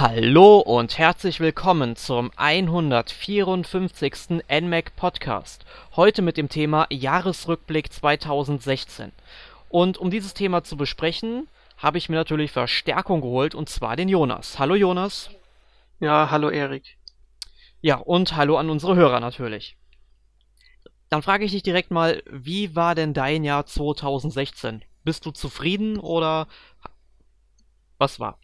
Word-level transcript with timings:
Hallo 0.00 0.60
und 0.60 0.96
herzlich 0.96 1.40
willkommen 1.40 1.96
zum 1.96 2.30
154. 2.36 4.44
NMAC 4.48 4.94
Podcast. 4.94 5.64
Heute 5.96 6.22
mit 6.22 6.36
dem 6.36 6.48
Thema 6.48 6.86
Jahresrückblick 6.88 7.92
2016. 7.92 9.10
Und 9.68 9.98
um 9.98 10.12
dieses 10.12 10.34
Thema 10.34 10.62
zu 10.62 10.76
besprechen, 10.76 11.48
habe 11.78 11.98
ich 11.98 12.08
mir 12.08 12.14
natürlich 12.14 12.52
Verstärkung 12.52 13.22
geholt 13.22 13.56
und 13.56 13.68
zwar 13.68 13.96
den 13.96 14.08
Jonas. 14.08 14.60
Hallo 14.60 14.76
Jonas. 14.76 15.30
Ja, 15.98 16.30
hallo 16.30 16.48
Erik. 16.48 16.96
Ja, 17.80 17.96
und 17.96 18.36
hallo 18.36 18.56
an 18.56 18.70
unsere 18.70 18.94
Hörer 18.94 19.18
natürlich. 19.18 19.76
Dann 21.08 21.22
frage 21.22 21.44
ich 21.44 21.50
dich 21.50 21.64
direkt 21.64 21.90
mal, 21.90 22.22
wie 22.30 22.76
war 22.76 22.94
denn 22.94 23.14
dein 23.14 23.42
Jahr 23.42 23.66
2016? 23.66 24.84
Bist 25.02 25.26
du 25.26 25.32
zufrieden 25.32 25.98
oder 25.98 26.46
was 27.98 28.20
war? 28.20 28.38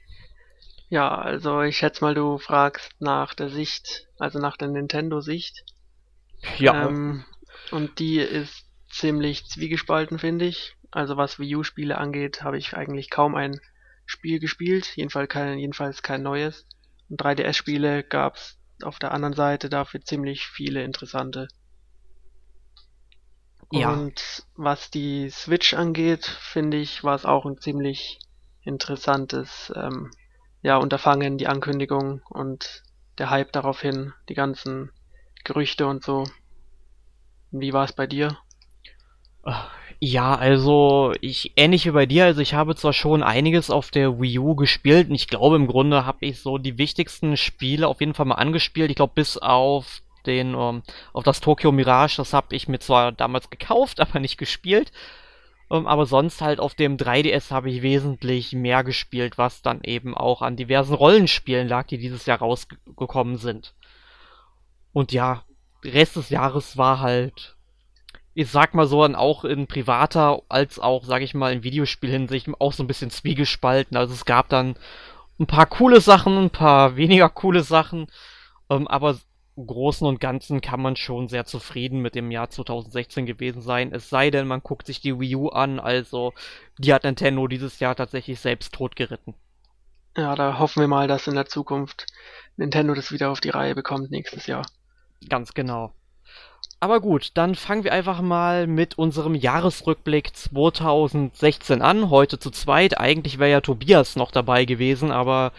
Ja, 0.89 1.17
also 1.17 1.63
ich 1.63 1.79
schätze 1.79 2.05
mal, 2.05 2.15
du 2.15 2.39
fragst 2.39 2.93
nach 3.01 3.35
der 3.35 3.49
Sicht, 3.49 4.07
also 4.19 4.39
nach 4.39 4.57
der 4.57 4.69
Nintendo-Sicht. 4.69 5.65
Ja. 6.59 6.89
Ähm, 6.89 7.25
und 7.71 7.99
die 7.99 8.19
ist 8.19 8.67
ziemlich 8.91 9.47
zwiegespalten, 9.47 10.19
finde 10.19 10.45
ich. 10.45 10.77
Also 10.91 11.17
was 11.17 11.39
Wii 11.39 11.57
U-Spiele 11.57 11.99
angeht, 11.99 12.43
habe 12.43 12.59
ich 12.59 12.77
eigentlich 12.77 13.11
kaum 13.11 13.35
ein 13.35 13.61
Spiel 14.07 14.39
gespielt, 14.39 14.97
jedenfalls 14.97 15.29
kein, 15.29 15.59
jedenfalls 15.59 16.03
kein 16.03 16.23
neues. 16.23 16.67
Und 17.09 17.21
3DS-Spiele 17.21 18.05
gab 18.05 18.37
es 18.37 18.59
auf 18.83 18.99
der 18.99 19.13
anderen 19.13 19.35
Seite 19.35 19.69
dafür 19.69 20.03
ziemlich 20.03 20.47
viele 20.47 20.85
interessante. 20.85 21.49
Ja. 23.73 23.91
Und 23.93 24.47
was 24.55 24.91
die 24.91 25.31
Switch 25.31 25.75
angeht, 25.75 26.25
finde 26.25 26.77
ich, 26.77 27.03
war 27.03 27.15
es 27.15 27.25
auch 27.25 27.47
ein 27.47 27.59
ziemlich 27.59 28.21
interessantes 28.63 29.73
ähm, 29.75 30.11
ja, 30.65 30.79
Unterfangen, 30.79 31.37
die 31.37 31.47
Ankündigung 31.47 32.23
und 32.31 32.83
der 33.19 33.29
Hype 33.29 33.53
daraufhin, 33.53 34.15
die 34.31 34.35
ganzen 34.35 34.91
Gerüchte 35.45 35.87
und 35.87 36.03
so. 36.03 36.25
Wie 37.51 37.75
war 37.75 37.85
es 37.85 37.93
bei 37.93 38.07
dir? 38.07 38.39
Ja, 40.01 40.35
also 40.35 41.13
ich 41.21 41.53
ähnlich 41.57 41.85
wie 41.85 41.91
bei 41.91 42.07
dir, 42.07 42.25
also 42.25 42.41
ich 42.41 42.55
habe 42.55 42.75
zwar 42.77 42.95
schon 42.95 43.23
einiges 43.23 43.69
auf 43.69 43.91
der 43.91 44.19
Wii 44.19 44.39
U 44.39 44.55
gespielt 44.55 45.11
und 45.11 45.15
ich 45.15 45.29
glaube 45.29 45.57
im 45.57 45.67
Grunde 45.67 46.07
habe 46.07 46.25
ich 46.25 46.41
so 46.41 46.57
die 46.57 46.79
wichtigsten 46.79 47.37
Spiele 47.37 47.87
auf 47.87 48.01
jeden 48.01 48.15
Fall 48.15 48.27
mal 48.27 48.37
angespielt. 48.37 48.89
Ich 48.89 48.97
glaube 48.97 49.13
bis 49.15 49.37
auf 49.37 50.01
den 50.25 50.55
ähm, 50.55 50.83
auf 51.13 51.25
das 51.25 51.43
Tokyo 51.43 51.73
Mirage, 51.73 52.17
das 52.17 52.33
habe 52.33 52.57
ich 52.57 52.69
mir 52.69 52.79
zwar 52.79 53.13
damals 53.13 53.51
gekauft, 53.51 54.01
aber 54.01 54.19
nicht 54.19 54.39
gespielt. 54.39 54.93
Ähm, 55.71 55.87
aber 55.87 56.07
sonst 56.07 56.41
halt 56.41 56.61
auf 56.61 56.75
dem 56.75 56.97
3DS 56.97 57.51
habe 57.51 57.71
ich 57.71 57.83
wesentlich 57.83 58.53
mehr 58.53 58.85
gespielt, 58.85 59.39
was 59.39 59.63
dann 59.63 59.83
eben 59.83 60.15
auch 60.15 60.43
an 60.43 60.57
diversen 60.57 60.95
Rollenspielen 60.95 61.69
lag, 61.69 61.87
die 61.87 61.99
dieses 61.99 62.27
Jahr 62.27 62.39
rausgekommen 62.39 63.37
sind. 63.37 63.75
Und 64.93 65.13
ja, 65.13 65.45
Rest 65.85 66.17
des 66.17 66.31
Jahres 66.31 66.77
war 66.77 67.01
halt, 67.01 67.57
ich 68.35 68.51
sag 68.51 68.75
mal 68.75 68.87
so, 68.87 69.03
dann 69.03 69.15
auch 69.15 69.45
in 69.45 69.67
privater 69.67 70.43
als 70.49 70.79
auch, 70.79 71.05
sag 71.05 71.23
ich 71.23 71.35
mal, 71.35 71.53
in 71.53 71.63
Videospielhinsicht 71.63 72.49
auch 72.59 72.73
so 72.73 72.83
ein 72.83 72.87
bisschen 72.89 73.11
zwiegespalten. 73.11 73.97
Also 73.97 74.15
es 74.15 74.25
gab 74.25 74.49
dann 74.49 74.77
ein 75.39 75.47
paar 75.47 75.67
coole 75.67 76.01
Sachen, 76.01 76.37
ein 76.39 76.51
paar 76.51 76.97
weniger 76.97 77.29
coole 77.29 77.63
Sachen, 77.63 78.07
ähm, 78.71 78.87
aber 78.89 79.19
Großen 79.57 80.07
und 80.07 80.21
Ganzen 80.21 80.61
kann 80.61 80.81
man 80.81 80.97
schon 80.97 81.29
sehr 81.29 81.45
zufrieden 81.45 82.01
mit 82.01 82.15
dem 82.15 82.31
Jahr 82.31 82.51
2016 82.51 83.25
gewesen 83.25 83.63
sein. 83.63 83.93
Es 83.93 84.09
sei 84.09 84.31
denn, 84.31 84.49
man 84.49 84.63
guckt 84.63 84.87
sich 84.87 85.01
die 85.01 85.19
Wii 85.19 85.37
U 85.37 85.49
an, 85.49 85.79
also 85.79 86.33
die 86.79 86.93
hat 86.93 87.05
Nintendo 87.05 87.47
dieses 87.47 87.79
Jahr 87.79 87.95
tatsächlich 87.95 88.41
selbst 88.41 88.75
totgeritten. 88.75 89.35
Ja, 90.17 90.35
da 90.35 90.59
hoffen 90.59 90.81
wir 90.81 90.89
mal, 90.89 91.09
dass 91.09 91.27
in 91.27 91.35
der 91.35 91.47
Zukunft 91.47 92.07
Nintendo 92.57 92.95
das 92.95 93.13
wieder 93.13 93.31
auf 93.31 93.41
die 93.41 93.51
Reihe 93.51 93.75
bekommt 93.75 94.11
nächstes 94.11 94.47
Jahr. 94.47 94.67
Ganz 95.29 95.55
genau. 95.55 95.93
Aber 96.81 97.01
gut, 97.01 97.31
dann 97.35 97.55
fangen 97.55 97.85
wir 97.85 97.93
einfach 97.93 98.21
mal 98.21 98.67
mit 98.67 98.99
unserem 98.99 99.35
Jahresrückblick 99.35 100.37
2016 100.37 101.81
an. 101.81 102.11
Heute 102.11 102.39
zu 102.39 102.51
zweit. 102.51 102.99
Eigentlich 102.99 103.39
wäre 103.39 103.51
ja 103.51 103.61
Tobias 103.61 104.17
noch 104.17 104.31
dabei 104.31 104.65
gewesen, 104.65 105.11
aber 105.11 105.53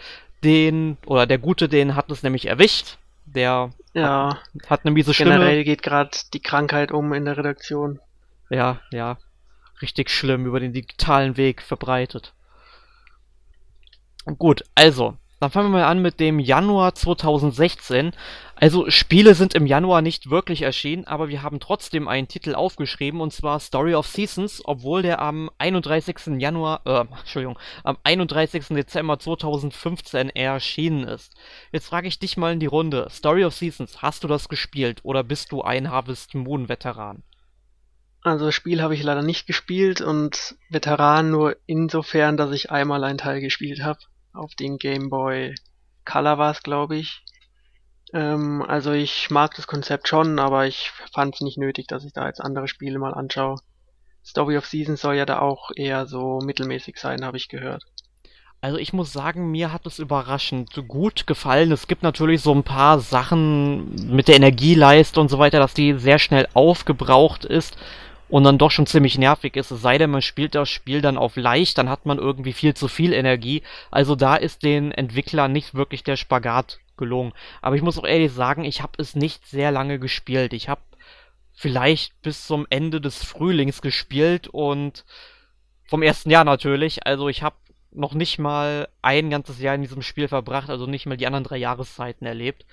den, 0.44 0.98
oder 1.06 1.26
der 1.26 1.38
Gute, 1.38 1.68
den 1.68 1.96
hat 1.96 2.10
es 2.10 2.22
nämlich 2.22 2.46
erwischt. 2.46 2.98
Der 3.36 3.70
Ja, 3.92 4.40
hat, 4.62 4.70
hat 4.70 4.80
eine 4.84 4.92
miese 4.92 5.14
Stimme. 5.14 5.32
generell 5.32 5.62
geht 5.62 5.82
gerade 5.82 6.10
die 6.32 6.40
Krankheit 6.40 6.90
um 6.90 7.12
in 7.12 7.26
der 7.26 7.36
Redaktion. 7.36 8.00
Ja, 8.50 8.80
ja. 8.90 9.18
Richtig 9.82 10.10
schlimm 10.10 10.46
über 10.46 10.58
den 10.58 10.72
digitalen 10.72 11.36
Weg 11.36 11.62
verbreitet. 11.62 12.32
Gut, 14.38 14.64
also, 14.74 15.16
dann 15.38 15.50
fangen 15.50 15.70
wir 15.70 15.80
mal 15.80 15.84
an 15.84 16.00
mit 16.00 16.18
dem 16.18 16.38
Januar 16.38 16.94
2016. 16.94 18.12
Also, 18.54 18.88
Spiele 18.88 19.34
sind 19.34 19.54
im 19.54 19.66
Januar 19.66 20.00
nicht 20.00 20.30
wirklich 20.30 20.62
erschienen, 20.62 21.04
aber 21.06 21.28
wir 21.28 21.42
haben 21.42 21.60
trotzdem 21.60 22.08
einen 22.08 22.26
Titel 22.26 22.54
aufgeschrieben, 22.54 23.20
und 23.20 23.34
zwar 23.34 23.60
Story 23.60 23.94
of 23.94 24.06
Seasons, 24.06 24.62
obwohl 24.64 25.02
der 25.02 25.20
am 25.20 25.50
31. 25.58 26.40
Januar, 26.40 26.80
äh, 26.86 27.04
Entschuldigung, 27.18 27.58
am 27.84 27.98
31. 28.02 28.68
Dezember 28.70 29.18
2015 29.18 30.30
erschienen 30.30 31.04
ist. 31.04 31.34
Jetzt 31.70 31.88
frage 31.88 32.08
ich 32.08 32.18
dich 32.18 32.38
mal 32.38 32.54
in 32.54 32.60
die 32.60 32.66
Runde. 32.66 33.08
Story 33.10 33.44
of 33.44 33.54
Seasons, 33.54 34.00
hast 34.00 34.24
du 34.24 34.28
das 34.28 34.48
gespielt 34.48 35.00
oder 35.02 35.22
bist 35.22 35.52
du 35.52 35.60
ein 35.60 35.90
Harvest 35.90 36.34
Moon 36.34 36.70
Veteran? 36.70 37.22
Also 38.22 38.46
das 38.46 38.54
Spiel 38.54 38.82
habe 38.82 38.94
ich 38.94 39.02
leider 39.02 39.22
nicht 39.22 39.46
gespielt 39.46 40.00
und 40.00 40.56
Veteran 40.70 41.30
nur 41.30 41.56
insofern, 41.66 42.36
dass 42.36 42.50
ich 42.52 42.70
einmal 42.70 43.04
einen 43.04 43.18
Teil 43.18 43.40
gespielt 43.40 43.84
habe. 43.84 44.00
Auf 44.36 44.54
den 44.54 44.78
Game 44.78 45.08
Boy 45.08 45.54
Color 46.04 46.38
war 46.38 46.50
es, 46.50 46.62
glaube 46.62 46.96
ich. 46.96 47.24
Ähm, 48.12 48.62
also 48.62 48.92
ich 48.92 49.30
mag 49.30 49.54
das 49.56 49.66
Konzept 49.66 50.08
schon, 50.08 50.38
aber 50.38 50.66
ich 50.66 50.90
fand 51.12 51.34
es 51.34 51.40
nicht 51.40 51.58
nötig, 51.58 51.86
dass 51.86 52.04
ich 52.04 52.12
da 52.12 52.26
jetzt 52.26 52.40
andere 52.40 52.68
Spiele 52.68 52.98
mal 52.98 53.14
anschaue. 53.14 53.56
Story 54.24 54.58
of 54.58 54.66
Seasons 54.66 55.00
soll 55.00 55.14
ja 55.14 55.24
da 55.24 55.38
auch 55.38 55.70
eher 55.74 56.06
so 56.06 56.40
mittelmäßig 56.44 56.98
sein, 56.98 57.24
habe 57.24 57.36
ich 57.36 57.48
gehört. 57.48 57.84
Also 58.60 58.78
ich 58.78 58.92
muss 58.92 59.12
sagen, 59.12 59.50
mir 59.50 59.72
hat 59.72 59.86
es 59.86 59.98
überraschend 59.98 60.70
gut 60.88 61.26
gefallen. 61.26 61.72
Es 61.72 61.86
gibt 61.86 62.02
natürlich 62.02 62.42
so 62.42 62.52
ein 62.52 62.64
paar 62.64 62.98
Sachen 63.00 63.94
mit 64.14 64.28
der 64.28 64.36
Energieleiste 64.36 65.20
und 65.20 65.28
so 65.28 65.38
weiter, 65.38 65.60
dass 65.60 65.74
die 65.74 65.94
sehr 65.98 66.18
schnell 66.18 66.48
aufgebraucht 66.54 67.44
ist 67.44 67.76
und 68.28 68.44
dann 68.44 68.58
doch 68.58 68.70
schon 68.70 68.86
ziemlich 68.86 69.18
nervig 69.18 69.56
ist. 69.56 69.70
Es 69.70 69.82
sei 69.82 69.98
denn, 69.98 70.10
man 70.10 70.22
spielt 70.22 70.54
das 70.54 70.68
Spiel 70.68 71.00
dann 71.00 71.18
auf 71.18 71.36
leicht, 71.36 71.78
dann 71.78 71.88
hat 71.88 72.06
man 72.06 72.18
irgendwie 72.18 72.52
viel 72.52 72.74
zu 72.74 72.88
viel 72.88 73.12
Energie. 73.12 73.62
Also 73.90 74.16
da 74.16 74.36
ist 74.36 74.62
den 74.62 74.92
Entwicklern 74.92 75.52
nicht 75.52 75.74
wirklich 75.74 76.02
der 76.02 76.16
Spagat 76.16 76.78
gelungen. 76.96 77.32
Aber 77.62 77.76
ich 77.76 77.82
muss 77.82 77.98
auch 77.98 78.06
ehrlich 78.06 78.32
sagen, 78.32 78.64
ich 78.64 78.82
habe 78.82 78.92
es 78.98 79.14
nicht 79.14 79.46
sehr 79.46 79.70
lange 79.70 79.98
gespielt. 79.98 80.52
Ich 80.52 80.68
habe 80.68 80.80
vielleicht 81.52 82.20
bis 82.22 82.46
zum 82.46 82.66
Ende 82.68 83.00
des 83.00 83.24
Frühlings 83.24 83.80
gespielt 83.80 84.48
und 84.48 85.04
vom 85.84 86.02
ersten 86.02 86.30
Jahr 86.30 86.44
natürlich. 86.44 87.06
Also 87.06 87.28
ich 87.28 87.42
habe 87.42 87.56
noch 87.92 88.12
nicht 88.12 88.38
mal 88.38 88.88
ein 89.02 89.30
ganzes 89.30 89.60
Jahr 89.60 89.74
in 89.74 89.82
diesem 89.82 90.02
Spiel 90.02 90.28
verbracht, 90.28 90.68
also 90.68 90.86
nicht 90.86 91.06
mal 91.06 91.16
die 91.16 91.26
anderen 91.26 91.44
drei 91.44 91.56
Jahreszeiten 91.56 92.26
erlebt. 92.26 92.66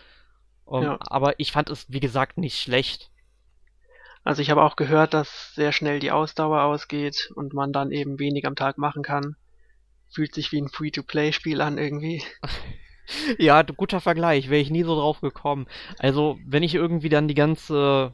Um, 0.66 0.84
Ja. 0.84 1.00
Aber 1.02 1.40
ich 1.40 1.52
fand 1.52 1.70
es, 1.70 1.86
wie 1.90 2.00
gesagt, 2.00 2.38
nicht 2.38 2.60
schlecht. 2.60 3.10
Also 4.24 4.42
ich 4.42 4.50
habe 4.50 4.64
auch 4.64 4.76
gehört, 4.76 5.14
dass 5.14 5.54
sehr 5.54 5.72
schnell 5.72 6.00
die 6.00 6.12
Ausdauer 6.12 6.64
ausgeht 6.64 7.32
und 7.36 7.54
man 7.54 7.74
dann 7.74 7.92
eben 7.92 8.20
wenig 8.20 8.46
am 8.46 8.56
Tag 8.56 8.78
machen 8.78 9.04
kann. 9.04 9.36
Fühlt 10.10 10.34
sich 10.34 10.52
wie 10.52 10.62
ein 10.62 10.70
Free-to-Play-Spiel 10.70 11.62
an 11.62 11.78
irgendwie. 11.78 12.24
Ja, 13.38 13.62
guter 13.64 14.00
Vergleich, 14.00 14.50
wäre 14.50 14.62
ich 14.62 14.70
nie 14.70 14.84
so 14.84 14.96
drauf 14.96 15.20
gekommen. 15.20 15.68
Also, 16.00 16.38
wenn 16.46 16.64
ich 16.64 16.74
irgendwie 16.74 17.10
dann 17.10 17.28
die 17.28 17.36
ganze 17.36 18.14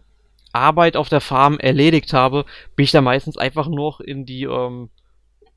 Arbeit 0.52 0.98
auf 0.98 1.10
der 1.10 1.22
Farm 1.22 1.60
erledigt 1.60 2.14
habe, 2.14 2.46
bin 2.76 2.86
ich 2.86 2.92
da 2.92 3.02
meistens 3.02 3.38
einfach 3.38 3.68
nur 3.68 4.00
in 4.06 4.26
die 4.26 4.44
ähm, 4.44 4.90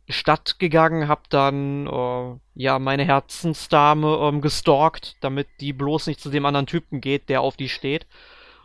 Stadt 0.08 0.58
gegangen, 0.58 1.08
hab 1.08 1.31
dann 1.31 1.87
äh, 1.87 2.34
ja 2.55 2.78
meine 2.78 3.05
Herzensdame 3.05 4.19
ähm, 4.22 4.40
gestalkt, 4.40 5.16
damit 5.20 5.48
die 5.60 5.72
bloß 5.72 6.08
nicht 6.08 6.20
zu 6.20 6.31
dem 6.31 6.44
anderen 6.44 6.66
Typen 6.66 7.00
geht, 7.00 7.28
der 7.28 7.40
auf 7.40 7.56
die 7.56 7.69
steht. 7.69 8.06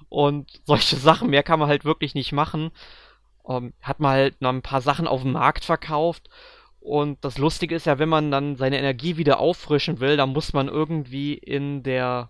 Und 0.09 0.61
solche 0.65 0.95
Sachen, 0.97 1.29
mehr 1.29 1.43
kann 1.43 1.59
man 1.59 1.69
halt 1.69 1.85
wirklich 1.85 2.15
nicht 2.15 2.31
machen. 2.31 2.71
Ähm, 3.47 3.73
hat 3.81 3.99
man 3.99 4.11
halt 4.11 4.41
noch 4.41 4.49
ein 4.49 4.61
paar 4.61 4.81
Sachen 4.81 5.07
auf 5.07 5.21
dem 5.21 5.33
Markt 5.33 5.65
verkauft. 5.65 6.29
Und 6.79 7.23
das 7.25 7.37
Lustige 7.37 7.75
ist 7.75 7.85
ja, 7.85 7.99
wenn 7.99 8.09
man 8.09 8.31
dann 8.31 8.55
seine 8.55 8.79
Energie 8.79 9.17
wieder 9.17 9.39
auffrischen 9.39 9.99
will, 9.99 10.15
dann 10.15 10.29
muss 10.29 10.53
man 10.53 10.69
irgendwie 10.69 11.33
in 11.33 11.83
der, 11.83 12.29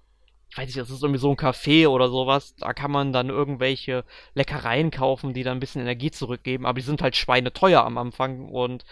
ich 0.50 0.58
weiß 0.58 0.66
nicht, 0.66 0.78
das 0.78 0.90
ist 0.90 1.04
irgendwie 1.04 1.20
so 1.20 1.30
ein 1.30 1.38
Café 1.38 1.88
oder 1.88 2.10
sowas, 2.10 2.56
da 2.56 2.74
kann 2.74 2.90
man 2.90 3.14
dann 3.14 3.30
irgendwelche 3.30 4.04
Leckereien 4.34 4.90
kaufen, 4.90 5.34
die 5.36 5.44
dann 5.44 5.58
ein 5.58 5.60
bisschen 5.60 5.82
Energie 5.82 6.10
zurückgeben, 6.10 6.66
aber 6.66 6.80
die 6.80 6.86
sind 6.86 7.04
halt 7.04 7.16
schweineteuer 7.16 7.84
am 7.84 8.00
Anfang 8.00 8.50
und 8.50 8.84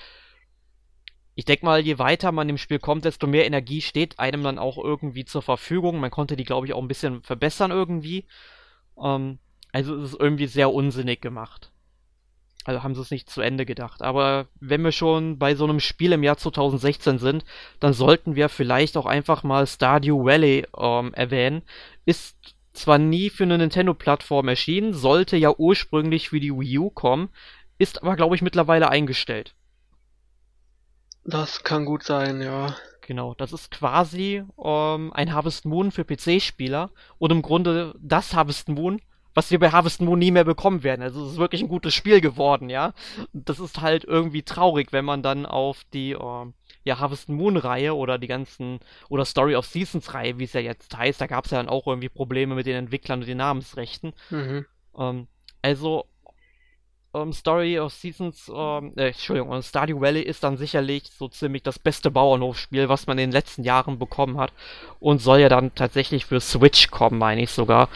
ich 1.35 1.45
denke 1.45 1.65
mal, 1.65 1.81
je 1.81 1.99
weiter 1.99 2.31
man 2.31 2.47
im 2.47 2.57
Spiel 2.57 2.79
kommt, 2.79 3.03
desto 3.03 3.27
mehr 3.27 3.45
Energie 3.45 3.81
steht 3.81 4.19
einem 4.19 4.43
dann 4.43 4.57
auch 4.57 4.77
irgendwie 4.77 5.25
zur 5.25 5.41
Verfügung. 5.41 5.99
Man 5.99 6.11
konnte 6.11 6.37
die, 6.37 6.45
glaube 6.45 6.65
ich, 6.65 6.73
auch 6.73 6.81
ein 6.81 6.87
bisschen 6.87 7.23
verbessern 7.23 7.71
irgendwie. 7.71 8.25
Ähm, 9.01 9.39
also 9.71 9.95
es 9.95 10.13
irgendwie 10.13 10.47
sehr 10.47 10.73
unsinnig 10.73 11.21
gemacht. 11.21 11.71
Also 12.63 12.81
haben 12.81 12.95
sie 12.95 13.01
es 13.01 13.11
nicht 13.11 13.29
zu 13.29 13.41
Ende 13.41 13.65
gedacht. 13.65 14.01
Aber 14.01 14.47
wenn 14.59 14.83
wir 14.83 14.91
schon 14.91 15.37
bei 15.37 15.53
so 15.53 15.65
einem 15.65 15.79
Spiel 15.79 16.13
im 16.13 16.23
Jahr 16.23 16.37
2016 16.37 17.19
sind, 17.19 17.45
dann 17.79 17.93
sollten 17.93 18.35
wir 18.35 18.49
vielleicht 18.49 18.97
auch 18.97 19.05
einfach 19.05 19.43
mal 19.43 19.67
Stardew 19.67 20.25
Valley 20.25 20.65
ähm, 20.77 21.13
erwähnen. 21.13 21.61
Ist 22.05 22.35
zwar 22.73 22.97
nie 22.97 23.29
für 23.29 23.43
eine 23.43 23.57
Nintendo-Plattform 23.57 24.47
erschienen, 24.47 24.93
sollte 24.93 25.37
ja 25.37 25.53
ursprünglich 25.55 26.29
für 26.29 26.39
die 26.39 26.51
Wii 26.51 26.79
U 26.79 26.89
kommen, 26.89 27.29
ist 27.77 28.01
aber, 28.01 28.15
glaube 28.15 28.35
ich, 28.35 28.41
mittlerweile 28.41 28.89
eingestellt. 28.89 29.53
Das 31.23 31.63
kann 31.63 31.85
gut 31.85 32.03
sein, 32.03 32.41
ja. 32.41 32.75
Genau, 33.05 33.35
das 33.35 33.53
ist 33.53 33.69
quasi 33.69 34.43
ähm, 34.57 35.13
ein 35.13 35.31
Harvest 35.31 35.65
Moon 35.65 35.91
für 35.91 36.03
PC-Spieler 36.03 36.89
und 37.19 37.31
im 37.31 37.43
Grunde 37.43 37.93
das 38.01 38.33
Harvest 38.33 38.67
Moon, 38.67 38.99
was 39.35 39.51
wir 39.51 39.59
bei 39.59 39.69
Harvest 39.69 40.01
Moon 40.01 40.17
nie 40.17 40.31
mehr 40.31 40.43
bekommen 40.43 40.81
werden. 40.81 41.03
Also 41.03 41.23
es 41.23 41.33
ist 41.33 41.37
wirklich 41.37 41.61
ein 41.61 41.67
gutes 41.67 41.93
Spiel 41.93 42.19
geworden, 42.19 42.67
ja. 42.67 42.95
Und 43.31 43.47
das 43.47 43.59
ist 43.59 43.79
halt 43.79 44.05
irgendwie 44.05 44.41
traurig, 44.41 44.91
wenn 44.91 45.05
man 45.05 45.21
dann 45.21 45.45
auf 45.45 45.83
die 45.93 46.13
ähm, 46.13 46.55
ja, 46.83 46.97
Harvest 46.97 47.29
Moon-Reihe 47.29 47.93
oder 47.93 48.17
die 48.17 48.25
ganzen, 48.25 48.79
oder 49.07 49.23
Story 49.23 49.55
of 49.55 49.67
Seasons-Reihe, 49.67 50.39
wie 50.39 50.45
es 50.45 50.53
ja 50.53 50.61
jetzt 50.61 50.97
heißt, 50.97 51.21
da 51.21 51.27
gab 51.27 51.45
es 51.45 51.51
ja 51.51 51.59
dann 51.59 51.69
auch 51.69 51.85
irgendwie 51.85 52.09
Probleme 52.09 52.55
mit 52.55 52.65
den 52.65 52.75
Entwicklern 52.75 53.19
und 53.19 53.27
den 53.27 53.37
Namensrechten. 53.37 54.13
Mhm. 54.31 54.65
Ähm, 54.97 55.27
also 55.61 56.05
ähm, 57.15 57.33
Story 57.33 57.79
of 57.79 57.93
Seasons, 57.93 58.51
ähm, 58.53 58.91
äh, 58.97 59.07
Entschuldigung, 59.07 59.61
Stardew 59.61 60.01
Valley 60.01 60.21
ist 60.21 60.43
dann 60.43 60.57
sicherlich 60.57 61.03
so 61.17 61.27
ziemlich 61.27 61.63
das 61.63 61.79
beste 61.79 62.11
Bauernhofspiel, 62.11 62.89
was 62.89 63.07
man 63.07 63.17
in 63.17 63.29
den 63.29 63.31
letzten 63.31 63.63
Jahren 63.63 63.97
bekommen 63.97 64.37
hat 64.37 64.51
und 64.99 65.21
soll 65.21 65.39
ja 65.39 65.49
dann 65.49 65.73
tatsächlich 65.75 66.25
für 66.25 66.39
Switch 66.39 66.91
kommen, 66.91 67.17
meine 67.17 67.41
ich 67.41 67.51
sogar. 67.51 67.89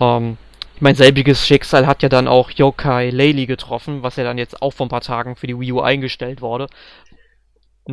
Ähm, 0.00 0.36
mein 0.80 0.94
selbiges 0.94 1.46
Schicksal 1.46 1.86
hat 1.86 2.02
ja 2.02 2.08
dann 2.08 2.28
auch 2.28 2.50
Yokai 2.50 3.10
Laylee 3.10 3.46
getroffen, 3.46 4.02
was 4.02 4.16
ja 4.16 4.24
dann 4.24 4.38
jetzt 4.38 4.62
auch 4.62 4.72
vor 4.72 4.86
ein 4.86 4.90
paar 4.90 5.00
Tagen 5.00 5.34
für 5.34 5.48
die 5.48 5.58
Wii 5.58 5.72
U 5.72 5.80
eingestellt 5.80 6.40
wurde. 6.40 6.68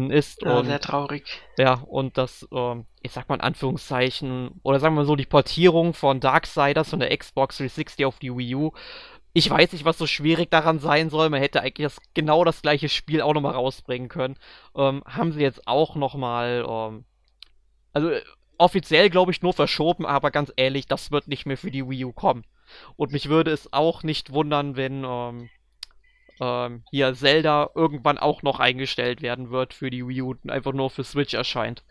Ist 0.10 0.42
ja, 0.42 0.57
und, 0.57 0.66
sehr 0.66 0.81
traurig. 0.81 1.42
Ja, 1.57 1.75
und 1.88 2.18
das, 2.18 2.45
ähm, 2.51 2.86
ich 3.01 3.13
sag 3.13 3.30
mal 3.30 3.36
in 3.36 3.42
Anführungszeichen, 3.42 4.60
oder 4.62 4.81
sagen 4.81 4.95
wir 4.95 5.06
so, 5.06 5.16
die 5.16 5.25
Portierung 5.25 5.94
von 5.94 6.19
Darksiders 6.19 6.89
von 6.89 7.00
der 7.00 7.16
Xbox 7.16 7.57
360 7.57 8.06
auf 8.06 8.19
die 8.19 8.36
Wii 8.36 8.56
U 8.56 8.71
ich 9.38 9.50
weiß 9.50 9.74
nicht, 9.74 9.84
was 9.84 9.98
so 9.98 10.08
schwierig 10.08 10.50
daran 10.50 10.80
sein 10.80 11.10
soll. 11.10 11.30
Man 11.30 11.42
hätte 11.42 11.62
eigentlich 11.62 11.86
das, 11.86 12.00
genau 12.14 12.46
das 12.46 12.62
gleiche 12.62 12.88
Spiel 12.88 13.22
auch 13.22 13.34
nochmal 13.34 13.52
rausbringen 13.52 14.08
können. 14.08 14.38
Ähm, 14.74 15.04
haben 15.06 15.34
sie 15.34 15.42
jetzt 15.42 15.68
auch 15.68 15.96
nochmal, 15.98 16.66
ähm, 16.66 17.04
also 17.92 18.12
äh, 18.12 18.22
offiziell 18.58 19.10
glaube 19.10 19.34
ich 19.34 19.42
nur 19.42 19.52
verschoben, 19.52 20.06
aber 20.06 20.32
ganz 20.32 20.54
ehrlich, 20.56 20.86
das 20.88 21.12
wird 21.12 21.28
nicht 21.28 21.46
mehr 21.46 21.58
für 21.58 21.70
die 21.70 21.88
Wii 21.88 22.06
U 22.06 22.14
kommen. 22.14 22.46
Und 22.96 23.12
mich 23.12 23.28
würde 23.28 23.52
es 23.52 23.74
auch 23.74 24.04
nicht 24.04 24.32
wundern, 24.32 24.78
wenn 24.78 25.04
ähm, 25.04 25.50
ähm, 26.40 26.84
hier 26.90 27.14
Zelda 27.14 27.72
irgendwann 27.76 28.18
auch 28.18 28.42
noch 28.42 28.62
eingestellt 28.62 29.22
werden 29.22 29.52
wird 29.52 29.74
für 29.74 29.90
die 29.90 30.08
Wii 30.08 30.22
U 30.22 30.31
und 30.31 30.50
einfach 30.50 30.72
nur 30.72 30.90
für 30.90 31.04
Switch 31.04 31.34
erscheint. 31.34 31.84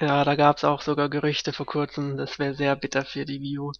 Ja, 0.00 0.24
da 0.24 0.34
gab 0.34 0.56
es 0.56 0.64
auch 0.64 0.80
sogar 0.80 1.10
Gerüchte 1.10 1.52
vor 1.52 1.66
kurzem, 1.66 2.16
das 2.16 2.38
wäre 2.38 2.54
sehr 2.54 2.74
bitter 2.74 3.04
für 3.04 3.26
die 3.26 3.42
Wii 3.42 3.58
U. 3.58 3.72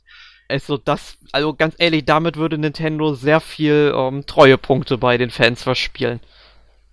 Also 0.48 0.76
das, 0.76 1.18
also 1.32 1.54
ganz 1.54 1.74
ehrlich, 1.78 2.04
damit 2.04 2.36
würde 2.36 2.58
Nintendo 2.58 3.14
sehr 3.14 3.40
viel 3.40 3.92
ähm, 3.96 4.26
Treuepunkte 4.26 4.98
bei 4.98 5.18
den 5.18 5.30
Fans 5.30 5.62
verspielen. 5.62 6.20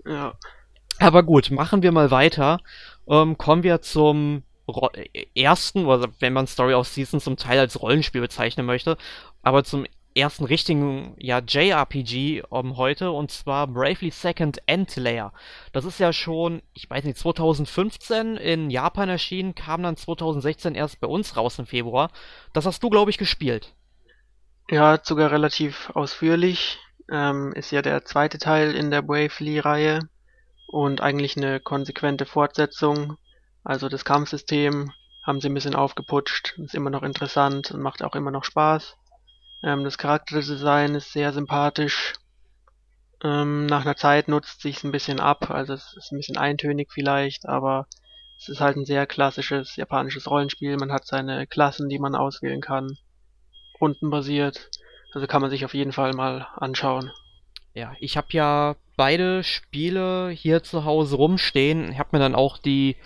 Ja. 0.06 0.34
Aber 1.00 1.24
gut, 1.24 1.52
machen 1.52 1.84
wir 1.84 1.92
mal 1.92 2.12
weiter. 2.12 2.60
Ähm, 3.08 3.38
kommen 3.38 3.64
wir 3.64 3.82
zum 3.82 4.44
Ro 4.68 4.90
ersten, 5.36 5.86
oder 5.86 6.10
wenn 6.20 6.34
man 6.34 6.48
Story 6.48 6.74
of 6.74 6.88
Season 6.88 7.20
zum 7.20 7.38
Teil 7.38 7.60
als 7.60 7.82
Rollenspiel 7.82 8.22
bezeichnen 8.22 8.66
möchte, 8.66 8.98
aber 9.42 9.64
zum 9.64 9.86
ersten 10.16 10.46
richtigen 10.46 11.16
ja, 11.18 11.40
JRPG 11.40 12.44
um, 12.50 12.78
heute 12.78 13.12
und 13.12 13.32
zwar 13.32 13.68
Bravely 13.68 14.12
Second 14.12 14.60
Endlayer. 14.68 15.34
Das 15.72 15.86
ist 15.86 16.00
ja 16.00 16.14
schon, 16.14 16.62
ich 16.74 16.90
weiß 16.90 17.04
nicht, 17.04 17.18
2015 17.18 18.38
in 18.38 18.70
Japan 18.70 19.10
erschienen, 19.10 19.56
kam 19.56 19.84
dann 19.84 19.98
2016 19.98 20.76
erst 20.76 21.00
bei 21.00 21.08
uns 21.08 21.36
raus 21.36 21.60
im 21.60 21.66
Februar. 21.66 22.12
Das 22.54 22.66
hast 22.66 22.84
du, 22.84 22.90
glaube 22.90 23.12
ich, 23.12 23.18
gespielt. 23.18 23.74
Ja, 24.70 25.00
sogar 25.02 25.32
relativ 25.32 25.90
ausführlich. 25.94 26.80
Ähm, 27.12 27.52
ist 27.54 27.72
ja 27.72 27.82
der 27.82 28.06
zweite 28.06 28.38
Teil 28.38 28.76
in 28.76 28.90
der 28.92 29.02
Bravely-Reihe 29.02 30.00
und 30.68 31.02
eigentlich 31.02 31.36
eine 31.38 31.60
konsequente 31.60 32.26
Fortsetzung. 32.26 33.18
Also 33.64 33.90
das 33.90 34.06
Kampfsystem 34.06 34.92
haben 35.24 35.40
sie 35.40 35.50
ein 35.50 35.54
bisschen 35.54 35.76
aufgeputscht, 35.76 36.58
ist 36.58 36.76
immer 36.76 36.90
noch 36.90 37.04
interessant 37.04 37.72
und 37.72 37.82
macht 37.82 38.04
auch 38.04 38.16
immer 38.16 38.32
noch 38.32 38.44
Spaß. 38.44 38.98
Ähm, 39.64 39.84
das 39.84 39.98
Charakterdesign 39.98 40.96
ist 40.96 41.14
sehr 41.14 41.32
sympathisch. 41.34 42.14
Ähm, 43.24 43.66
nach 43.66 43.82
einer 43.82 43.96
Zeit 43.96 44.28
nutzt 44.28 44.62
sich 44.62 44.84
ein 44.84 44.92
bisschen 44.92 45.20
ab, 45.20 45.50
also 45.50 45.74
es 45.74 45.96
ist 45.98 46.12
ein 46.12 46.18
bisschen 46.18 46.38
eintönig 46.38 46.92
vielleicht, 46.92 47.48
aber 47.48 47.88
es 48.38 48.50
ist 48.50 48.60
halt 48.60 48.76
ein 48.76 48.86
sehr 48.86 49.08
klassisches 49.08 49.78
japanisches 49.78 50.30
Rollenspiel. 50.30 50.76
Man 50.76 50.92
hat 50.92 51.06
seine 51.06 51.48
Klassen, 51.48 51.88
die 51.88 52.00
man 52.00 52.16
auswählen 52.16 52.60
kann, 52.60 52.98
rundenbasiert. 53.80 54.70
Also 55.14 55.28
kann 55.28 55.42
man 55.42 55.52
sich 55.52 55.64
auf 55.64 55.74
jeden 55.74 55.94
Fall 55.94 56.12
mal 56.14 56.48
anschauen. 56.58 57.12
Ja, 57.74 57.94
ich 58.00 58.18
habe 58.18 58.28
ja 58.32 58.76
beide 58.98 59.44
Spiele 59.44 60.30
hier 60.30 60.62
zu 60.62 60.84
Hause 60.84 61.16
rumstehen. 61.16 61.92
Ich 61.92 62.00
habe 62.00 62.10
mir 62.12 62.20
dann 62.20 62.36
auch 62.36 62.58
die 62.58 62.98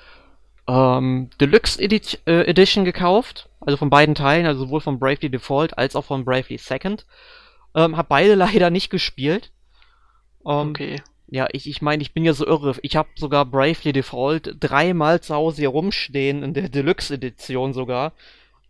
ähm, 0.67 1.29
Deluxe 1.39 1.81
Edi 1.81 2.01
äh, 2.25 2.41
Edition 2.49 2.85
gekauft. 2.85 3.49
Also 3.59 3.77
von 3.77 3.89
beiden 3.89 4.15
Teilen, 4.15 4.45
also 4.45 4.65
sowohl 4.65 4.81
von 4.81 4.99
Bravely 4.99 5.29
Default 5.29 5.77
als 5.77 5.95
auch 5.95 6.05
von 6.05 6.25
Bravely 6.25 6.57
Second. 6.57 7.05
Ähm, 7.75 7.97
hab 7.97 8.09
beide 8.09 8.35
leider 8.35 8.69
nicht 8.69 8.89
gespielt. 8.89 9.51
Ähm, 10.45 10.69
okay. 10.69 11.01
Ja, 11.29 11.47
ich, 11.51 11.67
ich 11.67 11.81
meine, 11.81 12.01
ich 12.01 12.13
bin 12.13 12.23
ja 12.23 12.33
so 12.33 12.45
irre. 12.45 12.75
Ich 12.81 12.95
habe 12.95 13.09
sogar 13.15 13.45
Bravely 13.45 13.91
Default 13.91 14.55
dreimal 14.59 15.19
zu 15.19 15.35
Hause 15.35 15.57
hier 15.57 15.69
rumstehen, 15.69 16.43
in 16.43 16.53
der 16.53 16.69
Deluxe 16.69 17.13
Edition 17.13 17.73
sogar 17.73 18.13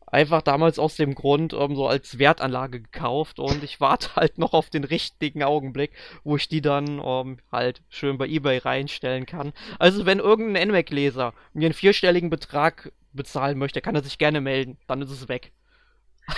einfach 0.07 0.41
damals 0.41 0.79
aus 0.79 0.95
dem 0.95 1.15
Grund 1.15 1.53
ähm, 1.53 1.75
so 1.75 1.87
als 1.87 2.17
Wertanlage 2.17 2.81
gekauft 2.81 3.39
und 3.39 3.63
ich 3.63 3.79
warte 3.79 4.15
halt 4.15 4.37
noch 4.37 4.53
auf 4.53 4.69
den 4.69 4.83
richtigen 4.83 5.43
Augenblick, 5.43 5.91
wo 6.23 6.35
ich 6.35 6.47
die 6.47 6.61
dann 6.61 7.01
ähm, 7.03 7.39
halt 7.51 7.81
schön 7.89 8.17
bei 8.17 8.27
eBay 8.27 8.57
reinstellen 8.59 9.25
kann. 9.25 9.53
Also 9.79 10.05
wenn 10.05 10.19
irgendein 10.19 10.69
NMAC-Leser 10.69 11.33
mir 11.53 11.65
einen 11.67 11.73
vierstelligen 11.73 12.29
Betrag 12.29 12.91
bezahlen 13.13 13.57
möchte, 13.57 13.81
kann 13.81 13.95
er 13.95 14.03
sich 14.03 14.17
gerne 14.17 14.41
melden, 14.41 14.77
dann 14.87 15.01
ist 15.01 15.11
es 15.11 15.27
weg. 15.27 15.51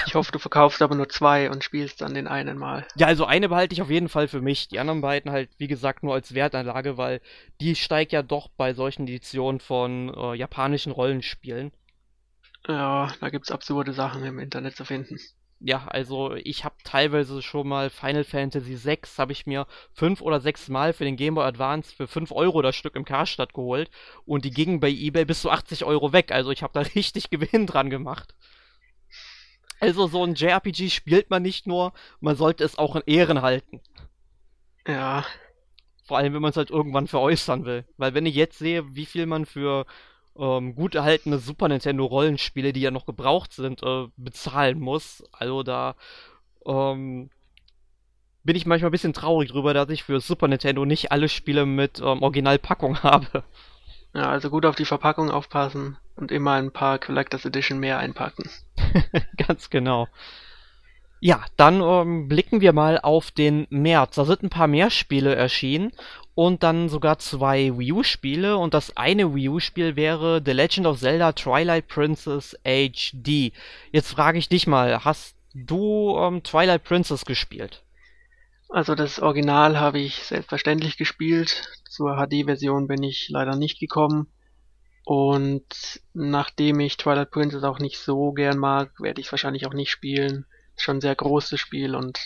Ich 0.05 0.13
hoffe, 0.13 0.31
du 0.31 0.37
verkaufst 0.37 0.81
aber 0.83 0.95
nur 0.95 1.09
zwei 1.09 1.49
und 1.49 1.63
spielst 1.63 2.01
dann 2.01 2.13
den 2.13 2.27
einen 2.27 2.57
mal. 2.59 2.85
Ja, 2.95 3.07
also 3.07 3.25
eine 3.25 3.49
behalte 3.49 3.73
ich 3.73 3.81
auf 3.81 3.89
jeden 3.89 4.07
Fall 4.07 4.27
für 4.27 4.39
mich. 4.39 4.67
Die 4.67 4.77
anderen 4.77 5.01
beiden 5.01 5.31
halt, 5.31 5.49
wie 5.57 5.67
gesagt, 5.67 6.03
nur 6.03 6.13
als 6.13 6.35
Wertanlage, 6.35 6.97
weil 6.97 7.21
die 7.59 7.75
steigt 7.75 8.11
ja 8.11 8.21
doch 8.21 8.49
bei 8.49 8.75
solchen 8.75 9.07
Editionen 9.07 9.59
von 9.59 10.13
äh, 10.13 10.35
japanischen 10.35 10.91
Rollenspielen. 10.91 11.71
Ja, 12.67 13.13
da 13.19 13.29
gibt's 13.29 13.51
absurde 13.51 13.93
Sachen 13.93 14.23
im 14.25 14.39
Internet 14.39 14.75
zu 14.75 14.85
finden. 14.85 15.19
Ja, 15.61 15.87
also 15.87 16.35
ich 16.35 16.63
habe 16.63 16.75
teilweise 16.85 17.41
schon 17.41 17.67
mal 17.67 17.89
Final 17.89 18.23
Fantasy 18.23 18.81
VI, 18.81 18.99
habe 19.17 19.33
ich 19.33 19.45
mir 19.45 19.67
fünf 19.93 20.21
oder 20.21 20.39
sechs 20.39 20.69
Mal 20.69 20.93
für 20.93 21.03
den 21.03 21.17
Game 21.17 21.35
Boy 21.35 21.43
Advance 21.45 21.93
für 21.93 22.07
fünf 22.07 22.31
Euro 22.31 22.61
das 22.61 22.77
Stück 22.77 22.95
im 22.95 23.03
Karstadt 23.03 23.53
geholt 23.53 23.91
und 24.25 24.45
die 24.45 24.51
gingen 24.51 24.79
bei 24.79 24.89
eBay 24.89 25.25
bis 25.25 25.41
zu 25.41 25.51
80 25.51 25.83
Euro 25.83 26.13
weg. 26.13 26.31
Also 26.31 26.51
ich 26.51 26.63
habe 26.63 26.73
da 26.73 26.79
richtig 26.95 27.29
Gewinn 27.29 27.67
dran 27.67 27.89
gemacht. 27.89 28.35
Also 29.81 30.07
so 30.07 30.23
ein 30.23 30.35
JRPG 30.35 30.89
spielt 30.89 31.29
man 31.29 31.41
nicht 31.41 31.67
nur, 31.67 31.93
man 32.21 32.35
sollte 32.37 32.63
es 32.63 32.77
auch 32.77 32.95
in 32.95 33.03
Ehren 33.05 33.41
halten. 33.41 33.81
Ja. 34.87 35.25
Vor 36.05 36.17
allem, 36.17 36.33
wenn 36.33 36.41
man 36.41 36.51
es 36.51 36.57
halt 36.57 36.69
irgendwann 36.69 37.07
veräußern 37.07 37.65
will. 37.65 37.85
Weil 37.97 38.13
wenn 38.13 38.25
ich 38.25 38.35
jetzt 38.35 38.59
sehe, 38.59 38.95
wie 38.95 39.05
viel 39.05 39.25
man 39.25 39.45
für 39.45 39.85
ähm, 40.37 40.75
gut 40.75 40.95
erhaltene 40.95 41.39
Super 41.39 41.67
Nintendo 41.67 42.05
Rollenspiele, 42.05 42.73
die 42.73 42.81
ja 42.81 42.91
noch 42.91 43.05
gebraucht 43.05 43.53
sind, 43.53 43.83
äh, 43.83 44.07
bezahlen 44.17 44.79
muss. 44.79 45.23
Also 45.31 45.63
da 45.63 45.95
ähm, 46.65 47.29
bin 48.43 48.55
ich 48.55 48.65
manchmal 48.65 48.89
ein 48.89 48.93
bisschen 48.93 49.13
traurig 49.13 49.51
drüber, 49.51 49.73
dass 49.73 49.89
ich 49.89 50.03
für 50.03 50.19
Super 50.19 50.47
Nintendo 50.47 50.85
nicht 50.85 51.11
alle 51.11 51.29
Spiele 51.29 51.65
mit 51.65 51.99
ähm, 51.99 52.21
Originalpackung 52.21 52.99
habe. 53.03 53.43
Ja, 54.13 54.29
also 54.29 54.49
gut 54.49 54.65
auf 54.65 54.75
die 54.75 54.85
Verpackung 54.85 55.29
aufpassen 55.29 55.97
und 56.15 56.31
immer 56.31 56.53
ein 56.53 56.71
paar 56.71 56.99
Collectors 56.99 57.45
Edition 57.45 57.79
mehr 57.79 57.99
einpacken. 57.99 58.49
Ganz 59.37 59.69
genau. 59.69 60.07
Ja, 61.21 61.43
dann 61.57 61.81
ähm, 61.81 62.27
blicken 62.27 62.61
wir 62.61 62.71
mal 62.71 62.99
auf 62.99 63.29
den 63.31 63.67
März. 63.69 64.15
Da 64.15 64.25
sind 64.25 64.41
ein 64.41 64.49
paar 64.49 64.67
mehr 64.67 64.89
Spiele 64.89 65.35
erschienen 65.35 65.91
und 66.39 66.63
dann 66.63 66.87
sogar 66.87 67.19
zwei 67.19 67.77
Wii 67.77 67.91
U-Spiele 67.91 68.55
und 68.55 68.73
das 68.73 68.95
eine 68.95 69.35
Wii 69.35 69.49
U-Spiel 69.49 69.97
wäre 69.97 70.41
The 70.45 70.53
Legend 70.53 70.87
of 70.87 70.97
Zelda 70.97 71.33
Twilight 71.33 71.89
Princess 71.89 72.57
HD. 72.63 73.51
Jetzt 73.91 74.11
frage 74.13 74.39
ich 74.39 74.47
dich 74.47 74.65
mal, 74.65 75.03
hast 75.03 75.35
du 75.53 76.17
ähm, 76.17 76.41
Twilight 76.41 76.85
Princess 76.85 77.25
gespielt? 77.25 77.83
Also 78.69 78.95
das 78.95 79.19
Original 79.19 79.81
habe 79.81 79.99
ich 79.99 80.15
selbstverständlich 80.23 80.95
gespielt. 80.95 81.67
Zur 81.89 82.15
HD-Version 82.15 82.87
bin 82.87 83.03
ich 83.03 83.27
leider 83.27 83.57
nicht 83.57 83.77
gekommen. 83.77 84.27
Und 85.03 85.99
nachdem 86.13 86.79
ich 86.79 86.95
Twilight 86.95 87.31
Princess 87.31 87.63
auch 87.63 87.79
nicht 87.79 87.99
so 87.99 88.31
gern 88.31 88.59
mag, 88.59 88.93
werde 89.01 89.19
ich 89.19 89.27
es 89.27 89.33
wahrscheinlich 89.33 89.67
auch 89.67 89.73
nicht 89.73 89.91
spielen. 89.91 90.45
Ist 90.77 90.83
schon 90.83 90.99
ein 90.99 91.01
sehr 91.01 91.15
großes 91.15 91.59
Spiel 91.59 91.95
und 91.95 92.17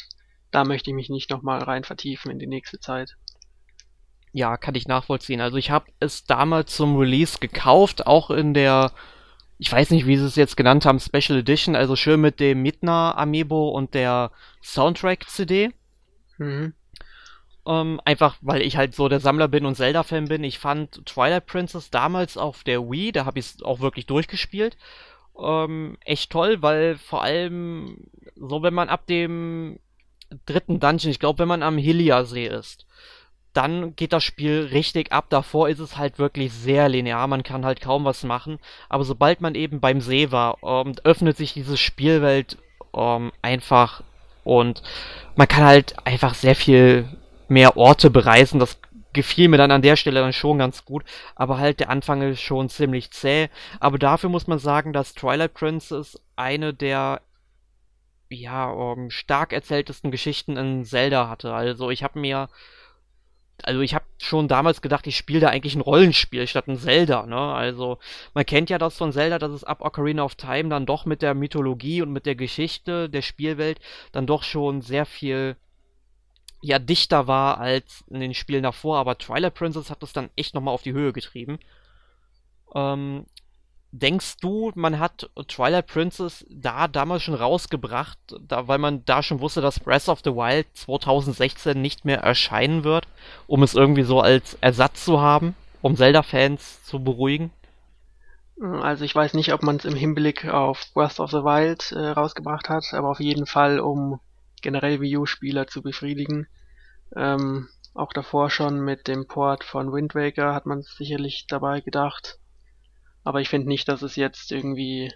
da 0.52 0.66
möchte 0.66 0.92
ich 0.92 0.96
mich 0.96 1.10
nicht 1.10 1.32
nochmal 1.32 1.64
rein 1.64 1.84
vertiefen 1.84 2.30
in 2.30 2.38
die 2.38 2.46
nächste 2.46 2.80
Zeit. 2.80 3.16
Ja, 4.34 4.58
kann 4.58 4.74
ich 4.74 4.88
nachvollziehen. 4.88 5.42
Also 5.42 5.58
ich 5.58 5.70
habe 5.70 5.86
es 6.00 6.26
damals 6.26 6.76
zum 6.76 6.98
Release 6.98 7.38
gekauft, 7.38 8.08
auch 8.08 8.32
in 8.32 8.56
der, 8.56 8.92
ich 9.60 9.72
weiß 9.72 9.92
nicht, 9.92 10.08
wie 10.08 10.18
sie 10.18 10.26
es 10.26 10.36
jetzt 10.36 10.58
genannt 10.58 10.86
haben, 10.86 11.00
Special 11.00 11.38
Edition, 11.38 11.76
also 11.76 11.96
schön 11.96 12.20
mit 12.20 12.40
dem 12.40 12.64
Midna 12.64 13.16
Amiibo 13.16 13.70
und 13.70 13.94
der 13.94 14.32
Soundtrack-CD. 14.64 15.72
Mhm. 16.40 16.74
Ähm, 17.66 18.02
einfach, 18.04 18.38
weil 18.42 18.64
ich 18.64 18.76
halt 18.76 18.96
so 18.96 19.08
der 19.08 19.20
Sammler 19.20 19.48
bin 19.48 19.68
und 19.68 19.76
Zelda-Fan 19.76 20.28
bin. 20.28 20.44
Ich 20.44 20.58
fand 20.58 21.06
Twilight 21.06 21.46
Princess 21.46 21.92
damals 21.92 22.36
auf 22.36 22.64
der 22.64 22.82
Wii, 22.90 23.12
da 23.12 23.26
habe 23.26 23.40
ich 23.40 23.46
es 23.46 23.62
auch 23.62 23.80
wirklich 23.82 24.08
durchgespielt, 24.08 24.78
ähm, 25.40 25.98
echt 26.04 26.32
toll, 26.32 26.62
weil 26.62 26.98
vor 26.98 27.22
allem 27.24 28.08
so, 28.36 28.64
wenn 28.64 28.74
man 28.74 28.90
ab 28.90 29.06
dem 29.06 29.80
dritten 30.48 30.80
Dungeon, 30.80 31.12
ich 31.12 31.20
glaube, 31.20 31.40
wenn 31.40 31.48
man 31.48 31.64
am 31.64 31.78
Hylia-See 31.78 32.48
ist, 32.48 32.88
dann 33.54 33.96
geht 33.96 34.14
das 34.14 34.24
Spiel 34.24 34.70
richtig 34.72 35.12
ab. 35.12 35.26
Davor 35.30 35.70
ist 35.70 35.80
es 35.80 35.98
halt 35.98 36.20
wirklich 36.20 36.52
sehr 36.54 36.90
linear, 36.90 37.28
man 37.28 37.44
kann 37.44 37.66
halt 37.66 37.82
kaum 37.82 38.06
was 38.06 38.24
machen. 38.24 38.60
Aber 38.90 39.04
sobald 39.04 39.42
man 39.42 39.56
eben 39.56 39.80
beim 39.80 40.02
See 40.02 40.32
war, 40.32 40.58
ähm, 40.64 40.94
öffnet 41.04 41.38
sich 41.38 41.54
diese 41.54 41.78
Spielwelt 41.78 42.58
ähm, 42.96 43.32
einfach 43.42 44.04
und 44.44 44.84
man 45.36 45.48
kann 45.48 45.64
halt 45.64 45.96
einfach 46.06 46.36
sehr 46.36 46.56
viel 46.56 47.08
mehr 47.48 47.78
Orte 47.78 48.10
bereisen. 48.10 48.60
Das 48.60 48.80
gefiel 49.14 49.48
mir 49.48 49.58
dann 49.58 49.72
an 49.72 49.82
der 49.84 49.96
Stelle 49.96 50.20
dann 50.20 50.34
schon 50.34 50.58
ganz 50.58 50.86
gut. 50.86 51.04
Aber 51.36 51.60
halt 51.60 51.80
der 51.80 51.90
Anfang 51.90 52.22
ist 52.24 52.42
schon 52.42 52.70
ziemlich 52.70 53.12
zäh. 53.12 53.50
Aber 53.80 53.98
dafür 54.00 54.30
muss 54.30 54.48
man 54.48 54.60
sagen, 54.60 54.92
dass 54.92 55.14
Twilight 55.14 55.54
Princess 55.54 56.20
eine 56.36 56.74
der 56.74 57.22
ja, 58.30 58.70
um, 58.70 59.12
stark 59.12 59.54
erzähltesten 59.54 60.10
Geschichten 60.10 60.58
in 60.58 60.86
Zelda 60.86 61.30
hatte. 61.30 61.54
Also 61.54 61.92
ich 61.92 62.04
habe 62.04 62.20
mir 62.20 62.50
also 63.62 63.82
ich 63.82 63.94
habe 63.94 64.06
schon 64.18 64.48
damals 64.48 64.82
gedacht, 64.82 65.06
ich 65.08 65.16
spiele 65.16 65.42
da 65.42 65.50
eigentlich 65.50 65.76
ein 65.76 65.82
Rollenspiel 65.82 66.48
statt 66.48 66.68
ein 66.68 66.78
Zelda, 66.78 67.26
ne? 67.26 67.38
Also 67.38 68.00
man 68.34 68.46
kennt 68.46 68.70
ja 68.70 68.78
das 68.78 68.98
von 68.98 69.12
Zelda, 69.12 69.40
dass 69.40 69.52
es 69.52 69.64
ab 69.64 69.82
Ocarina 69.82 70.24
of 70.24 70.36
Time 70.36 70.70
dann 70.70 70.86
doch 70.86 71.06
mit 71.06 71.22
der 71.22 71.34
Mythologie 71.34 72.02
und 72.02 72.12
mit 72.12 72.26
der 72.26 72.36
Geschichte 72.36 73.10
der 73.10 73.22
Spielwelt 73.22 73.80
dann 74.12 74.26
doch 74.28 74.44
schon 74.44 74.82
sehr 74.82 75.06
viel 75.06 75.56
ja 76.62 76.80
dichter 76.80 77.28
war 77.28 77.60
als 77.60 78.04
in 78.10 78.22
den 78.22 78.34
Spielen 78.34 78.64
davor, 78.64 78.98
aber 78.98 79.18
Twilight 79.18 79.54
Princess 79.54 79.90
hat 79.90 80.02
das 80.02 80.14
dann 80.14 80.30
echt 80.36 80.56
nochmal 80.56 80.74
auf 80.74 80.84
die 80.84 80.94
Höhe 80.94 81.14
getrieben. 81.14 81.60
Ähm, 82.74 83.26
denkst 83.94 84.38
du, 84.42 84.72
man 84.74 85.00
hat 85.00 85.30
Twilight 85.48 85.86
Princess 85.88 86.46
da 86.50 86.88
damals 86.88 87.24
schon 87.24 87.36
rausgebracht, 87.36 88.18
da, 88.42 88.68
weil 88.68 88.80
man 88.80 89.06
da 89.06 89.22
schon 89.22 89.40
wusste, 89.40 89.62
dass 89.62 89.80
Breath 89.80 90.10
of 90.10 90.22
the 90.24 90.32
Wild 90.32 90.66
2016 90.74 91.80
nicht 91.80 92.04
mehr 92.04 92.20
erscheinen 92.20 92.84
wird, 92.84 93.08
um 93.46 93.62
es 93.62 93.76
irgendwie 93.76 94.04
so 94.04 94.20
als 94.20 94.58
Ersatz 94.62 95.06
zu 95.06 95.22
haben, 95.22 95.56
um 95.82 95.96
Zelda-Fans 95.96 96.84
zu 96.84 97.04
beruhigen? 97.04 97.52
Also 98.60 99.06
ich 99.06 99.14
weiß 99.14 99.36
nicht, 99.36 99.54
ob 99.54 99.62
man 99.62 99.76
es 99.76 99.86
im 99.86 99.96
Hinblick 99.96 100.46
auf 100.46 100.92
Breath 100.94 101.20
of 101.20 101.30
the 101.30 101.44
Wild 101.44 101.92
äh, 101.92 102.10
rausgebracht 102.10 102.70
hat, 102.70 102.94
aber 102.94 103.10
auf 103.10 103.20
jeden 103.20 103.46
Fall, 103.46 103.80
um 103.80 104.20
generell 104.62 105.02
Wii 105.02 105.18
U-Spieler 105.18 105.68
zu 105.68 105.84
befriedigen. 105.84 106.48
Ähm, 107.16 107.68
auch 107.94 108.12
davor 108.12 108.50
schon 108.50 108.80
mit 108.84 109.08
dem 109.08 109.28
Port 109.28 109.64
von 109.64 109.94
Wind 109.94 110.16
Waker 110.16 110.56
hat 110.56 110.66
man 110.66 110.82
sicherlich 110.82 111.46
dabei 111.48 111.82
gedacht. 111.82 112.40
Aber 113.24 113.42
ich 113.42 113.50
finde 113.50 113.68
nicht, 113.68 113.88
dass 113.88 114.02
es 114.02 114.16
jetzt 114.16 114.52
irgendwie 114.52 115.14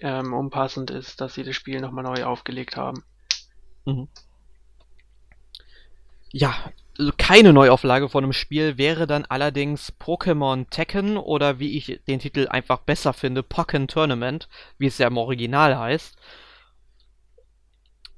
ähm, 0.00 0.32
unpassend 0.32 0.90
ist, 0.90 1.20
dass 1.20 1.34
sie 1.34 1.44
das 1.44 1.54
Spiel 1.54 1.80
nochmal 1.80 2.04
neu 2.04 2.24
aufgelegt 2.24 2.76
haben. 2.76 3.04
Mhm. 3.84 4.08
Ja, 6.30 6.72
keine 7.18 7.52
Neuauflage 7.52 8.08
von 8.08 8.24
einem 8.24 8.32
Spiel 8.32 8.78
wäre 8.78 9.06
dann 9.06 9.26
allerdings 9.26 9.92
Pokémon 10.00 10.68
Tekken 10.70 11.18
oder 11.18 11.58
wie 11.58 11.76
ich 11.76 12.00
den 12.06 12.20
Titel 12.20 12.48
einfach 12.48 12.78
besser 12.80 13.12
finde, 13.12 13.42
Pokken 13.42 13.88
Tournament, 13.88 14.48
wie 14.78 14.86
es 14.86 14.98
ja 14.98 15.08
im 15.08 15.18
Original 15.18 15.78
heißt 15.78 16.16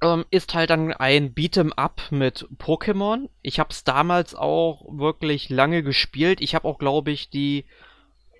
ähm, 0.01 0.25
ist 0.29 0.53
halt 0.53 0.69
dann 0.69 0.93
ein 0.93 1.33
Beat'em 1.33 1.71
Up 1.73 2.01
mit 2.11 2.47
Pokémon. 2.57 3.29
Ich 3.41 3.59
habe 3.59 3.69
es 3.71 3.83
damals 3.83 4.35
auch 4.35 4.85
wirklich 4.89 5.49
lange 5.49 5.83
gespielt. 5.83 6.41
Ich 6.41 6.55
habe 6.55 6.67
auch, 6.67 6.77
glaube 6.77 7.11
ich, 7.11 7.29
die, 7.29 7.65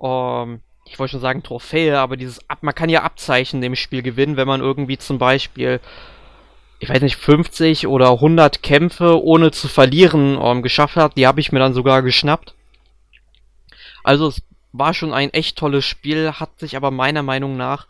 ähm, 0.02 0.62
ich 0.86 1.00
wollte 1.00 1.12
schon 1.12 1.22
sagen 1.22 1.44
Trophäe, 1.44 2.00
aber 2.00 2.16
dieses 2.16 2.48
Ab 2.50 2.60
man 2.62 2.76
kann 2.76 2.90
ja 2.90 3.04
Abzeichen 3.04 3.62
dem 3.62 3.76
Spiel 3.76 4.04
gewinnen, 4.04 4.38
wenn 4.38 4.48
man 4.48 4.62
irgendwie 4.62 4.98
zum 4.98 5.18
Beispiel, 5.18 5.80
ich 6.80 6.90
weiß 6.90 7.02
nicht, 7.02 7.18
50 7.18 7.88
oder 7.88 8.12
100 8.12 8.62
Kämpfe 8.62 9.24
ohne 9.24 9.52
zu 9.52 9.68
verlieren 9.68 10.40
ähm, 10.42 10.62
geschafft 10.62 10.96
hat. 10.96 11.18
Die 11.18 11.26
habe 11.28 11.40
ich 11.40 11.52
mir 11.52 11.60
dann 11.60 11.74
sogar 11.74 12.02
geschnappt. 12.04 12.54
Also 14.04 14.28
es 14.28 14.42
war 14.72 14.94
schon 14.94 15.14
ein 15.14 15.34
echt 15.34 15.58
tolles 15.58 15.86
Spiel, 15.86 16.34
hat 16.34 16.60
sich 16.60 16.76
aber 16.76 16.92
meiner 16.92 17.24
Meinung 17.24 17.58
nach 17.58 17.88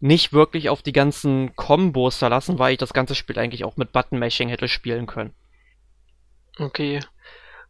nicht 0.00 0.32
wirklich 0.32 0.68
auf 0.68 0.82
die 0.82 0.92
ganzen 0.92 1.54
Kombos 1.54 2.16
verlassen, 2.16 2.58
weil 2.58 2.72
ich 2.72 2.78
das 2.78 2.92
ganze 2.92 3.14
Spiel 3.14 3.38
eigentlich 3.38 3.64
auch 3.64 3.76
mit 3.76 3.92
Button-Mashing 3.92 4.48
hätte 4.48 4.66
spielen 4.66 5.06
können. 5.06 5.32
Okay. 6.58 7.00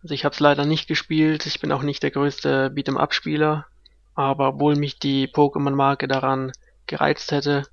Also 0.03 0.15
ich 0.15 0.25
habe 0.25 0.33
es 0.33 0.41
leider 0.41 0.65
nicht 0.65 0.89
gespielt. 0.89 1.45
Ich 1.45 1.61
bin 1.61 1.71
auch 1.71 1.83
nicht 1.83 2.03
der 2.03 2.11
größte 2.11 2.73
Beat'em-up-Spieler. 2.75 3.67
Aber 4.15 4.49
obwohl 4.49 4.77
mich 4.77 4.99
die 4.99 5.27
Pokémon-Marke 5.29 6.09
daran 6.09 6.53
gereizt 6.87 7.33
hätte, 7.33 7.65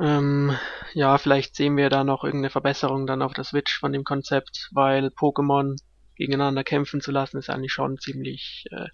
ähm, 0.00 0.56
ja, 0.94 1.16
vielleicht 1.18 1.56
sehen 1.56 1.76
wir 1.76 1.88
da 1.88 2.04
noch 2.04 2.24
irgendeine 2.24 2.50
Verbesserung 2.50 3.06
dann 3.06 3.22
auf 3.22 3.32
der 3.32 3.44
Switch 3.44 3.78
von 3.78 3.92
dem 3.92 4.04
Konzept, 4.04 4.68
weil 4.72 5.06
Pokémon 5.06 5.76
gegeneinander 6.16 6.64
kämpfen 6.64 7.00
zu 7.00 7.12
lassen, 7.12 7.38
ist 7.38 7.50
eigentlich 7.50 7.72
schon 7.72 7.98
ziemlich 7.98 8.64
äh, 8.70 8.88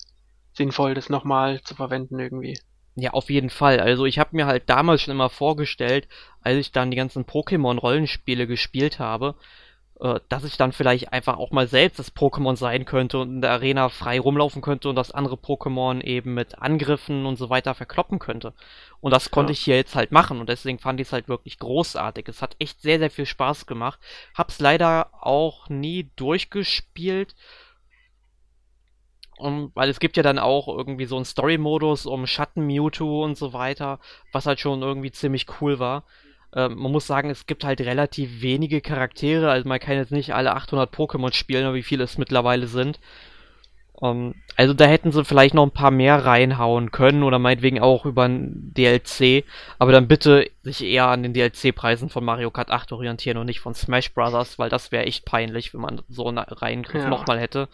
sinnvoll, 0.52 0.94
das 0.94 1.09
nochmal 1.09 1.61
zu 1.62 1.75
verwenden 1.75 2.18
irgendwie. 2.18 2.59
Ja, 2.94 3.12
auf 3.12 3.30
jeden 3.30 3.50
Fall. 3.50 3.80
Also 3.80 4.04
ich 4.04 4.18
habe 4.18 4.37
mir 4.37 4.47
halt 4.47 4.68
damals 4.68 5.02
schon 5.02 5.12
immer 5.12 5.30
vorgestellt, 5.30 6.09
als 6.42 6.59
ich 6.59 6.73
dann 6.73 6.90
die 6.90 6.97
ganzen 6.97 7.25
Pokémon-Rollenspiele 7.25 8.47
gespielt 8.47 8.99
habe, 8.99 9.35
äh, 10.02 10.18
dass 10.28 10.42
ich 10.42 10.56
dann 10.56 10.73
vielleicht 10.73 11.12
einfach 11.12 11.38
auch 11.38 11.52
mal 11.52 11.68
selbst 11.68 12.00
das 12.00 12.14
Pokémon 12.14 12.56
sein 12.56 12.85
könnte 12.85 13.18
und 13.18 13.37
in 13.37 13.40
der 13.40 13.52
Arena 13.52 13.88
frei 13.88 14.18
rumlaufen 14.18 14.61
könnte 14.61 14.88
und 14.88 14.97
das 14.97 15.12
andere 15.12 15.37
Pokémon 15.37 16.02
eben 16.02 16.35
mit 16.35 16.59
Angriffen 16.59 17.25
und 17.25 17.37
so 17.37 17.50
weiter 17.50 17.75
verkloppen 17.75 18.18
könnte. 18.18 18.52
Und 19.00 19.12
das 19.12 19.30
konnte 19.30 19.52
ich 19.52 19.61
hier 19.61 19.76
jetzt 19.76 19.94
halt 19.94 20.11
machen 20.11 20.40
und 20.40 20.49
deswegen 20.49 20.80
fand 20.80 20.99
ich 20.99 21.06
es 21.06 21.12
halt 21.12 21.28
wirklich 21.28 21.59
großartig. 21.61 22.28
Es 22.28 22.42
hat 22.42 22.56
echt 22.59 22.82
sehr, 22.82 22.99
sehr 22.99 23.11
viel 23.11 23.26
Spaß 23.26 23.66
gemacht. 23.66 24.00
Hab's 24.35 24.59
leider 24.59 25.11
auch 25.21 25.68
nie 25.68 26.11
durchgespielt 26.16 27.37
um, 29.38 29.73
weil 29.75 29.88
es 29.88 29.99
gibt 29.99 30.16
ja 30.16 30.23
dann 30.23 30.38
auch 30.38 30.68
irgendwie 30.68 31.06
so 31.06 31.16
einen 31.16 31.25
Story-Modus 31.25 32.06
um 32.06 32.26
Schatten 32.26 32.66
Mewtwo 32.66 33.25
und 33.25 33.37
so 33.37 33.52
weiter, 33.52 33.99
was 34.32 34.47
halt 34.47 34.61
schon 34.61 34.82
irgendwie 34.82 35.11
ziemlich 35.11 35.47
cool 35.61 35.78
war. 35.78 36.04
Ähm, 36.54 36.76
man 36.76 36.92
muss 36.92 37.06
sagen, 37.06 37.30
es 37.30 37.47
gibt 37.47 37.64
halt 37.64 37.80
relativ 37.80 38.42
wenige 38.42 38.80
Charaktere, 38.80 39.50
also 39.50 39.68
man 39.68 39.80
kann 39.80 39.97
jetzt 39.97 40.12
nicht 40.12 40.35
alle 40.35 40.54
800 40.54 40.94
Pokémon 40.94 41.32
spielen, 41.32 41.73
wie 41.75 41.82
viele 41.82 42.04
es 42.04 42.18
mittlerweile 42.18 42.66
sind. 42.66 42.99
Um, 43.94 44.35
also 44.56 44.75
da 44.75 44.87
hätten 44.87 45.12
sie 45.12 45.25
vielleicht 45.25 45.54
noch 45.54 45.62
ein 45.62 45.71
paar 45.71 45.92
mehr 45.92 46.25
reinhauen 46.25 46.90
können 46.90 47.23
oder 47.23 47.38
meinetwegen 47.38 47.78
auch 47.78 48.04
über 48.04 48.25
ein 48.25 48.73
DLC, 48.75 49.44
aber 49.78 49.92
dann 49.92 50.09
bitte 50.09 50.50
sich 50.64 50.82
eher 50.82 51.06
an 51.06 51.23
den 51.23 51.32
DLC-Preisen 51.32 52.09
von 52.09 52.25
Mario 52.25 52.50
Kart 52.50 52.73
8 52.73 52.90
orientieren 52.90 53.38
und 53.38 53.47
nicht 53.47 53.61
von 53.61 53.75
Smash 53.75 54.12
Brothers, 54.12 54.59
weil 54.59 54.71
das 54.71 54.90
wäre 54.90 55.04
echt 55.04 55.25
peinlich, 55.25 55.73
wenn 55.73 55.82
man 55.82 56.02
so 56.09 56.26
einen 56.26 56.38
Reingriff 56.38 57.04
ja. 57.04 57.09
nochmal 57.09 57.38
hätte. 57.38 57.68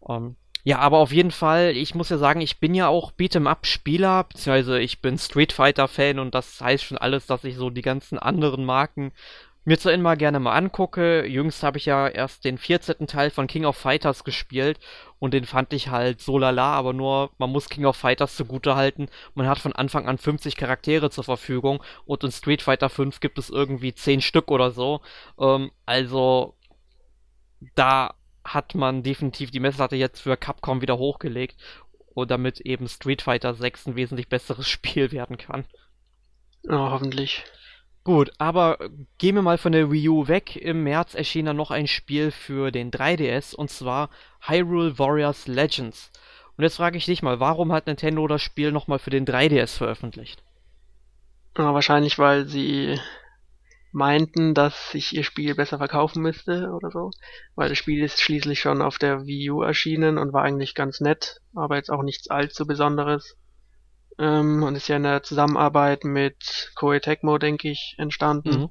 Um, 0.00 0.34
ja, 0.64 0.78
aber 0.78 0.98
auf 0.98 1.12
jeden 1.12 1.30
Fall, 1.30 1.76
ich 1.76 1.94
muss 1.94 2.10
ja 2.10 2.18
sagen, 2.18 2.40
ich 2.40 2.58
bin 2.60 2.74
ja 2.74 2.88
auch 2.88 3.12
Beat'em-up-Spieler, 3.12 4.24
beziehungsweise 4.24 4.80
ich 4.80 5.00
bin 5.00 5.18
Street 5.18 5.52
Fighter-Fan 5.52 6.18
und 6.18 6.34
das 6.34 6.60
heißt 6.60 6.84
schon 6.84 6.98
alles, 6.98 7.26
dass 7.26 7.44
ich 7.44 7.56
so 7.56 7.70
die 7.70 7.82
ganzen 7.82 8.18
anderen 8.18 8.64
Marken 8.64 9.12
mir 9.68 9.78
zwar 9.78 9.92
immer 9.92 10.16
gerne 10.16 10.40
mal 10.40 10.56
angucke. 10.56 11.26
Jüngst 11.26 11.62
habe 11.62 11.78
ich 11.78 11.86
ja 11.86 12.08
erst 12.08 12.44
den 12.44 12.58
14. 12.58 13.06
Teil 13.06 13.30
von 13.30 13.46
King 13.46 13.66
of 13.66 13.76
Fighters 13.76 14.24
gespielt 14.24 14.78
und 15.18 15.34
den 15.34 15.44
fand 15.44 15.72
ich 15.74 15.88
halt 15.88 16.20
so 16.20 16.38
lala, 16.38 16.72
aber 16.72 16.92
nur, 16.94 17.30
man 17.38 17.50
muss 17.50 17.68
King 17.68 17.84
of 17.84 17.96
Fighters 17.96 18.34
zugute 18.34 18.76
halten. 18.76 19.08
Man 19.34 19.46
hat 19.46 19.58
von 19.58 19.74
Anfang 19.74 20.08
an 20.08 20.18
50 20.18 20.56
Charaktere 20.56 21.10
zur 21.10 21.24
Verfügung 21.24 21.82
und 22.06 22.24
in 22.24 22.32
Street 22.32 22.62
Fighter 22.62 22.88
5 22.88 23.20
gibt 23.20 23.38
es 23.38 23.50
irgendwie 23.50 23.94
10 23.94 24.22
Stück 24.22 24.50
oder 24.50 24.70
so. 24.70 25.02
Ähm, 25.38 25.70
also, 25.84 26.54
da 27.74 28.14
hat 28.54 28.74
man 28.74 29.02
definitiv 29.02 29.50
die 29.50 29.60
Messlatte 29.60 29.96
jetzt 29.96 30.20
für 30.20 30.36
Capcom 30.36 30.80
wieder 30.80 30.98
hochgelegt 30.98 31.56
und 32.14 32.30
damit 32.30 32.60
eben 32.60 32.88
Street 32.88 33.22
Fighter 33.22 33.54
6 33.54 33.86
ein 33.86 33.96
wesentlich 33.96 34.28
besseres 34.28 34.68
Spiel 34.68 35.12
werden 35.12 35.38
kann. 35.38 35.64
Ja, 36.64 36.90
hoffentlich. 36.90 37.44
Gut, 38.04 38.30
aber 38.38 38.78
gehen 39.18 39.34
wir 39.34 39.42
mal 39.42 39.58
von 39.58 39.72
der 39.72 39.90
Wii 39.90 40.08
U 40.08 40.28
weg. 40.28 40.56
Im 40.56 40.82
März 40.82 41.14
erschien 41.14 41.44
dann 41.44 41.56
noch 41.56 41.70
ein 41.70 41.86
Spiel 41.86 42.30
für 42.30 42.70
den 42.70 42.90
3DS 42.90 43.54
und 43.54 43.70
zwar 43.70 44.08
Hyrule 44.40 44.98
Warriors 44.98 45.46
Legends. 45.46 46.10
Und 46.56 46.64
jetzt 46.64 46.76
frage 46.76 46.98
ich 46.98 47.04
dich 47.04 47.22
mal, 47.22 47.38
warum 47.38 47.70
hat 47.70 47.86
Nintendo 47.86 48.26
das 48.26 48.42
Spiel 48.42 48.72
nochmal 48.72 48.98
für 48.98 49.10
den 49.10 49.26
3DS 49.26 49.76
veröffentlicht? 49.76 50.42
Ja, 51.56 51.74
wahrscheinlich, 51.74 52.18
weil 52.18 52.46
sie 52.46 52.98
meinten, 53.98 54.54
dass 54.54 54.92
sich 54.92 55.14
ihr 55.14 55.24
Spiel 55.24 55.54
besser 55.54 55.76
verkaufen 55.76 56.22
müsste 56.22 56.70
oder 56.70 56.90
so, 56.90 57.10
weil 57.56 57.68
das 57.68 57.76
Spiel 57.76 58.02
ist 58.02 58.20
schließlich 58.20 58.60
schon 58.60 58.80
auf 58.80 58.96
der 58.96 59.26
Wii 59.26 59.50
U 59.50 59.62
erschienen 59.62 60.16
und 60.16 60.32
war 60.32 60.44
eigentlich 60.44 60.74
ganz 60.74 61.00
nett, 61.00 61.40
aber 61.54 61.76
jetzt 61.76 61.90
auch 61.90 62.02
nichts 62.02 62.30
allzu 62.30 62.66
Besonderes. 62.66 63.36
Ähm, 64.18 64.62
und 64.62 64.76
ist 64.76 64.88
ja 64.88 64.96
in 64.96 65.02
der 65.02 65.22
Zusammenarbeit 65.22 66.04
mit 66.04 66.72
Koei 66.74 67.00
Tecmo, 67.00 67.38
denke 67.38 67.68
ich, 67.68 67.94
entstanden. 67.98 68.60
Mhm. 68.62 68.68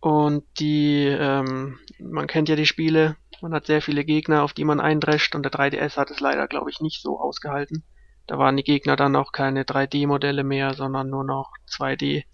Und 0.00 0.44
die, 0.58 1.06
ähm, 1.06 1.78
man 1.98 2.26
kennt 2.26 2.48
ja 2.48 2.56
die 2.56 2.66
Spiele, 2.66 3.16
man 3.40 3.54
hat 3.54 3.66
sehr 3.66 3.82
viele 3.82 4.04
Gegner, 4.04 4.42
auf 4.42 4.52
die 4.52 4.64
man 4.64 4.80
eindrescht 4.80 5.34
und 5.34 5.42
der 5.42 5.52
3DS 5.52 5.96
hat 5.96 6.10
es 6.10 6.20
leider, 6.20 6.46
glaube 6.48 6.70
ich, 6.70 6.80
nicht 6.80 7.00
so 7.00 7.20
ausgehalten. 7.20 7.84
Da 8.26 8.38
waren 8.38 8.56
die 8.56 8.64
Gegner 8.64 8.96
dann 8.96 9.14
auch 9.14 9.30
keine 9.32 9.62
3D-Modelle 9.62 10.42
mehr, 10.42 10.74
sondern 10.74 11.10
nur 11.10 11.24
noch 11.24 11.52
2D. 11.70 12.24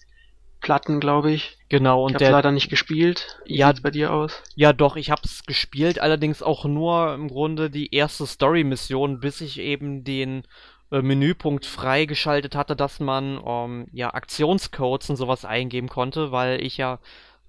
Platten, 0.62 1.00
glaube 1.00 1.32
ich. 1.32 1.58
Genau, 1.68 2.04
und 2.04 2.12
ich 2.12 2.22
habe 2.22 2.32
leider 2.32 2.52
nicht 2.52 2.70
gespielt. 2.70 3.38
Wie 3.44 3.56
ja, 3.56 3.68
sieht's 3.68 3.82
bei 3.82 3.90
dir 3.90 4.12
aus? 4.12 4.42
Ja, 4.54 4.72
doch, 4.72 4.96
ich 4.96 5.10
habe 5.10 5.22
es 5.24 5.44
gespielt, 5.44 5.98
allerdings 5.98 6.42
auch 6.42 6.64
nur 6.64 7.12
im 7.14 7.28
Grunde 7.28 7.68
die 7.68 7.94
erste 7.94 8.26
Story-Mission, 8.26 9.20
bis 9.20 9.40
ich 9.40 9.58
eben 9.60 10.04
den 10.04 10.44
äh, 10.90 11.02
Menüpunkt 11.02 11.66
freigeschaltet 11.66 12.54
hatte, 12.54 12.76
dass 12.76 13.00
man 13.00 13.40
ähm, 13.44 13.86
ja 13.92 14.14
Aktionscodes 14.14 15.10
und 15.10 15.16
sowas 15.16 15.44
eingeben 15.44 15.88
konnte, 15.88 16.32
weil 16.32 16.64
ich 16.64 16.76
ja 16.76 16.98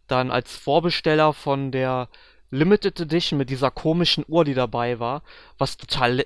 dann 0.08 0.32
als 0.32 0.56
Vorbesteller 0.56 1.34
von 1.34 1.72
der 1.72 2.10
Limited 2.54 3.00
Edition 3.00 3.38
mit 3.38 3.50
dieser 3.50 3.72
komischen 3.72 4.24
Uhr, 4.28 4.46
die 4.46 4.54
dabei 4.54 5.00
war, 5.00 5.24
was 5.58 5.76
total 5.76 6.24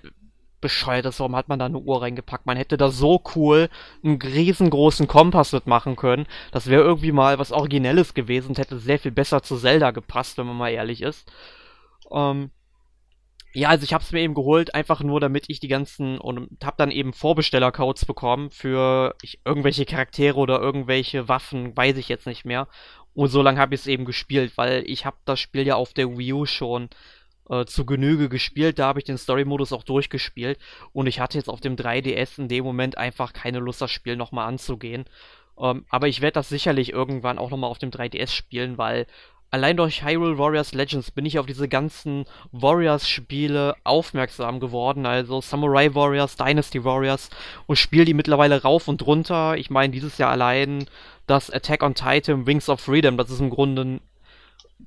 bescheuert 0.62 1.06
ist, 1.06 1.20
warum 1.20 1.36
hat 1.36 1.50
man 1.50 1.60
da 1.60 1.66
eine 1.66 1.78
Uhr 1.78 2.02
reingepackt? 2.02 2.46
Man 2.46 2.58
hätte 2.58 2.78
da 2.78 2.90
so 2.90 3.22
cool 3.36 3.70
einen 4.04 4.22
riesengroßen 4.22 5.08
Kompass 5.08 5.54
mitmachen 5.54 5.96
können. 5.96 6.28
Das 6.52 6.68
wäre 6.68 6.82
irgendwie 6.82 7.12
mal 7.12 7.40
was 7.40 7.52
Originelles 7.52 8.14
gewesen 8.14 8.50
und 8.50 8.58
hätte 8.58 8.80
sehr 8.80 9.00
viel 9.00 9.12
besser 9.12 9.44
zu 9.44 9.58
Zelda 9.58 9.92
gepasst, 9.92 10.38
wenn 10.38 10.48
man 10.48 10.58
mal 10.58 10.70
ehrlich 10.70 11.02
ist. 11.02 11.32
Ähm, 12.12 12.52
ja, 13.54 13.70
also 13.70 13.84
ich 13.84 13.94
habe 13.94 14.04
es 14.04 14.12
mir 14.12 14.22
eben 14.22 14.36
geholt, 14.36 14.76
einfach 14.76 15.02
nur 15.02 15.20
damit 15.20 15.46
ich 15.48 15.60
die 15.60 15.68
ganzen 15.68 16.20
und 16.20 16.50
habe 16.64 16.76
dann 16.78 16.92
eben 16.92 17.14
Vorbestellercodes 17.14 18.06
bekommen 18.06 18.52
für 18.52 19.16
ich, 19.22 19.40
irgendwelche 19.46 19.86
Charaktere 19.86 20.38
oder 20.38 20.60
irgendwelche 20.60 21.28
Waffen, 21.28 21.76
weiß 21.76 21.98
ich 21.98 22.10
jetzt 22.10 22.28
nicht 22.28 22.46
mehr. 22.46 22.68
Und 23.14 23.30
so 23.30 23.42
lange 23.42 23.60
habe 23.60 23.74
ich 23.74 23.82
es 23.82 23.88
eben 23.88 24.06
gespielt, 24.06 24.58
weil 24.58 24.84
ich 24.86 25.06
habe 25.06 25.18
das 25.26 25.40
Spiel 25.40 25.66
ja 25.66 25.76
auf 25.76 25.94
der 25.94 26.18
Wii 26.18 26.34
U 26.34 26.46
schon 26.46 26.90
äh, 27.50 27.66
zu 27.66 27.86
Genüge 27.86 28.30
gespielt. 28.30 28.80
Da 28.80 28.88
habe 28.88 29.00
ich 29.00 29.06
den 29.06 29.18
Story-Modus 29.18 29.74
auch 29.74 29.84
durchgespielt. 29.84 30.60
Und 30.94 31.08
ich 31.08 31.20
hatte 31.20 31.38
jetzt 31.38 31.50
auf 31.50 31.62
dem 31.62 31.76
3DS 31.76 32.40
in 32.40 32.48
dem 32.48 32.64
Moment 32.64 32.98
einfach 32.98 33.34
keine 33.34 33.60
Lust, 33.60 33.82
das 33.82 33.92
Spiel 33.92 34.16
nochmal 34.16 34.48
anzugehen. 34.48 35.06
Ähm, 35.60 35.86
aber 35.90 36.08
ich 36.08 36.22
werde 36.22 36.34
das 36.34 36.50
sicherlich 36.50 36.92
irgendwann 36.92 37.38
auch 37.38 37.50
nochmal 37.50 37.70
auf 37.70 37.80
dem 37.80 37.90
3DS 37.90 38.32
spielen, 38.34 38.78
weil 38.78 39.08
allein 39.50 39.78
durch 39.78 40.04
Hyrule 40.04 40.38
Warriors 40.38 40.74
Legends 40.74 41.12
bin 41.12 41.26
ich 41.26 41.40
auf 41.40 41.46
diese 41.46 41.68
ganzen 41.68 42.26
Warriors-Spiele 42.52 43.76
aufmerksam 43.84 44.60
geworden. 44.60 45.06
Also 45.06 45.42
Samurai 45.42 45.94
Warriors, 45.96 46.36
Dynasty 46.36 46.84
Warriors 46.84 47.30
und 47.66 47.78
spiele 47.78 48.06
die 48.06 48.14
mittlerweile 48.14 48.62
rauf 48.62 48.88
und 48.88 49.06
runter. 49.06 49.58
Ich 49.58 49.70
meine, 49.70 49.92
dieses 49.92 50.18
Jahr 50.18 50.32
allein 50.32 50.86
das 51.28 51.50
Attack 51.50 51.84
on 51.84 51.96
Titan 51.96 52.46
Wings 52.46 52.70
of 52.70 52.80
Freedom, 52.82 53.18
das 53.18 53.30
ist 53.30 53.40
im 53.40 53.50
Grunde 53.50 54.00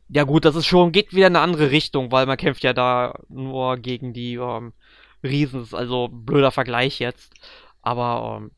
ja 0.09 0.25
gut, 0.25 0.45
das 0.45 0.57
ist 0.57 0.67
schon, 0.67 0.93
geht 0.93 1.15
wieder 1.15 1.29
in 1.29 1.37
eine 1.37 1.45
andere 1.45 1.71
Richtung, 1.71 2.13
weil 2.13 2.27
man 2.27 2.37
kämpft 2.37 2.65
ja 2.65 2.73
da 2.73 3.15
nur 3.29 3.77
gegen 3.77 4.13
die 4.13 4.35
ähm, 4.35 4.73
Riesen. 5.23 5.67
Also 5.73 6.09
blöder 6.09 6.51
Vergleich 6.51 6.99
jetzt. 6.99 7.33
Aber 7.83 8.41
ähm, 8.41 8.51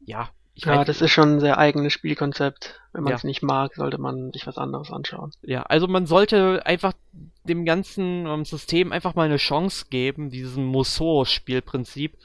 ja. 0.00 0.30
Ich 0.56 0.64
ja, 0.64 0.84
das 0.84 1.02
ist 1.02 1.10
schon 1.10 1.36
ein 1.36 1.40
sehr 1.40 1.58
eigenes 1.58 1.92
Spielkonzept. 1.92 2.80
Wenn 2.92 3.02
man 3.02 3.14
es 3.14 3.24
ja. 3.24 3.26
nicht 3.26 3.42
mag, 3.42 3.74
sollte 3.74 3.98
man 3.98 4.30
sich 4.32 4.46
was 4.46 4.56
anderes 4.56 4.92
anschauen. 4.92 5.32
Ja, 5.42 5.62
also 5.64 5.88
man 5.88 6.06
sollte 6.06 6.64
einfach 6.64 6.92
dem 7.42 7.64
ganzen 7.64 8.26
ähm, 8.26 8.44
System 8.44 8.92
einfach 8.92 9.16
mal 9.16 9.24
eine 9.24 9.38
Chance 9.38 9.86
geben, 9.90 10.30
diesem 10.30 10.64
Musou-Spielprinzip. 10.66 12.16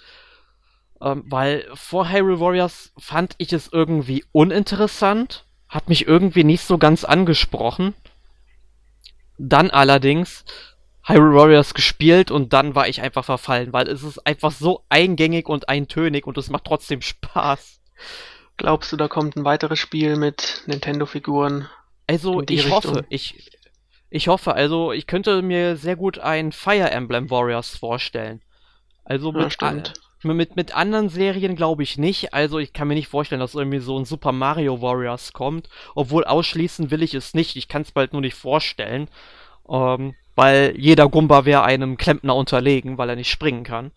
Ähm, 1.01 1.23
weil 1.25 1.65
vor 1.73 2.11
Hyrule 2.11 2.39
Warriors 2.39 2.93
fand 2.99 3.33
ich 3.39 3.51
es 3.51 3.69
irgendwie 3.71 4.23
uninteressant 4.31 5.45
hat 5.69 5.87
mich 5.87 6.07
irgendwie 6.07 6.43
nicht 6.43 6.63
so 6.63 6.77
ganz 6.77 7.03
angesprochen. 7.03 7.93
Dann 9.39 9.71
allerdings 9.71 10.43
Hyrule 11.03 11.33
Warriors 11.33 11.73
gespielt 11.73 12.29
und 12.29 12.53
dann 12.53 12.75
war 12.75 12.87
ich 12.87 13.01
einfach 13.01 13.25
verfallen, 13.25 13.73
weil 13.73 13.87
es 13.87 14.03
ist 14.03 14.25
einfach 14.27 14.51
so 14.51 14.83
eingängig 14.89 15.47
und 15.47 15.67
eintönig 15.67 16.27
und 16.27 16.37
es 16.37 16.49
macht 16.49 16.65
trotzdem 16.65 17.01
Spaß. 17.01 17.81
Glaubst 18.57 18.91
du, 18.91 18.97
da 18.97 19.07
kommt 19.07 19.35
ein 19.35 19.45
weiteres 19.45 19.79
Spiel 19.79 20.17
mit 20.17 20.63
Nintendo-Figuren? 20.67 21.67
Also, 22.05 22.41
ich 22.41 22.65
Richtung? 22.65 22.71
hoffe, 22.71 23.05
ich, 23.09 23.51
ich 24.09 24.27
hoffe, 24.27 24.53
also, 24.53 24.91
ich 24.91 25.07
könnte 25.07 25.41
mir 25.41 25.77
sehr 25.77 25.95
gut 25.95 26.19
ein 26.19 26.51
Fire 26.51 26.91
Emblem 26.91 27.29
Warriors 27.29 27.75
vorstellen. 27.75 28.41
Also 29.05 29.31
mit, 29.31 29.59
ja, 29.59 29.83
mit, 30.23 30.55
mit 30.55 30.75
anderen 30.75 31.09
Serien 31.09 31.55
glaube 31.55 31.83
ich 31.83 31.97
nicht. 31.97 32.33
Also 32.33 32.59
ich 32.59 32.73
kann 32.73 32.87
mir 32.87 32.95
nicht 32.95 33.07
vorstellen, 33.07 33.39
dass 33.41 33.55
irgendwie 33.55 33.79
so 33.79 33.97
ein 33.97 34.05
Super 34.05 34.31
Mario 34.31 34.81
Warriors 34.81 35.33
kommt. 35.33 35.69
Obwohl 35.95 36.25
ausschließen 36.25 36.91
will 36.91 37.03
ich 37.03 37.13
es 37.13 37.33
nicht. 37.33 37.55
Ich 37.55 37.67
kann 37.67 37.83
es 37.83 37.91
bald 37.91 38.13
nur 38.13 38.21
nicht 38.21 38.35
vorstellen. 38.35 39.09
Ähm, 39.69 40.15
weil 40.35 40.75
jeder 40.77 41.09
Gumba 41.09 41.45
wäre 41.45 41.63
einem 41.63 41.97
Klempner 41.97 42.35
unterlegen, 42.35 42.97
weil 42.97 43.09
er 43.09 43.15
nicht 43.15 43.29
springen 43.29 43.63
kann. 43.63 43.91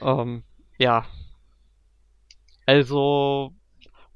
Ähm, 0.00 0.44
ja. 0.78 1.04
Also 2.66 3.52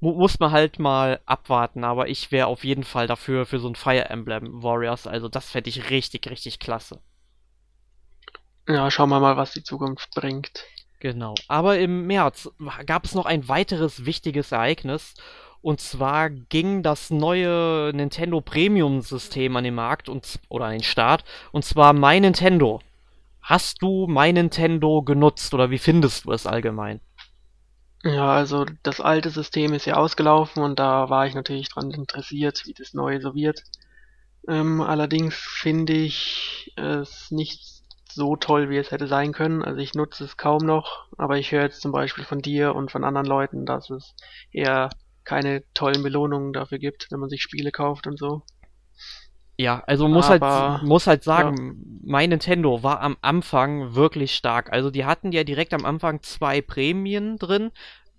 mu 0.00 0.12
muss 0.12 0.38
man 0.38 0.52
halt 0.52 0.78
mal 0.78 1.20
abwarten, 1.26 1.82
aber 1.84 2.08
ich 2.08 2.30
wäre 2.30 2.46
auf 2.46 2.64
jeden 2.64 2.84
Fall 2.84 3.06
dafür 3.06 3.46
für 3.46 3.58
so 3.58 3.68
ein 3.68 3.74
Fire 3.74 4.08
Emblem 4.08 4.62
Warriors. 4.62 5.06
Also 5.06 5.28
das 5.28 5.50
fände 5.50 5.70
ich 5.70 5.90
richtig, 5.90 6.28
richtig 6.30 6.58
klasse. 6.58 7.00
Ja, 8.68 8.90
schauen 8.90 9.10
wir 9.10 9.20
mal, 9.20 9.36
was 9.36 9.52
die 9.52 9.62
Zukunft 9.62 10.10
bringt. 10.14 10.64
Genau. 11.04 11.34
Aber 11.48 11.78
im 11.78 12.06
März 12.06 12.50
gab 12.86 13.04
es 13.04 13.14
noch 13.14 13.26
ein 13.26 13.46
weiteres 13.46 14.06
wichtiges 14.06 14.52
Ereignis. 14.52 15.12
Und 15.60 15.82
zwar 15.82 16.30
ging 16.30 16.82
das 16.82 17.10
neue 17.10 17.92
Nintendo 17.94 18.40
Premium 18.40 19.02
System 19.02 19.54
an 19.56 19.64
den 19.64 19.74
Markt 19.74 20.08
und, 20.08 20.40
oder 20.48 20.64
an 20.64 20.72
den 20.72 20.82
Start. 20.82 21.24
Und 21.52 21.62
zwar 21.62 21.92
My 21.92 22.18
Nintendo. 22.18 22.80
Hast 23.42 23.82
du 23.82 24.06
My 24.06 24.32
Nintendo 24.32 25.02
genutzt 25.02 25.52
oder 25.52 25.68
wie 25.68 25.76
findest 25.76 26.24
du 26.24 26.32
es 26.32 26.46
allgemein? 26.46 27.00
Ja, 28.02 28.32
also 28.32 28.64
das 28.82 29.02
alte 29.02 29.28
System 29.28 29.74
ist 29.74 29.84
ja 29.84 29.96
ausgelaufen 29.96 30.62
und 30.62 30.78
da 30.78 31.10
war 31.10 31.26
ich 31.26 31.34
natürlich 31.34 31.68
dran 31.68 31.90
interessiert, 31.90 32.62
wie 32.64 32.72
das 32.72 32.94
neue 32.94 33.20
so 33.20 33.34
wird. 33.34 33.62
Ähm, 34.48 34.80
allerdings 34.80 35.34
finde 35.34 35.92
ich 35.92 36.72
es 36.76 37.30
nicht 37.30 37.83
so 38.14 38.36
toll, 38.36 38.70
wie 38.70 38.78
es 38.78 38.90
hätte 38.90 39.06
sein 39.06 39.32
können. 39.32 39.62
Also 39.62 39.80
ich 39.80 39.94
nutze 39.94 40.24
es 40.24 40.36
kaum 40.36 40.64
noch, 40.64 41.06
aber 41.18 41.38
ich 41.38 41.52
höre 41.52 41.62
jetzt 41.62 41.80
zum 41.80 41.92
Beispiel 41.92 42.24
von 42.24 42.40
dir 42.40 42.74
und 42.74 42.90
von 42.90 43.04
anderen 43.04 43.26
Leuten, 43.26 43.66
dass 43.66 43.90
es 43.90 44.14
eher 44.52 44.90
keine 45.24 45.62
tollen 45.74 46.02
Belohnungen 46.02 46.52
dafür 46.52 46.78
gibt, 46.78 47.08
wenn 47.10 47.20
man 47.20 47.28
sich 47.28 47.42
Spiele 47.42 47.72
kauft 47.72 48.06
und 48.06 48.18
so. 48.18 48.42
Ja, 49.56 49.82
also 49.86 50.08
muss 50.08 50.28
halt 50.28 50.42
aber, 50.42 50.78
halt 50.78 50.82
muss 50.82 51.06
halt 51.06 51.22
sagen, 51.22 51.56
ja. 51.56 52.00
mein 52.04 52.30
Nintendo 52.30 52.82
war 52.82 53.00
am 53.00 53.16
Anfang 53.20 53.94
wirklich 53.94 54.34
stark. 54.34 54.72
Also 54.72 54.90
die 54.90 55.04
hatten 55.04 55.30
ja 55.30 55.44
direkt 55.44 55.74
am 55.74 55.84
Anfang 55.84 56.22
zwei 56.22 56.60
Prämien 56.60 57.36
drin, 57.38 57.70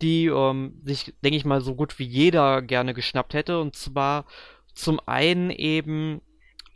die 0.02 0.28
ähm, 0.28 0.80
sich, 0.84 1.14
denke 1.24 1.38
ich 1.38 1.46
mal, 1.46 1.62
so 1.62 1.76
gut 1.76 2.00
wie 2.00 2.06
jeder 2.06 2.62
gerne 2.62 2.94
geschnappt 2.94 3.34
hätte. 3.34 3.60
Und 3.60 3.76
zwar 3.76 4.26
zum 4.74 5.00
einen 5.06 5.50
eben 5.50 6.22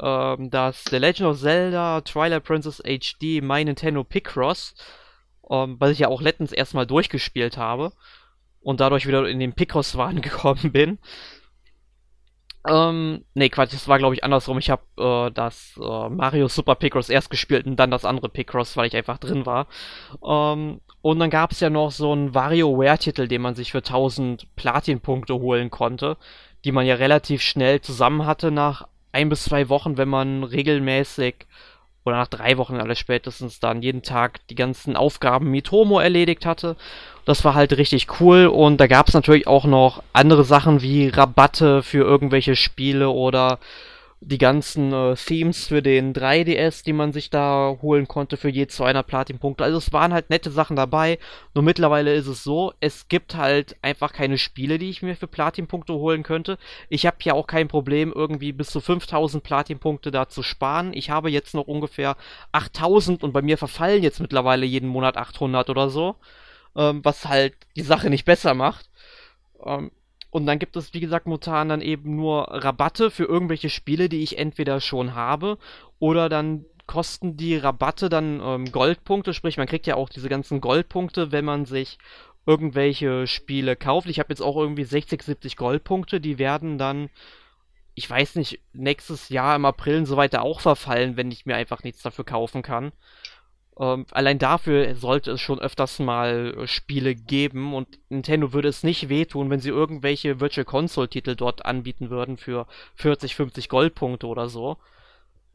ähm, 0.01 0.49
das 0.49 0.83
The 0.85 0.97
Legend 0.97 1.29
of 1.29 1.39
Zelda 1.39 2.01
Twilight 2.01 2.43
Princess 2.43 2.81
HD 2.83 3.41
My 3.41 3.63
Nintendo 3.63 4.03
Picross, 4.03 4.75
ähm, 5.49 5.77
was 5.79 5.91
ich 5.91 5.99
ja 5.99 6.07
auch 6.07 6.21
letztens 6.21 6.51
erstmal 6.51 6.87
durchgespielt 6.87 7.57
habe 7.57 7.91
und 8.61 8.79
dadurch 8.79 9.07
wieder 9.07 9.27
in 9.27 9.39
den 9.39 9.53
Picross-Wahn 9.53 10.21
gekommen 10.21 10.71
bin. 10.71 10.99
Ähm, 12.67 13.23
nee, 13.35 13.49
Quatsch, 13.49 13.73
das 13.73 13.87
war 13.87 13.97
glaube 13.99 14.15
ich 14.15 14.23
andersrum. 14.23 14.57
Ich 14.57 14.69
habe 14.69 14.83
äh, 14.97 15.31
das 15.33 15.79
äh, 15.81 16.09
Mario 16.09 16.47
Super 16.49 16.75
Picross 16.75 17.09
erst 17.09 17.29
gespielt 17.29 17.65
und 17.65 17.77
dann 17.77 17.91
das 17.91 18.05
andere 18.05 18.29
Picross, 18.29 18.75
weil 18.75 18.87
ich 18.87 18.95
einfach 18.95 19.17
drin 19.17 19.45
war. 19.45 19.67
Ähm, 20.25 20.81
und 21.01 21.19
dann 21.19 21.29
gab 21.29 21.51
es 21.51 21.61
ja 21.61 21.69
noch 21.69 21.91
so 21.91 22.11
einen 22.11 22.35
WarioWare-Titel, 22.35 23.27
den 23.27 23.41
man 23.41 23.55
sich 23.55 23.71
für 23.71 23.77
1000 23.77 24.55
Platin-Punkte 24.57 25.35
holen 25.35 25.69
konnte, 25.69 26.17
die 26.65 26.73
man 26.73 26.85
ja 26.85 26.95
relativ 26.95 27.41
schnell 27.41 27.79
zusammen 27.79 28.25
hatte 28.25 28.51
nach 28.51 28.87
ein 29.11 29.29
bis 29.29 29.43
zwei 29.43 29.69
Wochen, 29.69 29.97
wenn 29.97 30.09
man 30.09 30.43
regelmäßig 30.43 31.47
oder 32.05 32.17
nach 32.17 32.27
drei 32.27 32.57
Wochen 32.57 32.77
alles 32.77 32.97
spätestens 32.99 33.59
dann 33.59 33.81
jeden 33.81 34.01
Tag 34.01 34.45
die 34.47 34.55
ganzen 34.55 34.95
Aufgaben 34.95 35.51
Mitomo 35.51 35.99
erledigt 35.99 36.45
hatte. 36.45 36.75
Das 37.25 37.43
war 37.43 37.53
halt 37.53 37.77
richtig 37.77 38.19
cool 38.19 38.47
und 38.47 38.77
da 38.77 38.87
gab 38.87 39.07
es 39.07 39.13
natürlich 39.13 39.47
auch 39.47 39.65
noch 39.65 40.01
andere 40.13 40.43
Sachen 40.43 40.81
wie 40.81 41.09
Rabatte 41.09 41.83
für 41.83 42.03
irgendwelche 42.03 42.55
Spiele 42.55 43.09
oder 43.09 43.59
die 44.21 44.37
ganzen 44.37 44.91
äh, 44.91 45.15
Themes 45.15 45.67
für 45.67 45.81
den 45.81 46.13
3DS, 46.13 46.83
die 46.83 46.91
man 46.91 47.13
sich 47.13 47.29
da 47.29 47.77
holen 47.81 48.07
konnte 48.07 48.35
für 48.35 48.49
je 48.49 48.67
200 48.67 49.07
Platin-Punkte. 49.07 49.63
Also 49.63 49.77
es 49.77 49.93
waren 49.93 50.13
halt 50.13 50.29
nette 50.29 50.51
Sachen 50.51 50.75
dabei. 50.75 51.19
Nur 51.53 51.63
mittlerweile 51.63 52.13
ist 52.13 52.27
es 52.27 52.43
so, 52.43 52.73
es 52.81 53.07
gibt 53.07 53.35
halt 53.35 53.77
einfach 53.81 54.11
keine 54.11 54.37
Spiele, 54.37 54.77
die 54.77 54.89
ich 54.89 55.01
mir 55.01 55.15
für 55.15 55.27
Platin-Punkte 55.27 55.93
holen 55.93 56.23
könnte. 56.23 56.57
Ich 56.89 57.05
habe 57.05 57.17
ja 57.23 57.33
auch 57.33 57.47
kein 57.47 57.69
Problem, 57.69 58.11
irgendwie 58.13 58.51
bis 58.51 58.69
zu 58.71 58.81
5000 58.81 59.41
Platin-Punkte 59.41 60.11
da 60.11 60.27
zu 60.27 60.43
sparen. 60.43 60.91
Ich 60.93 61.09
habe 61.09 61.29
jetzt 61.31 61.53
noch 61.53 61.67
ungefähr 61.67 62.17
8000 62.51 63.23
und 63.23 63.31
bei 63.31 63.41
mir 63.41 63.57
verfallen 63.57 64.03
jetzt 64.03 64.19
mittlerweile 64.19 64.65
jeden 64.65 64.89
Monat 64.89 65.15
800 65.15 65.69
oder 65.69 65.89
so. 65.89 66.15
Ähm, 66.75 66.99
was 67.03 67.25
halt 67.25 67.55
die 67.77 67.81
Sache 67.81 68.09
nicht 68.09 68.25
besser 68.25 68.53
macht. 68.53 68.89
Ähm, 69.65 69.91
und 70.31 70.45
dann 70.45 70.59
gibt 70.59 70.75
es, 70.75 70.93
wie 70.93 70.99
gesagt, 70.99 71.25
momentan 71.25 71.69
dann 71.69 71.81
eben 71.81 72.15
nur 72.15 72.47
Rabatte 72.49 73.09
für 73.11 73.25
irgendwelche 73.25 73.69
Spiele, 73.69 74.09
die 74.09 74.21
ich 74.21 74.37
entweder 74.37 74.79
schon 74.79 75.15
habe 75.15 75.57
oder 75.99 76.29
dann 76.29 76.65
kosten 76.85 77.37
die 77.37 77.55
Rabatte 77.55 78.09
dann 78.09 78.41
ähm, 78.43 78.71
Goldpunkte, 78.71 79.33
sprich 79.33 79.57
man 79.57 79.67
kriegt 79.67 79.85
ja 79.85 79.95
auch 79.95 80.09
diese 80.09 80.29
ganzen 80.29 80.59
Goldpunkte, 80.59 81.31
wenn 81.31 81.45
man 81.45 81.65
sich 81.65 81.99
irgendwelche 82.45 83.27
Spiele 83.27 83.75
kauft. 83.75 84.07
Ich 84.09 84.19
habe 84.19 84.29
jetzt 84.29 84.41
auch 84.41 84.57
irgendwie 84.57 84.83
60, 84.83 85.21
70 85.21 85.55
Goldpunkte, 85.55 86.19
die 86.19 86.39
werden 86.39 86.79
dann, 86.79 87.09
ich 87.93 88.09
weiß 88.09 88.35
nicht, 88.35 88.59
nächstes 88.73 89.29
Jahr 89.29 89.55
im 89.55 89.65
April 89.65 89.99
und 89.99 90.05
so 90.07 90.17
weiter 90.17 90.41
auch 90.41 90.61
verfallen, 90.61 91.15
wenn 91.15 91.31
ich 91.31 91.45
mir 91.45 91.55
einfach 91.55 91.83
nichts 91.83 92.01
dafür 92.01 92.25
kaufen 92.25 92.63
kann. 92.63 92.91
Ähm, 93.79 94.05
allein 94.11 94.39
dafür 94.39 94.93
sollte 94.95 95.31
es 95.31 95.41
schon 95.41 95.59
öfters 95.59 95.99
mal 95.99 96.53
äh, 96.57 96.67
Spiele 96.67 97.15
geben 97.15 97.73
und 97.73 97.87
Nintendo 98.09 98.51
würde 98.51 98.67
es 98.67 98.83
nicht 98.83 99.07
wehtun, 99.07 99.49
wenn 99.49 99.61
sie 99.61 99.69
irgendwelche 99.69 100.41
Virtual 100.41 100.65
Console 100.65 101.07
Titel 101.07 101.35
dort 101.35 101.65
anbieten 101.65 102.09
würden 102.09 102.35
für 102.37 102.67
40, 102.95 103.35
50 103.35 103.69
Goldpunkte 103.69 104.27
oder 104.27 104.49
so. 104.49 104.77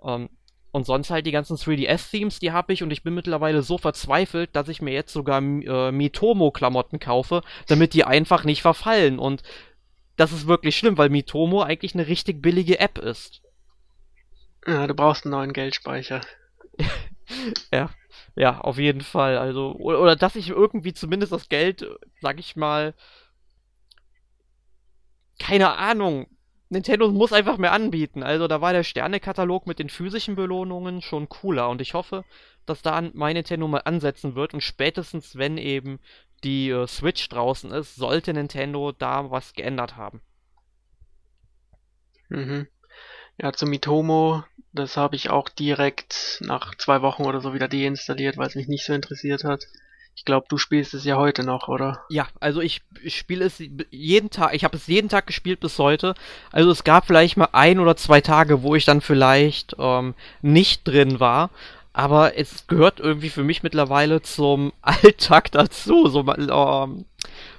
Ähm, 0.03 0.31
und 0.73 0.87
sonst 0.87 1.11
halt 1.11 1.27
die 1.27 1.33
ganzen 1.33 1.57
3DS-Themes, 1.57 2.41
die 2.41 2.51
habe 2.51 2.73
ich 2.73 2.83
und 2.83 2.91
ich 2.91 3.05
bin 3.05 3.15
mittlerweile 3.15 3.63
so 3.63 3.79
verzweifelt, 3.79 4.57
dass 4.57 4.69
ich 4.69 4.83
mir 4.83 4.93
jetzt 4.93 5.13
sogar 5.13 5.41
äh, 5.41 5.93
Mitomo-Klamotten 5.93 6.99
kaufe, 6.99 7.43
damit 7.69 7.95
die 7.95 8.05
einfach 8.05 8.43
nicht 8.45 8.63
verfallen. 8.63 9.19
Und 9.19 9.43
das 10.17 10.33
ist 10.33 10.49
wirklich 10.49 10.77
schlimm, 10.77 10.99
weil 10.99 11.11
Mitomo 11.11 11.63
eigentlich 11.63 11.95
eine 11.95 12.09
richtig 12.09 12.43
billige 12.43 12.81
App 12.81 12.99
ist. 12.99 13.43
Ja, 14.67 14.87
du 14.87 14.95
brauchst 14.95 15.27
einen 15.27 15.33
neuen 15.33 15.53
Geldspeicher. 15.53 16.23
ja. 17.73 17.91
Ja, 18.37 18.61
auf 18.61 18.79
jeden 18.79 19.01
Fall. 19.01 19.38
Also, 19.38 19.73
oder, 19.79 20.01
oder 20.01 20.16
dass 20.16 20.35
ich 20.37 20.49
irgendwie 20.51 20.92
zumindest 20.92 21.33
das 21.33 21.49
Geld, 21.49 21.87
sag 22.20 22.38
ich 22.40 22.57
mal, 22.57 22.94
keine 25.38 25.77
Ahnung. 25.77 26.27
Nintendo 26.70 27.09
muss 27.11 27.33
einfach 27.33 27.57
mehr 27.59 27.73
anbieten. 27.73 28.23
Also 28.25 28.49
da 28.49 28.61
war 28.61 28.73
der 28.73 28.83
Sternekatalog 28.83 29.66
mit 29.66 29.79
den 29.79 29.88
physischen 29.88 30.35
Belohnungen 30.35 31.03
schon 31.03 31.29
cooler 31.29 31.68
und 31.68 31.81
ich 31.81 31.94
hoffe, 31.94 32.25
dass 32.66 32.83
da 32.83 33.01
mein 33.12 33.35
Nintendo 33.35 33.68
mal 33.68 33.83
ansetzen 33.85 34.35
wird 34.35 34.55
und 34.55 34.61
spätestens 34.62 35.37
wenn 35.37 35.57
eben 35.59 36.01
die 36.42 36.70
äh, 36.70 36.87
Switch 36.88 37.29
draußen 37.29 37.70
ist, 37.70 37.94
sollte 37.97 38.33
Nintendo 38.35 38.90
da 38.92 39.31
was 39.31 39.53
geändert 39.53 39.97
haben. 39.97 40.20
Mhm. 42.29 42.66
Ja, 43.40 43.53
zu 43.53 43.66
Mitomo, 43.66 44.44
das 44.75 44.97
habe 44.97 45.17
ich 45.17 45.31
auch 45.31 45.49
direkt 45.49 46.41
nach 46.41 46.75
zwei 46.75 47.01
Wochen 47.01 47.25
oder 47.25 47.41
so 47.41 47.55
wieder 47.55 47.69
deinstalliert, 47.69 48.37
weil 48.37 48.49
es 48.49 48.57
mich 48.57 48.69
nicht 48.69 48.85
so 48.85 48.93
interessiert 48.93 49.45
hat. 49.45 49.67
Ich 50.17 50.25
glaube, 50.25 50.47
du 50.49 50.59
spielst 50.59 50.95
es 50.95 51.05
ja 51.05 51.17
heute 51.17 51.43
noch, 51.45 51.69
oder? 51.69 52.05
Ja, 52.09 52.29
also 52.39 52.61
ich, 52.61 52.83
ich 53.03 53.17
spiele 53.17 53.45
es 53.45 53.63
jeden 53.91 54.31
Tag, 54.31 54.55
ich 54.55 54.65
habe 54.65 54.77
es 54.77 54.87
jeden 54.87 55.09
Tag 55.09 55.27
gespielt 55.27 55.61
bis 55.61 55.79
heute. 55.79 56.15
Also 56.53 56.71
es 56.71 56.85
gab 56.85 57.07
vielleicht 57.07 57.37
mal 57.37 57.49
ein 57.53 57.81
oder 57.81 57.97
zwei 57.97 58.21
Tage, 58.21 58.63
wo 58.63 58.75
ich 58.75 58.85
dann 58.85 59.01
vielleicht 59.01 59.75
ähm, 59.79 60.15
nicht 60.43 60.87
drin 60.87 61.19
war. 61.19 61.51
Aber 61.93 62.37
es 62.37 62.67
gehört 62.67 62.99
irgendwie 62.99 63.31
für 63.31 63.45
mich 63.45 63.63
mittlerweile 63.63 64.23
zum 64.23 64.73
Alltag 64.83 65.53
dazu. 65.53 66.09
So, 66.09 66.25
ähm, 66.29 67.05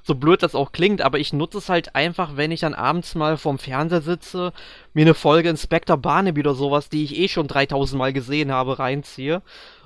so 0.06 0.14
blöd 0.14 0.44
das 0.44 0.54
auch 0.54 0.72
klingt, 0.72 1.02
aber 1.02 1.18
ich 1.18 1.34
nutze 1.34 1.58
es 1.58 1.68
halt 1.68 1.96
einfach, 1.96 2.38
wenn 2.38 2.52
ich 2.52 2.60
dann 2.60 2.76
abends 2.76 3.16
mal 3.16 3.38
vorm 3.38 3.58
Fernseher 3.58 4.02
sitze, 4.02 4.54
mir 4.94 5.02
eine 5.02 5.16
Folge 5.16 5.50
Inspector 5.50 5.98
Barnaby 5.98 6.42
oder 6.42 6.54
sowas, 6.54 6.90
die 6.90 7.04
ich 7.04 7.18
eh 7.18 7.28
schon 7.28 7.48
3000 7.48 7.98
Mal 7.98 8.14
gesehen 8.14 8.52
habe, 8.52 8.78
reinziehe. 8.78 9.42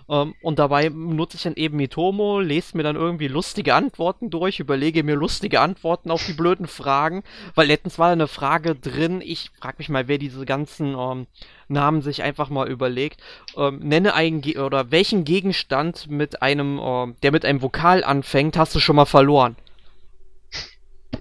Um, 0.08 0.29
ähm, 0.29 0.36
und 0.41 0.58
dabei 0.58 0.89
nutze 0.89 1.38
ich 1.38 1.43
dann 1.43 1.53
eben 1.53 1.77
Mitomo, 1.77 2.39
lese 2.39 2.75
mir 2.75 2.82
dann 2.82 2.95
irgendwie 2.95 3.27
lustige 3.27 3.75
Antworten 3.75 4.32
durch, 4.32 4.60
überlege 4.60 5.03
mir 5.03 5.15
lustige 5.15 5.62
Antworten 5.62 6.10
auf 6.10 6.25
die 6.25 6.34
blöden 6.34 6.67
Fragen, 6.67 7.23
weil 7.53 7.67
letztens 7.67 7.99
war 7.99 8.10
eine 8.10 8.27
Frage 8.27 8.73
drin, 8.75 9.21
ich 9.23 9.51
frage 9.62 9.75
mich 9.77 9.88
mal, 9.88 10.08
wer 10.08 10.17
diese 10.17 10.45
ganzen 10.45 10.95
um, 10.95 11.19
ähm, 11.19 11.27
Namen 11.67 12.01
sich 12.01 12.23
einfach 12.23 12.49
mal 12.49 12.67
überlegt. 12.67 13.21
Um, 13.53 13.75
ähm, 13.75 13.88
nenne 13.88 14.15
einen, 14.15 14.41
Ge 14.41 14.58
oder 14.58 14.91
welchen 14.91 15.23
Gegenstand 15.23 16.10
mit 16.10 16.41
einem, 16.41 17.15
der 17.21 17.32
mit 17.32 17.45
einem 17.45 17.62
Vokal 17.62 18.03
anfängt, 18.03 18.58
hast 18.58 18.73
du 18.75 18.79
schon 18.79 18.95
mal 18.97 19.05
verloren? 19.05 19.55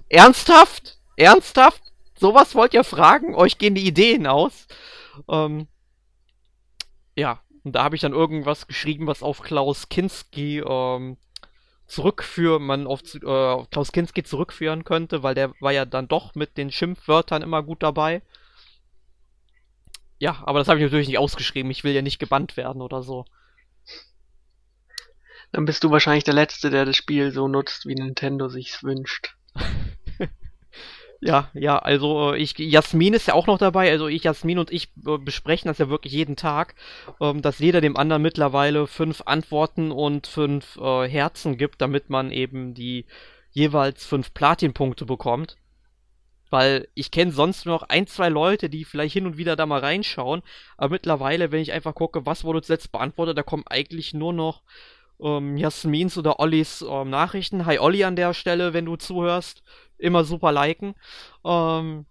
Ernsthaft? 0.09 0.99
Ernsthaft? 1.15 1.81
Sowas 2.15 2.55
wollt 2.55 2.73
ihr 2.73 2.83
fragen? 2.83 3.35
Euch 3.35 3.57
gehen 3.57 3.75
die 3.75 3.87
Ideen 3.87 4.27
aus. 4.27 4.67
Ähm, 5.29 5.67
ja, 7.15 7.41
und 7.63 7.73
da 7.73 7.83
habe 7.83 7.95
ich 7.95 8.01
dann 8.01 8.13
irgendwas 8.13 8.67
geschrieben, 8.67 9.07
was 9.07 9.23
auf 9.23 9.41
Klaus 9.41 9.89
Kinski 9.89 10.59
ähm, 10.59 11.17
zurückführen, 11.87 12.63
man 12.63 12.87
auf, 12.87 13.01
äh, 13.15 13.25
auf 13.25 13.69
Klaus 13.69 13.91
Kinski 13.91 14.23
zurückführen 14.23 14.83
könnte, 14.83 15.23
weil 15.23 15.35
der 15.35 15.53
war 15.59 15.71
ja 15.71 15.85
dann 15.85 16.07
doch 16.07 16.35
mit 16.35 16.57
den 16.57 16.71
Schimpfwörtern 16.71 17.41
immer 17.41 17.63
gut 17.63 17.83
dabei. 17.83 18.21
Ja, 20.19 20.43
aber 20.45 20.59
das 20.59 20.67
habe 20.67 20.79
ich 20.79 20.83
natürlich 20.83 21.07
nicht 21.07 21.17
ausgeschrieben. 21.17 21.71
Ich 21.71 21.83
will 21.83 21.93
ja 21.93 22.01
nicht 22.01 22.19
gebannt 22.19 22.57
werden 22.57 22.81
oder 22.81 23.01
so. 23.01 23.25
Dann 25.51 25.65
bist 25.65 25.83
du 25.83 25.89
wahrscheinlich 25.89 26.25
der 26.25 26.33
Letzte, 26.33 26.69
der 26.69 26.85
das 26.85 26.95
Spiel 26.95 27.31
so 27.31 27.47
nutzt, 27.47 27.85
wie 27.87 27.95
Nintendo 27.95 28.49
sich's 28.49 28.83
wünscht. 28.83 29.35
Ja, 31.21 31.49
ja, 31.53 31.77
also 31.77 32.33
äh, 32.33 32.37
ich, 32.37 32.57
Jasmin 32.57 33.13
ist 33.13 33.27
ja 33.27 33.33
auch 33.33 33.45
noch 33.47 33.57
dabei, 33.57 33.91
also 33.91 34.07
ich, 34.07 34.23
Jasmin 34.23 34.57
und 34.57 34.71
ich 34.71 34.89
äh, 35.05 35.17
besprechen 35.17 35.67
das 35.67 35.77
ja 35.77 35.89
wirklich 35.89 36.13
jeden 36.13 36.37
Tag, 36.37 36.75
ähm, 37.19 37.41
dass 37.41 37.59
jeder 37.59 37.81
dem 37.81 37.97
anderen 37.97 38.21
mittlerweile 38.21 38.87
fünf 38.87 39.23
Antworten 39.25 39.91
und 39.91 40.27
fünf 40.27 40.77
äh, 40.77 41.09
Herzen 41.09 41.57
gibt, 41.57 41.81
damit 41.81 42.09
man 42.09 42.31
eben 42.31 42.73
die 42.73 43.05
jeweils 43.51 44.05
fünf 44.05 44.33
Platinpunkte 44.33 45.05
bekommt. 45.05 45.57
Weil 46.49 46.87
ich 46.95 47.11
kenne 47.11 47.31
sonst 47.31 47.65
nur 47.65 47.75
noch 47.75 47.89
ein, 47.89 48.07
zwei 48.07 48.29
Leute, 48.29 48.69
die 48.69 48.85
vielleicht 48.85 49.13
hin 49.13 49.25
und 49.25 49.37
wieder 49.37 49.55
da 49.55 49.65
mal 49.65 49.81
reinschauen, 49.81 50.41
aber 50.77 50.91
mittlerweile, 50.93 51.51
wenn 51.51 51.61
ich 51.61 51.73
einfach 51.73 51.95
gucke, 51.95 52.25
was 52.25 52.43
wurde 52.45 52.61
zuletzt 52.61 52.91
beantwortet, 52.93 53.37
da 53.37 53.43
kommen 53.43 53.65
eigentlich 53.67 54.13
nur 54.13 54.31
noch 54.33 54.63
ähm, 55.21 55.57
Jasmins 55.57 56.17
oder 56.17 56.39
Ollis 56.39 56.83
ähm, 56.89 57.09
Nachrichten. 57.09 57.65
Hi 57.65 57.77
Olli 57.79 58.05
an 58.05 58.15
der 58.15 58.33
Stelle, 58.33 58.73
wenn 58.73 58.85
du 58.85 58.95
zuhörst 58.95 59.63
immer 59.99 60.23
super 60.23 60.51
liken. 60.51 60.95
Ähm, 61.45 62.05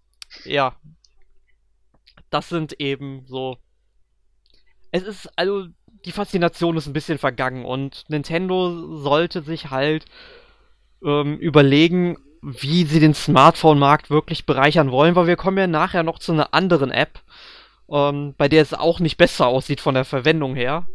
ja. 0.45 0.77
Das 2.31 2.49
sind 2.49 2.81
eben 2.81 3.25
so. 3.27 3.57
Es 4.91 5.03
ist, 5.03 5.31
also, 5.37 5.67
die 6.05 6.13
Faszination 6.13 6.77
ist 6.77 6.87
ein 6.87 6.93
bisschen 6.93 7.19
vergangen 7.19 7.65
und 7.65 8.05
Nintendo 8.09 8.97
sollte 8.97 9.43
sich 9.43 9.71
halt 9.71 10.05
ähm, 11.05 11.39
überlegen, 11.39 12.17
wie 12.43 12.85
sie 12.85 13.01
den 13.01 13.15
Smartphone-Markt 13.15 14.11
wirklich 14.11 14.47
bereichern 14.47 14.91
wollen, 14.91 15.15
weil 15.15 15.27
wir 15.27 15.37
kommen 15.37 15.59
ja 15.59 15.67
nachher 15.67 16.03
noch 16.03 16.19
zu 16.19 16.33
einer 16.33 16.55
anderen 16.55 16.91
App, 16.91 17.21
ähm, 17.91 18.35
bei 18.37 18.49
der 18.49 18.63
es 18.63 18.75
auch 18.75 19.01
nicht 19.01 19.17
besser 19.17 19.47
aussieht 19.49 19.81
von 19.81 19.95
der 19.95 20.05
Verwendung 20.05 20.55
her. 20.55 20.87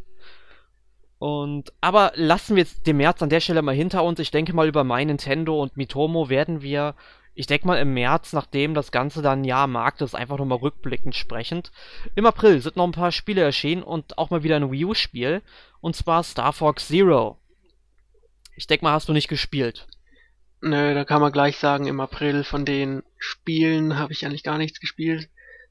Und, 1.24 1.72
aber 1.80 2.12
lassen 2.16 2.58
wir 2.58 2.64
jetzt 2.64 2.86
den 2.86 2.98
März 2.98 3.22
an 3.22 3.30
der 3.30 3.40
Stelle 3.40 3.62
mal 3.62 3.74
hinter 3.74 4.04
uns. 4.04 4.20
Ich 4.20 4.30
denke 4.30 4.52
mal, 4.52 4.68
über 4.68 4.84
mein 4.84 5.08
Nintendo 5.08 5.64
und 5.64 5.78
Mitomo 5.78 6.28
werden 6.28 6.62
wir, 6.62 6.96
ich 7.34 7.48
denke 7.48 7.66
mal, 7.66 7.78
im 7.78 7.94
März, 7.94 8.34
nachdem 8.34 8.74
das 8.74 8.92
Ganze 8.92 9.22
dann 9.22 9.46
Jahr 9.46 9.68
Markt 9.68 10.02
ist, 10.02 10.16
einfach 10.16 10.38
nochmal 10.38 10.58
rückblickend 10.58 11.16
sprechend. 11.16 11.72
Im 12.16 12.26
April 12.26 12.60
sind 12.60 12.76
noch 12.76 12.84
ein 12.84 12.92
paar 12.92 13.14
Spiele 13.14 13.42
erschienen 13.42 13.84
und 13.84 14.18
auch 14.18 14.32
mal 14.32 14.44
wieder 14.44 14.58
ein 14.58 14.70
Wii 14.70 14.84
U-Spiel. 14.84 15.42
Und 15.80 15.96
zwar 15.96 16.24
Star 16.24 16.52
Fox 16.52 16.90
Zero. 16.90 17.38
Ich 18.58 18.68
denke 18.68 18.84
mal, 18.84 18.92
hast 18.92 19.08
du 19.08 19.14
nicht 19.14 19.30
gespielt. 19.30 19.88
Nö, 20.60 20.94
da 20.94 21.06
kann 21.06 21.22
man 21.22 21.32
gleich 21.32 21.58
sagen, 21.58 21.88
im 21.88 22.02
April 22.02 22.44
von 22.44 22.66
den 22.66 23.02
Spielen 23.18 23.98
habe 23.98 24.12
ich 24.12 24.26
eigentlich 24.26 24.44
gar 24.44 24.58
nichts 24.58 24.82
gespielt. 24.82 25.30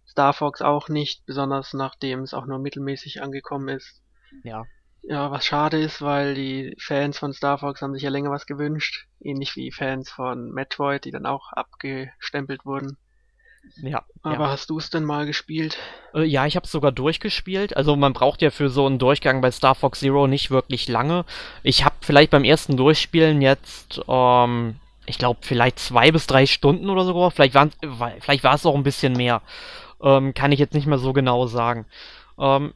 Star 0.09 0.33
Fox 0.33 0.63
auch 0.63 0.89
nicht, 0.89 1.27
besonders 1.27 1.75
nachdem 1.75 2.21
es 2.21 2.33
auch 2.33 2.47
nur 2.47 2.59
mittelmäßig 2.59 3.21
angekommen 3.21 3.69
ist. 3.69 4.01
Ja. 4.45 4.65
Ja, 5.03 5.31
was 5.31 5.45
schade 5.45 5.79
ist, 5.79 6.01
weil 6.01 6.35
die 6.35 6.77
Fans 6.79 7.19
von 7.19 7.33
Star 7.33 7.59
Fox 7.59 7.83
haben 7.83 7.95
sich 7.95 8.05
ja 8.05 8.11
länger 8.11 8.31
was 8.31 8.47
gewünscht. 8.47 9.07
Ähnlich 9.21 9.57
wie 9.57 9.73
Fans 9.73 10.11
von 10.11 10.53
Metroid, 10.53 11.05
die 11.05 11.11
dann 11.11 11.27
auch 11.27 11.53
abgestempelt 11.53 12.65
wurden. 12.65 12.97
Ja. 13.77 14.05
Aber 14.23 14.45
ja. 14.45 14.51
hast 14.51 14.71
du 14.71 14.79
es 14.79 14.91
denn 14.91 15.05
mal 15.05 15.27
gespielt? 15.27 15.79
Äh, 16.15 16.25
ja, 16.25 16.47
ich 16.47 16.57
habe 16.57 16.67
es 16.67 16.73
sogar 16.73 16.93
durchgespielt. 16.93 17.77
Also 17.77 17.97
man 17.97 18.13
braucht 18.13 18.43
ja 18.43 18.51
für 18.51 18.69
so 18.69 18.87
einen 18.87 18.99
Durchgang 18.99 19.41
bei 19.41 19.51
Star 19.51 19.75
Fox 19.75 20.01
Zero 20.01 20.27
nicht 20.27 20.51
wirklich 20.51 20.89
lange. 20.89 21.25
Ich 21.63 21.85
habe 21.85 21.95
vielleicht 22.01 22.31
beim 22.31 22.45
ersten 22.45 22.77
Durchspielen 22.77 23.43
jetzt, 23.43 24.01
ähm, 24.09 24.77
ich 25.07 25.19
glaube, 25.19 25.41
vielleicht 25.43 25.79
zwei 25.79 26.13
bis 26.13 26.27
drei 26.27 26.47
Stunden 26.47 26.91
oder 26.91 27.05
so. 27.05 27.31
Vielleicht, 27.31 27.57
vielleicht 28.21 28.45
war 28.45 28.55
es 28.55 28.67
auch 28.67 28.75
ein 28.75 28.85
bisschen 28.85 29.15
mehr. 29.15 29.43
ähm, 30.03 30.35
kann 30.35 30.53
ich 30.53 30.59
jetzt 30.59 30.75
nicht 30.75 30.87
mehr 30.87 30.99
so 30.99 31.13
genau 31.13 31.47
sagen. 31.47 31.87
Ähm, 32.39 32.75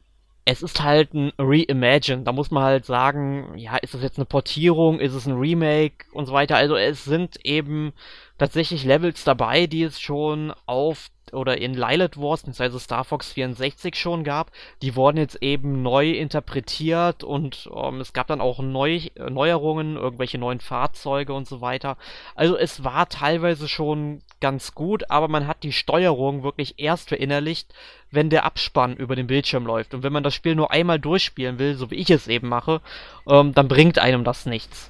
es 0.49 0.63
ist 0.63 0.81
halt 0.81 1.13
ein 1.13 1.33
Reimagine. 1.37 2.23
Da 2.23 2.31
muss 2.31 2.51
man 2.51 2.63
halt 2.63 2.85
sagen, 2.85 3.57
ja, 3.57 3.75
ist 3.75 3.93
das 3.93 4.01
jetzt 4.01 4.17
eine 4.17 4.25
Portierung, 4.25 5.01
ist 5.01 5.13
es 5.13 5.27
ein 5.27 5.37
Remake 5.37 6.05
und 6.13 6.25
so 6.25 6.31
weiter. 6.31 6.55
Also 6.55 6.77
es 6.77 7.03
sind 7.03 7.45
eben 7.45 7.91
tatsächlich 8.37 8.83
Levels 8.83 9.23
dabei, 9.23 9.67
die 9.67 9.83
es 9.83 9.99
schon 9.99 10.53
auf 10.65 11.09
oder 11.33 11.57
in 11.57 11.73
Lilith 11.73 12.17
Wars 12.17 12.43
bzw. 12.43 12.79
Star 12.79 13.03
Fox 13.03 13.33
64 13.33 13.95
schon 13.95 14.23
gab, 14.23 14.51
die 14.81 14.95
wurden 14.95 15.17
jetzt 15.17 15.41
eben 15.41 15.81
neu 15.81 16.11
interpretiert 16.11 17.23
und 17.23 17.69
ähm, 17.75 17.99
es 17.99 18.13
gab 18.13 18.27
dann 18.27 18.41
auch 18.41 18.59
Neu 18.59 19.01
Neuerungen, 19.29 19.97
irgendwelche 19.97 20.37
neuen 20.37 20.59
Fahrzeuge 20.59 21.33
und 21.33 21.47
so 21.47 21.61
weiter. 21.61 21.97
Also 22.35 22.57
es 22.57 22.83
war 22.83 23.09
teilweise 23.09 23.67
schon 23.67 24.21
ganz 24.39 24.73
gut, 24.73 25.09
aber 25.09 25.27
man 25.27 25.47
hat 25.47 25.63
die 25.63 25.71
Steuerung 25.71 26.43
wirklich 26.43 26.75
erst 26.77 27.09
verinnerlicht, 27.09 27.73
wenn 28.11 28.29
der 28.29 28.45
Abspann 28.45 28.95
über 28.95 29.15
den 29.15 29.27
Bildschirm 29.27 29.65
läuft. 29.65 29.93
Und 29.93 30.03
wenn 30.03 30.13
man 30.13 30.23
das 30.23 30.35
Spiel 30.35 30.55
nur 30.55 30.71
einmal 30.71 30.99
durchspielen 30.99 31.59
will, 31.59 31.75
so 31.75 31.91
wie 31.91 31.95
ich 31.95 32.09
es 32.09 32.27
eben 32.27 32.47
mache, 32.47 32.81
ähm, 33.27 33.53
dann 33.53 33.67
bringt 33.67 33.99
einem 33.99 34.23
das 34.23 34.45
nichts. 34.45 34.89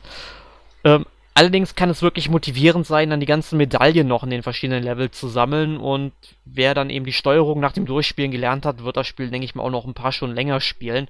Ähm, 0.83 1.05
Allerdings 1.37 1.75
kann 1.75 1.91
es 1.91 2.01
wirklich 2.01 2.29
motivierend 2.29 2.87
sein, 2.87 3.11
dann 3.11 3.19
die 3.19 3.27
ganzen 3.27 3.57
Medaillen 3.57 4.07
noch 4.07 4.23
in 4.23 4.31
den 4.31 4.41
verschiedenen 4.41 4.81
Levels 4.81 5.19
zu 5.19 5.27
sammeln 5.27 5.77
und 5.77 6.11
wer 6.45 6.73
dann 6.73 6.89
eben 6.89 7.05
die 7.05 7.13
Steuerung 7.13 7.59
nach 7.59 7.73
dem 7.73 7.85
Durchspielen 7.85 8.31
gelernt 8.31 8.65
hat, 8.65 8.83
wird 8.83 8.97
das 8.97 9.05
Spiel, 9.05 9.29
denke 9.29 9.45
ich 9.45 9.53
mal, 9.53 9.61
auch 9.61 9.69
noch 9.69 9.85
ein 9.85 9.93
paar 9.93 10.11
Stunden 10.11 10.35
länger 10.35 10.59
spielen. 10.61 11.07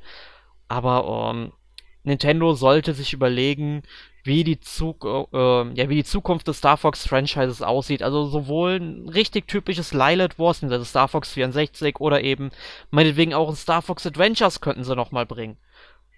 Aber 0.67 1.31
ähm, 1.33 1.53
Nintendo 2.03 2.55
sollte 2.55 2.93
sich 2.93 3.13
überlegen, 3.13 3.83
wie 4.25 4.43
die, 4.43 4.59
Zug 4.59 5.05
äh, 5.05 5.63
ja, 5.73 5.87
wie 5.87 5.95
die 5.95 6.03
Zukunft 6.03 6.49
des 6.49 6.57
Star 6.57 6.75
Fox 6.75 7.07
Franchises 7.07 7.61
aussieht. 7.61 8.03
Also 8.03 8.25
sowohl 8.25 8.81
ein 8.81 9.07
richtig 9.07 9.47
typisches 9.47 9.93
Lilith 9.93 10.37
Wars, 10.37 10.61
also 10.61 10.83
Star 10.83 11.07
Fox 11.07 11.31
64 11.31 12.01
oder 12.01 12.21
eben 12.21 12.51
meinetwegen 12.91 13.33
auch 13.33 13.47
ein 13.47 13.55
Star 13.55 13.81
Fox 13.81 14.05
Adventures 14.05 14.59
könnten 14.59 14.83
sie 14.83 14.93
nochmal 14.93 15.25
bringen. 15.25 15.55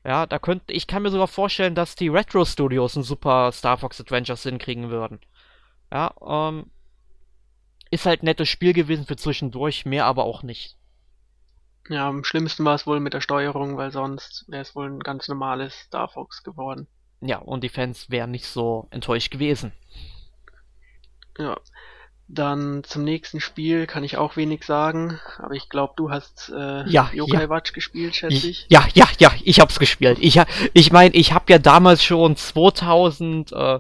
Ja, 0.06 0.26
da 0.26 0.40
könnte 0.40 0.74
ich 0.74 0.88
kann 0.88 1.04
mir 1.04 1.12
sogar 1.12 1.28
vorstellen, 1.28 1.76
dass 1.76 1.96
die 1.96 2.08
Retro 2.08 2.46
Studios 2.46 2.96
ein 2.96 3.04
super 3.04 3.52
Star 3.52 3.78
Fox 3.78 4.00
Adventures 4.00 4.44
hinkriegen 4.44 4.90
würden. 4.90 5.20
Ja, 5.92 6.14
ähm, 6.26 6.72
ist 7.92 8.06
halt 8.06 8.24
ein 8.24 8.26
nettes 8.26 8.50
Spiel 8.50 8.74
gewesen 8.74 9.06
für 9.06 9.16
zwischendurch, 9.16 9.86
mehr 9.86 10.06
aber 10.06 10.24
auch 10.24 10.44
nicht. 10.44 10.78
Ja, 11.90 12.08
am 12.08 12.24
schlimmsten 12.24 12.64
war 12.66 12.76
es 12.76 12.86
wohl 12.86 13.00
mit 13.00 13.14
der 13.14 13.22
Steuerung, 13.22 13.78
weil 13.78 13.92
sonst 13.92 14.46
wäre 14.48 14.62
es 14.62 14.76
wohl 14.76 14.88
ein 14.88 15.00
ganz 15.00 15.28
normales 15.28 15.74
Star 15.74 16.08
Fox 16.08 16.44
geworden. 16.44 16.88
Ja, 17.22 17.40
und 17.40 17.64
die 17.64 17.70
Fans 17.70 18.10
wären 18.10 18.32
nicht 18.32 18.46
so 18.46 18.88
enttäuscht 18.92 19.32
gewesen. 19.32 19.74
Ja, 21.38 21.60
dann 22.32 22.84
zum 22.84 23.04
nächsten 23.04 23.42
Spiel 23.42 23.88
kann 23.88 24.04
ich 24.04 24.18
auch 24.18 24.38
wenig 24.38 24.64
sagen, 24.64 25.20
aber 25.40 25.56
ich 25.56 25.68
glaube, 25.68 25.94
du 25.98 26.12
hast 26.12 26.52
äh, 26.56 26.88
ja, 26.88 27.10
Yokai 27.12 27.42
ja. 27.42 27.50
Watch 27.50 27.74
gespielt, 27.74 28.16
schätze 28.16 28.48
ich. 28.48 28.68
Ja, 28.70 28.86
ja, 28.94 29.08
ja, 29.18 29.32
ich 29.44 29.60
hab's 29.60 29.80
gespielt. 29.80 30.20
Ich, 30.22 30.40
ich 30.74 30.92
meine, 30.92 31.16
ich 31.16 31.34
habe 31.34 31.46
ja 31.52 31.58
damals 31.58 32.04
schon 32.04 32.36
2000, 32.36 33.52
äh, 33.52 33.80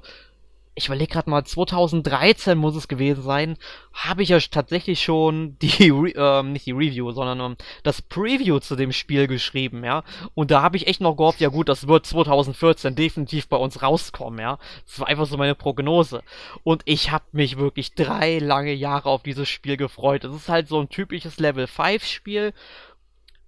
ich 0.80 0.88
überlege 0.88 1.12
gerade 1.14 1.30
mal, 1.30 1.44
2013 1.44 2.58
muss 2.58 2.76
es 2.76 2.88
gewesen 2.88 3.22
sein, 3.22 3.58
habe 3.94 4.24
ich 4.24 4.30
ja 4.30 4.40
tatsächlich 4.40 5.02
schon 5.02 5.58
die, 5.62 5.90
äh, 5.90 6.44
nicht 6.44 6.66
die 6.66 6.72
Review, 6.72 7.12
sondern 7.12 7.40
ähm, 7.40 7.58
das 7.84 8.02
Preview 8.02 8.60
zu 8.60 8.76
dem 8.76 8.92
Spiel 8.92 9.28
geschrieben, 9.28 9.84
ja. 9.84 10.04
Und 10.34 10.52
da 10.52 10.62
habe 10.62 10.78
ich 10.78 10.88
echt 10.88 11.02
noch 11.02 11.16
gehofft, 11.16 11.42
ja 11.42 11.50
gut, 11.50 11.70
das 11.70 11.88
wird 11.88 12.06
2014 12.06 12.96
definitiv 12.96 13.48
bei 13.48 13.58
uns 13.58 13.82
rauskommen, 13.82 14.40
ja. 14.40 14.58
Das 14.86 15.00
war 15.00 15.08
einfach 15.08 15.26
so 15.26 15.38
meine 15.38 15.56
Prognose. 15.56 16.24
Und 16.64 16.82
ich 16.86 17.12
habe 17.12 17.26
mich 17.34 17.58
wirklich 17.58 17.94
drei 17.94 18.40
lange 18.40 18.74
Jahre 18.74 19.10
auf 19.10 19.24
dieses 19.24 19.50
Spiel 19.50 19.78
gefreut. 19.78 20.24
Es 20.24 20.36
ist 20.36 20.50
halt 20.50 20.68
so 20.68 20.80
ein 20.80 20.90
typisches 20.90 21.40
Level 21.40 21.68
5 21.68 22.06
Spiel 22.06 22.54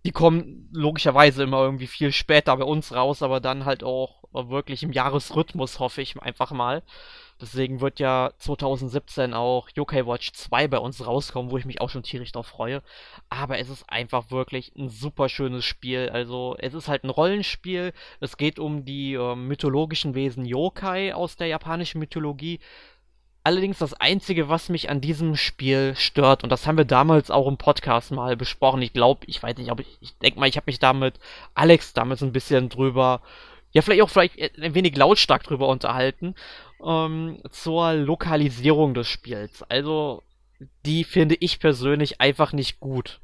die 0.04 0.12
kommen 0.12 0.68
logischerweise 0.72 1.44
immer 1.44 1.62
irgendwie 1.62 1.88
viel 1.88 2.12
später 2.12 2.58
bei 2.58 2.64
uns 2.64 2.92
raus, 2.92 3.22
aber 3.22 3.40
dann 3.40 3.66
halt 3.66 3.84
auch 3.84 4.22
wirklich 4.34 4.84
im 4.84 4.92
Jahresrhythmus, 4.92 5.80
hoffe 5.80 6.02
ich 6.02 6.20
einfach 6.22 6.52
mal. 6.52 6.84
Deswegen 7.42 7.82
wird 7.82 8.00
ja 8.00 8.32
2017 8.38 9.34
auch 9.34 9.68
Yokai 9.74 10.06
Watch 10.06 10.32
2 10.34 10.68
bei 10.68 10.78
uns 10.78 11.06
rauskommen, 11.06 11.50
wo 11.50 11.58
ich 11.58 11.66
mich 11.66 11.82
auch 11.82 11.90
schon 11.90 12.04
tierisch 12.04 12.32
drauf 12.32 12.46
freue. 12.46 12.84
Aber 13.30 13.58
es 13.58 13.68
ist 13.68 13.90
einfach 13.90 14.30
wirklich 14.30 14.74
ein 14.78 14.90
super 14.90 15.28
schönes 15.28 15.66
Spiel. 15.66 16.10
Also 16.14 16.56
es 16.60 16.76
ist 16.76 16.88
halt 16.88 17.04
ein 17.04 17.10
Rollenspiel. 17.10 17.94
Es 18.20 18.38
geht 18.38 18.60
um 18.60 18.86
die 18.86 19.16
äh, 19.16 19.36
mythologischen 19.36 20.14
Wesen 20.14 20.46
Yokai 20.46 21.16
aus 21.16 21.36
der 21.36 21.48
japanischen 21.48 21.98
Mythologie. 21.98 22.60
Allerdings 23.44 23.80
das 23.80 23.96
Einzige, 23.96 24.50
was 24.50 24.70
mich 24.70 24.92
an 24.92 25.02
diesem 25.02 25.36
Spiel 25.36 25.96
stört, 25.96 26.44
und 26.44 26.52
das 26.52 26.68
haben 26.68 26.78
wir 26.78 26.86
damals 26.86 27.32
auch 27.32 27.48
im 27.48 27.58
Podcast 27.58 28.12
mal 28.12 28.38
besprochen, 28.38 28.84
ich 28.84 28.94
glaube, 28.94 29.22
ich 29.26 29.42
weiß 29.42 29.58
nicht, 29.58 29.72
aber 29.72 29.82
ich, 29.82 29.98
ich 30.00 30.16
denke 30.20 30.40
mal, 30.40 30.48
ich 30.48 30.58
habe 30.58 30.66
mich 30.68 30.78
damit, 30.78 31.16
Alex 31.56 31.94
damals 31.94 32.22
ein 32.22 32.34
bisschen 32.34 32.70
drüber, 32.70 33.22
ja, 33.72 33.82
vielleicht 33.82 34.04
auch 34.04 34.10
vielleicht 34.10 34.38
ein 34.60 34.76
wenig 34.76 34.96
lautstark 34.96 35.44
drüber 35.44 35.70
unterhalten, 35.70 36.36
ähm, 36.84 37.42
zur 37.50 37.94
Lokalisierung 37.94 38.94
des 38.94 39.08
Spiels. 39.08 39.64
Also, 39.64 40.24
die 40.86 41.04
finde 41.04 41.36
ich 41.36 41.60
persönlich 41.60 42.22
einfach 42.22 42.54
nicht 42.54 42.80
gut. 42.80 43.20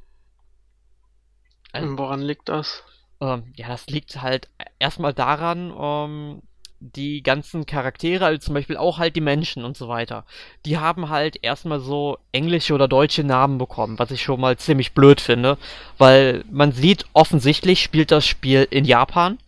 Also, 1.72 1.98
Woran 1.98 2.22
liegt 2.22 2.50
das? 2.50 2.84
Ähm, 3.22 3.54
ja, 3.56 3.68
das 3.68 3.88
liegt 3.88 4.22
halt 4.22 4.50
erstmal 4.80 5.14
daran, 5.14 5.74
ähm, 5.78 6.42
die 6.80 7.24
ganzen 7.24 7.66
Charaktere, 7.66 8.26
also 8.26 8.40
zum 8.40 8.54
Beispiel 8.54 8.78
auch 8.78 9.00
halt 9.00 9.16
die 9.16 9.22
Menschen 9.22 9.64
und 9.64 9.76
so 9.76 9.88
weiter, 9.88 10.26
die 10.66 10.78
haben 10.78 11.10
halt 11.10 11.38
erstmal 11.42 11.80
so 11.80 12.18
englische 12.32 12.74
oder 12.74 12.88
deutsche 12.88 13.24
Namen 13.24 13.58
bekommen, 13.58 13.98
was 13.98 14.12
ich 14.12 14.22
schon 14.22 14.40
mal 14.40 14.58
ziemlich 14.58 14.94
blöd 14.94 15.20
finde, 15.20 15.58
weil 15.98 16.44
man 16.52 16.72
sieht, 16.72 17.06
offensichtlich 17.14 17.82
spielt 17.82 18.12
das 18.12 18.28
Spiel 18.28 18.68
in 18.70 18.86
Japan. 18.86 19.40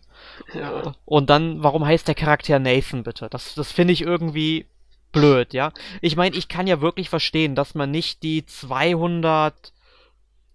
Ja. 0.54 0.94
Und 1.04 1.30
dann, 1.30 1.62
warum 1.62 1.84
heißt 1.84 2.08
der 2.08 2.14
Charakter 2.14 2.58
Nathan 2.58 3.02
bitte? 3.02 3.28
Das, 3.30 3.54
das 3.54 3.72
finde 3.72 3.92
ich 3.92 4.02
irgendwie 4.02 4.66
blöd, 5.12 5.52
ja. 5.52 5.72
Ich 6.00 6.16
meine, 6.16 6.36
ich 6.36 6.48
kann 6.48 6.66
ja 6.66 6.80
wirklich 6.80 7.08
verstehen, 7.08 7.54
dass 7.54 7.74
man 7.74 7.90
nicht 7.90 8.22
die 8.22 8.46
200 8.46 9.72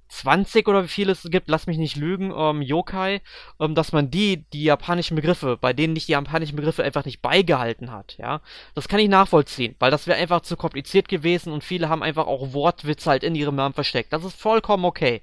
20 0.08 0.68
oder 0.68 0.84
wie 0.84 0.88
viel 0.88 1.10
es 1.10 1.24
gibt, 1.24 1.50
lass 1.50 1.68
mich 1.68 1.78
nicht 1.78 1.96
lügen, 1.98 2.32
ähm, 2.36 2.62
Yokai, 2.62 3.22
ähm, 3.60 3.76
dass 3.76 3.92
man 3.92 4.12
die, 4.12 4.46
die 4.54 4.64
japanischen 4.64 5.16
Begriffe, 5.16 5.58
bei 5.60 5.74
denen 5.74 5.94
nicht 5.94 6.08
die 6.08 6.14
japanischen 6.14 6.56
Begriffe 6.56 6.84
einfach 6.84 7.06
nicht 7.06 7.22
beigehalten 7.22 7.92
hat, 7.92 8.18
ja. 8.18 8.42
Das 8.76 8.88
kann 8.88 9.00
ich 9.00 9.10
nachvollziehen, 9.10 9.76
weil 9.80 9.92
das 9.92 10.08
wäre 10.08 10.20
einfach 10.20 10.42
zu 10.42 10.56
kompliziert 10.58 11.08
gewesen 11.08 11.52
und 11.52 11.64
viele 11.64 11.90
haben 11.90 12.04
einfach 12.04 12.28
auch 12.28 12.54
Wortwitze 12.54 13.10
halt 13.10 13.24
in 13.24 13.36
ihrem 13.36 13.56
Namen 13.56 13.74
versteckt. 13.74 14.14
Das 14.14 14.24
ist 14.24 14.40
vollkommen 14.40 14.86
okay. 14.86 15.22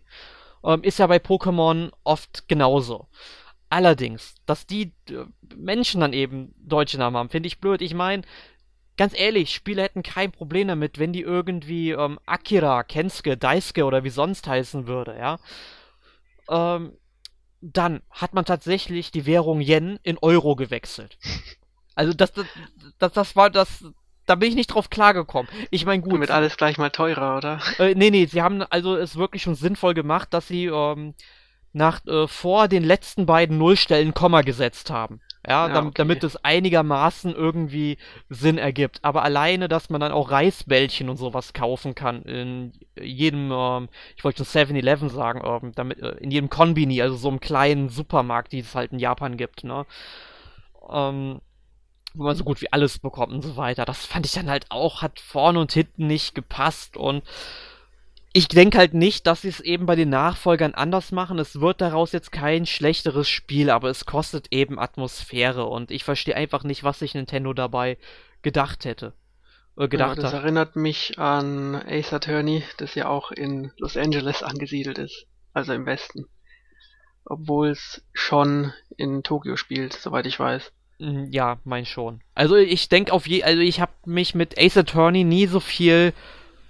Ähm, 0.64 0.82
ist 0.82 0.98
ja 0.98 1.06
bei 1.06 1.16
Pokémon 1.16 1.90
oft 2.04 2.48
genauso. 2.48 3.06
Allerdings, 3.72 4.34
dass 4.44 4.66
die 4.66 4.92
äh, 5.08 5.24
Menschen 5.56 6.02
dann 6.02 6.12
eben 6.12 6.54
deutsche 6.58 6.98
Namen 6.98 7.16
haben, 7.16 7.30
finde 7.30 7.46
ich 7.46 7.58
blöd. 7.58 7.80
Ich 7.80 7.94
meine, 7.94 8.20
ganz 8.98 9.18
ehrlich, 9.18 9.54
Spieler 9.54 9.84
hätten 9.84 10.02
kein 10.02 10.30
Problem 10.30 10.68
damit, 10.68 10.98
wenn 10.98 11.14
die 11.14 11.22
irgendwie 11.22 11.92
ähm, 11.92 12.18
Akira, 12.26 12.82
Kensuke, 12.82 13.38
Daisuke 13.38 13.86
oder 13.86 14.04
wie 14.04 14.10
sonst 14.10 14.46
heißen 14.46 14.86
würde, 14.86 15.16
ja. 15.16 15.38
Ähm, 16.50 16.92
dann 17.62 18.02
hat 18.10 18.34
man 18.34 18.44
tatsächlich 18.44 19.10
die 19.10 19.24
Währung 19.24 19.62
Yen 19.62 19.98
in 20.02 20.18
Euro 20.18 20.54
gewechselt. 20.54 21.16
Also 21.94 22.12
das, 22.12 22.32
das, 22.32 22.46
das, 22.98 23.12
das 23.14 23.36
war 23.36 23.48
das, 23.48 23.86
da 24.26 24.34
bin 24.34 24.50
ich 24.50 24.54
nicht 24.54 24.66
drauf 24.66 24.90
klargekommen. 24.90 25.50
Ich 25.70 25.86
meine, 25.86 26.02
gut. 26.02 26.12
Damit 26.12 26.30
alles 26.30 26.58
gleich 26.58 26.76
mal 26.76 26.90
teurer, 26.90 27.38
oder? 27.38 27.58
Äh, 27.78 27.94
nee, 27.94 28.10
nee, 28.10 28.26
sie 28.26 28.42
haben 28.42 28.60
also 28.64 28.96
es 28.96 29.16
wirklich 29.16 29.42
schon 29.42 29.54
sinnvoll 29.54 29.94
gemacht, 29.94 30.34
dass 30.34 30.46
sie 30.46 30.66
ähm, 30.66 31.14
nach 31.72 32.04
äh, 32.06 32.26
vor 32.26 32.68
den 32.68 32.84
letzten 32.84 33.26
beiden 33.26 33.58
Nullstellen 33.58 34.14
Komma 34.14 34.42
gesetzt 34.42 34.90
haben. 34.90 35.20
Ja, 35.46 35.66
ja 35.66 35.74
damit, 35.74 35.90
okay. 35.90 35.98
damit 35.98 36.24
es 36.24 36.36
einigermaßen 36.36 37.34
irgendwie 37.34 37.98
Sinn 38.28 38.58
ergibt. 38.58 39.00
Aber 39.02 39.22
alleine, 39.22 39.68
dass 39.68 39.90
man 39.90 40.00
dann 40.00 40.12
auch 40.12 40.30
Reisbällchen 40.30 41.08
und 41.08 41.16
sowas 41.16 41.52
kaufen 41.52 41.94
kann 41.94 42.22
in 42.22 42.72
jedem, 43.00 43.50
ähm, 43.52 43.88
ich 44.16 44.24
wollte 44.24 44.44
schon 44.44 44.66
7-Eleven 44.66 45.08
sagen, 45.08 45.42
ähm, 45.44 45.72
damit, 45.74 46.00
äh, 46.00 46.16
in 46.20 46.30
jedem 46.30 46.50
Konbini, 46.50 47.02
also 47.02 47.16
so 47.16 47.28
einem 47.28 47.40
kleinen 47.40 47.88
Supermarkt, 47.88 48.52
die 48.52 48.60
es 48.60 48.74
halt 48.74 48.92
in 48.92 48.98
Japan 48.98 49.36
gibt, 49.36 49.64
ne? 49.64 49.86
Ähm, 50.90 51.40
wo 52.14 52.24
man 52.24 52.36
so 52.36 52.44
gut 52.44 52.60
wie 52.60 52.72
alles 52.72 52.98
bekommt 52.98 53.32
und 53.32 53.42
so 53.42 53.56
weiter. 53.56 53.84
Das 53.84 54.04
fand 54.04 54.26
ich 54.26 54.32
dann 54.32 54.50
halt 54.50 54.66
auch, 54.70 55.00
hat 55.02 55.18
vorne 55.18 55.58
und 55.58 55.72
hinten 55.72 56.06
nicht 56.06 56.34
gepasst 56.34 56.96
und 56.96 57.22
ich 58.32 58.48
denke 58.48 58.78
halt 58.78 58.94
nicht, 58.94 59.26
dass 59.26 59.42
sie 59.42 59.48
es 59.48 59.60
eben 59.60 59.84
bei 59.86 59.94
den 59.94 60.08
Nachfolgern 60.08 60.74
anders 60.74 61.12
machen. 61.12 61.38
Es 61.38 61.60
wird 61.60 61.80
daraus 61.80 62.12
jetzt 62.12 62.32
kein 62.32 62.64
schlechteres 62.64 63.28
Spiel, 63.28 63.68
aber 63.68 63.90
es 63.90 64.06
kostet 64.06 64.48
eben 64.50 64.78
Atmosphäre 64.78 65.66
und 65.66 65.90
ich 65.90 66.04
verstehe 66.04 66.36
einfach 66.36 66.64
nicht, 66.64 66.82
was 66.82 66.98
sich 66.98 67.14
Nintendo 67.14 67.52
dabei 67.52 67.98
gedacht 68.40 68.84
hätte. 68.86 69.12
Äh, 69.76 69.88
gedacht 69.88 70.16
ja, 70.16 70.22
das 70.22 70.32
hat. 70.32 70.42
erinnert 70.42 70.76
mich 70.76 71.18
an 71.18 71.74
Ace 71.74 72.12
Attorney, 72.12 72.62
das 72.78 72.94
ja 72.94 73.08
auch 73.08 73.32
in 73.32 73.70
Los 73.76 73.96
Angeles 73.96 74.42
angesiedelt 74.42 74.98
ist, 74.98 75.26
also 75.52 75.74
im 75.74 75.84
Westen. 75.84 76.26
Obwohl 77.24 77.68
es 77.68 78.02
schon 78.12 78.72
in 78.96 79.22
Tokio 79.22 79.56
spielt, 79.56 79.92
soweit 79.92 80.26
ich 80.26 80.40
weiß. 80.40 80.72
Mm, 80.98 81.26
ja, 81.30 81.58
mein 81.64 81.84
schon. 81.84 82.22
Also 82.34 82.56
ich 82.56 82.88
denke 82.88 83.12
auf 83.12 83.26
je, 83.26 83.42
also 83.44 83.60
ich 83.60 83.80
habe 83.80 83.92
mich 84.06 84.34
mit 84.34 84.58
Ace 84.58 84.78
Attorney 84.78 85.22
nie 85.22 85.46
so 85.46 85.60
viel 85.60 86.14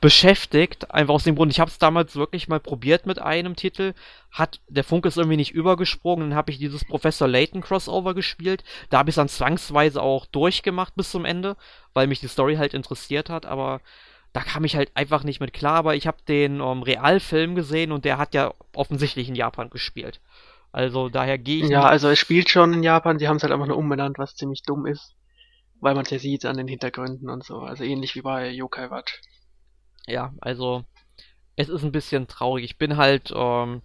beschäftigt. 0.03 0.91
Einfach 0.91 1.15
aus 1.15 1.25
dem 1.25 1.37
Grund, 1.37 1.51
ich 1.51 1.61
habe 1.61 1.71
es 1.71 1.79
damals 1.79 2.17
wirklich 2.17 2.49
mal 2.49 2.61
probiert 2.61 3.07
mit 3.07 3.19
einem 3.21 3.57
Titel. 3.57 3.95
Hat 4.31 4.61
der 4.69 4.85
Funke 4.85 5.09
ist 5.09 5.17
irgendwie 5.17 5.39
nicht 5.39 5.53
übergesprungen. 5.53 6.31
Dann 6.31 6.37
habe 6.37 6.51
ich 6.51 6.59
dieses 6.59 6.85
Professor 6.85 7.27
Layton 7.27 7.63
Crossover 7.63 8.13
gespielt. 8.13 8.65
Da 8.91 8.99
habe 8.99 9.09
ich 9.09 9.15
es 9.15 9.17
dann 9.17 9.29
zwangsweise 9.29 10.03
auch 10.03 10.27
durchgemacht 10.27 10.95
bis 10.97 11.11
zum 11.11 11.25
Ende, 11.25 11.57
weil 11.95 12.09
mich 12.09 12.21
die 12.21 12.29
Story 12.29 12.57
halt 12.57 12.75
interessiert 12.75 13.31
hat. 13.31 13.47
Aber 13.47 13.81
da 14.33 14.41
kam 14.41 14.65
ich 14.65 14.77
halt 14.77 14.91
einfach 14.95 15.23
nicht 15.23 15.41
mit 15.41 15.53
klar. 15.53 15.77
Aber 15.77 15.95
ich 15.95 16.07
habe 16.07 16.19
den 16.29 16.61
um, 16.61 16.79
ähm, 16.79 16.83
Realfilm 16.83 17.55
gesehen 17.55 17.93
und 17.93 18.05
der 18.05 18.19
hat 18.19 18.35
ja 18.35 18.53
offensichtlich 18.75 19.29
in 19.29 19.37
Japan 19.37 19.71
gespielt. 19.71 20.21
Also 20.73 21.11
daher 21.11 21.39
gehe 21.39 21.65
ich. 21.65 21.71
Ja, 21.71 21.85
also 21.85 22.09
es 22.09 22.19
spielt 22.19 22.51
schon 22.51 22.75
in 22.75 22.83
Japan. 22.83 23.19
Die 23.19 23.29
haben 23.29 23.37
es 23.37 23.45
halt 23.45 23.53
einfach 23.53 23.69
nur 23.69 23.79
umbenannt, 23.79 24.19
was 24.19 24.35
ziemlich 24.35 24.63
dumm 24.63 24.87
ist 24.87 25.15
weil 25.83 25.97
man 25.97 26.05
es 26.05 26.11
ja 26.11 26.19
sieht 26.21 26.47
an 26.47 26.57
den 26.57 26.69
Hintergründen 26.69 27.29
und 27.29 27.45
so. 27.45 27.59
Also 27.59 27.83
ähnlich 27.83 28.15
wie 28.15 28.23
bei 28.23 28.49
Yokai 28.51 28.89
Watch. 28.93 29.21
Ja, 30.07 30.33
also 30.41 30.85
es 31.57 31.69
ist 31.69 31.85
ein 31.85 31.93
bisschen 31.93 32.27
traurig. 32.27 32.65
Ich 32.65 32.79
bin 32.79 32.97
halt 32.97 33.33
ähm, 33.35 33.83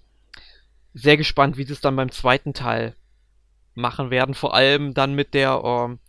sehr 0.93 1.17
gespannt, 1.17 1.58
wie 1.58 1.63
sie 1.63 1.73
es 1.73 1.82
dann 1.82 1.95
beim 1.95 2.12
zweiten 2.12 2.53
Teil 2.53 2.95
machen 3.75 4.10
werden. 4.10 4.34
Vor 4.34 4.53
allem 4.53 4.93
dann 4.93 5.13
mit 5.13 5.34
der, 5.34 5.62
ähm, 5.63 5.99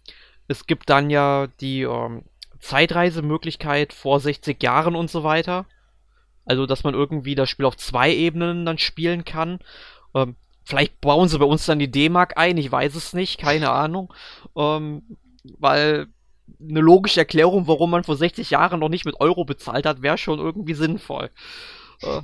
es 0.46 0.66
gibt 0.66 0.88
dann 0.88 1.10
ja 1.10 1.48
die 1.60 1.82
ähm, 1.82 2.24
Zeitreisemöglichkeit 2.60 3.92
vor 3.92 4.20
60 4.20 4.62
Jahren 4.62 4.96
und 4.96 5.10
so 5.10 5.22
weiter. 5.24 5.66
Also, 6.44 6.64
dass 6.64 6.84
man 6.84 6.94
irgendwie 6.94 7.34
das 7.34 7.50
Spiel 7.50 7.66
auf 7.66 7.76
zwei 7.76 8.12
Ebenen 8.12 8.64
dann 8.64 8.78
spielen 8.78 9.24
kann. 9.24 9.58
Ähm, 10.14 10.36
vielleicht 10.64 11.00
bauen 11.00 11.28
sie 11.28 11.38
bei 11.38 11.44
uns 11.44 11.66
dann 11.66 11.78
die 11.78 11.90
D-Mark 11.90 12.38
ein, 12.38 12.56
ich 12.56 12.72
weiß 12.72 12.94
es 12.94 13.12
nicht, 13.12 13.38
keine 13.38 13.70
Ahnung. 13.70 14.12
Ähm, 14.56 15.02
weil 15.58 16.08
eine 16.60 16.80
logische 16.80 17.20
Erklärung, 17.20 17.66
warum 17.66 17.90
man 17.90 18.04
vor 18.04 18.16
60 18.16 18.50
Jahren 18.50 18.80
noch 18.80 18.88
nicht 18.88 19.04
mit 19.04 19.20
Euro 19.20 19.44
bezahlt 19.44 19.86
hat, 19.86 20.02
wäre 20.02 20.18
schon 20.18 20.38
irgendwie 20.38 20.74
sinnvoll. 20.74 21.30
Äh, 22.02 22.22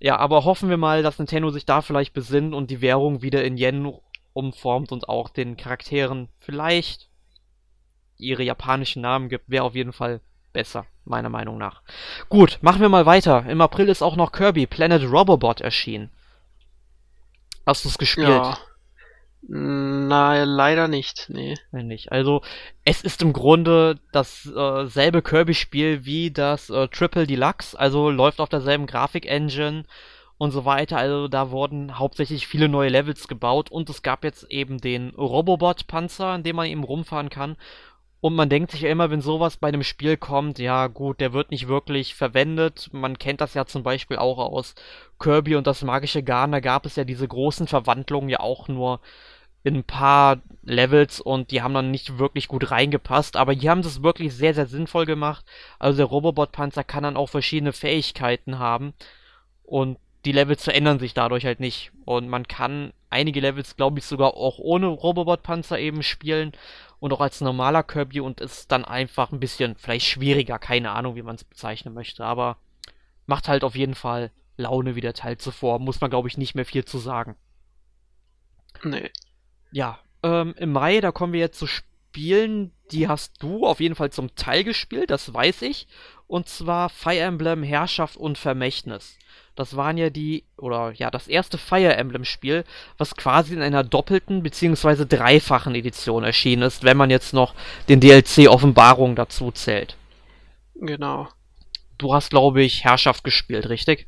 ja, 0.00 0.16
aber 0.16 0.44
hoffen 0.44 0.68
wir 0.68 0.76
mal, 0.76 1.02
dass 1.02 1.18
Nintendo 1.18 1.50
sich 1.50 1.66
da 1.66 1.80
vielleicht 1.80 2.12
besinnt 2.12 2.54
und 2.54 2.70
die 2.70 2.80
Währung 2.80 3.22
wieder 3.22 3.44
in 3.44 3.56
Yen 3.56 3.92
umformt 4.32 4.92
und 4.92 5.08
auch 5.08 5.28
den 5.28 5.56
Charakteren 5.56 6.28
vielleicht 6.38 7.08
ihre 8.16 8.42
japanischen 8.42 9.02
Namen 9.02 9.28
gibt, 9.28 9.48
wäre 9.48 9.64
auf 9.64 9.74
jeden 9.74 9.92
Fall 9.92 10.20
besser, 10.52 10.86
meiner 11.04 11.28
Meinung 11.28 11.58
nach. 11.58 11.82
Gut, 12.28 12.58
machen 12.62 12.80
wir 12.80 12.88
mal 12.88 13.06
weiter. 13.06 13.44
Im 13.48 13.60
April 13.60 13.88
ist 13.88 14.02
auch 14.02 14.16
noch 14.16 14.32
Kirby 14.32 14.66
Planet 14.66 15.02
Robobot 15.10 15.60
erschienen. 15.60 16.10
Hast 17.66 17.84
du 17.84 17.88
es 17.88 17.98
gespielt? 17.98 18.28
Ja. 18.28 18.58
Na, 19.46 20.44
leider 20.44 20.88
nicht, 20.88 21.26
nee. 21.28 21.54
Nicht. 21.70 22.10
Also, 22.10 22.40
es 22.84 23.02
ist 23.02 23.20
im 23.20 23.34
Grunde 23.34 23.98
dasselbe 24.10 25.18
äh, 25.18 25.22
Kirby-Spiel 25.22 26.06
wie 26.06 26.30
das 26.30 26.70
äh, 26.70 26.88
Triple 26.88 27.26
Deluxe, 27.26 27.78
also 27.78 28.10
läuft 28.10 28.40
auf 28.40 28.48
derselben 28.48 28.86
Grafik-Engine 28.86 29.84
und 30.38 30.50
so 30.50 30.64
weiter. 30.64 30.96
Also, 30.96 31.28
da 31.28 31.50
wurden 31.50 31.98
hauptsächlich 31.98 32.46
viele 32.46 32.70
neue 32.70 32.88
Levels 32.88 33.28
gebaut 33.28 33.70
und 33.70 33.90
es 33.90 34.02
gab 34.02 34.24
jetzt 34.24 34.50
eben 34.50 34.78
den 34.78 35.10
Robobot-Panzer, 35.10 36.34
in 36.36 36.42
dem 36.42 36.56
man 36.56 36.66
eben 36.66 36.84
rumfahren 36.84 37.28
kann. 37.28 37.56
Und 38.24 38.34
man 38.36 38.48
denkt 38.48 38.70
sich 38.70 38.80
ja 38.80 38.88
immer, 38.88 39.10
wenn 39.10 39.20
sowas 39.20 39.58
bei 39.58 39.68
einem 39.68 39.82
Spiel 39.82 40.16
kommt, 40.16 40.58
ja 40.58 40.86
gut, 40.86 41.20
der 41.20 41.34
wird 41.34 41.50
nicht 41.50 41.68
wirklich 41.68 42.14
verwendet. 42.14 42.88
Man 42.92 43.18
kennt 43.18 43.42
das 43.42 43.52
ja 43.52 43.66
zum 43.66 43.82
Beispiel 43.82 44.16
auch 44.16 44.38
aus 44.38 44.74
Kirby 45.18 45.56
und 45.56 45.66
das 45.66 45.82
magische 45.82 46.22
Garn. 46.22 46.52
Da 46.52 46.60
gab 46.60 46.86
es 46.86 46.96
ja 46.96 47.04
diese 47.04 47.28
großen 47.28 47.66
Verwandlungen 47.66 48.30
ja 48.30 48.40
auch 48.40 48.66
nur 48.68 49.00
in 49.64 49.76
ein 49.76 49.84
paar 49.84 50.40
Levels 50.62 51.20
und 51.20 51.50
die 51.50 51.62
haben 51.62 51.74
dann 51.74 51.90
nicht 51.90 52.18
wirklich 52.18 52.48
gut 52.48 52.70
reingepasst, 52.70 53.36
aber 53.36 53.52
hier 53.52 53.70
haben 53.70 53.82
sie 53.82 53.88
es 53.88 54.02
wirklich 54.02 54.34
sehr, 54.34 54.54
sehr 54.54 54.66
sinnvoll 54.66 55.06
gemacht. 55.06 55.44
Also 55.78 55.96
der 55.96 56.06
Robobot-Panzer 56.06 56.84
kann 56.84 57.02
dann 57.02 57.16
auch 57.16 57.28
verschiedene 57.28 57.72
Fähigkeiten 57.72 58.58
haben 58.58 58.94
und 59.64 59.98
die 60.24 60.32
Levels 60.32 60.64
verändern 60.64 60.98
sich 60.98 61.14
dadurch 61.14 61.44
halt 61.44 61.60
nicht. 61.60 61.92
Und 62.04 62.28
man 62.28 62.46
kann 62.48 62.92
einige 63.10 63.40
Levels, 63.40 63.76
glaube 63.76 63.98
ich, 63.98 64.04
sogar 64.06 64.34
auch 64.34 64.58
ohne 64.58 64.86
Robobot-Panzer 64.86 65.78
eben 65.78 66.02
spielen 66.02 66.52
und 67.00 67.12
auch 67.12 67.20
als 67.20 67.40
normaler 67.40 67.82
Kirby 67.82 68.20
und 68.20 68.40
ist 68.40 68.70
dann 68.72 68.84
einfach 68.84 69.32
ein 69.32 69.40
bisschen 69.40 69.76
vielleicht 69.76 70.06
schwieriger, 70.06 70.58
keine 70.58 70.92
Ahnung, 70.92 71.16
wie 71.16 71.22
man 71.22 71.36
es 71.36 71.44
bezeichnen 71.44 71.94
möchte, 71.94 72.24
aber 72.24 72.58
macht 73.26 73.48
halt 73.48 73.64
auf 73.64 73.76
jeden 73.76 73.94
Fall 73.94 74.30
Laune 74.56 74.94
wie 74.94 75.00
der 75.00 75.14
Teil 75.14 75.38
zuvor, 75.38 75.78
muss 75.78 76.00
man 76.00 76.10
glaube 76.10 76.28
ich 76.28 76.38
nicht 76.38 76.54
mehr 76.54 76.66
viel 76.66 76.84
zu 76.84 76.98
sagen. 76.98 77.36
Nee, 78.82 79.10
ja, 79.74 79.98
ähm, 80.22 80.54
im 80.56 80.72
Mai, 80.72 81.00
da 81.00 81.10
kommen 81.10 81.32
wir 81.32 81.40
jetzt 81.40 81.58
zu 81.58 81.66
Spielen, 81.66 82.70
die 82.92 83.08
hast 83.08 83.42
du 83.42 83.66
auf 83.66 83.80
jeden 83.80 83.96
Fall 83.96 84.10
zum 84.10 84.34
Teil 84.36 84.62
gespielt, 84.62 85.10
das 85.10 85.34
weiß 85.34 85.62
ich. 85.62 85.88
Und 86.28 86.48
zwar 86.48 86.88
Fire 86.88 87.18
Emblem 87.18 87.64
Herrschaft 87.64 88.16
und 88.16 88.38
Vermächtnis. 88.38 89.18
Das 89.56 89.76
waren 89.76 89.98
ja 89.98 90.10
die, 90.10 90.44
oder 90.56 90.92
ja, 90.92 91.10
das 91.10 91.26
erste 91.26 91.58
Fire 91.58 91.94
Emblem-Spiel, 91.94 92.64
was 92.98 93.16
quasi 93.16 93.52
in 93.54 93.62
einer 93.62 93.82
doppelten 93.82 94.44
bzw. 94.44 95.06
dreifachen 95.06 95.74
Edition 95.74 96.22
erschienen 96.22 96.62
ist, 96.62 96.84
wenn 96.84 96.96
man 96.96 97.10
jetzt 97.10 97.34
noch 97.34 97.54
den 97.88 97.98
DLC 97.98 98.48
Offenbarung 98.48 99.16
dazu 99.16 99.50
zählt. 99.50 99.96
Genau. 100.76 101.28
Du 101.98 102.14
hast, 102.14 102.30
glaube 102.30 102.62
ich, 102.62 102.84
Herrschaft 102.84 103.24
gespielt, 103.24 103.68
richtig? 103.68 104.06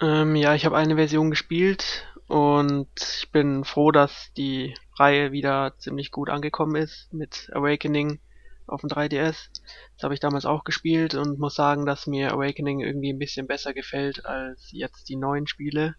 Ähm, 0.00 0.34
ja, 0.34 0.54
ich 0.54 0.64
habe 0.64 0.78
eine 0.78 0.96
Version 0.96 1.28
gespielt 1.28 2.06
und 2.30 2.88
ich 2.96 3.32
bin 3.32 3.64
froh, 3.64 3.90
dass 3.90 4.32
die 4.36 4.76
Reihe 4.96 5.32
wieder 5.32 5.74
ziemlich 5.78 6.12
gut 6.12 6.30
angekommen 6.30 6.76
ist 6.76 7.12
mit 7.12 7.50
Awakening 7.52 8.20
auf 8.68 8.82
dem 8.82 8.88
3DS. 8.88 9.48
Das 9.96 10.04
habe 10.04 10.14
ich 10.14 10.20
damals 10.20 10.46
auch 10.46 10.62
gespielt 10.62 11.16
und 11.16 11.40
muss 11.40 11.56
sagen, 11.56 11.86
dass 11.86 12.06
mir 12.06 12.32
Awakening 12.32 12.78
irgendwie 12.78 13.12
ein 13.12 13.18
bisschen 13.18 13.48
besser 13.48 13.74
gefällt 13.74 14.26
als 14.26 14.68
jetzt 14.70 15.08
die 15.08 15.16
neuen 15.16 15.48
Spiele. 15.48 15.96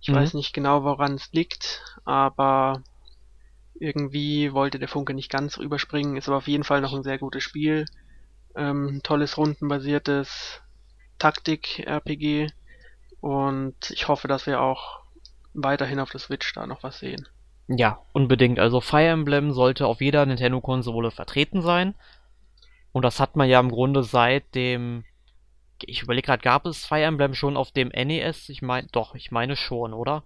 Ich 0.00 0.08
mhm. 0.08 0.16
weiß 0.16 0.34
nicht 0.34 0.52
genau, 0.52 0.82
woran 0.82 1.14
es 1.14 1.30
liegt, 1.30 1.84
aber 2.04 2.82
irgendwie 3.78 4.52
wollte 4.52 4.80
der 4.80 4.88
Funke 4.88 5.14
nicht 5.14 5.30
ganz 5.30 5.58
rüberspringen. 5.58 6.16
Ist 6.16 6.26
aber 6.26 6.38
auf 6.38 6.48
jeden 6.48 6.64
Fall 6.64 6.80
noch 6.80 6.92
ein 6.92 7.04
sehr 7.04 7.18
gutes 7.18 7.44
Spiel. 7.44 7.84
Ähm, 8.56 8.98
tolles 9.04 9.36
rundenbasiertes 9.36 10.60
Taktik-RPG 11.20 12.48
und 13.20 13.76
ich 13.92 14.08
hoffe, 14.08 14.26
dass 14.26 14.46
wir 14.46 14.60
auch 14.60 15.07
weiterhin 15.54 16.00
auf 16.00 16.10
der 16.10 16.20
Switch 16.20 16.52
da 16.54 16.66
noch 16.66 16.82
was 16.82 16.98
sehen. 16.98 17.28
Ja, 17.68 18.00
unbedingt. 18.12 18.58
Also 18.58 18.80
Fire 18.80 19.08
Emblem 19.08 19.52
sollte 19.52 19.86
auf 19.86 20.00
jeder 20.00 20.24
Nintendo-Konsole 20.24 21.10
vertreten 21.10 21.60
sein. 21.62 21.94
Und 22.92 23.02
das 23.02 23.20
hat 23.20 23.36
man 23.36 23.48
ja 23.48 23.60
im 23.60 23.70
Grunde 23.70 24.02
seit 24.02 24.54
dem. 24.54 25.04
Ich 25.82 26.02
überlege 26.02 26.26
gerade, 26.26 26.42
gab 26.42 26.66
es 26.66 26.86
Fire 26.86 27.04
Emblem 27.04 27.34
schon 27.34 27.56
auf 27.56 27.70
dem 27.70 27.88
NES? 27.88 28.48
Ich 28.48 28.62
meine, 28.62 28.88
doch, 28.90 29.14
ich 29.14 29.30
meine 29.30 29.54
schon, 29.54 29.92
oder? 29.92 30.24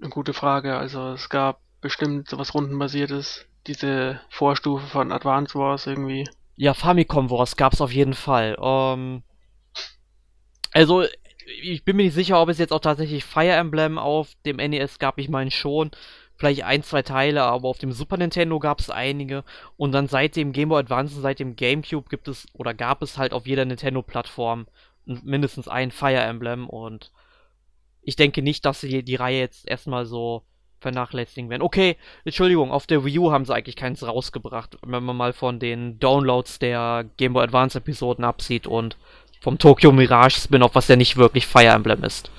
Eine 0.00 0.10
gute 0.10 0.32
Frage. 0.32 0.76
Also 0.76 1.12
es 1.12 1.28
gab 1.28 1.60
bestimmt 1.80 2.28
sowas 2.28 2.54
rundenbasiertes. 2.54 3.46
Diese 3.66 4.20
Vorstufe 4.30 4.86
von 4.86 5.12
Advance 5.12 5.54
Wars 5.54 5.86
irgendwie. 5.86 6.26
Ja, 6.56 6.72
Famicom 6.74 7.30
Wars 7.30 7.56
gab 7.56 7.74
es 7.74 7.80
auf 7.82 7.92
jeden 7.92 8.14
Fall. 8.14 8.56
Ähm, 8.60 9.22
also 10.72 11.04
ich 11.62 11.84
bin 11.84 11.96
mir 11.96 12.04
nicht 12.04 12.14
sicher, 12.14 12.40
ob 12.40 12.48
es 12.48 12.58
jetzt 12.58 12.72
auch 12.72 12.80
tatsächlich 12.80 13.24
Fire 13.24 13.52
Emblem 13.52 13.98
auf 13.98 14.28
dem 14.46 14.56
NES 14.56 14.98
gab. 14.98 15.18
Ich 15.18 15.28
meine 15.28 15.50
schon. 15.50 15.90
Vielleicht 16.36 16.64
ein, 16.64 16.82
zwei 16.82 17.02
Teile, 17.02 17.42
aber 17.42 17.68
auf 17.68 17.76
dem 17.76 17.92
Super 17.92 18.16
Nintendo 18.16 18.58
gab 18.58 18.80
es 18.80 18.88
einige. 18.88 19.44
Und 19.76 19.92
dann 19.92 20.06
seit 20.06 20.36
dem 20.36 20.52
Game 20.52 20.70
Boy 20.70 20.80
Advance 20.80 21.20
seit 21.20 21.38
dem 21.38 21.54
GameCube 21.54 22.08
gibt 22.08 22.28
es 22.28 22.46
oder 22.54 22.72
gab 22.72 23.02
es 23.02 23.18
halt 23.18 23.34
auf 23.34 23.46
jeder 23.46 23.66
Nintendo-Plattform 23.66 24.66
mindestens 25.04 25.68
ein 25.68 25.90
Fire 25.90 26.20
Emblem. 26.20 26.66
Und 26.66 27.12
ich 28.00 28.16
denke 28.16 28.40
nicht, 28.40 28.64
dass 28.64 28.80
sie 28.80 29.02
die 29.02 29.16
Reihe 29.16 29.40
jetzt 29.40 29.68
erstmal 29.68 30.06
so 30.06 30.44
vernachlässigen 30.80 31.50
werden. 31.50 31.62
Okay, 31.62 31.96
Entschuldigung, 32.24 32.72
auf 32.72 32.86
der 32.86 33.04
Wii 33.04 33.18
U 33.18 33.32
haben 33.32 33.44
sie 33.44 33.54
eigentlich 33.54 33.76
keins 33.76 34.02
rausgebracht, 34.02 34.78
wenn 34.82 35.04
man 35.04 35.16
mal 35.16 35.32
von 35.32 35.58
den 35.58 35.98
Downloads 35.98 36.58
der 36.58 37.04
Game 37.18 37.34
Boy 37.34 37.44
Advance 37.44 37.78
Episoden 37.78 38.24
absieht 38.24 38.66
und 38.66 38.96
vom 39.40 39.58
Tokyo 39.58 39.90
Mirage 39.90 40.40
Spin-off, 40.40 40.74
was 40.74 40.88
ja 40.88 40.96
nicht 40.96 41.16
wirklich 41.16 41.46
Fire 41.46 41.68
Emblem 41.68 42.04
ist. 42.04 42.30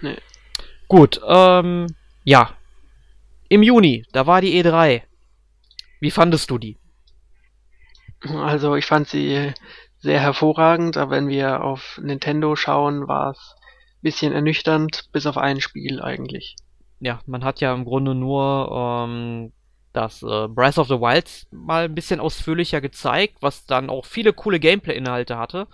Nee. 0.00 0.16
Gut, 0.88 1.20
ähm, 1.26 1.86
ja. 2.24 2.50
Im 3.48 3.62
Juni, 3.62 4.04
da 4.12 4.26
war 4.26 4.40
die 4.40 4.62
E3. 4.62 5.02
Wie 6.00 6.10
fandest 6.10 6.50
du 6.50 6.58
die? 6.58 6.78
Also 8.22 8.74
ich 8.74 8.86
fand 8.86 9.06
sie 9.08 9.52
sehr 9.98 10.20
hervorragend, 10.20 10.96
aber 10.96 11.12
wenn 11.12 11.28
wir 11.28 11.62
auf 11.62 12.00
Nintendo 12.02 12.56
schauen, 12.56 13.06
war 13.06 13.32
es 13.32 13.38
ein 13.38 14.02
bisschen 14.02 14.32
ernüchternd, 14.32 15.08
bis 15.12 15.26
auf 15.26 15.36
ein 15.36 15.60
Spiel 15.60 16.00
eigentlich. 16.00 16.56
Ja, 17.00 17.20
man 17.26 17.44
hat 17.44 17.60
ja 17.60 17.74
im 17.74 17.84
Grunde 17.84 18.14
nur 18.14 18.70
ähm, 18.72 19.52
das 19.92 20.22
äh, 20.22 20.48
Breath 20.48 20.78
of 20.78 20.88
the 20.88 21.00
Wild 21.00 21.46
mal 21.50 21.84
ein 21.84 21.94
bisschen 21.94 22.20
ausführlicher 22.20 22.80
gezeigt, 22.80 23.36
was 23.40 23.66
dann 23.66 23.90
auch 23.90 24.06
viele 24.06 24.32
coole 24.32 24.58
Gameplay-Inhalte 24.58 25.36
hatte 25.36 25.66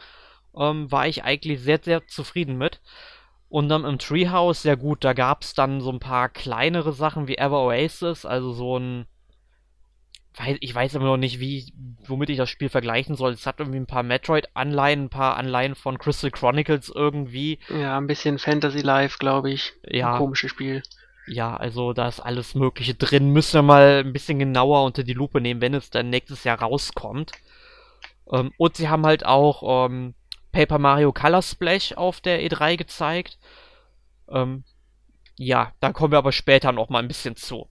ähm, 0.57 0.90
war 0.90 1.07
ich 1.07 1.24
eigentlich 1.24 1.61
sehr, 1.61 1.80
sehr 1.82 2.07
zufrieden 2.07 2.57
mit. 2.57 2.80
Und 3.48 3.68
dann 3.68 3.84
im 3.84 3.98
Treehouse, 3.98 4.62
ja 4.62 4.76
gut, 4.76 5.05
da 5.05 5.12
gab 5.12 5.42
es 5.42 5.55
dann 5.55 5.80
so 5.80 5.90
ein 5.90 5.98
paar 5.98 6.28
kleinere 6.28 6.92
Sachen 6.92 7.26
wie 7.26 7.36
Ever 7.36 7.64
Oasis, 7.64 8.24
also 8.24 8.53
so 8.53 8.78
ein 8.78 9.07
ich 10.61 10.74
weiß 10.74 10.96
aber 10.96 11.07
noch 11.07 11.16
nicht, 11.16 11.40
wie, 11.40 11.72
womit 12.07 12.30
ich 12.30 12.36
das 12.36 12.48
Spiel 12.48 12.68
vergleichen 12.68 13.16
soll. 13.16 13.32
Es 13.32 13.46
hat 13.46 13.59
irgendwie 13.59 13.80
ein 13.80 13.86
paar 13.86 14.03
Metroid-Anleihen, 14.03 15.05
ein 15.05 15.11
paar 15.11 15.36
Anleihen 15.36 15.74
von 15.74 15.98
Crystal 15.98 16.30
Chronicles 16.30 16.90
irgendwie. 16.94 17.59
Ja, 17.68 17.98
ein 17.98 18.07
bisschen 18.07 18.38
Fantasy 18.38 18.80
Life, 18.80 19.18
glaube 19.18 19.51
ich. 19.51 19.72
Ja. 19.84 20.12
Ein 20.12 20.18
komisches 20.18 20.51
Spiel. 20.51 20.82
Ja, 21.26 21.57
also 21.57 21.92
da 21.92 22.09
ist 22.09 22.20
alles 22.20 22.55
Mögliche 22.55 22.94
drin. 22.94 23.32
Müssen 23.32 23.55
wir 23.55 23.62
mal 23.62 24.03
ein 24.05 24.12
bisschen 24.12 24.38
genauer 24.38 24.84
unter 24.84 25.03
die 25.03 25.12
Lupe 25.12 25.40
nehmen, 25.40 25.61
wenn 25.61 25.74
es 25.74 25.90
dann 25.90 26.11
nächstes 26.11 26.44
Jahr 26.44 26.61
rauskommt. 26.61 27.32
Ähm, 28.32 28.53
und 28.57 28.76
sie 28.76 28.88
haben 28.88 29.05
halt 29.05 29.26
auch 29.26 29.86
ähm, 29.88 30.14
Paper 30.53 30.78
Mario 30.78 31.12
Color 31.12 31.42
Splash 31.42 31.92
auf 31.92 32.20
der 32.20 32.40
E3 32.42 32.76
gezeigt. 32.76 33.38
Ähm, 34.28 34.64
ja, 35.36 35.72
da 35.80 35.92
kommen 35.92 36.12
wir 36.12 36.18
aber 36.18 36.32
später 36.32 36.72
noch 36.72 36.88
mal 36.88 36.98
ein 36.98 37.09
bisschen 37.09 37.36
zu. 37.36 37.68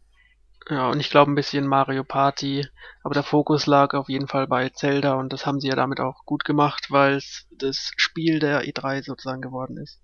Ja, 0.69 0.89
und 0.89 0.99
ich 0.99 1.09
glaube 1.09 1.31
ein 1.31 1.35
bisschen 1.35 1.65
Mario 1.65 2.03
Party, 2.03 2.67
aber 3.03 3.15
der 3.15 3.23
Fokus 3.23 3.65
lag 3.65 3.93
auf 3.93 4.07
jeden 4.07 4.27
Fall 4.27 4.45
bei 4.45 4.69
Zelda 4.69 5.15
und 5.15 5.33
das 5.33 5.45
haben 5.45 5.59
sie 5.59 5.67
ja 5.67 5.75
damit 5.75 5.99
auch 5.99 6.25
gut 6.25 6.45
gemacht, 6.45 6.91
weil 6.91 7.15
es 7.15 7.47
das 7.51 7.91
Spiel 7.97 8.39
der 8.39 8.65
E3 8.65 9.03
sozusagen 9.03 9.41
geworden 9.41 9.77
ist. 9.77 9.99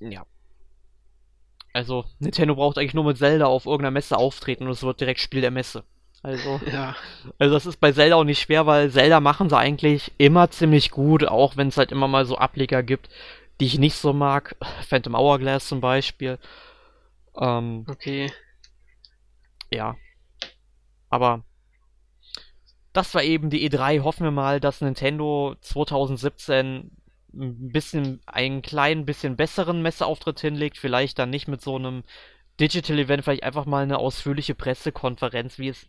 Ja. 0.00 0.26
Also, 1.72 2.04
Nintendo 2.18 2.56
braucht 2.56 2.76
eigentlich 2.76 2.94
nur 2.94 3.04
mit 3.04 3.18
Zelda 3.18 3.46
auf 3.46 3.66
irgendeiner 3.66 3.92
Messe 3.92 4.16
auftreten 4.16 4.66
und 4.66 4.72
es 4.72 4.82
wird 4.82 5.00
direkt 5.00 5.20
Spiel 5.20 5.40
der 5.40 5.52
Messe. 5.52 5.84
Also, 6.22 6.60
Ja, 6.72 6.96
also 7.38 7.54
das 7.54 7.66
ist 7.66 7.80
bei 7.80 7.92
Zelda 7.92 8.16
auch 8.16 8.24
nicht 8.24 8.40
schwer, 8.40 8.66
weil 8.66 8.90
Zelda 8.90 9.20
machen 9.20 9.48
sie 9.48 9.56
eigentlich 9.56 10.12
immer 10.18 10.50
ziemlich 10.50 10.90
gut, 10.90 11.24
auch 11.24 11.56
wenn 11.56 11.68
es 11.68 11.76
halt 11.76 11.92
immer 11.92 12.08
mal 12.08 12.24
so 12.24 12.36
Ableger 12.38 12.82
gibt, 12.82 13.08
die 13.60 13.66
ich 13.66 13.78
nicht 13.78 13.96
so 13.96 14.12
mag. 14.12 14.56
Phantom 14.88 15.14
Hourglass 15.14 15.68
zum 15.68 15.80
Beispiel. 15.80 16.38
Ähm, 17.38 17.84
okay. 17.88 18.30
ja. 19.70 19.96
Aber 21.08 21.44
das 22.92 23.14
war 23.14 23.22
eben 23.22 23.50
die 23.50 23.68
E3. 23.68 24.02
Hoffen 24.02 24.24
wir 24.24 24.30
mal, 24.30 24.60
dass 24.60 24.80
Nintendo 24.80 25.56
2017 25.60 26.90
ein 27.34 27.72
bisschen, 27.72 28.20
einen 28.26 28.62
kleinen 28.62 29.06
bisschen 29.06 29.36
besseren 29.36 29.82
Messeauftritt 29.82 30.40
hinlegt. 30.40 30.78
Vielleicht 30.78 31.18
dann 31.18 31.30
nicht 31.30 31.48
mit 31.48 31.62
so 31.62 31.76
einem 31.76 32.02
Digital 32.60 32.98
Event, 32.98 33.24
vielleicht 33.24 33.44
einfach 33.44 33.66
mal 33.66 33.82
eine 33.82 33.98
ausführliche 33.98 34.54
Pressekonferenz, 34.54 35.58
wie 35.58 35.68
es. 35.68 35.88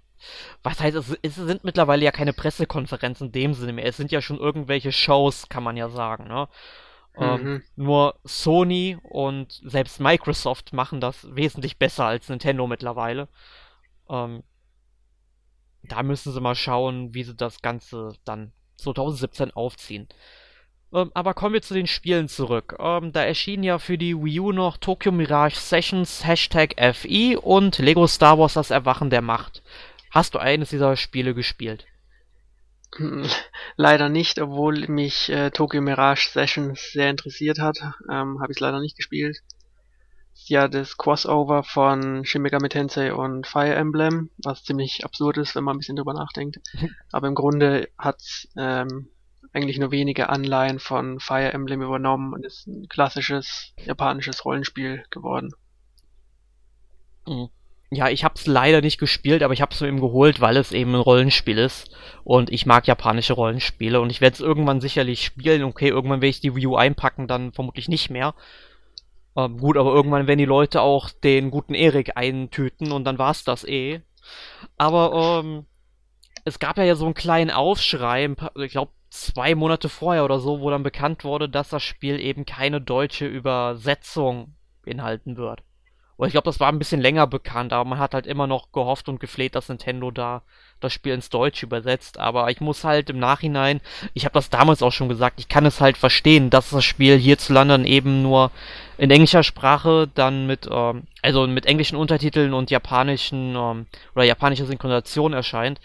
Was 0.63 0.79
heißt, 0.79 0.95
es, 0.97 1.17
es 1.21 1.35
sind 1.35 1.63
mittlerweile 1.63 2.03
ja 2.05 2.11
keine 2.11 2.33
Pressekonferenzen 2.33 3.27
in 3.27 3.31
dem 3.33 3.53
Sinne 3.53 3.73
mehr. 3.73 3.85
Es 3.85 3.97
sind 3.97 4.11
ja 4.11 4.21
schon 4.21 4.37
irgendwelche 4.39 4.91
Shows, 4.91 5.49
kann 5.49 5.63
man 5.63 5.77
ja 5.77 5.89
sagen, 5.89 6.25
ne? 6.27 6.47
Ähm, 7.17 7.41
Mhm. 7.43 7.63
nur 7.75 8.19
Sony 8.23 8.97
und 9.03 9.53
selbst 9.65 9.99
Microsoft 9.99 10.73
machen 10.73 11.01
das 11.01 11.27
wesentlich 11.35 11.77
besser 11.77 12.05
als 12.05 12.29
Nintendo 12.29 12.67
mittlerweile. 12.67 13.27
Ähm, 14.09 14.43
da 15.83 16.01
müssen 16.03 16.31
sie 16.33 16.41
mal 16.41 16.55
schauen, 16.55 17.13
wie 17.13 17.23
sie 17.23 17.35
das 17.35 17.61
Ganze 17.61 18.13
dann 18.25 18.51
2017 18.77 19.51
aufziehen. 19.51 20.07
Ähm, 20.93 21.11
aber 21.13 21.33
kommen 21.33 21.53
wir 21.53 21.61
zu 21.61 21.73
den 21.73 21.87
Spielen 21.87 22.27
zurück. 22.29 22.75
Ähm, 22.79 23.11
da 23.11 23.23
erschienen 23.23 23.63
ja 23.63 23.79
für 23.79 23.97
die 23.97 24.15
Wii 24.15 24.39
U 24.39 24.51
noch 24.51 24.77
Tokyo 24.77 25.11
Mirage 25.11 25.55
Sessions, 25.57 26.25
Hashtag 26.25 26.75
FI 26.95 27.37
und 27.37 27.79
Lego 27.79 28.07
Star 28.07 28.37
Wars 28.39 28.53
Das 28.53 28.71
Erwachen 28.71 29.09
der 29.09 29.21
Macht. 29.21 29.63
Hast 30.13 30.35
du 30.35 30.37
eines 30.39 30.69
dieser 30.69 30.95
Spiele 30.95 31.33
gespielt? 31.33 31.87
Hm, 32.97 33.25
Leider 33.77 34.09
nicht, 34.09 34.39
obwohl 34.39 34.87
mich 34.87 35.29
äh, 35.29 35.49
Tokyo 35.49 35.81
Mirage 35.81 36.29
Sessions 36.29 36.91
sehr 36.91 37.09
interessiert 37.09 37.57
hat, 37.57 37.79
ähm, 38.11 38.39
habe 38.39 38.51
ich 38.51 38.57
es 38.57 38.59
leider 38.59 38.79
nicht 38.79 38.95
gespielt. 38.95 39.37
Ist 40.35 40.49
Ja, 40.49 40.67
das 40.67 40.97
Crossover 40.97 41.63
von 41.63 42.25
Shin 42.25 42.43
Megami 42.43 42.69
Tensei 42.69 43.11
und 43.11 43.47
Fire 43.47 43.73
Emblem, 43.73 44.29
was 44.37 44.63
ziemlich 44.63 45.03
absurd 45.03 45.37
ist, 45.37 45.55
wenn 45.55 45.63
man 45.63 45.77
ein 45.77 45.79
bisschen 45.79 45.95
drüber 45.95 46.13
nachdenkt. 46.13 46.59
Aber 47.11 47.27
im 47.27 47.33
Grunde 47.33 47.89
hat 47.97 48.21
ähm, 48.55 49.09
eigentlich 49.51 49.79
nur 49.79 49.89
wenige 49.89 50.29
Anleihen 50.29 50.77
von 50.77 51.19
Fire 51.19 51.51
Emblem 51.51 51.81
übernommen 51.81 52.33
und 52.33 52.45
ist 52.45 52.67
ein 52.67 52.87
klassisches 52.87 53.73
japanisches 53.77 54.45
Rollenspiel 54.45 55.05
geworden. 55.09 55.55
Mhm. 57.25 57.49
Ja, 57.95 58.09
ich 58.09 58.23
hab's 58.23 58.47
leider 58.47 58.81
nicht 58.81 58.97
gespielt, 58.99 59.43
aber 59.43 59.53
ich 59.53 59.61
hab's 59.61 59.81
mir 59.81 59.87
eben 59.87 59.99
geholt, 59.99 60.41
weil 60.41 60.57
es 60.57 60.71
eben 60.71 60.95
ein 60.95 61.01
Rollenspiel 61.01 61.57
ist. 61.57 61.89
Und 62.23 62.51
ich 62.51 62.65
mag 62.65 62.87
japanische 62.87 63.33
Rollenspiele 63.33 63.99
und 64.01 64.09
ich 64.09 64.21
werde 64.21 64.35
es 64.35 64.39
irgendwann 64.39 64.81
sicherlich 64.81 65.23
spielen. 65.23 65.63
Okay, 65.63 65.89
irgendwann 65.89 66.21
werde 66.21 66.29
ich 66.29 66.41
die 66.41 66.55
Wii 66.55 66.67
U 66.67 66.75
einpacken, 66.75 67.27
dann 67.27 67.51
vermutlich 67.51 67.89
nicht 67.89 68.09
mehr. 68.09 68.33
Ähm, 69.35 69.57
gut, 69.57 69.77
aber 69.77 69.93
irgendwann 69.93 70.27
werden 70.27 70.39
die 70.39 70.45
Leute 70.45 70.81
auch 70.81 71.09
den 71.09 71.51
guten 71.51 71.73
Erik 71.73 72.15
eintüten 72.15 72.91
und 72.91 73.05
dann 73.05 73.17
war's 73.17 73.43
das 73.43 73.63
eh. 73.65 74.01
Aber 74.77 75.41
ähm, 75.43 75.65
es 76.45 76.59
gab 76.59 76.77
ja, 76.77 76.95
so 76.95 77.05
einen 77.05 77.13
kleinen 77.13 77.51
Aufschrei, 77.51 78.29
ich 78.55 78.71
glaube 78.71 78.91
zwei 79.09 79.55
Monate 79.55 79.89
vorher 79.89 80.25
oder 80.25 80.39
so, 80.39 80.59
wo 80.61 80.69
dann 80.69 80.83
bekannt 80.83 81.23
wurde, 81.23 81.47
dass 81.47 81.69
das 81.69 81.83
Spiel 81.83 82.19
eben 82.19 82.45
keine 82.45 82.81
deutsche 82.81 83.27
Übersetzung 83.27 84.55
beinhalten 84.83 85.37
wird. 85.37 85.63
Oder 86.17 86.27
ich 86.27 86.33
glaube, 86.33 86.45
das 86.45 86.59
war 86.59 86.69
ein 86.69 86.79
bisschen 86.79 87.01
länger 87.01 87.27
bekannt, 87.27 87.73
aber 87.73 87.89
man 87.89 87.99
hat 87.99 88.13
halt 88.13 88.27
immer 88.27 88.47
noch 88.47 88.71
gehofft 88.71 89.09
und 89.09 89.19
gefleht, 89.19 89.55
dass 89.55 89.69
Nintendo 89.69 90.11
da 90.11 90.43
das 90.79 90.93
Spiel 90.93 91.13
ins 91.13 91.29
Deutsche 91.29 91.65
übersetzt. 91.65 92.19
Aber 92.19 92.49
ich 92.51 92.61
muss 92.61 92.83
halt 92.83 93.09
im 93.09 93.17
Nachhinein, 93.19 93.81
ich 94.13 94.25
habe 94.25 94.33
das 94.33 94.49
damals 94.49 94.83
auch 94.83 94.91
schon 94.91 95.09
gesagt, 95.09 95.39
ich 95.39 95.49
kann 95.49 95.65
es 95.65 95.81
halt 95.81 95.97
verstehen, 95.97 96.49
dass 96.49 96.69
das 96.69 96.83
Spiel 96.83 97.17
hierzulande 97.17 97.73
dann 97.73 97.85
eben 97.85 98.21
nur 98.21 98.51
in 98.97 99.09
englischer 99.09 99.43
Sprache 99.43 100.09
dann 100.13 100.45
mit, 100.45 100.67
ähm, 100.71 101.03
also 101.21 101.47
mit 101.47 101.65
englischen 101.65 101.95
Untertiteln 101.95 102.53
und 102.53 102.69
japanischen 102.69 103.55
ähm, 103.55 103.87
oder 104.15 104.25
japanischer 104.25 104.65
Synchronisation 104.65 105.33
erscheint. 105.33 105.79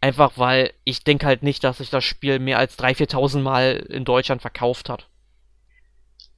Einfach 0.00 0.32
weil 0.36 0.72
ich 0.84 1.04
denke 1.04 1.26
halt 1.26 1.42
nicht, 1.42 1.64
dass 1.64 1.78
sich 1.78 1.90
das 1.90 2.04
Spiel 2.04 2.38
mehr 2.38 2.58
als 2.58 2.78
3.000, 2.78 3.10
4.000 3.10 3.40
Mal 3.40 3.86
in 3.88 4.04
Deutschland 4.04 4.42
verkauft 4.42 4.88
hat. 4.88 5.08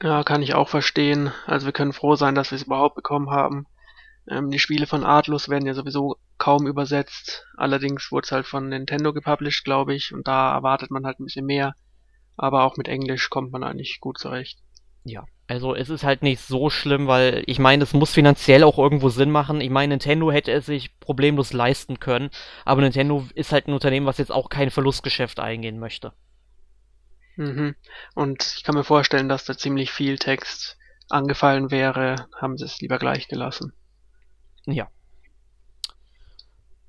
Ja, 0.02 0.24
kann 0.24 0.42
ich 0.42 0.54
auch 0.54 0.68
verstehen. 0.68 1.32
Also 1.46 1.66
wir 1.66 1.72
können 1.72 1.92
froh 1.92 2.16
sein, 2.16 2.34
dass 2.34 2.50
wir 2.50 2.56
es 2.56 2.64
überhaupt 2.64 2.96
bekommen 2.96 3.30
haben. 3.30 3.66
Ähm, 4.28 4.50
die 4.50 4.58
Spiele 4.58 4.86
von 4.86 5.04
Atlus 5.04 5.48
werden 5.48 5.66
ja 5.66 5.74
sowieso 5.74 6.16
kaum 6.38 6.66
übersetzt. 6.66 7.46
Allerdings 7.56 8.10
wurde 8.12 8.26
es 8.26 8.32
halt 8.32 8.46
von 8.46 8.68
Nintendo 8.68 9.12
gepublished, 9.12 9.64
glaube 9.64 9.94
ich, 9.94 10.12
und 10.12 10.28
da 10.28 10.52
erwartet 10.54 10.90
man 10.90 11.06
halt 11.06 11.18
ein 11.18 11.24
bisschen 11.24 11.46
mehr. 11.46 11.74
Aber 12.36 12.64
auch 12.64 12.76
mit 12.76 12.88
Englisch 12.88 13.30
kommt 13.30 13.52
man 13.52 13.64
eigentlich 13.64 13.98
gut 14.00 14.18
zurecht. 14.18 14.58
Ja, 15.04 15.24
also 15.46 15.74
es 15.74 15.88
ist 15.88 16.02
halt 16.02 16.22
nicht 16.22 16.40
so 16.40 16.68
schlimm, 16.68 17.06
weil 17.06 17.44
ich 17.46 17.58
meine, 17.58 17.84
es 17.84 17.94
muss 17.94 18.12
finanziell 18.12 18.64
auch 18.64 18.78
irgendwo 18.78 19.08
Sinn 19.08 19.30
machen. 19.30 19.60
Ich 19.60 19.70
meine, 19.70 19.94
Nintendo 19.94 20.32
hätte 20.32 20.50
es 20.50 20.66
sich 20.66 20.98
problemlos 20.98 21.52
leisten 21.52 22.00
können, 22.00 22.30
aber 22.64 22.82
Nintendo 22.82 23.24
ist 23.34 23.52
halt 23.52 23.68
ein 23.68 23.72
Unternehmen, 23.72 24.06
was 24.06 24.18
jetzt 24.18 24.32
auch 24.32 24.50
kein 24.50 24.70
Verlustgeschäft 24.70 25.38
eingehen 25.38 25.78
möchte. 25.78 26.12
Mhm. 27.36 27.76
Und 28.14 28.54
ich 28.56 28.64
kann 28.64 28.74
mir 28.74 28.84
vorstellen, 28.84 29.28
dass 29.28 29.44
da 29.44 29.56
ziemlich 29.56 29.90
viel 29.90 30.18
Text 30.18 30.78
angefallen 31.08 31.70
wäre, 31.70 32.26
haben 32.40 32.56
sie 32.56 32.64
es 32.64 32.80
lieber 32.80 32.98
gleich 32.98 33.28
gelassen. 33.28 33.72
Ja. 34.66 34.88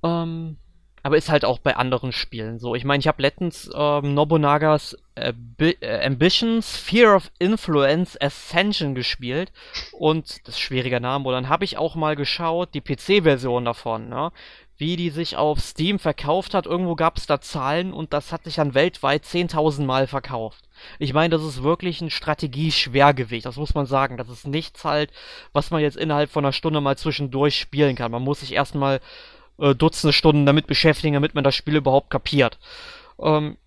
Ähm, 0.03 0.57
aber 1.03 1.17
ist 1.17 1.29
halt 1.29 1.45
auch 1.45 1.59
bei 1.59 1.75
anderen 1.75 2.11
Spielen 2.11 2.59
so. 2.59 2.75
Ich 2.75 2.83
meine, 2.83 2.99
ich 2.99 3.07
habe 3.07 3.21
letztens 3.21 3.69
ähm, 3.73 4.13
Nobunagas 4.13 4.97
Ambi 5.15 5.77
äh, 5.79 6.05
Ambitions 6.05 6.75
Fear 6.75 7.15
of 7.15 7.31
Influence 7.39 8.19
Ascension 8.19 8.95
gespielt 8.95 9.51
und 9.93 10.45
das 10.47 10.55
ist 10.55 10.59
schwieriger 10.59 10.99
Name. 10.99 11.27
Und 11.27 11.33
dann 11.33 11.49
habe 11.49 11.65
ich 11.65 11.77
auch 11.77 11.95
mal 11.95 12.15
geschaut, 12.15 12.73
die 12.73 12.81
PC-Version 12.81 13.65
davon, 13.65 14.09
ne? 14.09 14.31
Wie 14.77 14.95
die 14.95 15.09
sich 15.09 15.35
auf 15.35 15.59
Steam 15.59 15.97
verkauft 15.99 16.53
hat. 16.53 16.65
Irgendwo 16.65 16.95
gab 16.95 17.17
es 17.17 17.25
da 17.25 17.41
Zahlen 17.41 17.93
und 17.93 18.13
das 18.13 18.31
hat 18.31 18.43
sich 18.43 18.55
dann 18.55 18.73
weltweit 18.73 19.23
10.000 19.23 19.85
Mal 19.85 20.07
verkauft. 20.07 20.67
Ich 20.99 21.13
meine, 21.13 21.35
das 21.35 21.43
ist 21.43 21.63
wirklich 21.63 22.01
ein 22.01 22.11
Strategie-Schwergewicht, 22.11 23.45
das 23.45 23.55
muss 23.55 23.73
man 23.73 23.87
sagen. 23.87 24.17
Das 24.17 24.29
ist 24.29 24.45
nichts 24.45 24.85
halt, 24.85 25.11
was 25.51 25.71
man 25.71 25.81
jetzt 25.81 25.97
innerhalb 25.97 26.29
von 26.29 26.45
einer 26.45 26.53
Stunde 26.53 26.81
mal 26.81 26.97
zwischendurch 26.97 27.57
spielen 27.59 27.95
kann. 27.95 28.11
Man 28.11 28.21
muss 28.21 28.41
sich 28.41 28.53
erstmal 28.53 28.99
äh, 29.59 29.73
Dutzende 29.73 30.13
Stunden 30.13 30.45
damit 30.45 30.67
beschäftigen, 30.67 31.13
damit 31.15 31.35
man 31.35 31.43
das 31.43 31.55
Spiel 31.55 31.75
überhaupt 31.75 32.09
kapiert. 32.09 32.59
Ähm, 33.19 33.57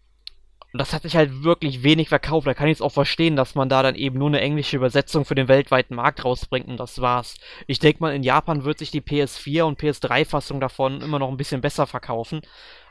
das 0.72 0.92
hat 0.92 1.02
sich 1.02 1.16
halt 1.16 1.42
wirklich 1.42 1.82
wenig 1.82 2.08
verkauft. 2.08 2.46
Da 2.46 2.54
kann 2.54 2.68
ich 2.68 2.78
es 2.78 2.82
auch 2.82 2.92
verstehen, 2.92 3.36
dass 3.36 3.54
man 3.54 3.68
da 3.68 3.82
dann 3.82 3.96
eben 3.96 4.18
nur 4.18 4.28
eine 4.28 4.40
englische 4.40 4.76
Übersetzung 4.76 5.24
für 5.24 5.34
den 5.34 5.48
weltweiten 5.48 5.96
Markt 5.96 6.24
rausbringt 6.24 6.68
und 6.68 6.78
das 6.78 7.00
war's. 7.00 7.36
Ich 7.66 7.80
denke 7.80 8.00
mal, 8.00 8.14
in 8.14 8.22
Japan 8.22 8.64
wird 8.64 8.78
sich 8.78 8.90
die 8.90 9.00
PS4 9.00 9.62
und 9.64 9.80
PS3-Fassung 9.80 10.60
davon 10.60 11.00
immer 11.00 11.18
noch 11.18 11.28
ein 11.28 11.36
bisschen 11.36 11.60
besser 11.60 11.86
verkaufen. 11.86 12.42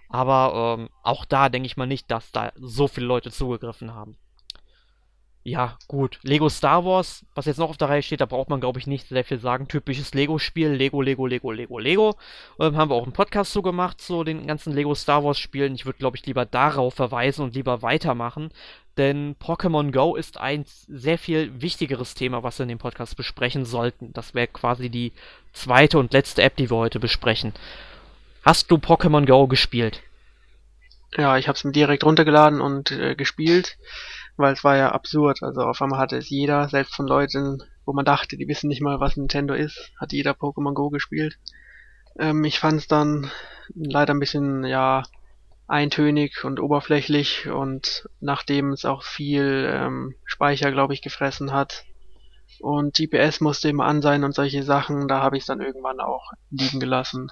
Aber 0.10 0.78
ähm, 0.80 0.90
auch 1.04 1.24
da 1.24 1.50
denke 1.50 1.68
ich 1.68 1.78
mal 1.78 1.86
nicht, 1.86 2.10
dass 2.12 2.32
da 2.32 2.52
so 2.56 2.88
viele 2.88 3.06
Leute 3.06 3.32
zugegriffen 3.32 3.94
haben. 3.94 4.18
Ja, 5.44 5.78
gut. 5.88 6.20
Lego 6.22 6.50
Star 6.50 6.84
Wars, 6.84 7.26
was 7.34 7.46
jetzt 7.46 7.58
noch 7.58 7.70
auf 7.70 7.78
der 7.78 7.90
Reihe 7.90 8.04
steht, 8.04 8.22
da 8.22 8.26
braucht 8.26 8.50
man, 8.50 8.60
glaube 8.60 8.78
ich, 8.78 8.88
nicht 8.88 9.08
sehr 9.08 9.24
viel 9.24 9.40
sagen. 9.40 9.68
Typisches 9.68 10.14
Lego-Spiel. 10.14 10.70
Lego, 10.70 11.02
Lego, 11.02 11.26
Lego, 11.26 11.52
Lego, 11.52 11.80
Lego. 11.80 12.16
Ähm, 12.60 12.76
haben 12.76 12.92
wir 12.92 12.96
auch 12.96 13.04
einen 13.04 13.14
Podcast 13.14 13.54
so 13.54 13.62
gemacht, 13.62 14.02
so 14.02 14.24
den 14.24 14.46
ganzen 14.48 14.74
Lego 14.74 14.94
Star 14.96 15.24
Wars-Spielen. 15.24 15.76
Ich 15.76 15.86
würde, 15.86 15.98
glaube 15.98 16.18
ich, 16.18 16.26
lieber 16.26 16.46
darauf 16.46 16.94
verweisen 16.94 17.44
und 17.44 17.56
lieber 17.56 17.82
weitermachen. 17.82 18.52
Denn 18.98 19.38
Pokémon 19.38 19.92
Go 19.92 20.18
ist 20.18 20.38
ein 20.38 20.66
sehr 20.88 21.18
viel 21.18 21.62
wichtigeres 21.62 22.16
Thema, 22.16 22.44
was 22.44 22.60
wir 22.60 22.64
in 22.64 22.70
dem 22.70 22.80
Podcast 22.80 23.16
besprechen 23.16 23.64
sollten. 23.64 24.12
Das 24.12 24.34
wäre 24.34 24.48
quasi 24.48 24.90
die 24.90 25.14
zweite 25.54 26.00
und 26.00 26.12
letzte 26.12 26.44
App, 26.44 26.58
die 26.58 26.70
wir 26.70 26.76
heute 26.76 27.00
besprechen. 27.00 27.54
Hast 28.44 28.70
du 28.72 28.76
Pokémon 28.76 29.26
Go 29.26 29.48
gespielt? 29.48 30.02
Ja, 31.16 31.38
ich 31.38 31.48
habe 31.48 31.56
es 31.56 31.64
mir 31.64 31.72
direkt 31.72 32.04
runtergeladen 32.04 32.62
und 32.62 32.92
äh, 32.92 33.16
gespielt, 33.16 33.78
weil 34.40 34.54
es 34.54 34.64
war 34.64 34.78
ja 34.78 34.92
absurd. 34.92 35.44
Also 35.44 35.62
auf 35.62 35.82
einmal 35.82 36.00
hatte 36.00 36.18
es 36.18 36.30
jeder, 36.30 36.70
selbst 36.70 36.96
von 36.96 37.08
Leuten, 37.08 37.62
wo 37.86 37.94
man 37.94 38.06
dachte, 38.06 38.38
die 38.38 38.48
wissen 38.48 38.68
nicht 38.68 38.82
mal, 38.82 39.00
was 39.00 39.18
Nintendo 39.18 39.54
ist, 39.54 39.92
hat 40.00 40.14
jeder 40.14 40.32
Pokémon 40.32 40.74
Go 40.74 40.90
gespielt. 40.90 41.38
Ähm, 42.18 42.44
ich 42.44 42.60
fand 42.60 42.80
es 42.80 42.88
dann 42.88 43.30
leider 43.76 44.14
ein 44.14 44.20
bisschen, 44.20 44.64
ja, 44.64 45.04
eintönig 45.68 46.44
und 46.44 46.60
oberflächlich 46.60 47.48
und 47.48 48.10
nachdem 48.20 48.72
es 48.72 48.86
auch 48.86 49.04
viel 49.04 49.70
ähm, 49.72 50.16
Speicher, 50.26 50.72
glaube 50.72 50.96
ich, 50.96 51.04
gefressen 51.04 51.54
hat 51.54 51.86
und 52.60 52.98
GPS 52.98 53.40
musste 53.40 53.70
immer 53.70 53.86
an 53.86 54.02
sein 54.02 54.24
und 54.24 54.34
solche 54.34 54.64
Sachen, 54.64 55.08
da 55.08 55.22
habe 55.22 55.38
ich 55.38 55.44
es 55.44 55.48
dann 55.48 55.62
irgendwann 55.62 56.00
auch 56.00 56.32
liegen 56.50 56.80
gelassen. 56.80 57.32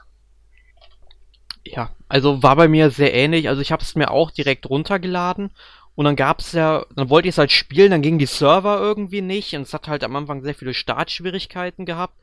Ja, 1.63 1.89
also 2.07 2.43
war 2.43 2.55
bei 2.55 2.67
mir 2.67 2.91
sehr 2.91 3.13
ähnlich. 3.13 3.49
Also 3.49 3.61
ich 3.61 3.71
habe 3.71 3.81
es 3.81 3.95
mir 3.95 4.11
auch 4.11 4.31
direkt 4.31 4.69
runtergeladen 4.69 5.51
und 5.97 6.05
dann 6.05 6.15
gab 6.15 6.41
es 6.41 6.51
ja, 6.51 6.85
dann 6.95 7.09
wollte 7.09 7.27
ich 7.27 7.33
es 7.33 7.39
halt 7.39 7.51
spielen, 7.51 7.89
dann 7.89 8.03
gingen 8.03 8.19
die 8.19 8.27
Server 8.27 8.79
irgendwie 8.79 9.21
nicht 9.21 9.55
und 9.55 9.63
es 9.63 9.73
hat 9.73 9.87
halt 9.87 10.03
am 10.03 10.15
Anfang 10.15 10.43
sehr 10.43 10.53
viele 10.53 10.75
Startschwierigkeiten 10.75 11.87
gehabt. 11.87 12.13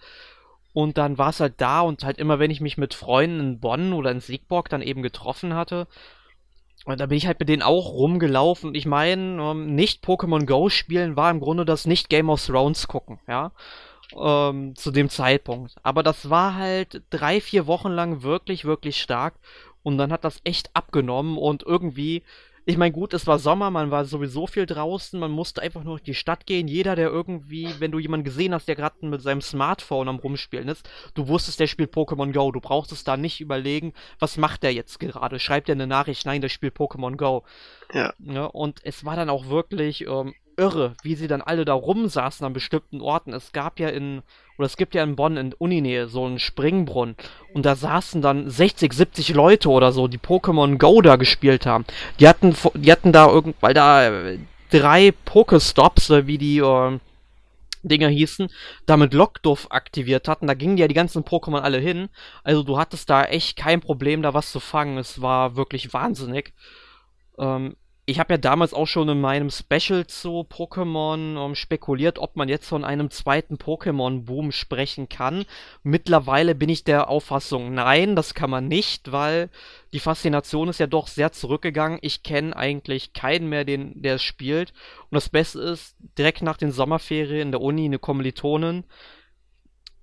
Und 0.73 0.97
dann 0.97 1.19
war 1.19 1.31
es 1.31 1.41
halt 1.41 1.55
da 1.57 1.81
und 1.81 2.05
halt 2.05 2.19
immer, 2.19 2.39
wenn 2.39 2.53
ich 2.53 2.61
mich 2.61 2.79
mit 2.79 2.95
Freunden 2.95 3.41
in 3.41 3.59
Bonn 3.59 3.93
oder 3.93 4.13
in 4.13 4.21
Siegburg 4.21 4.69
dann 4.69 4.81
eben 4.81 5.03
getroffen 5.03 5.55
hatte, 5.55 5.89
und 6.85 7.01
da 7.01 7.07
bin 7.07 7.19
ich 7.19 7.27
halt 7.27 7.41
mit 7.41 7.49
denen 7.49 7.63
auch 7.63 7.91
rumgelaufen. 7.91 8.69
Und 8.69 8.75
ich 8.77 8.87
meine, 8.87 9.43
ähm, 9.43 9.75
nicht 9.75 10.05
Pokémon 10.05 10.47
Go 10.47 10.69
spielen 10.69 11.17
war 11.17 11.33
im 11.33 11.41
Grunde 11.41 11.65
das 11.65 11.85
nicht 11.85 12.09
Game 12.09 12.31
of 12.31 12.47
Thrones 12.47 12.87
gucken, 12.87 13.19
ja. 13.27 13.51
Ähm, 14.17 14.77
zu 14.77 14.93
dem 14.93 15.09
Zeitpunkt. 15.09 15.75
Aber 15.83 16.05
das 16.05 16.31
war 16.31 16.55
halt 16.55 17.03
drei, 17.11 17.41
vier 17.41 17.67
Wochen 17.67 17.91
lang 17.91 18.23
wirklich, 18.23 18.65
wirklich 18.65 19.01
stark. 19.01 19.35
Und 19.83 19.99
dann 19.99 20.13
hat 20.13 20.23
das 20.23 20.41
echt 20.45 20.71
abgenommen 20.75 21.39
und 21.39 21.65
irgendwie 21.65 22.23
ich 22.67 22.79
meine, 22.79 22.93
gut, 22.93 23.13
es 23.13 23.27
war 23.27 23.39
Sommer, 23.39 23.71
man 23.71 23.91
war 23.91 24.05
sowieso 24.05 24.47
viel 24.47 24.65
draußen, 24.65 25.21
man 25.21 25.31
musste 25.31 25.61
einfach 25.61 25.85
nur 25.85 25.95
durch 25.95 26.03
die 26.03 26.15
Stadt 26.15 26.47
gehen. 26.47 26.67
Jeder, 26.67 26.97
der 26.97 27.09
irgendwie, 27.09 27.69
wenn 27.79 27.91
du 27.91 27.99
jemanden 27.99 28.25
gesehen 28.25 28.55
hast, 28.55 28.67
der 28.69 28.77
gerade 28.77 29.07
mit 29.07 29.21
seinem 29.21 29.43
Smartphone 29.43 30.09
am 30.09 30.17
Rumspielen 30.17 30.69
ist, 30.69 30.89
du 31.15 31.29
wusstest, 31.29 31.61
der 31.61 31.67
spielt 31.67 31.93
Pokémon 31.93 32.33
Go. 32.33 32.53
Du 32.53 32.61
brauchst 32.61 33.07
da 33.07 33.17
nicht 33.17 33.41
überlegen, 33.41 33.93
was 34.19 34.39
macht 34.39 34.63
der 34.63 34.73
jetzt 34.73 34.99
gerade? 34.99 35.39
Schreibt 35.39 35.69
er 35.69 35.75
eine 35.75 35.87
Nachricht, 35.87 36.25
nein, 36.25 36.41
der 36.41 36.49
spielt 36.49 36.77
Pokémon 36.77 37.17
Go. 37.17 37.45
Ja. 37.93 38.15
ja. 38.19 38.47
Und 38.47 38.81
es 38.85 39.05
war 39.05 39.17
dann 39.17 39.29
auch 39.29 39.49
wirklich 39.49 40.07
ähm, 40.07 40.35
irre, 40.57 40.95
wie 41.03 41.15
sie 41.15 41.29
dann 41.29 41.43
alle 41.43 41.65
da 41.65 41.73
rumsaßen 41.75 42.47
an 42.47 42.53
bestimmten 42.53 43.01
Orten. 43.01 43.33
Es 43.33 43.53
gab 43.53 43.81
ja 43.81 43.89
in 43.89 44.23
oder 44.57 44.67
es 44.67 44.77
gibt 44.77 44.95
ja 44.95 45.03
in 45.03 45.17
Bonn 45.17 45.37
in 45.37 45.53
Uninähe 45.53 46.07
so 46.07 46.25
einen 46.25 46.39
Springbrunnen 46.39 47.17
und 47.55 47.67
da 47.67 47.75
saßen 47.75 48.23
dann 48.23 48.49
60, 48.49 48.93
70 48.93 49.35
Leute 49.35 49.69
oder 49.69 49.93
so, 49.93 50.07
die 50.07 50.19
Pokémon 50.19 50.79
Go 50.79 51.03
da 51.03 51.17
gespielt 51.17 51.67
haben. 51.67 51.85
Die 52.21 52.29
hatten, 52.29 52.55
die 52.75 52.93
hatten 52.93 53.13
da 53.13 53.29
irgend, 53.29 53.57
weil 53.61 53.75
da 53.75 54.07
äh, 54.07 54.39
drei 54.71 55.13
Pokestops, 55.25 56.11
äh, 56.11 56.27
wie 56.27 56.39
die 56.39 56.59
äh, 56.59 56.99
Dinger 57.83 58.09
hießen, 58.09 58.49
damit 58.87 59.13
Lockduff 59.13 59.67
aktiviert 59.71 60.29
hatten. 60.29 60.47
Da 60.47 60.55
gingen 60.55 60.79
ja 60.79 60.89
die 60.89 60.95
ganzen 60.95 61.25
Pokémon 61.25 61.61
alle 61.61 61.79
hin. 61.79 62.09
Also 62.43 62.63
du 62.63 62.79
hattest 62.79 63.11
da 63.11 63.25
echt 63.25 63.57
kein 63.57 63.81
Problem, 63.81 64.23
da 64.23 64.35
was 64.35 64.51
zu 64.51 64.61
fangen. 64.61 64.99
Es 64.99 65.21
war 65.21 65.57
wirklich 65.57 65.93
wahnsinnig. 65.93 66.55
Ähm, 67.39 67.77
ich 68.07 68.19
habe 68.19 68.35
ja 68.35 68.39
damals 68.39 68.75
auch 68.75 68.87
schon 68.87 69.09
in 69.09 69.21
meinem 69.21 69.51
Special 69.51 70.07
zu 70.07 70.41
Pokémon 70.41 71.43
ähm, 71.43 71.55
spekuliert, 71.55 72.19
ob 72.19 72.37
man 72.37 72.51
jetzt 72.51 72.69
von 72.69 72.85
einem 72.85 73.11
zweiten 73.11 73.57
Pokémon-Boom 73.57 74.53
sprechen 74.53 75.09
kann. 75.09 75.47
Mittlerweile 75.83 76.55
bin 76.55 76.69
ich 76.69 76.85
der 76.85 77.09
Auffassung, 77.09 77.73
nein, 77.73 78.15
das 78.15 78.35
kann 78.35 78.51
man 78.51 78.69
nicht, 78.69 79.11
weil 79.11 79.49
die 79.95 80.01
Faszination 80.01 80.69
ist 80.69 80.81
ja 80.81 80.87
doch 80.87 81.07
sehr 81.07 81.33
zurückgegangen. 81.33 81.99
Ich 82.03 82.23
kenne 82.23 82.55
eigentlich 82.55 83.15
keinen 83.15 83.49
mehr, 83.49 83.65
den, 83.65 84.03
der 84.03 84.17
es 84.17 84.23
spielt. 84.23 84.75
Und 85.11 85.15
das 85.15 85.31
Beste 85.31 85.61
ist, 85.61 85.97
direkt 86.19 86.43
nach 86.43 86.59
den 86.59 86.73
Sommerferien 86.73 87.41
in 87.41 87.53
der 87.53 87.63
Uni 87.63 87.87
eine 87.87 87.99
Kommilitonin, 87.99 88.85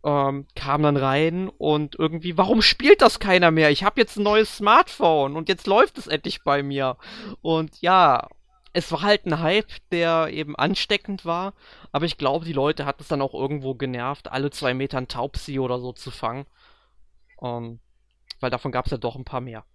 ähm, 0.03 0.47
kam 0.55 0.83
dann 0.83 0.97
rein 0.97 1.49
und 1.49 1.97
irgendwie, 1.97 2.37
warum 2.37 2.61
spielt 2.61 3.01
das 3.01 3.19
keiner 3.19 3.51
mehr? 3.51 3.69
Ich 3.69 3.83
habe 3.83 3.99
jetzt 3.99 4.17
ein 4.17 4.23
neues 4.23 4.57
Smartphone 4.57 5.35
und 5.35 5.49
jetzt 5.49 5.67
läuft 5.67 5.97
es 5.97 6.07
endlich 6.07 6.43
bei 6.43 6.63
mir. 6.63 6.97
Und 7.41 7.81
ja, 7.81 8.27
es 8.73 8.91
war 8.91 9.01
halt 9.01 9.25
ein 9.25 9.39
Hype, 9.39 9.71
der 9.91 10.29
eben 10.31 10.55
ansteckend 10.55 11.25
war, 11.25 11.53
aber 11.91 12.05
ich 12.05 12.17
glaube, 12.17 12.45
die 12.45 12.53
Leute 12.53 12.85
hat 12.85 13.01
es 13.01 13.07
dann 13.07 13.21
auch 13.21 13.33
irgendwo 13.33 13.75
genervt, 13.75 14.31
alle 14.31 14.49
zwei 14.49 14.73
Meter 14.73 14.97
ein 14.97 15.07
Taubsi 15.07 15.59
oder 15.59 15.79
so 15.79 15.91
zu 15.91 16.09
fangen. 16.09 16.45
Ähm, 17.41 17.79
weil 18.39 18.49
davon 18.49 18.71
gab 18.71 18.85
es 18.85 18.91
ja 18.91 18.97
doch 18.97 19.15
ein 19.15 19.25
paar 19.25 19.41
mehr. 19.41 19.65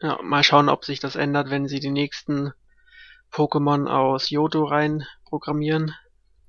Ja, 0.00 0.18
mal 0.22 0.42
schauen, 0.42 0.70
ob 0.70 0.84
sich 0.84 1.00
das 1.00 1.16
ändert, 1.16 1.50
wenn 1.50 1.68
sie 1.68 1.80
die 1.80 1.90
nächsten 1.90 2.52
Pokémon 3.30 3.86
aus 3.86 4.30
Yoto 4.30 4.64
rein 4.64 5.04
programmieren. 5.24 5.94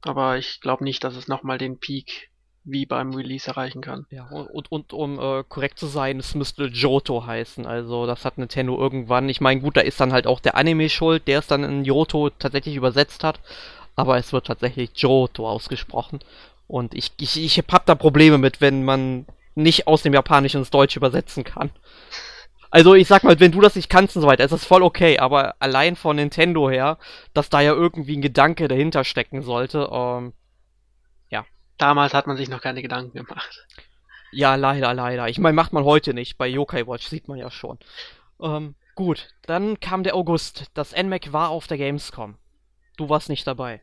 Aber 0.01 0.37
ich 0.37 0.61
glaube 0.61 0.83
nicht, 0.83 1.03
dass 1.03 1.15
es 1.15 1.27
nochmal 1.27 1.57
den 1.57 1.79
Peak 1.79 2.30
wie 2.63 2.85
beim 2.85 3.13
Release 3.13 3.49
erreichen 3.49 3.81
kann. 3.81 4.05
Ja, 4.11 4.27
und, 4.27 4.71
und 4.71 4.93
um 4.93 5.19
äh, 5.19 5.43
korrekt 5.47 5.79
zu 5.79 5.87
sein, 5.87 6.19
es 6.19 6.35
müsste 6.35 6.65
Johto 6.65 7.25
heißen. 7.25 7.65
Also 7.65 8.05
das 8.05 8.23
hat 8.23 8.37
Nintendo 8.37 8.77
irgendwann. 8.77 9.29
Ich 9.29 9.41
meine, 9.41 9.61
gut, 9.61 9.77
da 9.77 9.81
ist 9.81 9.99
dann 9.99 10.13
halt 10.13 10.27
auch 10.27 10.39
der 10.39 10.55
Anime 10.55 10.89
schuld, 10.89 11.27
der 11.27 11.39
es 11.39 11.47
dann 11.47 11.63
in 11.63 11.85
Johto 11.85 12.29
tatsächlich 12.29 12.75
übersetzt 12.75 13.23
hat. 13.23 13.39
Aber 13.95 14.17
es 14.17 14.31
wird 14.31 14.47
tatsächlich 14.47 14.91
Johto 14.95 15.49
ausgesprochen. 15.49 16.19
Und 16.67 16.93
ich, 16.93 17.11
ich, 17.19 17.43
ich 17.43 17.57
hab 17.57 17.85
da 17.85 17.95
Probleme 17.95 18.37
mit, 18.37 18.61
wenn 18.61 18.83
man 18.83 19.25
nicht 19.55 19.87
aus 19.87 20.03
dem 20.03 20.13
Japanischen 20.13 20.57
ins 20.57 20.69
Deutsche 20.69 20.99
übersetzen 20.99 21.43
kann. 21.43 21.71
Also 22.69 22.95
ich 22.95 23.09
sag 23.09 23.25
mal, 23.25 23.37
wenn 23.41 23.51
du 23.51 23.59
das 23.59 23.75
nicht 23.75 23.89
kannst 23.89 24.15
und 24.15 24.21
so 24.21 24.27
weiter, 24.29 24.45
ist 24.45 24.51
das 24.51 24.63
voll 24.63 24.81
okay, 24.81 25.19
aber 25.19 25.55
allein 25.59 25.97
von 25.97 26.15
Nintendo 26.15 26.69
her, 26.69 26.97
dass 27.33 27.49
da 27.49 27.59
ja 27.59 27.73
irgendwie 27.73 28.15
ein 28.15 28.21
Gedanke 28.21 28.69
dahinter 28.69 29.03
stecken 29.03 29.41
sollte, 29.41 29.89
ähm, 29.91 30.31
Damals 31.81 32.13
hat 32.13 32.27
man 32.27 32.37
sich 32.37 32.47
noch 32.47 32.61
keine 32.61 32.83
Gedanken 32.83 33.17
gemacht. 33.17 33.65
Ja, 34.31 34.53
leider, 34.53 34.93
leider. 34.93 35.27
Ich 35.29 35.39
meine, 35.39 35.55
macht 35.55 35.73
man 35.73 35.83
heute 35.83 36.13
nicht. 36.13 36.37
Bei 36.37 36.47
Yokai 36.47 36.85
Watch 36.85 37.07
sieht 37.07 37.27
man 37.27 37.39
ja 37.39 37.49
schon. 37.49 37.79
Ähm, 38.39 38.75
gut, 38.93 39.29
dann 39.47 39.79
kam 39.79 40.03
der 40.03 40.15
August. 40.15 40.65
Das 40.75 40.95
NMAC 40.95 41.33
war 41.33 41.49
auf 41.49 41.65
der 41.65 41.79
Gamescom. 41.79 42.35
Du 42.97 43.09
warst 43.09 43.29
nicht 43.29 43.47
dabei. 43.47 43.81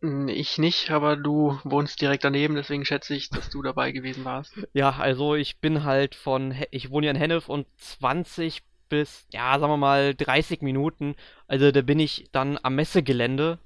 Hm, 0.00 0.26
ich 0.26 0.58
nicht, 0.58 0.90
aber 0.90 1.14
du 1.14 1.56
wohnst 1.62 2.00
direkt 2.00 2.24
daneben, 2.24 2.56
deswegen 2.56 2.84
schätze 2.84 3.14
ich, 3.14 3.30
dass 3.30 3.48
du 3.48 3.62
dabei 3.62 3.92
gewesen 3.92 4.24
warst. 4.24 4.52
Ja, 4.72 4.90
also 4.90 5.36
ich 5.36 5.60
bin 5.60 5.84
halt 5.84 6.16
von, 6.16 6.52
ich 6.72 6.90
wohne 6.90 7.06
ja 7.06 7.12
in 7.12 7.16
Hennef 7.16 7.48
und 7.48 7.68
20 7.76 8.64
bis, 8.88 9.28
ja, 9.32 9.56
sagen 9.56 9.72
wir 9.72 9.76
mal 9.76 10.16
30 10.16 10.62
Minuten, 10.62 11.14
also 11.46 11.70
da 11.70 11.80
bin 11.82 12.00
ich 12.00 12.28
dann 12.32 12.58
am 12.60 12.74
Messegelände 12.74 13.60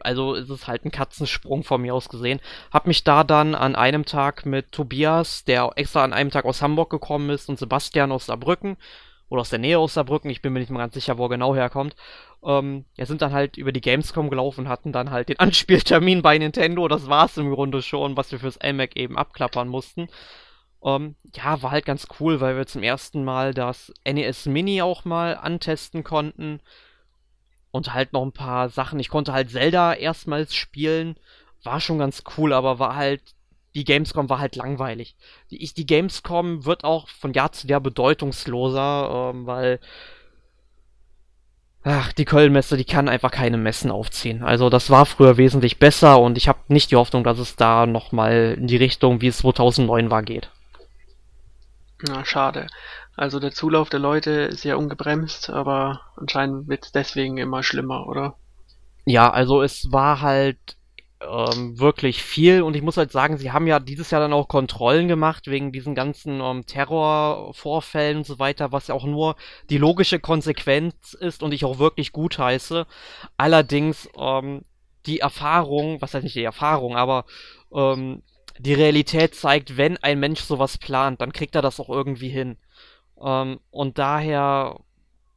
also 0.00 0.34
ist 0.34 0.50
es 0.50 0.66
halt 0.66 0.84
ein 0.84 0.90
Katzensprung 0.90 1.64
von 1.64 1.82
mir 1.82 1.94
aus 1.94 2.08
gesehen. 2.08 2.40
Hab 2.72 2.86
mich 2.86 3.04
da 3.04 3.24
dann 3.24 3.54
an 3.54 3.76
einem 3.76 4.04
Tag 4.04 4.46
mit 4.46 4.72
Tobias, 4.72 5.44
der 5.44 5.70
extra 5.76 6.04
an 6.04 6.12
einem 6.12 6.30
Tag 6.30 6.44
aus 6.44 6.62
Hamburg 6.62 6.90
gekommen 6.90 7.30
ist, 7.30 7.48
und 7.48 7.58
Sebastian 7.58 8.12
aus 8.12 8.26
Saarbrücken, 8.26 8.76
oder 9.28 9.42
aus 9.42 9.50
der 9.50 9.58
Nähe 9.58 9.78
aus 9.78 9.94
Saarbrücken, 9.94 10.30
ich 10.30 10.42
bin 10.42 10.52
mir 10.52 10.60
nicht 10.60 10.70
mal 10.70 10.80
ganz 10.80 10.94
sicher, 10.94 11.16
wo 11.16 11.26
er 11.26 11.30
genau 11.30 11.54
herkommt, 11.54 11.94
ähm, 12.44 12.84
ja, 12.96 13.06
sind 13.06 13.22
dann 13.22 13.32
halt 13.32 13.56
über 13.56 13.72
die 13.72 13.80
Gamescom 13.80 14.28
gelaufen, 14.28 14.68
hatten 14.68 14.92
dann 14.92 15.10
halt 15.10 15.28
den 15.28 15.38
Anspieltermin 15.40 16.22
bei 16.22 16.36
Nintendo, 16.36 16.88
das 16.88 17.08
war's 17.08 17.36
im 17.36 17.50
Grunde 17.50 17.82
schon, 17.82 18.16
was 18.16 18.32
wir 18.32 18.40
fürs 18.40 18.56
iMac 18.56 18.96
eben 18.96 19.16
abklappern 19.16 19.68
mussten. 19.68 20.08
Ähm, 20.82 21.14
ja, 21.34 21.62
war 21.62 21.70
halt 21.70 21.84
ganz 21.84 22.08
cool, 22.18 22.40
weil 22.40 22.56
wir 22.56 22.66
zum 22.66 22.82
ersten 22.82 23.22
Mal 23.22 23.54
das 23.54 23.92
NES 24.04 24.46
Mini 24.46 24.82
auch 24.82 25.04
mal 25.04 25.36
antesten 25.36 26.04
konnten 26.04 26.60
und 27.70 27.94
halt 27.94 28.12
noch 28.12 28.22
ein 28.22 28.32
paar 28.32 28.68
Sachen. 28.68 28.98
Ich 28.98 29.08
konnte 29.08 29.32
halt 29.32 29.50
Zelda 29.50 29.94
erstmals 29.94 30.54
spielen. 30.54 31.16
War 31.62 31.80
schon 31.80 31.98
ganz 31.98 32.22
cool, 32.36 32.52
aber 32.52 32.78
war 32.78 32.96
halt. 32.96 33.22
Die 33.74 33.84
Gamescom 33.84 34.28
war 34.28 34.40
halt 34.40 34.56
langweilig. 34.56 35.14
Die, 35.52 35.58
die 35.58 35.86
Gamescom 35.86 36.64
wird 36.64 36.82
auch 36.82 37.08
von 37.08 37.32
Jahr 37.32 37.52
zu 37.52 37.68
Jahr 37.68 37.80
bedeutungsloser, 37.80 39.30
ähm, 39.32 39.46
weil. 39.46 39.78
Ach, 41.82 42.12
die 42.12 42.26
Kölnmesse, 42.26 42.76
die 42.76 42.84
kann 42.84 43.08
einfach 43.08 43.30
keine 43.30 43.56
Messen 43.56 43.90
aufziehen. 43.90 44.42
Also 44.42 44.68
das 44.68 44.90
war 44.90 45.06
früher 45.06 45.38
wesentlich 45.38 45.78
besser 45.78 46.20
und 46.20 46.36
ich 46.36 46.46
habe 46.46 46.58
nicht 46.68 46.90
die 46.90 46.96
Hoffnung, 46.96 47.24
dass 47.24 47.38
es 47.38 47.56
da 47.56 47.86
nochmal 47.86 48.56
in 48.58 48.66
die 48.66 48.76
Richtung, 48.76 49.22
wie 49.22 49.28
es 49.28 49.38
2009 49.38 50.10
war, 50.10 50.22
geht. 50.22 50.50
Na, 52.02 52.24
schade. 52.24 52.66
Also 53.20 53.38
der 53.38 53.52
Zulauf 53.52 53.90
der 53.90 54.00
Leute 54.00 54.30
ist 54.30 54.64
ja 54.64 54.76
ungebremst, 54.76 55.50
aber 55.50 56.00
anscheinend 56.16 56.68
wird 56.68 56.86
es 56.86 56.92
deswegen 56.92 57.36
immer 57.36 57.62
schlimmer, 57.62 58.06
oder? 58.06 58.38
Ja, 59.04 59.30
also 59.30 59.60
es 59.60 59.92
war 59.92 60.22
halt 60.22 60.78
ähm, 61.20 61.78
wirklich 61.78 62.22
viel 62.22 62.62
und 62.62 62.74
ich 62.76 62.80
muss 62.80 62.96
halt 62.96 63.12
sagen, 63.12 63.36
sie 63.36 63.52
haben 63.52 63.66
ja 63.66 63.78
dieses 63.78 64.10
Jahr 64.10 64.22
dann 64.22 64.32
auch 64.32 64.48
Kontrollen 64.48 65.06
gemacht 65.06 65.48
wegen 65.48 65.70
diesen 65.70 65.94
ganzen 65.94 66.40
ähm, 66.40 66.64
Terrorvorfällen 66.64 68.16
und 68.16 68.26
so 68.26 68.38
weiter, 68.38 68.72
was 68.72 68.86
ja 68.86 68.94
auch 68.94 69.04
nur 69.04 69.36
die 69.68 69.76
logische 69.76 70.18
Konsequenz 70.18 71.12
ist 71.12 71.42
und 71.42 71.52
ich 71.52 71.66
auch 71.66 71.78
wirklich 71.78 72.12
gut 72.12 72.38
heiße. 72.38 72.86
Allerdings 73.36 74.08
ähm, 74.18 74.62
die 75.04 75.20
Erfahrung, 75.20 76.00
was 76.00 76.14
heißt 76.14 76.24
nicht 76.24 76.36
die 76.36 76.42
Erfahrung, 76.42 76.96
aber 76.96 77.26
ähm, 77.70 78.22
die 78.58 78.74
Realität 78.74 79.34
zeigt, 79.34 79.76
wenn 79.76 79.98
ein 79.98 80.20
Mensch 80.20 80.40
sowas 80.40 80.78
plant, 80.78 81.20
dann 81.20 81.34
kriegt 81.34 81.54
er 81.54 81.62
das 81.62 81.80
auch 81.80 81.90
irgendwie 81.90 82.30
hin. 82.30 82.56
Ähm, 83.20 83.60
und 83.70 83.98
daher 83.98 84.80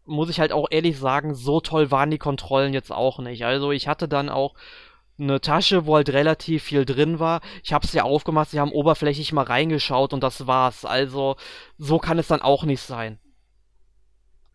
muss 0.05 0.29
ich 0.29 0.39
halt 0.39 0.51
auch 0.51 0.67
ehrlich 0.69 0.97
sagen, 0.99 1.33
so 1.33 1.61
toll 1.61 1.91
waren 1.91 2.11
die 2.11 2.17
Kontrollen 2.17 2.73
jetzt 2.73 2.91
auch 2.91 3.19
nicht. 3.19 3.45
Also 3.45 3.71
ich 3.71 3.87
hatte 3.87 4.07
dann 4.07 4.29
auch 4.29 4.53
eine 5.19 5.39
Tasche, 5.41 5.85
wo 5.85 5.95
halt 5.95 6.09
relativ 6.09 6.63
viel 6.63 6.85
drin 6.85 7.19
war. 7.19 7.41
Ich 7.63 7.71
habe 7.71 7.85
es 7.85 7.93
ja 7.93 8.03
aufgemacht, 8.03 8.49
sie 8.49 8.59
haben 8.59 8.71
oberflächlich 8.71 9.31
mal 9.31 9.45
reingeschaut 9.45 10.13
und 10.13 10.23
das 10.23 10.47
war's. 10.47 10.85
Also 10.85 11.35
so 11.77 11.99
kann 11.99 12.19
es 12.19 12.27
dann 12.27 12.41
auch 12.41 12.63
nicht 12.63 12.81
sein. 12.81 13.19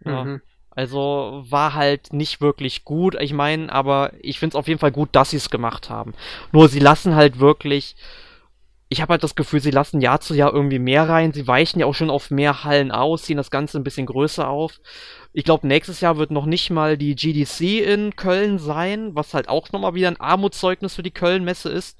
Ja. 0.04 0.24
Mhm. 0.24 0.42
Also 0.70 1.44
war 1.48 1.74
halt 1.74 2.12
nicht 2.12 2.40
wirklich 2.40 2.84
gut. 2.84 3.16
Ich 3.20 3.32
meine, 3.32 3.72
aber 3.72 4.12
ich 4.20 4.38
finde 4.38 4.54
es 4.54 4.56
auf 4.56 4.68
jeden 4.68 4.78
Fall 4.78 4.92
gut, 4.92 5.08
dass 5.12 5.30
sie 5.30 5.36
es 5.36 5.50
gemacht 5.50 5.90
haben. 5.90 6.14
Nur 6.52 6.68
sie 6.68 6.78
lassen 6.78 7.14
halt 7.16 7.40
wirklich. 7.40 7.96
Ich 8.90 9.02
habe 9.02 9.12
halt 9.12 9.22
das 9.22 9.34
Gefühl, 9.34 9.60
sie 9.60 9.70
lassen 9.70 10.00
Jahr 10.00 10.20
zu 10.20 10.34
Jahr 10.34 10.52
irgendwie 10.52 10.78
mehr 10.78 11.08
rein. 11.08 11.32
Sie 11.32 11.46
weichen 11.46 11.78
ja 11.80 11.86
auch 11.86 11.94
schon 11.94 12.10
auf 12.10 12.30
mehr 12.30 12.64
Hallen 12.64 12.90
aus, 12.90 13.24
ziehen 13.24 13.36
das 13.36 13.50
Ganze 13.50 13.78
ein 13.78 13.84
bisschen 13.84 14.06
größer 14.06 14.48
auf. 14.48 14.80
Ich 15.32 15.44
glaube, 15.44 15.66
nächstes 15.66 16.00
Jahr 16.00 16.16
wird 16.16 16.30
noch 16.30 16.46
nicht 16.46 16.70
mal 16.70 16.96
die 16.96 17.14
GDC 17.14 17.80
in 17.80 18.16
Köln 18.16 18.58
sein, 18.58 19.14
was 19.14 19.34
halt 19.34 19.48
auch 19.48 19.70
nochmal 19.72 19.94
wieder 19.94 20.08
ein 20.08 20.20
Armutszeugnis 20.20 20.94
für 20.94 21.02
die 21.02 21.10
Köln-Messe 21.10 21.68
ist. 21.68 21.98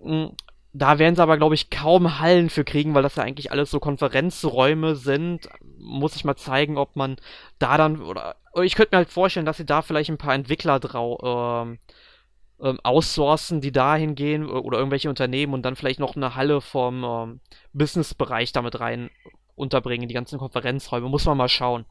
Hm, 0.00 0.32
da 0.72 0.98
werden 0.98 1.16
sie 1.16 1.22
aber, 1.22 1.36
glaube 1.36 1.54
ich, 1.54 1.70
kaum 1.70 2.20
Hallen 2.20 2.48
für 2.48 2.64
kriegen, 2.64 2.94
weil 2.94 3.02
das 3.02 3.16
ja 3.16 3.24
eigentlich 3.24 3.50
alles 3.50 3.70
so 3.70 3.80
Konferenzräume 3.80 4.94
sind. 4.94 5.48
Muss 5.78 6.14
ich 6.16 6.24
mal 6.24 6.36
zeigen, 6.36 6.78
ob 6.78 6.96
man 6.96 7.16
da 7.58 7.76
dann, 7.76 8.00
oder 8.02 8.36
ich 8.62 8.74
könnte 8.76 8.94
mir 8.94 8.98
halt 8.98 9.10
vorstellen, 9.10 9.46
dass 9.46 9.56
sie 9.56 9.66
da 9.66 9.82
vielleicht 9.82 10.10
ein 10.10 10.18
paar 10.18 10.34
Entwickler 10.34 10.78
drau, 10.78 11.62
ähm, 11.62 11.78
ähm, 12.62 12.78
outsourcen, 12.82 13.60
die 13.60 13.72
dahin 13.72 14.14
gehen 14.14 14.48
oder 14.48 14.78
irgendwelche 14.78 15.08
Unternehmen 15.08 15.54
und 15.54 15.62
dann 15.62 15.76
vielleicht 15.76 16.00
noch 16.00 16.16
eine 16.16 16.34
Halle 16.34 16.60
vom 16.60 17.04
ähm, 17.04 17.40
Businessbereich 17.72 18.52
damit 18.52 18.80
rein 18.80 19.10
unterbringen, 19.54 20.08
die 20.08 20.14
ganzen 20.14 20.38
Konferenzräume. 20.38 21.08
Muss 21.08 21.26
man 21.26 21.36
mal 21.36 21.48
schauen. 21.48 21.84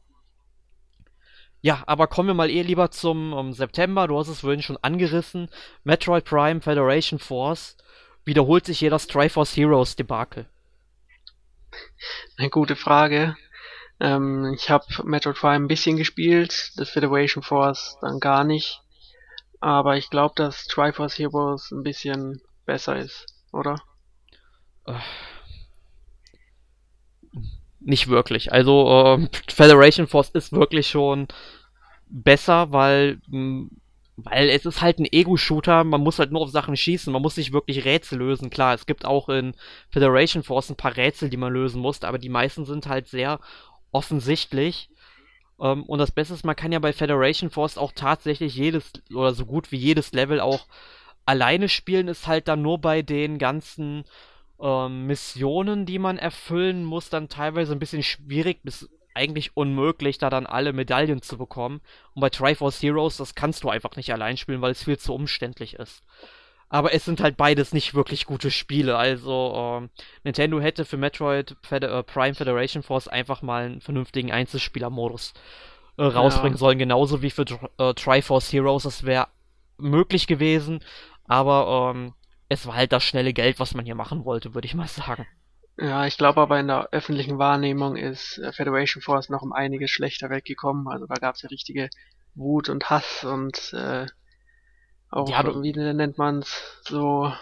Ja, 1.62 1.82
aber 1.86 2.06
kommen 2.06 2.28
wir 2.28 2.34
mal 2.34 2.50
eher 2.50 2.64
lieber 2.64 2.90
zum 2.90 3.32
um, 3.32 3.52
September. 3.52 4.08
Du 4.08 4.18
hast 4.18 4.28
es 4.28 4.40
vorhin 4.40 4.62
schon 4.62 4.78
angerissen. 4.78 5.50
Metroid 5.84 6.24
Prime 6.24 6.60
Federation 6.60 7.18
Force 7.18 7.76
wiederholt 8.24 8.64
sich 8.64 8.78
hier 8.78 8.90
das 8.90 9.06
Triforce 9.06 9.56
Heroes 9.56 9.96
Debakel? 9.96 10.46
Eine 12.38 12.48
gute 12.48 12.76
Frage. 12.76 13.36
Ähm, 14.00 14.54
ich 14.56 14.70
habe 14.70 14.86
Metroid 15.04 15.36
Prime 15.36 15.64
ein 15.64 15.68
bisschen 15.68 15.96
gespielt, 15.96 16.72
das 16.76 16.90
Federation 16.90 17.42
Force 17.42 17.98
dann 18.00 18.20
gar 18.20 18.44
nicht. 18.44 18.80
Aber 19.60 19.96
ich 19.96 20.10
glaube, 20.10 20.34
dass 20.36 20.66
Triforce 20.66 21.16
Heroes 21.18 21.70
ein 21.70 21.82
bisschen 21.82 22.42
besser 22.66 22.96
ist, 22.98 23.24
oder? 23.52 23.76
Nicht 27.80 28.08
wirklich. 28.08 28.52
Also 28.52 29.18
äh, 29.18 29.28
Federation 29.52 30.06
Force 30.06 30.30
ist 30.30 30.52
wirklich 30.52 30.88
schon 30.88 31.28
besser, 32.08 32.72
weil 32.72 33.20
mh, 33.28 33.68
weil 34.16 34.50
es 34.50 34.66
ist 34.66 34.82
halt 34.82 34.98
ein 35.00 35.08
Ego-Shooter, 35.10 35.84
man 35.84 36.02
muss 36.02 36.18
halt 36.18 36.32
nur 36.32 36.42
auf 36.42 36.50
Sachen 36.50 36.76
schießen, 36.76 37.12
man 37.12 37.22
muss 37.22 37.38
nicht 37.38 37.52
wirklich 37.54 37.84
Rätsel 37.86 38.18
lösen. 38.18 38.50
Klar, 38.50 38.74
es 38.74 38.86
gibt 38.86 39.06
auch 39.06 39.28
in 39.30 39.54
Federation 39.90 40.42
Force 40.42 40.70
ein 40.70 40.76
paar 40.76 40.96
Rätsel, 40.96 41.30
die 41.30 41.38
man 41.38 41.52
lösen 41.52 41.80
muss, 41.82 42.02
aber 42.04 42.18
die 42.18 42.28
meisten 42.28 42.66
sind 42.66 42.86
halt 42.88 43.08
sehr 43.08 43.40
offensichtlich. 43.92 44.90
Ähm, 45.60 45.84
und 45.84 45.98
das 45.98 46.10
Beste 46.10 46.34
ist, 46.34 46.44
man 46.44 46.56
kann 46.56 46.72
ja 46.72 46.78
bei 46.78 46.92
Federation 46.92 47.50
Force 47.50 47.78
auch 47.78 47.92
tatsächlich 47.92 48.54
jedes, 48.54 48.92
oder 49.14 49.34
so 49.34 49.46
gut 49.46 49.72
wie 49.72 49.76
jedes 49.76 50.12
Level 50.12 50.40
auch 50.40 50.66
alleine 51.26 51.68
spielen, 51.68 52.08
ist 52.08 52.26
halt 52.26 52.48
dann 52.48 52.62
nur 52.62 52.78
bei 52.78 53.02
den 53.02 53.38
ganzen 53.38 54.04
ähm, 54.60 55.06
Missionen, 55.06 55.86
die 55.86 55.98
man 55.98 56.18
erfüllen 56.18 56.84
muss, 56.84 57.10
dann 57.10 57.28
teilweise 57.28 57.72
ein 57.72 57.78
bisschen 57.78 58.02
schwierig 58.02 58.60
bis 58.62 58.88
eigentlich 59.14 59.56
unmöglich, 59.56 60.18
da 60.18 60.30
dann 60.30 60.46
alle 60.46 60.72
Medaillen 60.72 61.20
zu 61.22 61.36
bekommen. 61.36 61.80
Und 62.14 62.20
bei 62.20 62.30
Triforce 62.30 62.82
Heroes, 62.82 63.16
das 63.16 63.34
kannst 63.34 63.64
du 63.64 63.68
einfach 63.68 63.96
nicht 63.96 64.12
allein 64.12 64.36
spielen, 64.36 64.60
weil 64.62 64.72
es 64.72 64.84
viel 64.84 64.98
zu 64.98 65.14
umständlich 65.14 65.74
ist. 65.74 66.02
Aber 66.72 66.94
es 66.94 67.04
sind 67.04 67.20
halt 67.20 67.36
beides 67.36 67.74
nicht 67.74 67.94
wirklich 67.94 68.26
gute 68.26 68.50
Spiele. 68.50 68.96
Also, 68.96 69.82
äh, 69.82 69.88
Nintendo 70.22 70.60
hätte 70.60 70.84
für 70.84 70.96
Metroid 70.96 71.56
Fed 71.62 71.82
äh, 71.82 72.02
Prime 72.04 72.34
Federation 72.34 72.84
Force 72.84 73.08
einfach 73.08 73.42
mal 73.42 73.64
einen 73.64 73.80
vernünftigen 73.80 74.30
Einzelspielermodus 74.30 75.34
äh, 75.98 76.04
rausbringen 76.04 76.54
ja. 76.54 76.58
sollen. 76.58 76.78
Genauso 76.78 77.22
wie 77.22 77.30
für 77.30 77.44
äh, 77.78 77.92
Triforce 77.94 78.52
Heroes. 78.52 78.84
Das 78.84 79.04
wäre 79.04 79.26
möglich 79.78 80.28
gewesen. 80.28 80.80
Aber 81.26 81.92
ähm, 81.94 82.14
es 82.48 82.66
war 82.66 82.76
halt 82.76 82.92
das 82.92 83.02
schnelle 83.02 83.32
Geld, 83.32 83.58
was 83.58 83.74
man 83.74 83.84
hier 83.84 83.96
machen 83.96 84.24
wollte, 84.24 84.54
würde 84.54 84.66
ich 84.66 84.74
mal 84.74 84.88
sagen. 84.88 85.26
Ja, 85.76 86.06
ich 86.06 86.18
glaube 86.18 86.40
aber 86.40 86.60
in 86.60 86.68
der 86.68 86.90
öffentlichen 86.92 87.38
Wahrnehmung 87.38 87.96
ist 87.96 88.38
äh, 88.38 88.52
Federation 88.52 89.02
Force 89.02 89.28
noch 89.28 89.42
um 89.42 89.52
einiges 89.52 89.90
schlechter 89.90 90.30
weggekommen. 90.30 90.86
Also 90.86 91.06
da 91.06 91.14
gab 91.14 91.34
es 91.34 91.42
ja 91.42 91.48
richtige 91.48 91.90
Wut 92.34 92.68
und 92.68 92.90
Hass 92.90 93.24
und 93.24 93.72
äh, 93.72 94.06
auch, 95.10 95.28
ja, 95.28 95.62
wie 95.62 95.72
nennt 95.72 96.18
man's, 96.18 96.80
so 96.82 97.32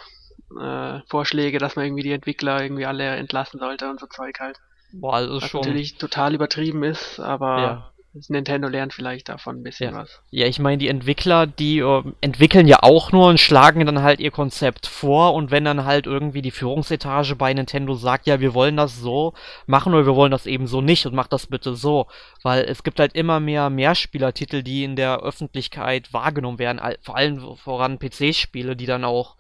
äh, 0.59 1.01
Vorschläge, 1.09 1.59
dass 1.59 1.77
man 1.77 1.85
irgendwie 1.85 2.03
die 2.03 2.13
Entwickler 2.13 2.63
irgendwie 2.63 2.87
alle 2.87 3.17
entlassen 3.17 3.61
sollte 3.61 3.89
und 3.91 4.01
so 4.01 4.07
Zeug 4.07 4.41
halt. 4.41 4.59
Boah, 4.93 5.15
also 5.15 5.37
was 5.37 5.49
schon... 5.49 5.61
natürlich 5.61 5.99
total 5.99 6.35
übertrieben 6.35 6.83
ist, 6.83 7.21
aber 7.21 7.59
ja. 7.59 7.93
Nintendo 8.29 8.69
lernt 8.69 8.95
vielleicht 8.95 9.29
davon 9.29 9.57
ein 9.57 9.63
bisschen 9.63 9.93
ja. 9.93 10.01
was. 10.01 10.21
Ja, 10.31 10.47
ich 10.47 10.59
meine, 10.59 10.79
die 10.79 10.89
Entwickler, 10.89 11.47
die 11.47 11.79
äh, 11.79 12.03
entwickeln 12.21 12.67
ja 12.67 12.79
auch 12.83 13.13
nur 13.13 13.29
und 13.29 13.39
schlagen 13.39 13.85
dann 13.87 14.03
halt 14.03 14.21
ihr 14.21 14.31
Konzept 14.31 14.87
vor 14.87 15.35
und 15.35 15.51
wenn 15.51 15.65
dann 15.65 15.85
halt 15.85 16.07
irgendwie 16.07 16.43
die 16.43 16.51
Führungsetage 16.51 17.37
bei 17.37 17.53
Nintendo 17.53 17.95
sagt, 17.95 18.27
ja, 18.27 18.41
wir 18.41 18.55
wollen 18.55 18.77
das 18.77 18.99
so 18.99 19.35
machen 19.67 19.95
oder 19.95 20.07
wir 20.07 20.17
wollen 20.17 20.33
das 20.33 20.47
eben 20.47 20.67
so 20.67 20.81
nicht 20.81 21.07
und 21.07 21.15
macht 21.15 21.33
das 21.33 21.47
bitte 21.47 21.75
so, 21.75 22.07
weil 22.43 22.65
es 22.65 22.83
gibt 22.83 22.99
halt 22.99 23.15
immer 23.15 23.41
mehr 23.41 23.71
Mehrspielertitel, 23.71 24.63
die 24.63 24.85
in 24.85 24.97
der 24.97 25.19
Öffentlichkeit 25.21 26.13
wahrgenommen 26.13 26.59
werden, 26.59 26.81
vor 27.03 27.17
allem 27.17 27.57
voran 27.57 27.99
PC-Spiele, 27.99 28.75
die 28.75 28.87
dann 28.87 29.05
auch 29.05 29.37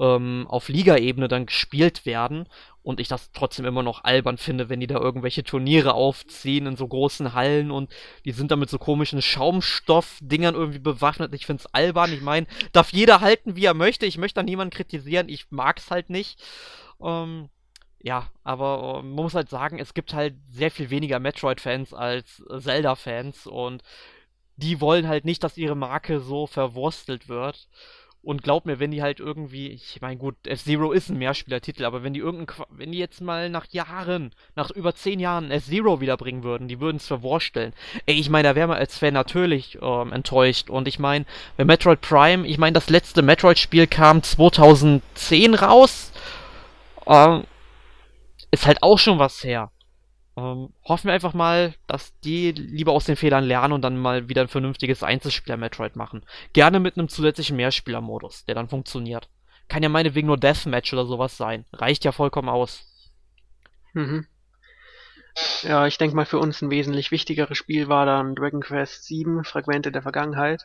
ähm, 0.00 0.46
auf 0.48 0.68
Liga-Ebene 0.68 1.28
dann 1.28 1.46
gespielt 1.46 2.06
werden 2.06 2.48
und 2.82 2.98
ich 2.98 3.08
das 3.08 3.30
trotzdem 3.32 3.66
immer 3.66 3.82
noch 3.82 4.02
albern 4.02 4.38
finde, 4.38 4.70
wenn 4.70 4.80
die 4.80 4.86
da 4.86 4.98
irgendwelche 4.98 5.44
Turniere 5.44 5.92
aufziehen 5.92 6.66
in 6.66 6.76
so 6.76 6.88
großen 6.88 7.34
Hallen 7.34 7.70
und 7.70 7.92
die 8.24 8.32
sind 8.32 8.50
da 8.50 8.56
mit 8.56 8.70
so 8.70 8.78
komischen 8.78 9.20
Schaumstoffdingern 9.20 10.54
irgendwie 10.54 10.78
bewaffnet. 10.78 11.34
Ich 11.34 11.44
finde 11.44 11.60
es 11.60 11.74
albern. 11.74 12.12
Ich 12.14 12.22
meine, 12.22 12.46
darf 12.72 12.92
jeder 12.92 13.20
halten, 13.20 13.54
wie 13.56 13.66
er 13.66 13.74
möchte. 13.74 14.06
Ich 14.06 14.16
möchte 14.16 14.40
da 14.40 14.42
niemanden 14.42 14.74
kritisieren. 14.74 15.28
Ich 15.28 15.50
mag 15.50 15.78
es 15.78 15.90
halt 15.90 16.08
nicht. 16.08 16.42
Ähm, 17.02 17.50
ja, 18.02 18.30
aber 18.42 19.00
äh, 19.00 19.02
man 19.02 19.24
muss 19.24 19.34
halt 19.34 19.50
sagen, 19.50 19.78
es 19.78 19.92
gibt 19.92 20.14
halt 20.14 20.34
sehr 20.50 20.70
viel 20.70 20.88
weniger 20.88 21.18
Metroid-Fans 21.18 21.92
als 21.92 22.42
Zelda-Fans 22.58 23.46
und 23.46 23.82
die 24.56 24.80
wollen 24.80 25.08
halt 25.08 25.26
nicht, 25.26 25.44
dass 25.44 25.58
ihre 25.58 25.76
Marke 25.76 26.20
so 26.20 26.46
verwurstelt 26.46 27.28
wird. 27.28 27.68
Und 28.22 28.42
glaub 28.42 28.66
mir, 28.66 28.78
wenn 28.78 28.90
die 28.90 29.02
halt 29.02 29.18
irgendwie, 29.18 29.68
ich 29.68 30.00
meine 30.02 30.18
gut, 30.18 30.34
F-Zero 30.46 30.92
ist 30.92 31.08
ein 31.08 31.16
Mehrspielertitel, 31.16 31.86
aber 31.86 32.02
wenn 32.02 32.12
die 32.12 32.20
irgendein, 32.20 32.54
wenn 32.68 32.92
die 32.92 32.98
jetzt 32.98 33.22
mal 33.22 33.48
nach 33.48 33.66
Jahren, 33.70 34.34
nach 34.54 34.70
über 34.70 34.94
zehn 34.94 35.20
Jahren 35.20 35.50
F-Zero 35.50 36.02
wiederbringen 36.02 36.42
würden, 36.42 36.68
die 36.68 36.80
würden 36.80 36.98
es 36.98 37.06
verwursteln. 37.06 37.72
Ey, 38.04 38.16
ich 38.16 38.28
meine, 38.28 38.48
da 38.48 38.54
wäre 38.54 38.68
man 38.68 38.76
als 38.76 38.98
Fan 38.98 39.14
natürlich 39.14 39.78
ähm, 39.80 40.12
enttäuscht. 40.12 40.68
Und 40.68 40.86
ich 40.86 40.98
meine, 40.98 41.24
bei 41.56 41.64
Metroid 41.64 42.02
Prime, 42.02 42.46
ich 42.46 42.58
meine, 42.58 42.74
das 42.74 42.90
letzte 42.90 43.22
Metroid-Spiel 43.22 43.86
kam 43.86 44.22
2010 44.22 45.54
raus. 45.54 46.12
Ähm, 47.06 47.44
ist 48.50 48.66
halt 48.66 48.82
auch 48.82 48.98
schon 48.98 49.18
was 49.18 49.42
her. 49.42 49.70
Ähm, 50.36 50.72
hoffen 50.84 51.06
wir 51.06 51.12
einfach 51.12 51.34
mal, 51.34 51.74
dass 51.86 52.18
die 52.20 52.52
lieber 52.52 52.92
aus 52.92 53.04
den 53.04 53.16
Fehlern 53.16 53.44
lernen 53.44 53.72
und 53.72 53.82
dann 53.82 53.98
mal 53.98 54.28
wieder 54.28 54.42
ein 54.42 54.48
vernünftiges 54.48 55.02
Einzelspieler-Metroid 55.02 55.96
machen. 55.96 56.24
Gerne 56.52 56.80
mit 56.80 56.96
einem 56.96 57.08
zusätzlichen 57.08 57.56
Mehrspieler-Modus, 57.56 58.44
der 58.44 58.54
dann 58.54 58.68
funktioniert. 58.68 59.28
Kann 59.68 59.82
ja 59.82 59.88
meinetwegen 59.88 60.28
nur 60.28 60.38
Deathmatch 60.38 60.92
oder 60.92 61.06
sowas 61.06 61.36
sein. 61.36 61.64
Reicht 61.72 62.04
ja 62.04 62.12
vollkommen 62.12 62.48
aus. 62.48 62.84
Mhm. 63.92 64.26
Ja, 65.62 65.86
ich 65.86 65.98
denke 65.98 66.16
mal, 66.16 66.26
für 66.26 66.38
uns 66.38 66.60
ein 66.60 66.70
wesentlich 66.70 67.10
wichtigeres 67.10 67.56
Spiel 67.56 67.88
war 67.88 68.06
dann 68.06 68.34
Dragon 68.34 68.60
Quest 68.60 69.08
VII, 69.08 69.44
Fragmente 69.44 69.92
der 69.92 70.02
Vergangenheit. 70.02 70.62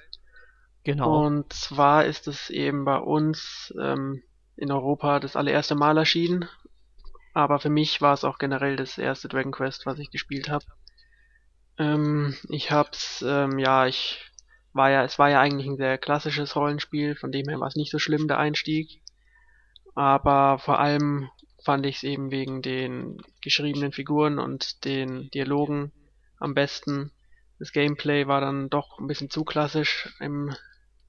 Genau. 0.84 1.26
Und 1.26 1.52
zwar 1.54 2.06
ist 2.06 2.28
es 2.28 2.50
eben 2.50 2.86
bei 2.86 2.98
uns 2.98 3.74
ähm, 3.82 4.22
in 4.56 4.72
Europa 4.72 5.20
das 5.20 5.36
allererste 5.36 5.76
Mal 5.76 5.98
erschienen 5.98 6.48
aber 7.36 7.60
für 7.60 7.70
mich 7.70 8.02
war 8.02 8.14
es 8.14 8.24
auch 8.24 8.38
generell 8.38 8.78
das 8.78 8.98
erste 8.98 9.28
Dragon 9.28 9.52
Quest, 9.52 9.86
was 9.86 10.00
ich 10.00 10.10
gespielt 10.10 10.50
habe. 10.50 10.64
Ähm, 11.78 12.34
ich 12.48 12.72
hab's, 12.72 13.24
ähm, 13.28 13.60
ja, 13.60 13.88
ich 13.88 14.32
war 14.72 14.90
ja, 14.90 15.04
es 15.04 15.20
war 15.20 15.30
ja 15.30 15.42
eigentlich 15.42 15.68
ein 15.68 15.76
sehr 15.76 15.98
klassisches 15.98 16.56
Rollenspiel, 16.56 17.16
von 17.16 17.34
dem 17.34 17.50
her 17.50 17.60
war 17.60 17.68
es 17.68 17.76
nicht 17.76 17.92
so 17.92 18.00
schlimm, 18.00 18.30
der 18.30 18.40
Einstieg. 18.40 19.02
Aber 19.96 20.60
vor 20.60 20.80
allem 20.80 21.30
fand 21.66 21.86
ich 21.86 21.98
es 21.98 22.04
eben 22.04 22.32
wegen 22.32 22.62
den 22.62 23.18
geschriebenen 23.42 23.92
Figuren 23.92 24.40
und 24.40 24.86
den 24.86 25.30
Dialogen 25.32 25.92
am 26.40 26.54
besten. 26.54 27.12
Das 27.60 27.74
Gameplay 27.74 28.28
war 28.28 28.40
dann 28.40 28.70
doch 28.70 28.98
ein 28.98 29.08
bisschen 29.08 29.30
zu 29.30 29.44
klassisch 29.44 30.16
im, 30.22 30.56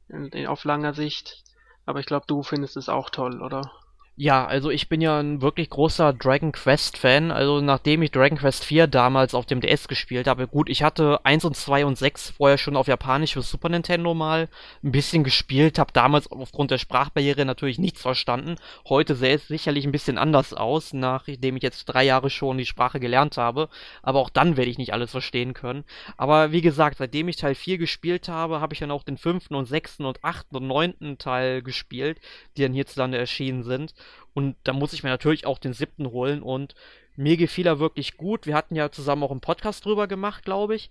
in, 0.08 0.26
in, 0.30 0.48
auf 0.48 0.64
langer 0.64 0.92
Sicht. 0.92 1.44
Aber 1.84 2.00
ich 2.00 2.06
glaube, 2.06 2.26
du 2.26 2.42
findest 2.42 2.76
es 2.76 2.88
auch 2.88 3.10
toll, 3.10 3.42
oder? 3.42 3.70
Ja, 4.18 4.46
also 4.46 4.70
ich 4.70 4.88
bin 4.88 5.02
ja 5.02 5.20
ein 5.20 5.42
wirklich 5.42 5.68
großer 5.68 6.14
Dragon 6.14 6.50
Quest 6.50 6.96
Fan. 6.96 7.30
Also 7.30 7.60
nachdem 7.60 8.00
ich 8.00 8.12
Dragon 8.12 8.38
Quest 8.38 8.64
4 8.64 8.86
damals 8.86 9.34
auf 9.34 9.44
dem 9.44 9.60
DS 9.60 9.88
gespielt 9.88 10.26
habe, 10.26 10.48
gut, 10.48 10.70
ich 10.70 10.82
hatte 10.82 11.20
1 11.26 11.44
und 11.44 11.54
2 11.54 11.84
und 11.84 11.98
6 11.98 12.30
vorher 12.30 12.56
schon 12.56 12.76
auf 12.76 12.86
Japanisch 12.86 13.34
für 13.34 13.42
Super 13.42 13.68
Nintendo 13.68 14.14
mal 14.14 14.48
ein 14.82 14.90
bisschen 14.90 15.22
gespielt, 15.22 15.78
habe 15.78 15.92
damals 15.92 16.32
aufgrund 16.32 16.70
der 16.70 16.78
Sprachbarriere 16.78 17.44
natürlich 17.44 17.78
nichts 17.78 18.00
verstanden. 18.00 18.56
Heute 18.88 19.14
sähe 19.16 19.34
es 19.34 19.48
sicherlich 19.48 19.84
ein 19.84 19.92
bisschen 19.92 20.16
anders 20.16 20.54
aus, 20.54 20.94
nachdem 20.94 21.56
ich 21.58 21.62
jetzt 21.62 21.84
drei 21.84 22.04
Jahre 22.04 22.30
schon 22.30 22.56
die 22.56 22.64
Sprache 22.64 23.00
gelernt 23.00 23.36
habe. 23.36 23.68
Aber 24.02 24.20
auch 24.20 24.30
dann 24.30 24.56
werde 24.56 24.70
ich 24.70 24.78
nicht 24.78 24.94
alles 24.94 25.10
verstehen 25.10 25.52
können. 25.52 25.84
Aber 26.16 26.52
wie 26.52 26.62
gesagt, 26.62 26.96
seitdem 26.96 27.28
ich 27.28 27.36
Teil 27.36 27.54
4 27.54 27.76
gespielt 27.76 28.28
habe, 28.30 28.62
habe 28.62 28.72
ich 28.72 28.80
dann 28.80 28.90
auch 28.90 29.02
den 29.02 29.18
fünften 29.18 29.54
und 29.54 29.66
sechsten 29.66 30.06
und 30.06 30.24
achten 30.24 30.56
und 30.56 30.66
neunten 30.66 31.18
Teil 31.18 31.60
gespielt, 31.60 32.18
die 32.56 32.62
dann 32.62 32.72
hierzulande 32.72 33.18
erschienen 33.18 33.62
sind. 33.62 33.92
Und 34.34 34.56
da 34.64 34.72
muss 34.72 34.92
ich 34.92 35.02
mir 35.02 35.10
natürlich 35.10 35.46
auch 35.46 35.58
den 35.58 35.72
siebten 35.72 36.10
holen. 36.10 36.42
Und 36.42 36.74
mir 37.16 37.36
gefiel 37.36 37.66
er 37.66 37.78
wirklich 37.78 38.16
gut. 38.16 38.46
Wir 38.46 38.54
hatten 38.54 38.76
ja 38.76 38.90
zusammen 38.90 39.22
auch 39.22 39.30
einen 39.30 39.40
Podcast 39.40 39.84
drüber 39.84 40.06
gemacht, 40.06 40.44
glaube 40.44 40.74
ich. 40.74 40.90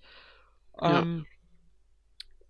Ja. 0.82 1.02
Ähm, 1.02 1.26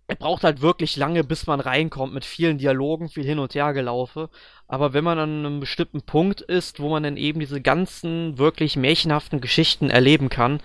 er 0.08 0.16
braucht 0.16 0.44
halt 0.44 0.62
wirklich 0.62 0.96
lange, 0.96 1.24
bis 1.24 1.46
man 1.46 1.60
reinkommt, 1.60 2.14
mit 2.14 2.24
vielen 2.24 2.58
Dialogen, 2.58 3.08
viel 3.08 3.24
hin 3.24 3.40
und 3.40 3.54
her 3.54 3.72
gelaufe. 3.72 4.30
Aber 4.68 4.92
wenn 4.92 5.04
man 5.04 5.18
an 5.18 5.44
einem 5.44 5.60
bestimmten 5.60 6.02
Punkt 6.02 6.40
ist, 6.40 6.78
wo 6.78 6.88
man 6.88 7.02
dann 7.02 7.16
eben 7.16 7.40
diese 7.40 7.60
ganzen 7.60 8.38
wirklich 8.38 8.76
märchenhaften 8.76 9.40
Geschichten 9.40 9.90
erleben 9.90 10.28
kann, 10.28 10.60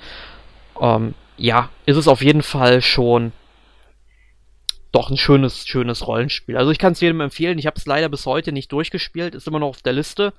ähm, 0.79 1.15
ja, 1.37 1.69
ist 1.87 1.97
es 1.97 2.07
auf 2.07 2.21
jeden 2.21 2.43
Fall 2.43 2.81
schon 2.83 3.31
doch 4.91 5.09
ein 5.09 5.17
schönes, 5.17 5.65
schönes 5.65 6.07
Rollenspiel. 6.07 6.57
Also 6.57 6.71
ich 6.71 6.77
kann 6.77 6.93
es 6.93 7.01
jedem 7.01 7.21
empfehlen. 7.21 7.57
Ich 7.57 7.65
habe 7.65 7.77
es 7.77 7.85
leider 7.85 8.09
bis 8.09 8.25
heute 8.25 8.51
nicht 8.51 8.71
durchgespielt, 8.71 9.35
ist 9.35 9.47
immer 9.47 9.59
noch 9.59 9.69
auf 9.69 9.81
der 9.81 9.93
Liste. 9.93 10.33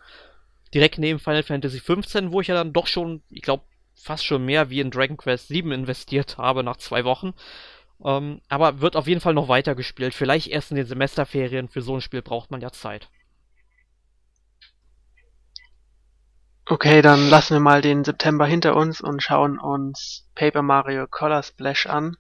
Direkt 0.75 0.99
neben 0.99 1.19
Final 1.19 1.43
Fantasy 1.43 1.81
XV, 1.81 2.31
wo 2.33 2.41
ich 2.41 2.49
ja 2.49 2.55
dann 2.55 2.73
doch 2.73 2.87
schon, 2.87 3.23
ich 3.31 3.43
glaube, 3.43 3.65
fast 3.95 4.25
schon 4.25 4.45
mehr 4.45 4.71
wie 4.71 4.81
in 4.81 4.91
Dragon 4.91 5.17
Quest 5.17 5.51
VII 5.51 5.73
investiert 5.73 6.37
habe 6.39 6.63
nach 6.63 6.77
zwei 6.77 7.05
Wochen. 7.05 7.35
Ähm, 8.05 8.41
aber 8.49 8.81
wird 8.81 8.97
auf 8.97 9.07
jeden 9.07 9.21
Fall 9.21 9.35
noch 9.35 9.49
weiter 9.49 9.75
gespielt. 9.75 10.15
Vielleicht 10.15 10.49
erst 10.49 10.71
in 10.71 10.77
den 10.77 10.87
Semesterferien. 10.87 11.69
Für 11.69 11.83
so 11.83 11.95
ein 11.95 12.01
Spiel 12.01 12.23
braucht 12.23 12.51
man 12.51 12.61
ja 12.61 12.73
Zeit. 12.73 13.09
Okay, 16.67 17.03
dann 17.03 17.29
lassen 17.29 17.55
wir 17.55 17.61
mal 17.61 17.81
den 17.81 18.05
September 18.05 18.47
hinter 18.47 18.77
uns 18.77 19.01
und 19.01 19.23
schauen 19.23 19.59
uns 19.59 20.29
Paper 20.35 20.63
Mario 20.63 21.07
Color 21.07 21.43
Splash 21.43 21.87
an. 21.87 22.17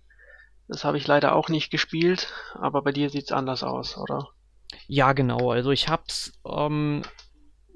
Das 0.73 0.85
habe 0.85 0.97
ich 0.97 1.07
leider 1.07 1.35
auch 1.35 1.51
nicht 1.51 1.70
gespielt, 1.70 2.33
aber 2.55 2.81
bei 2.81 2.93
dir 2.93 3.11
sieht 3.11 3.25
es 3.25 3.33
anders 3.33 3.62
aus, 3.62 3.99
oder? 3.99 4.29
Ja, 4.89 5.12
genau. 5.12 5.51
Also 5.51 5.70
ich 5.70 5.89
hab's 5.89 6.33
ähm, 6.47 7.03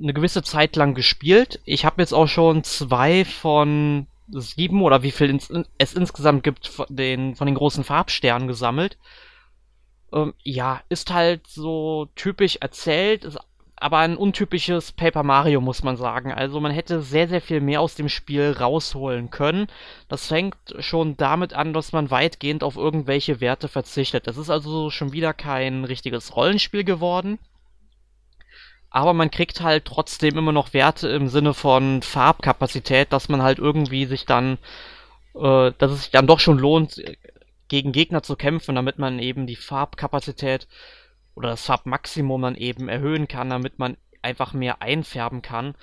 eine 0.01 0.15
gewisse 0.15 0.43
Zeit 0.43 0.77
lang 0.77 0.95
gespielt. 0.95 1.61
Ich 1.67 1.85
habe 1.85 2.01
jetzt 2.01 2.15
auch 2.15 2.27
schon 2.27 2.65
zwei 2.65 3.27
von 3.27 4.07
sieben 4.29 4.81
oder 4.81 5.03
wie 5.03 5.11
viel 5.11 5.29
ins, 5.29 5.53
es 5.77 5.93
insgesamt 5.93 6.43
gibt 6.43 6.69
von 6.69 6.87
den, 6.89 7.37
von 7.37 7.47
den 7.47 7.57
großen 7.57 7.85
Farbsternen 7.85 8.49
gesammelt. 8.49 8.97
Ähm, 10.11 10.33
ja, 10.43 10.81
ist 10.89 11.13
halt 11.13 11.47
so 11.47 12.09
typisch 12.15 12.57
erzählt, 12.63 13.27
ist 13.27 13.39
aber 13.79 13.99
ein 13.99 14.17
untypisches 14.17 14.93
Paper 14.93 15.23
Mario, 15.23 15.61
muss 15.61 15.83
man 15.83 15.97
sagen. 15.97 16.33
Also 16.33 16.61
man 16.61 16.73
hätte 16.73 17.03
sehr, 17.03 17.29
sehr 17.29 17.43
viel 17.43 17.61
mehr 17.61 17.83
aus 17.83 17.95
dem 17.95 18.09
Spiel 18.09 18.53
rausholen 18.59 19.31
können. 19.31 19.67
Das 20.09 20.29
fängt 20.29 20.57
schon 20.79 21.17
damit 21.19 21.53
an, 21.53 21.75
dass 21.75 21.93
man 21.93 22.11
weitgehend 22.11 22.65
auf 22.65 22.77
irgendwelche 22.77 23.41
Werte 23.43 23.69
verzichtet. 23.69 24.27
Das 24.27 24.39
ist 24.39 24.49
also 24.49 24.91
schon 24.91 25.13
wieder 25.13 25.35
kein 25.35 25.85
richtiges 25.85 26.37
Rollenspiel 26.37 26.85
geworden. 26.85 27.39
Aber 28.89 29.13
man 29.13 29.31
kriegt 29.31 29.61
halt 29.61 29.85
trotzdem 29.85 30.39
immer 30.39 30.53
noch 30.53 30.73
Werte 30.73 31.09
im 31.09 31.29
Sinne 31.29 31.53
von 31.53 32.01
Farbkapazität, 32.01 33.13
dass 33.13 33.29
man 33.29 33.43
halt 33.43 33.59
irgendwie 33.59 34.07
sich 34.07 34.25
dann, 34.25 34.57
äh, 35.35 35.73
dass 35.77 35.93
es 35.93 36.03
sich 36.05 36.11
dann 36.13 36.27
doch 36.27 36.41
schon 36.41 36.59
lohnt, 36.59 37.03
gegen 37.69 37.93
Gegner 37.93 38.23
zu 38.23 38.37
kämpfen, 38.37 38.75
damit 38.75 38.99
man 38.99 39.19
eben 39.19 39.47
die 39.47 39.57
Farbkapazität 39.57 40.67
oder 41.37 41.51
das 41.51 41.67
Farbmaximum 41.67 42.43
dann 42.43 42.57
eben 42.57 42.89
erhöhen 42.89 43.29
kann, 43.29 43.51
damit 43.51 43.79
man 43.79 43.97
einfach 44.23 44.53
mehr 44.53 44.83
einfärben 44.83 45.43
kann. 45.43 45.75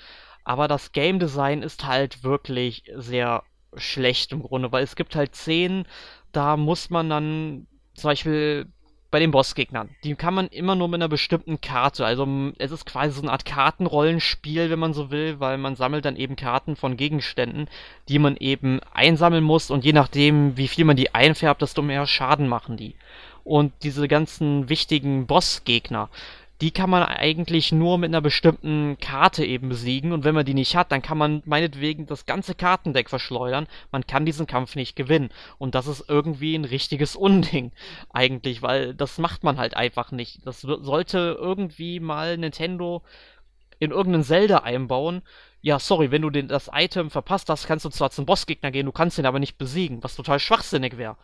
Aber 0.44 0.68
das 0.68 0.92
Game 0.92 1.18
Design 1.18 1.62
ist 1.62 1.86
halt 1.86 2.22
wirklich 2.22 2.84
sehr 2.94 3.44
schlecht 3.76 4.32
im 4.32 4.42
Grunde, 4.42 4.70
weil 4.72 4.84
es 4.84 4.96
gibt 4.96 5.16
halt 5.16 5.34
Szenen, 5.34 5.86
da 6.32 6.56
muss 6.56 6.90
man 6.90 7.08
dann 7.08 7.66
zum 7.94 8.10
Beispiel 8.10 8.66
bei 9.10 9.20
den 9.20 9.30
Bossgegnern, 9.30 9.90
die 10.02 10.16
kann 10.16 10.34
man 10.34 10.48
immer 10.48 10.74
nur 10.74 10.88
mit 10.88 10.96
einer 10.96 11.08
bestimmten 11.08 11.60
Karte, 11.60 12.04
also 12.04 12.26
es 12.58 12.72
ist 12.72 12.84
quasi 12.84 13.14
so 13.14 13.22
eine 13.22 13.30
Art 13.30 13.44
Kartenrollenspiel, 13.44 14.70
wenn 14.70 14.78
man 14.80 14.92
so 14.92 15.12
will, 15.12 15.38
weil 15.38 15.56
man 15.56 15.76
sammelt 15.76 16.04
dann 16.04 16.16
eben 16.16 16.34
Karten 16.34 16.74
von 16.74 16.96
Gegenständen, 16.96 17.68
die 18.08 18.18
man 18.18 18.36
eben 18.36 18.80
einsammeln 18.92 19.44
muss 19.44 19.70
und 19.70 19.84
je 19.84 19.92
nachdem, 19.92 20.56
wie 20.56 20.66
viel 20.66 20.84
man 20.84 20.96
die 20.96 21.14
einfärbt, 21.14 21.62
desto 21.62 21.80
mehr 21.80 22.08
Schaden 22.08 22.48
machen 22.48 22.76
die. 22.76 22.96
Und 23.44 23.72
diese 23.82 24.08
ganzen 24.08 24.68
wichtigen 24.68 25.26
Bossgegner, 25.26 26.08
die 26.60 26.70
kann 26.70 26.88
man 26.88 27.02
eigentlich 27.02 27.72
nur 27.72 27.98
mit 27.98 28.08
einer 28.08 28.20
bestimmten 28.20 28.96
Karte 28.98 29.44
eben 29.44 29.68
besiegen. 29.68 30.12
Und 30.12 30.24
wenn 30.24 30.34
man 30.34 30.46
die 30.46 30.54
nicht 30.54 30.76
hat, 30.76 30.92
dann 30.92 31.02
kann 31.02 31.18
man 31.18 31.42
meinetwegen 31.44 32.06
das 32.06 32.26
ganze 32.26 32.54
Kartendeck 32.54 33.10
verschleudern. 33.10 33.66
Man 33.92 34.06
kann 34.06 34.24
diesen 34.24 34.46
Kampf 34.46 34.76
nicht 34.76 34.96
gewinnen. 34.96 35.30
Und 35.58 35.74
das 35.74 35.86
ist 35.86 36.04
irgendwie 36.08 36.54
ein 36.54 36.64
richtiges 36.64 37.16
Unding 37.24 37.72
eigentlich, 38.10 38.62
weil 38.62 38.94
das 38.94 39.18
macht 39.18 39.44
man 39.44 39.58
halt 39.58 39.76
einfach 39.76 40.10
nicht. 40.10 40.46
Das 40.46 40.60
sollte 40.62 41.36
irgendwie 41.38 42.00
mal 42.00 42.38
Nintendo 42.38 43.02
in 43.78 43.90
irgendeinen 43.90 44.24
Zelda 44.24 44.58
einbauen. 44.58 45.22
Ja, 45.60 45.78
sorry, 45.78 46.10
wenn 46.10 46.22
du 46.22 46.30
den, 46.30 46.48
das 46.48 46.70
Item 46.72 47.10
verpasst 47.10 47.48
hast, 47.48 47.66
kannst 47.66 47.84
du 47.84 47.90
zwar 47.90 48.10
zum 48.10 48.26
Bossgegner 48.26 48.70
gehen, 48.70 48.86
du 48.86 48.92
kannst 48.92 49.18
ihn 49.18 49.26
aber 49.26 49.38
nicht 49.38 49.58
besiegen, 49.58 50.02
was 50.02 50.14
total 50.14 50.38
schwachsinnig 50.38 50.98
wäre. 50.98 51.16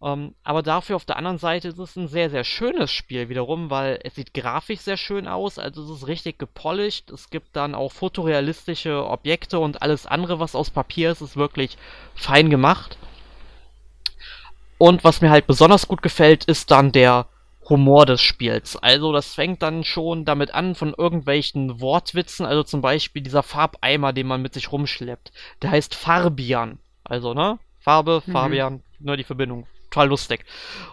Ähm, 0.00 0.34
aber 0.44 0.62
dafür 0.62 0.96
auf 0.96 1.04
der 1.04 1.16
anderen 1.16 1.38
Seite 1.38 1.68
ist 1.68 1.78
es 1.78 1.96
ein 1.96 2.06
sehr, 2.06 2.30
sehr 2.30 2.44
schönes 2.44 2.92
Spiel 2.92 3.28
wiederum, 3.28 3.68
weil 3.68 3.98
es 4.04 4.14
sieht 4.14 4.32
grafisch 4.32 4.80
sehr 4.80 4.96
schön 4.96 5.26
aus, 5.26 5.58
also 5.58 5.82
es 5.82 5.90
ist 5.90 6.06
richtig 6.06 6.38
gepolished. 6.38 7.10
Es 7.10 7.30
gibt 7.30 7.56
dann 7.56 7.74
auch 7.74 7.90
fotorealistische 7.90 9.04
Objekte 9.04 9.58
und 9.58 9.82
alles 9.82 10.06
andere, 10.06 10.38
was 10.38 10.54
aus 10.54 10.70
Papier 10.70 11.10
ist, 11.10 11.20
ist 11.20 11.36
wirklich 11.36 11.76
fein 12.14 12.48
gemacht. 12.48 12.96
Und 14.78 15.02
was 15.02 15.20
mir 15.20 15.30
halt 15.30 15.48
besonders 15.48 15.88
gut 15.88 16.02
gefällt, 16.02 16.44
ist 16.44 16.70
dann 16.70 16.92
der 16.92 17.26
Humor 17.68 18.06
des 18.06 18.20
Spiels. 18.20 18.76
Also 18.76 19.12
das 19.12 19.34
fängt 19.34 19.62
dann 19.62 19.82
schon 19.82 20.24
damit 20.24 20.54
an 20.54 20.76
von 20.76 20.94
irgendwelchen 20.96 21.80
Wortwitzen, 21.80 22.46
also 22.46 22.62
zum 22.62 22.80
Beispiel 22.80 23.22
dieser 23.22 23.42
Farbeimer, 23.42 24.12
den 24.12 24.28
man 24.28 24.40
mit 24.40 24.54
sich 24.54 24.70
rumschleppt. 24.70 25.32
Der 25.62 25.72
heißt 25.72 25.96
Farbian. 25.96 26.78
Also, 27.02 27.34
ne? 27.34 27.58
Farbe, 27.80 28.22
mhm. 28.24 28.32
Fabian, 28.32 28.82
nur 29.00 29.16
die 29.16 29.24
Verbindung 29.24 29.66
total 29.90 30.08
lustig. 30.08 30.44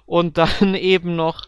Und 0.05 0.37
dann 0.37 0.75
eben 0.75 1.15
noch 1.15 1.47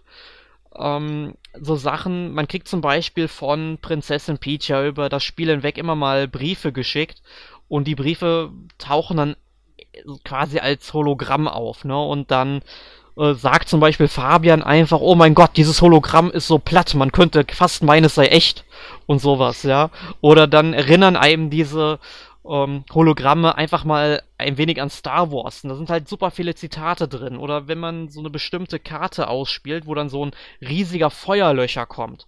ähm, 0.78 1.34
so 1.60 1.76
Sachen, 1.76 2.34
man 2.34 2.48
kriegt 2.48 2.68
zum 2.68 2.82
Beispiel 2.82 3.28
von 3.28 3.78
Prinzessin 3.82 4.38
Peach 4.38 4.68
ja 4.68 4.86
über 4.86 5.10
das 5.10 5.24
Spiel 5.24 5.50
hinweg 5.50 5.78
immer 5.78 5.96
mal 5.96 6.28
Briefe 6.28 6.72
geschickt 6.72 7.22
und 7.68 7.88
die 7.88 7.96
Briefe 7.96 8.52
tauchen 8.78 9.18
dann 9.18 9.36
quasi 10.24 10.60
als 10.60 10.94
Hologramm 10.94 11.48
auf, 11.48 11.84
ne? 11.84 12.00
Und 12.00 12.30
dann 12.32 12.62
äh, 13.18 13.34
sagt 13.34 13.68
zum 13.68 13.80
Beispiel 13.80 14.08
Fabian 14.08 14.62
einfach, 14.62 15.00
oh 15.02 15.16
mein 15.16 15.34
Gott, 15.34 15.52
dieses 15.58 15.82
Hologramm 15.82 16.30
ist 16.30 16.48
so 16.48 16.60
platt, 16.60 16.94
man 16.94 17.12
könnte 17.12 17.46
fast 17.52 17.84
meinen, 17.84 18.06
es 18.06 18.16
sei 18.16 18.28
echt 18.28 18.64
und 19.08 19.20
sowas, 19.20 19.64
ja. 19.64 19.90
Oder 20.22 20.48
dann 20.48 20.74
erinnern 20.74 21.16
einem 21.16 21.50
diese 21.50 22.00
ähm, 22.50 22.84
Hologramme 22.94 23.56
einfach 23.56 23.84
mal 23.84 24.22
ein 24.38 24.58
wenig 24.58 24.82
an 24.82 24.90
Star 24.90 25.32
Wars. 25.32 25.64
Und 25.64 25.70
da 25.70 25.76
sind 25.76 25.90
halt 25.90 26.08
super 26.08 26.32
viele 26.32 26.56
Zitate 26.56 27.08
drin. 27.08 27.38
Oder 27.38 27.68
wenn 27.68 27.80
man 27.80 28.10
so 28.10 28.20
eine 28.20 28.30
bestimmte 28.30 28.80
Karte 28.80 29.28
ausspielt, 29.28 29.86
wo 29.86 29.96
dann 29.96 30.10
so 30.10 30.26
ein 30.26 30.32
riesiger 30.62 31.10
Feuerlöcher 31.10 31.86
kommt, 31.86 32.28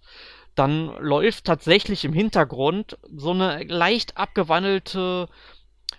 dann 0.54 0.92
läuft 0.98 1.44
tatsächlich 1.44 2.04
im 2.04 2.12
Hintergrund 2.12 2.98
so 3.14 3.30
eine 3.30 3.62
leicht 3.64 4.16
abgewandelte 4.16 5.28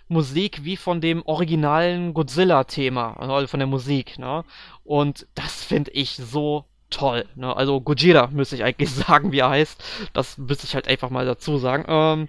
Musik 0.08 0.64
wie 0.64 0.76
von 0.76 1.00
dem 1.00 1.22
originalen 1.24 2.14
Godzilla-Thema, 2.14 3.14
also 3.18 3.46
von 3.46 3.60
der 3.60 3.66
Musik, 3.66 4.18
ne? 4.18 4.44
Und 4.84 5.26
das 5.34 5.64
finde 5.64 5.90
ich 5.92 6.16
so 6.16 6.64
toll, 6.90 7.24
ne? 7.34 7.56
Also 7.56 7.80
Gojira 7.80 8.28
müsste 8.28 8.56
ich 8.56 8.64
eigentlich 8.64 8.90
sagen, 8.94 9.32
wie 9.32 9.40
er 9.40 9.50
heißt. 9.50 9.82
Das 10.12 10.38
müsste 10.38 10.66
ich 10.66 10.74
halt 10.74 10.88
einfach 10.88 11.10
mal 11.10 11.26
dazu 11.26 11.58
sagen. 11.58 11.84
Ähm, 11.88 12.28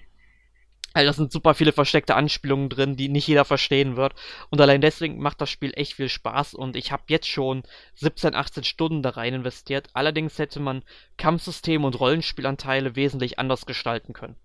also 0.94 1.08
da 1.08 1.14
sind 1.14 1.32
super 1.32 1.54
viele 1.56 1.72
versteckte 1.72 2.16
Anspielungen 2.16 2.70
drin, 2.70 2.96
die 2.96 3.10
nicht 3.10 3.28
jeder 3.28 3.46
verstehen 3.46 3.96
wird. 3.98 4.14
Und 4.50 4.62
allein 4.62 4.82
deswegen 4.82 5.20
macht 5.20 5.42
das 5.42 5.50
Spiel 5.50 5.74
echt 5.76 5.94
viel 5.94 6.10
Spaß 6.10 6.54
und 6.54 6.76
ich 6.76 6.92
habe 6.92 7.04
jetzt 7.08 7.28
schon 7.28 7.64
17, 7.96 8.36
18 8.36 8.64
Stunden 8.64 9.02
da 9.02 9.10
rein 9.12 9.34
investiert. 9.34 9.90
Allerdings 9.94 10.38
hätte 10.38 10.60
man 10.60 10.84
Kampfsystem 11.18 11.84
und 11.84 12.00
Rollenspielanteile 12.00 12.96
wesentlich 12.96 13.40
anders 13.40 13.66
gestalten 13.66 14.14
können. 14.14 14.36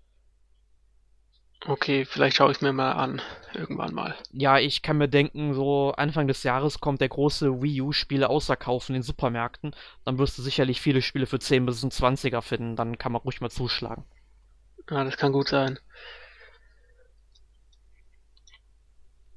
Okay, 1.67 2.05
vielleicht 2.05 2.37
schaue 2.37 2.51
ich 2.51 2.61
mir 2.61 2.71
mal 2.71 2.93
an, 2.93 3.21
irgendwann 3.53 3.93
mal. 3.93 4.15
Ja, 4.31 4.59
ich 4.59 4.81
kann 4.81 4.97
mir 4.97 5.09
denken, 5.09 5.53
so 5.53 5.91
Anfang 5.91 6.25
des 6.25 6.43
Jahres 6.43 6.79
kommt 6.79 7.01
der 7.01 7.09
große 7.09 7.61
Wii 7.61 7.81
U-Spiele 7.81 8.29
außerkaufen 8.29 8.95
in 8.95 9.01
den 9.01 9.05
Supermärkten. 9.05 9.75
Dann 10.05 10.17
wirst 10.17 10.37
du 10.37 10.41
sicherlich 10.41 10.79
viele 10.79 11.01
Spiele 11.01 11.25
für 11.25 11.37
10 11.39 11.65
bis 11.65 11.83
20er 11.83 12.41
finden, 12.41 12.77
dann 12.77 12.97
kann 12.97 13.11
man 13.11 13.21
ruhig 13.21 13.41
mal 13.41 13.49
zuschlagen. 13.49 14.05
Ja, 14.89 15.03
das 15.03 15.17
kann 15.17 15.33
gut 15.33 15.49
sein. 15.49 15.77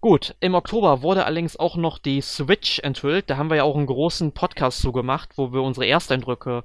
Gut, 0.03 0.34
im 0.40 0.57
Oktober 0.57 1.03
wurde 1.03 1.26
allerdings 1.26 1.57
auch 1.57 1.76
noch 1.76 1.96
die 1.96 2.22
Switch 2.22 2.80
enthüllt. 2.80 3.30
Da 3.30 3.36
haben 3.36 3.50
wir 3.50 3.59
ja 3.59 3.62
auch 3.62 3.76
einen 3.76 3.86
großen 3.86 4.32
Podcast 4.32 4.80
zu 4.80 4.90
gemacht, 4.90 5.30
wo 5.36 5.53
wir 5.53 5.62
unsere 5.62 5.86
Ersteindrücke 5.86 6.64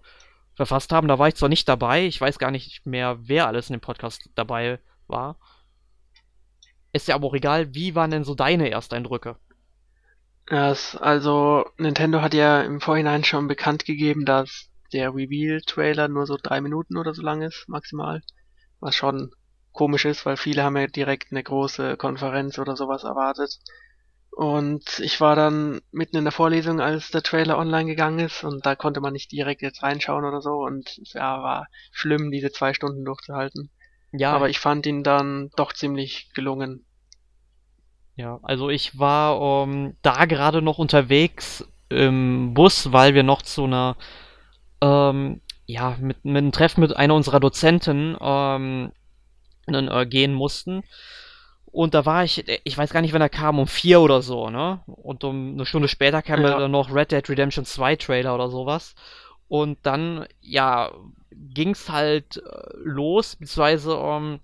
verfasst 0.55 0.91
haben. 0.91 1.07
Da 1.07 1.19
war 1.19 1.27
ich 1.27 1.35
zwar 1.35 1.47
nicht 1.47 1.69
dabei, 1.69 2.07
ich 2.07 2.19
weiß 2.19 2.39
gar 2.39 2.49
nicht 2.49 2.87
mehr, 2.87 3.19
wer 3.21 3.45
alles 3.45 3.69
in 3.69 3.73
dem 3.73 3.81
Podcast 3.81 4.27
dabei 4.33 4.79
war. 5.05 5.37
Ist 6.93 7.07
ja 7.07 7.13
aber 7.13 7.27
auch 7.27 7.35
egal, 7.35 7.75
wie 7.75 7.93
waren 7.93 8.09
denn 8.09 8.23
so 8.23 8.33
deine 8.33 8.71
Ersteindrücke? 8.71 9.35
Ja, 10.49 10.73
also 10.99 11.63
Nintendo 11.77 12.23
hat 12.23 12.33
ja 12.33 12.61
im 12.61 12.81
Vorhinein 12.81 13.23
schon 13.23 13.47
bekannt 13.47 13.85
gegeben, 13.85 14.25
dass 14.25 14.71
der 14.93 15.13
Reveal-Trailer 15.13 16.07
nur 16.07 16.25
so 16.25 16.39
drei 16.41 16.59
Minuten 16.59 16.97
oder 16.97 17.13
so 17.13 17.21
lang 17.21 17.43
ist, 17.43 17.69
maximal. 17.69 18.23
Was 18.79 18.95
schon 18.95 19.29
komisch 19.77 20.05
ist, 20.05 20.25
weil 20.25 20.35
viele 20.35 20.63
haben 20.63 20.75
ja 20.75 20.87
direkt 20.87 21.31
eine 21.31 21.43
große 21.43 21.95
Konferenz 21.97 22.59
oder 22.59 22.75
sowas 22.75 23.03
erwartet. 23.03 23.59
Und 24.31 24.99
ich 24.99 25.21
war 25.21 25.35
dann 25.35 25.81
mitten 25.91 26.17
in 26.17 26.25
der 26.25 26.31
Vorlesung, 26.31 26.81
als 26.81 27.09
der 27.09 27.23
Trailer 27.23 27.57
online 27.57 27.85
gegangen 27.85 28.19
ist 28.19 28.43
und 28.43 28.65
da 28.65 28.75
konnte 28.75 29.01
man 29.01 29.13
nicht 29.13 29.31
direkt 29.31 29.61
jetzt 29.61 29.81
reinschauen 29.81 30.25
oder 30.25 30.41
so 30.41 30.63
und 30.65 30.99
ja, 31.13 31.41
war 31.41 31.67
schlimm, 31.91 32.29
diese 32.31 32.51
zwei 32.51 32.73
Stunden 32.73 33.05
durchzuhalten. 33.05 33.71
Ja. 34.11 34.33
Aber 34.33 34.49
ich 34.49 34.59
fand 34.59 34.85
ihn 34.85 35.03
dann 35.03 35.49
doch 35.55 35.73
ziemlich 35.73 36.29
gelungen. 36.35 36.85
Ja, 38.15 38.39
also 38.43 38.69
ich 38.69 38.97
war 38.99 39.63
ähm, 39.63 39.95
da 40.01 40.25
gerade 40.25 40.61
noch 40.61 40.79
unterwegs 40.79 41.67
im 41.89 42.53
Bus, 42.53 42.91
weil 42.91 43.13
wir 43.13 43.23
noch 43.23 43.41
zu 43.41 43.65
einer, 43.65 43.95
ähm, 44.81 45.41
ja, 45.65 45.95
mit, 45.99 46.25
mit 46.25 46.37
einem 46.37 46.51
Treffen 46.51 46.81
mit 46.81 46.95
einer 46.95 47.15
unserer 47.15 47.39
Dozenten 47.39 48.17
ähm, 48.19 48.91
äh, 48.91 48.96
gehen 50.09 50.33
mussten. 50.33 50.83
Und 51.65 51.93
da 51.93 52.05
war 52.05 52.23
ich, 52.23 52.45
ich 52.63 52.77
weiß 52.77 52.91
gar 52.91 53.01
nicht, 53.01 53.13
wann 53.13 53.21
er 53.21 53.29
kam, 53.29 53.59
um 53.59 53.67
vier 53.67 54.01
oder 54.01 54.21
so, 54.21 54.49
ne? 54.49 54.81
Und 54.87 55.23
um 55.23 55.53
eine 55.53 55.65
Stunde 55.65 55.87
später 55.87 56.21
kam 56.21 56.41
ja. 56.41 56.57
dann 56.57 56.71
noch 56.71 56.93
Red 56.93 57.11
Dead 57.11 57.29
Redemption 57.29 57.65
2 57.65 57.97
Trailer 57.97 58.33
oder 58.33 58.49
sowas. 58.49 58.95
Und 59.47 59.77
dann, 59.83 60.25
ja, 60.41 60.91
ging's 61.29 61.89
halt 61.89 62.37
äh, 62.37 62.77
los, 62.83 63.35
beziehungsweise 63.35 63.95
um, 63.95 64.39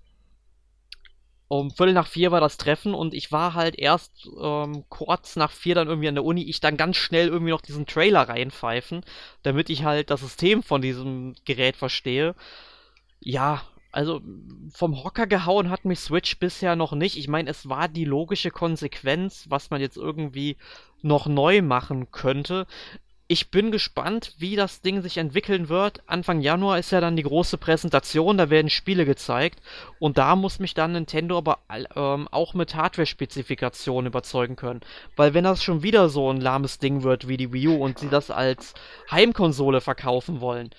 um 1.48 1.70
Viertel 1.70 1.94
nach 1.94 2.06
vier 2.06 2.30
war 2.30 2.40
das 2.40 2.56
Treffen 2.56 2.94
und 2.94 3.14
ich 3.14 3.32
war 3.32 3.54
halt 3.54 3.78
erst 3.78 4.28
ähm, 4.40 4.84
kurz 4.88 5.36
nach 5.36 5.50
vier 5.50 5.74
dann 5.74 5.88
irgendwie 5.88 6.08
an 6.08 6.14
der 6.14 6.24
Uni, 6.24 6.44
ich 6.44 6.60
dann 6.60 6.76
ganz 6.76 6.96
schnell 6.96 7.28
irgendwie 7.28 7.50
noch 7.50 7.60
diesen 7.60 7.86
Trailer 7.86 8.28
reinpfeifen, 8.28 9.04
damit 9.42 9.70
ich 9.70 9.84
halt 9.84 10.10
das 10.10 10.20
System 10.20 10.62
von 10.62 10.82
diesem 10.82 11.34
Gerät 11.44 11.76
verstehe. 11.76 12.34
Ja, 13.20 13.62
also 13.94 14.20
vom 14.72 15.04
Hocker 15.04 15.26
gehauen 15.28 15.70
hat 15.70 15.84
mich 15.84 16.00
Switch 16.00 16.38
bisher 16.38 16.74
noch 16.74 16.92
nicht. 16.92 17.16
Ich 17.16 17.28
meine, 17.28 17.48
es 17.48 17.68
war 17.68 17.88
die 17.88 18.04
logische 18.04 18.50
Konsequenz, 18.50 19.46
was 19.48 19.70
man 19.70 19.80
jetzt 19.80 19.96
irgendwie 19.96 20.56
noch 21.02 21.26
neu 21.26 21.62
machen 21.62 22.10
könnte 22.10 22.66
ich 23.26 23.50
bin 23.50 23.70
gespannt, 23.70 24.34
wie 24.38 24.54
das 24.54 24.82
Ding 24.82 25.00
sich 25.00 25.16
entwickeln 25.16 25.70
wird. 25.70 26.02
Anfang 26.06 26.42
Januar 26.42 26.78
ist 26.78 26.90
ja 26.92 27.00
dann 27.00 27.16
die 27.16 27.22
große 27.22 27.56
Präsentation, 27.56 28.36
da 28.36 28.50
werden 28.50 28.68
Spiele 28.68 29.06
gezeigt. 29.06 29.60
Und 29.98 30.18
da 30.18 30.36
muss 30.36 30.58
mich 30.58 30.74
dann 30.74 30.92
Nintendo 30.92 31.38
aber 31.38 31.60
ähm, 31.96 32.28
auch 32.30 32.52
mit 32.52 32.74
Hardware-Spezifikationen 32.74 34.08
überzeugen 34.08 34.56
können. 34.56 34.82
Weil 35.16 35.32
wenn 35.32 35.44
das 35.44 35.64
schon 35.64 35.82
wieder 35.82 36.10
so 36.10 36.30
ein 36.30 36.40
lahmes 36.40 36.78
Ding 36.78 37.02
wird 37.02 37.26
wie 37.26 37.38
die 37.38 37.52
Wii 37.52 37.68
U 37.68 37.82
und 37.82 37.98
sie 37.98 38.08
das 38.08 38.30
als 38.30 38.74
Heimkonsole 39.10 39.80
verkaufen 39.80 40.42
wollen, 40.42 40.70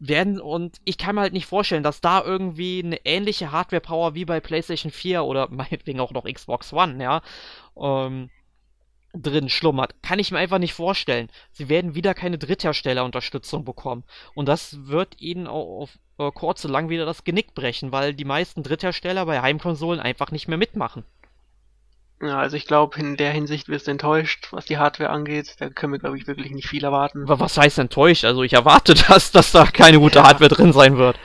werden 0.00 0.40
und 0.40 0.80
ich 0.84 0.98
kann 0.98 1.14
mir 1.14 1.22
halt 1.22 1.32
nicht 1.32 1.46
vorstellen, 1.46 1.82
dass 1.82 2.00
da 2.00 2.22
irgendwie 2.22 2.82
eine 2.84 3.04
ähnliche 3.04 3.50
Hardware-Power 3.50 4.14
wie 4.14 4.24
bei 4.24 4.40
PlayStation 4.40 4.92
4 4.92 5.24
oder 5.24 5.48
meinetwegen 5.50 6.00
auch 6.00 6.12
noch 6.12 6.24
Xbox 6.24 6.72
One, 6.72 7.02
ja, 7.02 7.22
ähm, 7.76 8.30
drin 9.14 9.48
schlummert. 9.48 10.02
Kann 10.02 10.18
ich 10.18 10.30
mir 10.30 10.38
einfach 10.38 10.58
nicht 10.58 10.74
vorstellen. 10.74 11.28
Sie 11.50 11.68
werden 11.68 11.94
wieder 11.94 12.14
keine 12.14 12.38
Drittherstellerunterstützung 12.38 13.64
bekommen. 13.64 14.04
Und 14.34 14.46
das 14.46 14.86
wird 14.86 15.20
ihnen 15.20 15.46
auf, 15.46 15.98
auf 16.18 16.34
kurz 16.34 16.64
und 16.64 16.70
lang 16.70 16.88
wieder 16.88 17.06
das 17.06 17.24
Genick 17.24 17.54
brechen, 17.54 17.90
weil 17.90 18.14
die 18.14 18.24
meisten 18.26 18.62
Dritthersteller 18.62 19.24
bei 19.26 19.40
Heimkonsolen 19.40 20.00
einfach 20.00 20.30
nicht 20.30 20.46
mehr 20.46 20.58
mitmachen. 20.58 21.04
Ja, 22.20 22.38
also 22.38 22.56
ich 22.56 22.66
glaube, 22.66 22.98
in 22.98 23.16
der 23.16 23.32
Hinsicht 23.32 23.68
wirst 23.68 23.86
du 23.86 23.92
enttäuscht, 23.92 24.48
was 24.50 24.64
die 24.64 24.78
Hardware 24.78 25.10
angeht. 25.10 25.54
Da 25.60 25.70
können 25.70 25.92
wir, 25.92 26.00
glaube 26.00 26.18
ich, 26.18 26.26
wirklich 26.26 26.50
nicht 26.50 26.68
viel 26.68 26.82
erwarten. 26.82 27.22
Aber 27.22 27.38
was 27.38 27.56
heißt 27.56 27.78
enttäuscht? 27.78 28.24
Also 28.24 28.42
ich 28.42 28.54
erwarte 28.54 28.94
das, 29.08 29.30
dass 29.30 29.52
da 29.52 29.66
keine 29.66 30.00
gute 30.00 30.18
ja. 30.18 30.24
Hardware 30.24 30.50
drin 30.50 30.72
sein 30.72 30.96
wird. 30.96 31.18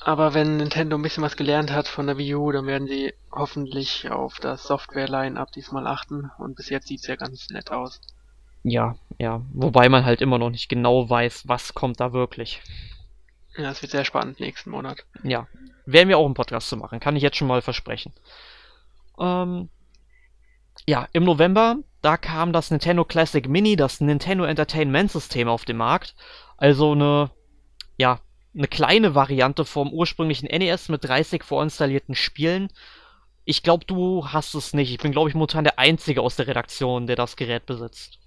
Aber 0.00 0.34
wenn 0.34 0.58
Nintendo 0.58 0.96
ein 0.96 1.02
bisschen 1.02 1.22
was 1.22 1.36
gelernt 1.36 1.70
hat 1.70 1.88
von 1.88 2.06
der 2.06 2.18
Wii 2.18 2.34
U, 2.34 2.52
dann 2.52 2.66
werden 2.66 2.88
sie 2.88 3.14
hoffentlich 3.32 4.10
auf 4.10 4.38
das 4.38 4.64
Software-Line-Up 4.64 5.52
diesmal 5.52 5.86
achten. 5.86 6.30
Und 6.38 6.56
bis 6.56 6.68
jetzt 6.68 6.88
sieht 6.88 7.00
es 7.00 7.06
ja 7.06 7.16
ganz 7.16 7.48
nett 7.50 7.70
aus. 7.70 8.00
Ja, 8.62 8.96
ja. 9.18 9.42
Wobei 9.52 9.88
man 9.88 10.04
halt 10.04 10.20
immer 10.20 10.38
noch 10.38 10.50
nicht 10.50 10.68
genau 10.68 11.08
weiß, 11.08 11.48
was 11.48 11.74
kommt 11.74 12.00
da 12.00 12.12
wirklich. 12.12 12.60
Ja, 13.56 13.70
es 13.70 13.82
wird 13.82 13.92
sehr 13.92 14.04
spannend 14.04 14.40
nächsten 14.40 14.70
Monat. 14.70 15.04
Ja. 15.22 15.46
Werden 15.86 16.08
wir 16.08 16.18
auch 16.18 16.26
einen 16.26 16.34
Podcast 16.34 16.68
zu 16.68 16.76
machen, 16.76 17.00
kann 17.00 17.16
ich 17.16 17.22
jetzt 17.22 17.36
schon 17.36 17.48
mal 17.48 17.62
versprechen. 17.62 18.12
Ähm, 19.18 19.68
ja, 20.88 21.06
im 21.12 21.24
November, 21.24 21.76
da 22.00 22.16
kam 22.16 22.54
das 22.54 22.70
Nintendo 22.70 23.04
Classic 23.04 23.46
Mini, 23.46 23.76
das 23.76 24.00
Nintendo 24.00 24.44
Entertainment 24.44 25.12
System 25.12 25.46
auf 25.46 25.66
den 25.66 25.76
Markt. 25.76 26.14
Also 26.56 26.92
eine, 26.92 27.30
ja, 27.98 28.20
eine 28.54 28.68
kleine 28.68 29.14
Variante 29.14 29.66
vom 29.66 29.92
ursprünglichen 29.92 30.46
NES 30.46 30.88
mit 30.88 31.04
30 31.04 31.44
vorinstallierten 31.44 32.14
Spielen. 32.14 32.70
Ich 33.44 33.62
glaube, 33.62 33.84
du 33.84 34.28
hast 34.28 34.54
es 34.54 34.72
nicht. 34.72 34.90
Ich 34.90 34.96
bin, 34.96 35.12
glaube 35.12 35.28
ich, 35.28 35.34
momentan 35.34 35.64
der 35.64 35.78
Einzige 35.78 36.22
aus 36.22 36.36
der 36.36 36.46
Redaktion, 36.46 37.06
der 37.06 37.16
das 37.16 37.36
Gerät 37.36 37.66
besitzt. 37.66 38.18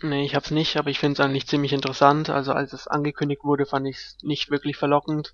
Nee, 0.00 0.24
ich 0.24 0.36
hab's 0.36 0.52
nicht, 0.52 0.76
aber 0.76 0.90
ich 0.90 1.00
finde 1.00 1.14
es 1.14 1.20
eigentlich 1.20 1.48
ziemlich 1.48 1.72
interessant. 1.72 2.30
Also 2.30 2.52
als 2.52 2.72
es 2.72 2.86
angekündigt 2.86 3.42
wurde, 3.42 3.66
fand 3.66 3.88
ich 3.88 3.96
es 3.96 4.18
nicht 4.22 4.48
wirklich 4.48 4.76
verlockend. 4.76 5.32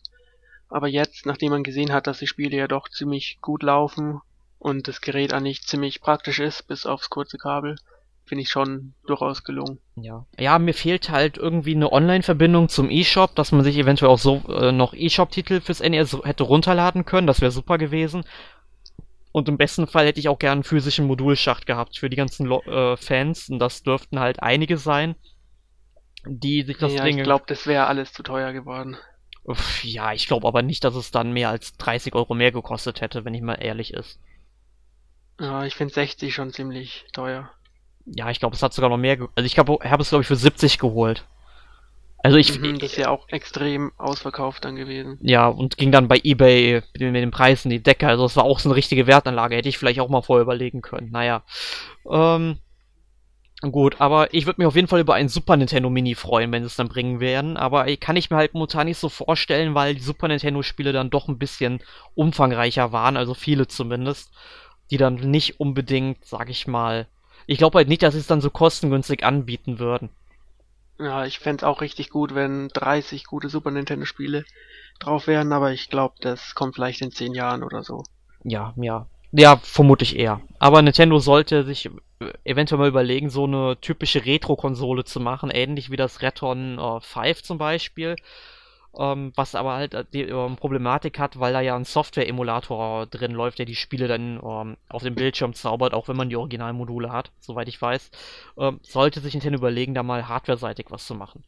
Aber 0.71 0.89
jetzt, 0.89 1.27
nachdem 1.27 1.51
man 1.51 1.65
gesehen 1.65 1.93
hat, 1.93 2.07
dass 2.07 2.21
die 2.21 2.27
Spiele 2.27 2.57
ja 2.57 2.67
doch 2.67 2.89
ziemlich 2.89 3.41
gut 3.43 3.63
laufen 3.63 4.23
und 4.63 4.87
das 4.87 5.01
Gerät 5.01 5.35
eigentlich 5.35 5.63
ziemlich 5.63 6.01
praktisch 6.01 6.39
ist, 6.39 6.69
bis 6.69 6.87
aufs 6.87 7.11
kurze 7.11 7.37
Kabel, 7.37 7.75
finde 8.25 8.43
ich 8.43 8.49
schon 8.49 8.95
durchaus 9.09 9.43
gelungen. 9.43 9.81
Ja. 9.97 10.25
Ja, 10.39 10.61
mir 10.61 10.73
fehlt 10.73 11.11
halt 11.11 11.37
irgendwie 11.37 11.75
eine 11.75 11.91
Online-Verbindung 11.91 12.69
zum 12.69 12.89
eShop, 12.89 13.35
dass 13.35 13.51
man 13.51 13.65
sich 13.65 13.77
eventuell 13.77 14.13
auch 14.13 14.21
so 14.21 14.41
äh, 14.49 14.71
noch 14.71 14.95
eShop-Titel 14.95 15.61
fürs 15.61 15.81
NES 15.81 16.17
hätte 16.23 16.45
runterladen 16.45 17.05
können. 17.05 17.27
Das 17.27 17.41
wäre 17.41 17.51
super 17.51 17.77
gewesen. 17.77 18.23
Und 19.33 19.49
im 19.49 19.57
besten 19.57 19.89
Fall 19.89 20.07
hätte 20.07 20.21
ich 20.21 20.29
auch 20.29 20.39
gern 20.39 20.59
einen 20.59 20.65
physischen 20.65 21.07
Modulschacht 21.07 21.67
gehabt 21.67 21.99
für 21.99 22.09
die 22.09 22.17
ganzen 22.17 22.47
Lo 22.47 22.63
äh, 22.63 22.97
Fans. 22.97 23.49
Und 23.49 23.59
das 23.59 23.83
dürften 23.83 24.21
halt 24.21 24.45
einige 24.45 24.77
sein, 24.77 25.17
die 26.25 26.63
sich 26.63 26.79
das 26.79 26.95
ja, 26.95 27.03
Ding. 27.03 27.19
Ich 27.19 27.25
glaube, 27.25 27.47
das 27.49 27.67
wäre 27.67 27.89
alles 27.89 28.13
zu 28.13 28.23
teuer 28.23 28.53
geworden. 28.53 28.97
Uff, 29.43 29.83
ja, 29.83 30.13
ich 30.13 30.29
glaube 30.29 30.47
aber 30.47 30.63
nicht, 30.63 30.85
dass 30.85 30.95
es 30.95 31.11
dann 31.11 31.33
mehr 31.33 31.49
als 31.49 31.77
30 31.79 32.15
Euro 32.15 32.35
mehr 32.35 32.53
gekostet 32.53 33.01
hätte, 33.01 33.25
wenn 33.25 33.35
ich 33.35 33.43
mal 33.43 33.55
ehrlich 33.55 33.93
ist. 33.95 34.21
Ja, 35.43 35.65
ich 35.65 35.75
finde 35.75 35.93
60 35.93 36.33
schon 36.33 36.53
ziemlich 36.53 37.05
teuer. 37.13 37.51
Ja, 38.07 38.31
ich 38.31 38.39
glaube, 38.39 38.55
es 38.55 38.63
hat 38.63 38.73
sogar 38.73 38.89
noch 38.89 38.97
mehr. 38.97 39.19
Also 39.35 39.45
ich 39.45 39.55
glaube, 39.55 39.79
habe 39.83 40.03
es 40.03 40.11
glaube 40.11 40.23
ich 40.23 40.29
für 40.29 40.37
70 40.37 40.79
geholt. 40.79 41.25
Also 42.19 42.37
ich. 42.37 42.61
Mhm, 42.61 42.79
das 42.79 42.93
ist 42.93 42.99
ja 42.99 43.11
auch 43.11 43.29
extrem 43.29 43.91
ausverkauft 43.99 44.65
dann 44.65 44.77
gewesen. 44.77 45.19
Ja, 45.21 45.49
und 45.49 45.77
ging 45.77 45.91
dann 45.91 46.07
bei 46.07 46.21
eBay 46.23 46.83
mit 46.97 47.01
den 47.01 47.33
Preisen 47.33 47.71
die 47.71 47.83
Decke. 47.83 48.07
Also 48.07 48.25
es 48.25 48.37
war 48.37 48.45
auch 48.45 48.61
so 48.61 48.69
eine 48.69 48.77
richtige 48.77 49.09
Wertanlage. 49.09 49.57
Hätte 49.57 49.69
ich 49.69 49.79
vielleicht 49.79 49.99
auch 49.99 50.09
mal 50.09 50.23
vorher 50.23 50.45
überlegen 50.45 50.81
können. 50.81 51.11
Naja. 51.11 51.43
Ähm, 52.09 52.59
gut, 53.63 54.01
aber 54.01 54.33
ich 54.33 54.47
würde 54.47 54.61
mich 54.61 54.69
auf 54.69 54.77
jeden 54.77 54.87
Fall 54.87 55.01
über 55.01 55.15
ein 55.15 55.29
Super 55.29 55.57
Nintendo 55.57 55.91
Mini 55.91 56.15
freuen, 56.15 56.53
wenn 56.53 56.63
sie 56.63 56.69
es 56.69 56.77
dann 56.77 56.89
bringen 56.89 57.19
werden. 57.19 57.57
Aber 57.57 57.85
kann 57.97 58.15
ich 58.15 58.31
mir 58.31 58.37
halt 58.37 58.55
momentan 58.55 58.87
nicht 58.87 58.99
so 58.99 59.09
vorstellen, 59.09 59.75
weil 59.75 59.97
die 59.97 60.03
Super 60.03 60.29
Nintendo 60.29 60.63
Spiele 60.63 60.93
dann 60.93 61.11
doch 61.11 61.27
ein 61.27 61.39
bisschen 61.39 61.81
umfangreicher 62.15 62.93
waren. 62.93 63.17
Also 63.17 63.35
viele 63.35 63.67
zumindest. 63.67 64.33
Die 64.93 64.99
dann 64.99 65.15
nicht 65.15 65.59
unbedingt, 65.59 66.23
sag 66.25 66.51
ich 66.51 66.67
mal, 66.67 67.07
ich 67.47 67.57
glaube 67.57 67.79
halt 67.79 67.89
nicht, 67.89 68.03
dass 68.03 68.13
sie 68.13 68.21
es 68.21 68.27
dann 68.27 68.43
so 68.43 68.51
kostengünstig 68.51 69.25
anbieten 69.25 69.79
würden. 69.79 70.11
Ja, 70.99 71.25
ich 71.25 71.39
fände 71.39 71.63
es 71.63 71.65
auch 71.65 71.81
richtig 71.81 72.11
gut, 72.11 72.35
wenn 72.35 72.69
30 72.69 73.25
gute 73.25 73.49
Super 73.49 73.71
Nintendo-Spiele 73.71 74.45
drauf 75.01 75.27
wären, 75.27 75.53
aber 75.53 75.73
ich 75.73 75.89
glaube, 75.89 76.17
das 76.21 76.55
kommt 76.55 76.75
vielleicht 76.75 77.01
in 77.01 77.11
10 77.11 77.33
Jahren 77.33 77.65
oder 77.65 77.83
so. 77.83 78.05
Ja, 78.45 78.75
ja. 78.77 79.07
Ja, 79.33 79.57
vermutlich 79.57 80.17
eher. 80.19 80.43
Aber 80.59 80.83
Nintendo 80.83 81.19
sollte 81.19 81.65
sich 81.65 81.89
eventuell 82.45 82.79
mal 82.79 82.89
überlegen, 82.89 83.31
so 83.31 83.45
eine 83.45 83.81
typische 83.81 84.27
Retro-Konsole 84.27 85.05
zu 85.05 85.21
machen, 85.21 85.51
ähnlich 85.51 85.91
wie 85.91 85.97
das 85.97 86.21
Reton 86.21 86.79
äh, 86.79 87.01
5 87.01 87.43
zum 87.43 87.57
Beispiel 87.57 88.17
ähm, 88.99 89.33
was 89.37 89.55
aber 89.55 89.75
halt 89.75 89.95
äh, 89.95 90.05
die 90.13 90.23
ähm, 90.23 90.57
Problematik 90.57 91.19
hat, 91.19 91.39
weil 91.39 91.53
da 91.53 91.61
ja 91.61 91.77
ein 91.77 91.85
Software-Emulator 91.85 93.07
drin 93.07 93.33
läuft, 93.33 93.59
der 93.59 93.67
die 93.67 93.75
Spiele 93.75 94.09
dann 94.09 94.41
ähm, 94.43 94.77
auf 94.89 95.03
dem 95.03 95.15
Bildschirm 95.15 95.55
zaubert, 95.55 95.95
auch 95.95 96.09
wenn 96.09 96.17
man 96.17 96.29
die 96.29 96.37
Originalmodule 96.37 97.13
hat, 97.13 97.33
soweit 97.39 97.69
ich 97.69 97.81
weiß. 97.81 98.11
Ähm, 98.59 98.81
sollte 98.83 99.21
sich 99.21 99.35
Nintendo 99.35 99.59
überlegen, 99.59 99.95
da 99.95 100.03
mal 100.03 100.29
hardware-seitig 100.29 100.87
was 100.91 101.07
zu 101.07 101.15
machen. 101.15 101.45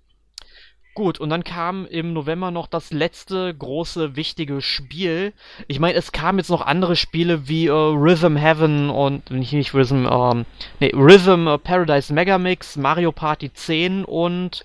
Gut, 0.95 1.19
und 1.19 1.29
dann 1.29 1.43
kam 1.43 1.87
im 1.87 2.13
November 2.13 2.53
noch 2.53 2.69
das 2.69 2.93
letzte 2.93 3.53
große, 3.53 4.15
wichtige 4.15 4.61
Spiel. 4.61 5.33
Ich 5.67 5.81
meine, 5.81 5.99
es 5.99 6.13
kamen 6.13 6.39
jetzt 6.39 6.51
noch 6.51 6.65
andere 6.65 6.95
Spiele 6.95 7.49
wie 7.49 7.67
äh, 7.67 7.73
Rhythm 7.73 8.37
Heaven 8.37 8.91
und 8.91 9.29
nicht, 9.33 9.53
nicht 9.53 9.75
Rhythm, 9.75 10.07
ähm, 10.09 10.47
nee, 10.79 10.93
Rhythm 10.95 11.49
äh, 11.49 11.59
Paradise 11.59 12.15
Megamix, 12.15 12.77
Mario 12.77 13.11
Party 13.11 13.53
10 13.53 14.05
und 14.05 14.65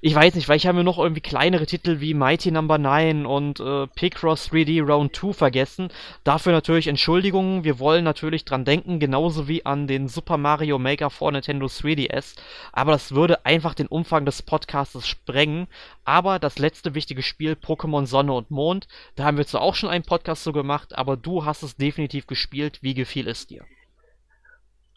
ich 0.00 0.14
weiß 0.14 0.34
nicht, 0.34 0.48
weil 0.48 0.56
ich 0.56 0.66
habe 0.66 0.78
mir 0.78 0.84
noch 0.84 0.98
irgendwie 0.98 1.20
kleinere 1.20 1.66
Titel 1.66 2.00
wie 2.00 2.14
Mighty 2.14 2.50
Number 2.50 2.78
no. 2.78 2.88
9 2.88 3.26
und 3.26 3.60
äh, 3.60 3.86
Picross 3.86 4.50
3D 4.50 4.82
Round 4.82 5.14
2 5.14 5.34
vergessen. 5.34 5.88
Dafür 6.24 6.52
natürlich 6.52 6.86
Entschuldigungen. 6.86 7.64
Wir 7.64 7.78
wollen 7.78 8.02
natürlich 8.02 8.46
dran 8.46 8.64
denken, 8.64 8.98
genauso 8.98 9.46
wie 9.46 9.66
an 9.66 9.86
den 9.86 10.08
Super 10.08 10.38
Mario 10.38 10.78
Maker 10.78 11.10
for 11.10 11.30
Nintendo 11.30 11.66
3DS. 11.66 12.36
Aber 12.72 12.92
das 12.92 13.12
würde 13.12 13.44
einfach 13.44 13.74
den 13.74 13.88
Umfang 13.88 14.24
des 14.24 14.40
Podcasts 14.40 15.06
sprengen. 15.06 15.66
Aber 16.04 16.38
das 16.38 16.58
letzte 16.58 16.94
wichtige 16.94 17.22
Spiel, 17.22 17.52
Pokémon 17.52 18.06
Sonne 18.06 18.32
und 18.32 18.50
Mond, 18.50 18.88
da 19.16 19.24
haben 19.24 19.36
wir 19.36 19.46
zwar 19.46 19.60
auch 19.60 19.74
schon 19.74 19.90
einen 19.90 20.04
Podcast 20.04 20.44
so 20.44 20.52
gemacht, 20.52 20.96
aber 20.96 21.18
du 21.18 21.44
hast 21.44 21.62
es 21.62 21.76
definitiv 21.76 22.26
gespielt. 22.26 22.78
Wie 22.80 22.94
gefiel 22.94 23.28
es 23.28 23.46
dir? 23.46 23.66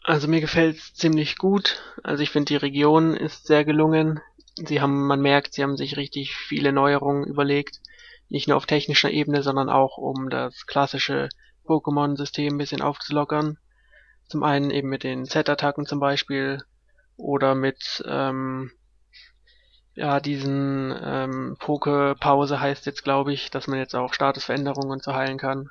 Also 0.04 0.26
mir 0.26 0.40
gefällt 0.40 0.78
es 0.78 0.94
ziemlich 0.94 1.36
gut. 1.36 1.80
Also 2.02 2.22
ich 2.22 2.30
finde 2.30 2.46
die 2.46 2.56
Region 2.56 3.14
ist 3.14 3.46
sehr 3.46 3.64
gelungen 3.64 4.20
sie 4.56 4.80
haben, 4.80 5.06
man 5.06 5.20
merkt, 5.20 5.54
sie 5.54 5.62
haben 5.62 5.76
sich 5.76 5.96
richtig 5.96 6.34
viele 6.34 6.72
Neuerungen 6.72 7.24
überlegt. 7.24 7.80
Nicht 8.28 8.48
nur 8.48 8.56
auf 8.56 8.66
technischer 8.66 9.10
Ebene, 9.10 9.42
sondern 9.42 9.68
auch 9.68 9.98
um 9.98 10.30
das 10.30 10.66
klassische 10.66 11.28
Pokémon-System 11.66 12.54
ein 12.54 12.58
bisschen 12.58 12.82
aufzulockern. 12.82 13.58
Zum 14.28 14.42
einen 14.42 14.70
eben 14.70 14.88
mit 14.88 15.04
den 15.04 15.26
Z-Attacken 15.26 15.86
zum 15.86 16.00
Beispiel 16.00 16.62
oder 17.16 17.54
mit 17.54 18.02
ähm, 18.06 18.70
ja 19.94 20.20
diesen 20.20 20.94
ähm, 21.02 21.56
Poke-Pause 21.58 22.60
heißt 22.60 22.86
jetzt 22.86 23.04
glaube 23.04 23.32
ich, 23.32 23.50
dass 23.50 23.66
man 23.66 23.78
jetzt 23.78 23.94
auch 23.94 24.14
Statusveränderungen 24.14 24.90
und 24.90 25.02
so 25.02 25.12
heilen 25.12 25.38
kann. 25.38 25.70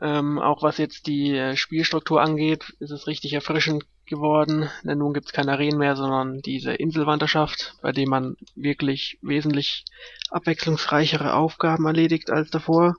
Ähm, 0.00 0.38
auch 0.38 0.62
was 0.62 0.78
jetzt 0.78 1.06
die 1.06 1.36
äh, 1.36 1.56
Spielstruktur 1.56 2.20
angeht, 2.20 2.74
ist 2.80 2.90
es 2.90 3.06
richtig 3.06 3.32
erfrischend 3.32 3.84
geworden, 4.08 4.68
denn 4.82 4.98
nun 4.98 5.14
gibt 5.14 5.26
es 5.26 5.32
keine 5.32 5.52
Arenen 5.52 5.78
mehr, 5.78 5.96
sondern 5.96 6.40
diese 6.40 6.72
Inselwanderschaft, 6.72 7.74
bei 7.82 7.92
dem 7.92 8.08
man 8.08 8.36
wirklich 8.54 9.18
wesentlich 9.22 9.84
abwechslungsreichere 10.30 11.34
Aufgaben 11.34 11.86
erledigt 11.86 12.30
als 12.30 12.50
davor. 12.50 12.96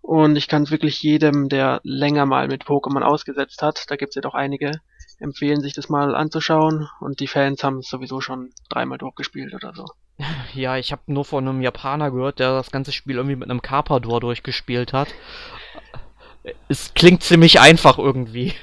Und 0.00 0.36
ich 0.36 0.48
kann 0.48 0.62
es 0.62 0.70
wirklich 0.70 1.02
jedem, 1.02 1.48
der 1.48 1.80
länger 1.82 2.24
mal 2.24 2.48
mit 2.48 2.64
Pokémon 2.64 3.02
ausgesetzt 3.02 3.62
hat, 3.62 3.84
da 3.88 3.96
gibt 3.96 4.10
es 4.10 4.14
ja 4.14 4.22
doch 4.22 4.34
einige, 4.34 4.80
empfehlen, 5.18 5.60
sich 5.60 5.74
das 5.74 5.88
mal 5.88 6.14
anzuschauen. 6.14 6.88
Und 7.00 7.20
die 7.20 7.26
Fans 7.26 7.62
haben 7.62 7.78
es 7.78 7.88
sowieso 7.88 8.20
schon 8.20 8.50
dreimal 8.68 8.98
durchgespielt 8.98 9.54
oder 9.54 9.74
so. 9.74 9.84
Ja, 10.54 10.76
ich 10.76 10.90
habe 10.90 11.02
nur 11.06 11.24
von 11.24 11.46
einem 11.46 11.60
Japaner 11.60 12.10
gehört, 12.10 12.40
der 12.40 12.52
das 12.52 12.70
ganze 12.72 12.90
Spiel 12.90 13.16
irgendwie 13.16 13.36
mit 13.36 13.48
einem 13.50 13.62
Carpador 13.62 14.18
durchgespielt 14.18 14.92
hat 14.92 15.08
es 16.68 16.94
klingt 16.94 17.22
ziemlich 17.22 17.60
einfach 17.60 17.98
irgendwie. 17.98 18.54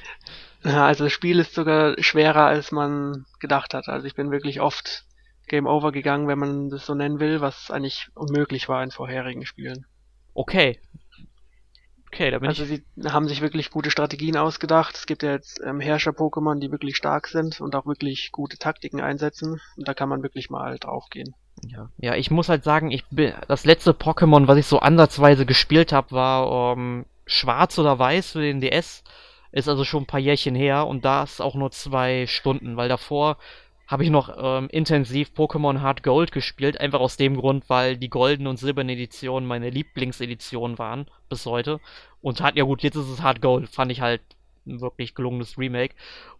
Ja, 0.66 0.88
also 0.88 1.04
das 1.04 1.14
Spiel 1.14 1.40
ist 1.40 1.54
sogar 1.54 1.96
schwerer, 2.02 2.46
als 2.46 2.72
man 2.72 3.26
gedacht 3.40 3.74
hat. 3.76 3.88
Also 3.88 4.08
ich 4.08 4.16
bin 4.16 4.32
wirklich 4.32 4.62
oft 4.62 5.06
Game 5.48 5.68
Over 5.68 5.92
gegangen, 5.92 6.28
wenn 6.28 6.40
man 6.40 6.70
das 6.70 6.88
so 6.88 6.96
nennen 6.96 7.20
will, 7.20 7.40
was 7.40 7.70
eigentlich 7.70 8.10
unmöglich 8.16 8.68
war 8.68 8.84
in 8.84 8.90
vorherigen 8.90 9.46
Spielen. 9.46 9.86
Okay. 10.34 10.80
Okay, 12.08 12.32
da 12.32 12.40
bin 12.40 12.48
also 12.48 12.64
ich. 12.64 12.82
sie 12.96 13.10
haben 13.10 13.28
sich 13.28 13.42
wirklich 13.42 13.70
gute 13.70 13.92
Strategien 13.92 14.38
ausgedacht. 14.38 14.96
Es 14.96 15.06
gibt 15.06 15.22
ja 15.22 15.32
jetzt 15.34 15.60
ähm, 15.64 15.80
Herrscher-Pokémon, 15.80 16.60
die 16.60 16.72
wirklich 16.72 16.96
stark 16.96 17.28
sind 17.28 17.62
und 17.62 17.76
auch 17.76 17.86
wirklich 17.86 18.32
gute 18.32 18.58
Taktiken 18.58 19.02
einsetzen. 19.02 19.60
Und 19.76 19.88
da 19.88 19.94
kann 19.94 20.10
man 20.10 20.24
wirklich 20.24 20.50
mal 20.50 20.78
draufgehen. 20.80 21.36
Ja, 21.64 21.90
ja, 21.98 22.16
ich 22.16 22.32
muss 22.32 22.50
halt 22.50 22.64
sagen, 22.64 22.90
ich 22.90 23.06
bin 23.10 23.34
das 23.48 23.66
letzte 23.66 23.92
Pokémon, 23.92 24.48
was 24.48 24.58
ich 24.58 24.66
so 24.66 24.80
ansatzweise 24.80 25.46
gespielt 25.46 25.92
habe, 25.92 26.12
war 26.12 26.74
um, 26.74 27.06
schwarz 27.26 27.78
oder 27.78 28.00
weiß 28.00 28.32
für 28.32 28.42
den 28.42 28.62
DS. 28.62 29.04
Ist 29.56 29.70
also 29.70 29.86
schon 29.86 30.04
ein 30.04 30.08
paar 30.08 30.20
Jährchen 30.20 30.54
her 30.54 30.86
und 30.86 31.06
da 31.06 31.24
ist 31.24 31.42
auch 31.42 31.56
nur 31.56 31.72
zwei 31.72 32.28
Stunden, 32.28 32.76
weil 32.76 32.90
davor 32.90 33.38
habe 33.88 34.04
ich 34.04 34.10
noch 34.10 34.36
ähm, 34.38 34.68
intensiv 34.70 35.32
Pokémon 35.36 35.80
Hard 35.80 36.04
Gold 36.04 36.34
gespielt, 36.34 36.80
einfach 36.80 37.00
aus 37.00 37.16
dem 37.16 37.38
Grund, 37.38 37.70
weil 37.70 37.96
die 37.96 38.10
goldene 38.10 38.50
und 38.50 38.58
silberne 38.58 38.92
Edition 38.92 39.46
meine 39.46 39.70
Lieblingsedition 39.70 40.78
waren 40.78 41.08
bis 41.30 41.46
heute. 41.46 41.80
Und 42.22 42.42
hat 42.42 42.58
ja 42.58 42.66
gut, 42.66 42.84
jetzt 42.84 42.96
ist 42.96 43.08
es 43.08 43.22
Hard 43.22 43.42
Gold, 43.42 43.70
fand 43.70 43.94
ich 43.94 44.02
halt 44.02 44.22
ein 44.68 44.82
wirklich 44.82 45.16
gelungenes 45.16 45.58
Remake. 45.58 45.96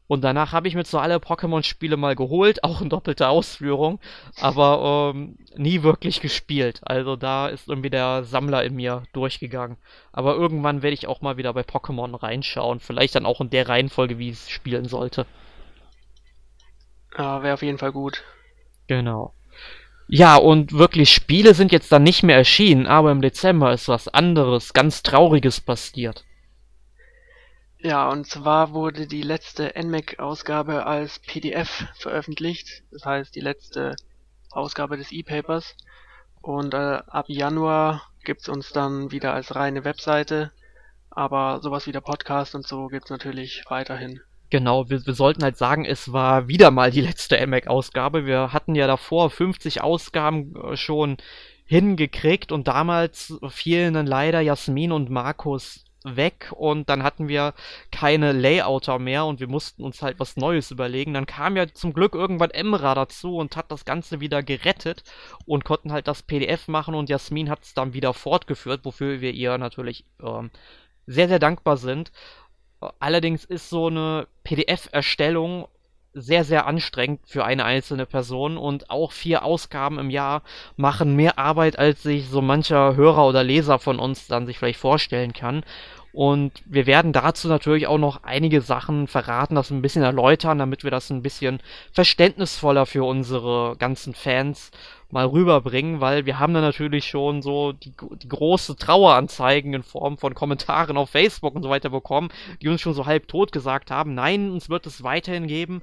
Und 0.08 0.24
danach 0.24 0.52
habe 0.52 0.68
ich 0.68 0.76
mir 0.76 0.86
so 0.86 1.00
alle 1.00 1.18
Pokémon-Spiele 1.18 1.98
mal 1.98 2.16
geholt, 2.16 2.64
auch 2.64 2.82
in 2.82 2.90
doppelter 2.90 3.30
Ausführung, 3.30 4.00
aber 4.40 5.14
ähm, 5.16 5.38
nie 5.56 5.84
wirklich 5.84 6.22
gespielt. 6.22 6.82
Also 6.84 7.16
da 7.16 7.48
ist 7.48 7.68
irgendwie 7.68 7.90
der 7.90 8.24
Sammler 8.24 8.64
in 8.64 8.76
mir 8.76 9.04
durchgegangen. 9.14 9.78
Aber 10.12 10.36
irgendwann 10.36 10.82
werde 10.82 10.94
ich 10.94 11.08
auch 11.08 11.22
mal 11.22 11.38
wieder 11.38 11.54
bei 11.54 11.62
Pokémon 11.62 12.22
reinschauen. 12.22 12.80
Vielleicht 12.80 13.16
dann 13.16 13.26
auch 13.26 13.42
in 13.42 13.50
der 13.50 13.68
Reihenfolge, 13.68 14.20
wie 14.20 14.30
es 14.30 14.50
spielen 14.50 14.86
sollte. 14.86 15.26
Ja, 17.18 17.42
wäre 17.44 17.54
auf 17.54 17.62
jeden 17.62 17.78
Fall 17.78 17.92
gut. 17.92 18.24
Genau. 18.88 19.34
Ja, 20.08 20.36
und 20.36 20.74
wirklich 20.74 21.10
Spiele 21.10 21.56
sind 21.56 21.72
jetzt 21.72 21.92
dann 21.92 22.04
nicht 22.04 22.22
mehr 22.22 22.36
erschienen, 22.36 22.86
aber 22.86 23.12
im 23.12 23.22
Dezember 23.22 23.74
ist 23.74 23.88
was 23.88 24.08
anderes, 24.08 24.74
ganz 24.74 25.02
Trauriges 25.02 25.62
passiert. 25.62 26.26
Ja, 27.86 28.10
und 28.10 28.26
zwar 28.26 28.74
wurde 28.74 29.06
die 29.06 29.22
letzte 29.22 29.72
NMAC-Ausgabe 29.80 30.88
als 30.88 31.20
PDF 31.20 31.86
veröffentlicht. 31.94 32.82
Das 32.90 33.06
heißt, 33.06 33.36
die 33.36 33.42
letzte 33.42 33.96
Ausgabe 34.50 34.98
des 34.98 35.12
E-Papers. 35.12 35.78
Und 36.42 36.74
äh, 36.74 36.78
ab 37.06 37.26
Januar 37.28 38.02
gibt's 38.24 38.50
uns 38.50 38.72
dann 38.72 39.12
wieder 39.12 39.36
als 39.36 39.54
reine 39.54 39.86
Webseite. 39.86 40.52
Aber 41.12 41.60
sowas 41.62 41.86
wie 41.86 41.92
der 41.92 42.02
Podcast 42.02 42.56
und 42.56 42.66
so 42.66 42.88
gibt's 42.88 43.12
natürlich 43.12 43.64
weiterhin. 43.70 44.20
Genau, 44.50 44.90
wir, 44.90 45.06
wir 45.06 45.14
sollten 45.14 45.44
halt 45.44 45.58
sagen, 45.58 45.86
es 45.86 46.12
war 46.12 46.48
wieder 46.48 46.72
mal 46.72 46.90
die 46.90 47.02
letzte 47.02 47.38
NMAC-Ausgabe. 47.38 48.26
Wir 48.26 48.52
hatten 48.52 48.74
ja 48.74 48.88
davor 48.88 49.30
50 49.30 49.82
Ausgaben 49.82 50.56
äh, 50.56 50.76
schon 50.76 51.18
hingekriegt 51.66 52.52
und 52.52 52.68
damals 52.68 53.38
fielen 53.50 53.94
dann 53.94 54.08
leider 54.08 54.42
Jasmin 54.42 54.92
und 54.92 55.12
Markus 55.12 55.85
weg 56.06 56.52
und 56.56 56.90
dann 56.90 57.04
hatten 57.04 57.28
wir 57.28 57.54
keine 57.92 58.32
Layouter 58.32 59.00
mehr 59.00 59.26
und 59.26 59.40
wir 59.40 59.48
mussten 59.48 59.84
uns 59.84 60.02
halt 60.02 60.20
was 60.20 60.38
Neues 60.38 60.72
überlegen. 60.72 61.14
Dann 61.14 61.26
kam 61.26 61.58
ja 61.58 61.68
zum 61.68 61.94
Glück 61.94 62.16
irgendwann 62.16 62.52
Emra 62.52 62.96
dazu 62.96 63.38
und 63.38 63.56
hat 63.56 63.72
das 63.72 63.86
Ganze 63.86 64.20
wieder 64.20 64.44
gerettet 64.44 65.04
und 65.46 65.66
konnten 65.66 65.92
halt 65.92 66.08
das 66.08 66.24
PDF 66.24 66.68
machen 66.68 66.96
und 66.96 67.10
Jasmin 67.10 67.50
hat 67.50 67.64
es 67.64 67.74
dann 67.74 67.94
wieder 67.94 68.14
fortgeführt, 68.14 68.86
wofür 68.86 69.22
wir 69.22 69.32
ihr 69.32 69.58
natürlich 69.58 70.06
ähm, 70.22 70.52
sehr, 71.08 71.28
sehr 71.28 71.40
dankbar 71.40 71.78
sind. 71.78 72.12
Allerdings 73.00 73.46
ist 73.46 73.70
so 73.70 73.88
eine 73.88 74.28
PDF-Erstellung 74.44 75.68
sehr, 76.16 76.46
sehr 76.46 76.66
anstrengend 76.66 77.20
für 77.26 77.44
eine 77.46 77.66
einzelne 77.66 78.06
Person 78.06 78.58
und 78.58 78.90
auch 78.90 79.12
vier 79.12 79.44
Ausgaben 79.44 80.00
im 80.00 80.10
Jahr 80.10 80.42
machen 80.78 81.16
mehr 81.16 81.38
Arbeit, 81.38 81.78
als 81.78 82.02
sich 82.04 82.30
so 82.30 82.42
mancher 82.42 82.96
Hörer 82.96 83.28
oder 83.28 83.44
Leser 83.44 83.80
von 83.80 84.00
uns 84.00 84.28
dann 84.28 84.48
sich 84.48 84.58
vielleicht 84.58 84.80
vorstellen 84.80 85.34
kann. 85.34 85.64
Und 86.14 86.54
wir 86.66 86.86
werden 86.86 87.12
dazu 87.12 87.50
natürlich 87.50 87.88
auch 87.88 87.98
noch 87.98 88.24
einige 88.24 88.62
Sachen 88.62 89.08
verraten, 89.08 89.56
das 89.56 89.70
ein 89.70 89.82
bisschen 89.82 90.04
erläutern, 90.04 90.58
damit 90.58 90.86
wir 90.86 90.92
das 90.92 91.10
ein 91.10 91.22
bisschen 91.22 91.60
verständnisvoller 91.92 92.86
für 92.86 93.04
unsere 93.04 93.76
ganzen 93.78 94.14
Fans 94.14 94.72
mal 95.16 95.28
rüberbringen, 95.28 96.02
weil 96.02 96.26
wir 96.26 96.40
haben 96.40 96.54
da 96.54 96.60
natürlich 96.60 97.06
schon 97.06 97.42
so 97.42 97.72
die, 97.72 97.94
die 98.22 98.28
große 98.28 98.76
Traueranzeigen 98.76 99.74
in 99.74 99.82
Form 99.82 100.18
von 100.18 100.36
Kommentaren 100.36 100.98
auf 100.98 101.10
Facebook 101.10 101.56
und 101.56 101.64
so 101.64 101.70
weiter 101.70 101.90
bekommen, 101.90 102.30
die 102.62 102.68
uns 102.68 102.82
schon 102.82 102.94
so 102.94 103.06
halb 103.06 103.30
tot 103.30 103.54
gesagt 103.54 103.92
haben, 103.92 104.14
nein, 104.14 104.52
uns 104.52 104.70
wird 104.70 104.86
es 104.86 105.04
weiterhin 105.04 105.48
geben. 105.48 105.82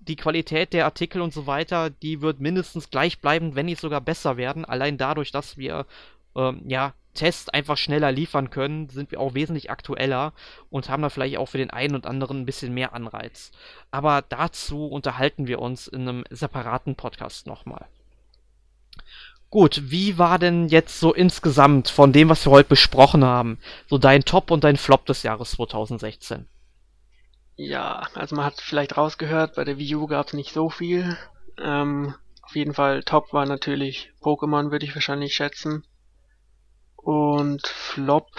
Die 0.00 0.16
Qualität 0.16 0.72
der 0.72 0.84
Artikel 0.84 1.22
und 1.22 1.32
so 1.32 1.46
weiter, 1.46 1.90
die 1.90 2.22
wird 2.22 2.40
mindestens 2.40 2.90
gleich 2.90 3.20
bleiben, 3.20 3.54
wenn 3.54 3.66
nicht 3.66 3.80
sogar 3.80 4.00
besser 4.00 4.36
werden. 4.36 4.64
Allein 4.64 4.98
dadurch, 4.98 5.30
dass 5.30 5.56
wir 5.56 5.86
ähm, 6.34 6.62
ja 6.66 6.92
Tests 7.14 7.48
einfach 7.50 7.76
schneller 7.76 8.10
liefern 8.10 8.50
können, 8.50 8.88
sind 8.88 9.12
wir 9.12 9.20
auch 9.20 9.34
wesentlich 9.34 9.70
aktueller 9.70 10.32
und 10.70 10.88
haben 10.88 11.02
da 11.02 11.08
vielleicht 11.08 11.36
auch 11.36 11.46
für 11.46 11.58
den 11.58 11.70
einen 11.70 11.94
und 11.94 12.04
anderen 12.04 12.40
ein 12.40 12.46
bisschen 12.46 12.74
mehr 12.74 12.94
Anreiz. 12.94 13.52
Aber 13.92 14.24
dazu 14.28 14.88
unterhalten 14.88 15.46
wir 15.46 15.60
uns 15.60 15.86
in 15.86 16.08
einem 16.08 16.24
separaten 16.30 16.96
Podcast 16.96 17.46
nochmal. 17.46 17.86
Gut, 19.50 19.90
wie 19.90 20.16
war 20.16 20.38
denn 20.38 20.68
jetzt 20.68 20.98
so 20.98 21.12
insgesamt 21.12 21.90
von 21.90 22.12
dem, 22.12 22.30
was 22.30 22.46
wir 22.46 22.52
heute 22.52 22.70
besprochen 22.70 23.22
haben, 23.22 23.58
so 23.86 23.98
dein 23.98 24.24
Top 24.24 24.50
und 24.50 24.64
dein 24.64 24.78
Flop 24.78 25.04
des 25.04 25.22
Jahres 25.22 25.50
2016? 25.52 26.48
Ja, 27.56 28.08
also 28.14 28.34
man 28.34 28.46
hat 28.46 28.60
vielleicht 28.60 28.96
rausgehört, 28.96 29.56
bei 29.56 29.64
der 29.64 29.76
Wii 29.76 29.94
U 29.96 30.06
gab 30.06 30.28
es 30.28 30.32
nicht 30.32 30.54
so 30.54 30.70
viel. 30.70 31.18
Ähm, 31.58 32.14
auf 32.42 32.56
jeden 32.56 32.72
Fall 32.72 33.02
Top 33.02 33.32
war 33.34 33.44
natürlich 33.44 34.10
Pokémon, 34.22 34.70
würde 34.70 34.86
ich 34.86 34.94
wahrscheinlich 34.94 35.34
schätzen. 35.34 35.86
Und 36.96 37.66
Flop, 37.66 38.30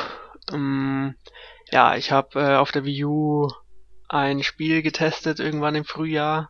ähm, 0.52 1.16
ja, 1.72 1.96
ich 1.96 2.12
habe 2.12 2.40
äh, 2.42 2.56
auf 2.56 2.72
der 2.72 2.86
Wii 2.86 3.06
U 3.06 3.50
ein 4.10 4.42
Spiel 4.42 4.82
getestet 4.82 5.40
irgendwann 5.40 5.76
im 5.76 5.86
Frühjahr, 5.86 6.50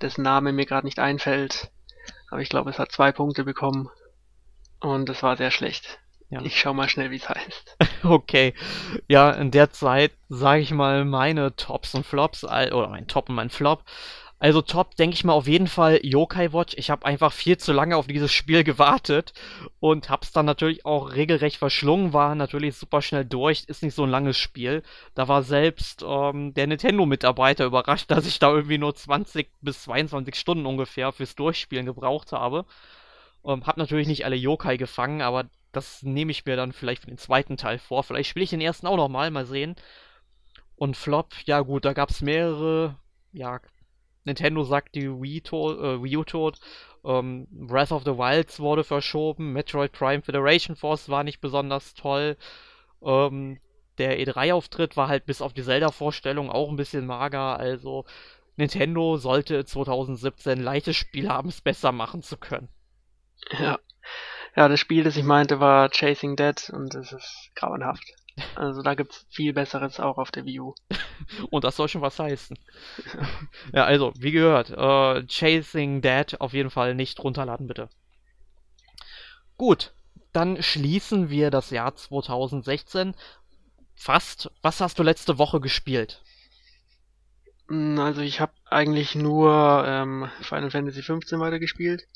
dessen 0.00 0.22
Name 0.22 0.52
mir 0.52 0.66
gerade 0.66 0.86
nicht 0.86 0.98
einfällt. 0.98 1.70
Aber 2.30 2.40
ich 2.40 2.48
glaube, 2.48 2.70
es 2.70 2.78
hat 2.78 2.92
zwei 2.92 3.12
Punkte 3.12 3.44
bekommen 3.44 3.88
und 4.80 5.08
es 5.08 5.22
war 5.22 5.36
sehr 5.36 5.50
schlecht. 5.50 5.98
Ja. 6.30 6.40
Ich 6.42 6.60
schau 6.60 6.72
mal 6.72 6.88
schnell, 6.88 7.10
wie 7.10 7.16
es 7.16 7.28
heißt. 7.28 7.76
Okay. 8.02 8.54
Ja, 9.08 9.30
in 9.32 9.50
der 9.50 9.72
Zeit 9.72 10.12
sage 10.30 10.62
ich 10.62 10.70
mal 10.70 11.04
meine 11.04 11.54
Tops 11.54 11.94
und 11.94 12.06
Flops, 12.06 12.44
oder 12.44 12.88
mein 12.88 13.08
Top 13.08 13.28
und 13.28 13.34
mein 13.34 13.50
Flop. 13.50 13.84
Also 14.42 14.62
Top, 14.62 14.96
denke 14.96 15.14
ich 15.14 15.22
mal 15.22 15.34
auf 15.34 15.46
jeden 15.46 15.66
Fall 15.66 16.00
Yokai 16.02 16.54
Watch. 16.54 16.74
Ich 16.78 16.88
habe 16.88 17.04
einfach 17.04 17.30
viel 17.30 17.58
zu 17.58 17.74
lange 17.74 17.94
auf 17.94 18.06
dieses 18.06 18.32
Spiel 18.32 18.64
gewartet 18.64 19.34
und 19.80 20.08
hab's 20.08 20.32
dann 20.32 20.46
natürlich 20.46 20.86
auch 20.86 21.12
regelrecht 21.12 21.58
verschlungen, 21.58 22.14
war 22.14 22.34
natürlich 22.34 22.74
super 22.76 23.02
schnell 23.02 23.26
durch, 23.26 23.64
ist 23.66 23.82
nicht 23.82 23.94
so 23.94 24.02
ein 24.04 24.10
langes 24.10 24.38
Spiel. 24.38 24.82
Da 25.14 25.28
war 25.28 25.42
selbst 25.42 26.02
ähm, 26.08 26.54
der 26.54 26.66
Nintendo-Mitarbeiter 26.68 27.66
überrascht, 27.66 28.10
dass 28.10 28.26
ich 28.26 28.38
da 28.38 28.50
irgendwie 28.50 28.78
nur 28.78 28.94
20 28.94 29.50
bis 29.60 29.82
22 29.82 30.34
Stunden 30.34 30.64
ungefähr 30.64 31.12
fürs 31.12 31.34
Durchspielen 31.34 31.84
gebraucht 31.84 32.32
habe. 32.32 32.64
Ähm, 33.44 33.66
hab 33.66 33.76
natürlich 33.76 34.08
nicht 34.08 34.24
alle 34.24 34.36
Yokai 34.36 34.78
gefangen, 34.78 35.20
aber 35.20 35.50
das 35.72 36.02
nehme 36.02 36.32
ich 36.32 36.46
mir 36.46 36.56
dann 36.56 36.72
vielleicht 36.72 37.02
für 37.02 37.08
den 37.08 37.18
zweiten 37.18 37.58
Teil 37.58 37.78
vor. 37.78 38.04
Vielleicht 38.04 38.30
spiele 38.30 38.44
ich 38.44 38.50
den 38.50 38.62
ersten 38.62 38.86
auch 38.86 38.96
nochmal, 38.96 39.30
mal 39.30 39.44
sehen. 39.46 39.76
Und 40.76 40.96
Flop, 40.96 41.34
ja 41.44 41.60
gut, 41.60 41.84
da 41.84 41.92
gab 41.92 42.08
es 42.08 42.22
mehrere, 42.22 42.96
ja, 43.32 43.60
Nintendo 44.24 44.64
sagt 44.64 44.94
die 44.94 45.08
Wii, 45.08 45.40
tot, 45.40 45.78
äh, 45.78 46.02
Wii 46.02 46.16
U 46.18 46.24
tot. 46.24 46.58
Ähm, 47.04 47.46
Breath 47.50 47.92
of 47.92 48.04
the 48.04 48.16
Wilds 48.16 48.60
wurde 48.60 48.84
verschoben. 48.84 49.52
Metroid 49.52 49.92
Prime 49.92 50.22
Federation 50.22 50.76
Force 50.76 51.08
war 51.08 51.24
nicht 51.24 51.40
besonders 51.40 51.94
toll. 51.94 52.36
Ähm, 53.02 53.58
der 53.98 54.18
E3-Auftritt 54.18 54.96
war 54.96 55.08
halt 55.08 55.26
bis 55.26 55.42
auf 55.42 55.52
die 55.52 55.62
Zelda-Vorstellung 55.62 56.50
auch 56.50 56.68
ein 56.68 56.76
bisschen 56.76 57.06
mager. 57.06 57.58
Also 57.58 58.04
Nintendo 58.56 59.16
sollte 59.16 59.64
2017 59.64 60.60
leichtes 60.60 60.96
Spiel 60.96 61.28
haben, 61.28 61.48
es 61.48 61.60
besser 61.60 61.92
machen 61.92 62.22
zu 62.22 62.36
können. 62.36 62.68
Ja. 63.58 63.78
Ja, 64.56 64.68
das 64.68 64.80
Spiel, 64.80 65.04
das 65.04 65.16
ich 65.16 65.24
meinte, 65.24 65.60
war 65.60 65.90
Chasing 65.90 66.34
Dead 66.34 66.70
und 66.72 66.94
es 66.94 67.12
ist 67.12 67.50
grauenhaft. 67.54 68.02
Also 68.54 68.82
da 68.82 68.94
gibt's 68.94 69.26
viel 69.30 69.52
Besseres 69.52 70.00
auch 70.00 70.18
auf 70.18 70.30
der 70.30 70.44
Wii 70.44 70.60
U. 70.60 70.74
und 71.50 71.64
das 71.64 71.76
soll 71.76 71.88
schon 71.88 72.02
was 72.02 72.18
heißen. 72.18 72.58
ja, 73.72 73.84
also, 73.84 74.12
wie 74.18 74.32
gehört, 74.32 74.70
äh, 74.70 75.26
Chasing 75.26 76.02
Dead 76.02 76.40
auf 76.40 76.52
jeden 76.52 76.70
Fall 76.70 76.94
nicht 76.94 77.22
runterladen, 77.22 77.66
bitte. 77.66 77.88
Gut, 79.56 79.92
dann 80.32 80.62
schließen 80.62 81.30
wir 81.30 81.50
das 81.50 81.70
Jahr 81.70 81.94
2016. 81.94 83.14
Fast. 83.94 84.50
Was 84.62 84.80
hast 84.80 84.98
du 84.98 85.02
letzte 85.02 85.38
Woche 85.38 85.60
gespielt? 85.60 86.22
Hm, 87.68 87.98
also 87.98 88.20
ich 88.20 88.40
habe 88.40 88.52
eigentlich 88.64 89.14
nur 89.14 89.84
ähm, 89.86 90.30
Final 90.42 90.70
Fantasy 90.70 91.00
XV 91.00 91.38
weitergespielt. 91.38 92.06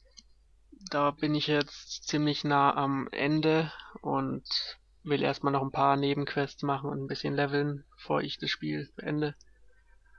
Da 0.91 1.11
bin 1.11 1.35
ich 1.35 1.47
jetzt 1.47 2.07
ziemlich 2.07 2.45
nah 2.45 2.75
am 2.75 3.09
Ende 3.11 3.73
und 4.03 4.45
will 5.05 5.23
erstmal 5.23 5.53
noch 5.53 5.63
ein 5.63 5.71
paar 5.71 5.97
Nebenquests 5.97 6.63
machen 6.63 6.91
und 6.91 7.03
ein 7.03 7.07
bisschen 7.07 7.35
leveln, 7.35 7.85
bevor 7.97 8.23
ich 8.23 8.39
das 8.39 8.51
Spiel 8.51 8.91
beende. 8.97 9.35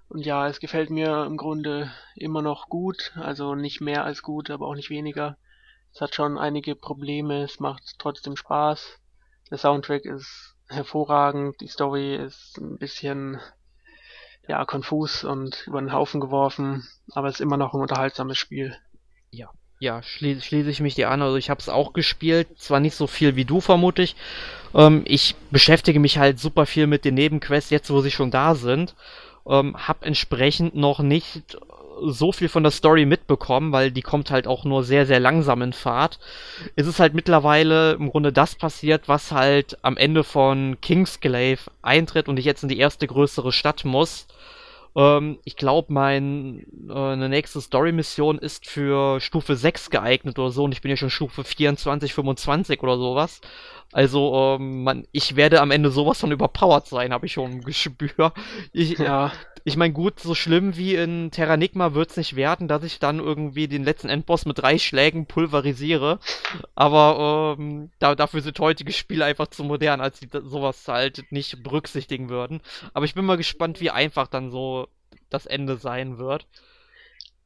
Und 0.07 0.25
ja, 0.25 0.47
es 0.47 0.59
gefällt 0.59 0.91
mir 0.91 1.25
im 1.25 1.37
Grunde 1.37 1.91
immer 2.15 2.41
noch 2.41 2.69
gut, 2.69 3.13
also 3.15 3.55
nicht 3.55 3.81
mehr 3.81 4.03
als 4.03 4.21
gut, 4.21 4.49
aber 4.49 4.67
auch 4.67 4.75
nicht 4.75 4.91
weniger. 4.91 5.37
Es 5.93 6.01
hat 6.01 6.13
schon 6.13 6.37
einige 6.37 6.75
Probleme, 6.75 7.43
es 7.43 7.59
macht 7.59 7.95
trotzdem 7.97 8.35
Spaß. 8.35 8.99
Der 9.49 9.57
Soundtrack 9.57 10.05
ist 10.05 10.55
hervorragend, 10.67 11.59
die 11.61 11.67
Story 11.67 12.15
ist 12.15 12.57
ein 12.57 12.77
bisschen 12.77 13.39
ja 14.47 14.63
konfus 14.65 15.23
und 15.23 15.65
über 15.65 15.81
den 15.81 15.93
Haufen 15.93 16.21
geworfen, 16.21 16.87
aber 17.13 17.27
es 17.27 17.35
ist 17.35 17.41
immer 17.41 17.57
noch 17.57 17.73
ein 17.73 17.81
unterhaltsames 17.81 18.37
Spiel. 18.37 18.77
Ja, 19.31 19.49
ja, 19.85 20.01
schließe 20.01 20.41
schließ 20.41 20.67
ich 20.67 20.79
mich 20.81 20.95
dir 20.95 21.11
an. 21.11 21.21
Also 21.21 21.37
ich 21.37 21.49
habe 21.49 21.61
es 21.61 21.69
auch 21.69 21.93
gespielt, 21.93 22.47
zwar 22.57 22.79
nicht 22.79 22.95
so 22.95 23.07
viel 23.07 23.35
wie 23.35 23.45
du 23.45 23.61
vermutlich. 23.61 24.15
Ähm, 24.73 25.03
ich 25.05 25.35
beschäftige 25.51 25.99
mich 25.99 26.17
halt 26.17 26.39
super 26.39 26.65
viel 26.65 26.87
mit 26.87 27.05
den 27.05 27.13
Nebenquests, 27.13 27.69
jetzt 27.69 27.91
wo 27.91 28.01
sie 28.01 28.11
schon 28.11 28.31
da 28.31 28.55
sind. 28.55 28.95
Ähm, 29.47 29.75
hab 29.87 30.03
entsprechend 30.03 30.75
noch 30.75 30.99
nicht 30.99 31.43
so 32.01 32.31
viel 32.31 32.49
von 32.49 32.63
der 32.63 32.71
Story 32.71 33.05
mitbekommen, 33.05 33.71
weil 33.71 33.91
die 33.91 34.01
kommt 34.01 34.31
halt 34.31 34.47
auch 34.47 34.65
nur 34.65 34.83
sehr, 34.83 35.05
sehr 35.05 35.19
langsam 35.19 35.61
in 35.61 35.71
Fahrt. 35.71 36.19
Es 36.75 36.87
ist 36.87 36.99
halt 36.99 37.13
mittlerweile 37.13 37.93
im 37.93 38.09
Grunde 38.09 38.33
das 38.33 38.55
passiert, 38.55 39.07
was 39.07 39.31
halt 39.31 39.77
am 39.83 39.95
Ende 39.95 40.23
von 40.23 40.77
Kingsglaive 40.81 41.69
eintritt 41.83 42.27
und 42.27 42.37
ich 42.37 42.45
jetzt 42.45 42.63
in 42.63 42.69
die 42.69 42.79
erste 42.79 43.05
größere 43.07 43.51
Stadt 43.51 43.85
muss. 43.85 44.27
Ähm, 44.95 45.39
ich 45.43 45.55
glaube, 45.55 45.91
mein 45.91 46.65
äh, 46.89 46.93
eine 46.93 47.29
nächste 47.29 47.61
Story-Mission 47.61 48.37
ist 48.39 48.67
für 48.67 49.19
Stufe 49.19 49.55
6 49.55 49.89
geeignet 49.89 50.39
oder 50.39 50.51
so 50.51 50.63
und 50.63 50.71
ich 50.71 50.81
bin 50.81 50.89
ja 50.89 50.97
schon 50.97 51.09
Stufe 51.09 51.43
24, 51.43 52.13
25 52.13 52.81
oder 52.81 52.97
sowas. 52.97 53.41
Also, 53.91 54.57
ähm, 54.59 54.83
man, 54.83 55.07
ich 55.11 55.35
werde 55.35 55.61
am 55.61 55.71
Ende 55.71 55.89
sowas 55.89 56.19
von 56.19 56.31
überpowered 56.31 56.87
sein, 56.87 57.13
habe 57.13 57.25
ich 57.25 57.33
schon 57.33 57.51
ein 57.51 57.61
Gespür. 57.61 58.33
Ich, 58.73 58.97
ja. 58.97 59.31
ich 59.63 59.77
meine, 59.77 59.93
gut, 59.93 60.19
so 60.19 60.35
schlimm 60.35 60.75
wie 60.75 60.95
in 60.95 61.31
Terranigma 61.31 61.93
wird 61.93 62.11
es 62.11 62.17
nicht 62.17 62.35
werden, 62.35 62.67
dass 62.67 62.83
ich 62.83 62.99
dann 62.99 63.19
irgendwie 63.19 63.67
den 63.67 63.83
letzten 63.83 64.09
Endboss 64.09 64.45
mit 64.45 64.59
drei 64.59 64.77
Schlägen 64.77 65.27
pulverisiere. 65.27 66.19
Aber 66.75 67.55
ähm, 67.57 67.89
da, 67.99 68.15
dafür 68.15 68.41
sind 68.41 68.59
heutige 68.59 68.91
Spiele 68.91 69.25
einfach 69.25 69.47
zu 69.47 69.63
modern, 69.63 70.01
als 70.01 70.19
sie 70.19 70.27
sowas 70.31 70.87
halt 70.87 71.31
nicht 71.31 71.63
berücksichtigen 71.63 72.29
würden. 72.29 72.61
Aber 72.93 73.05
ich 73.05 73.15
bin 73.15 73.25
mal 73.25 73.37
gespannt, 73.37 73.79
wie 73.79 73.91
einfach 73.91 74.27
dann 74.27 74.51
so 74.51 74.87
das 75.29 75.45
Ende 75.45 75.77
sein 75.77 76.17
wird. 76.17 76.47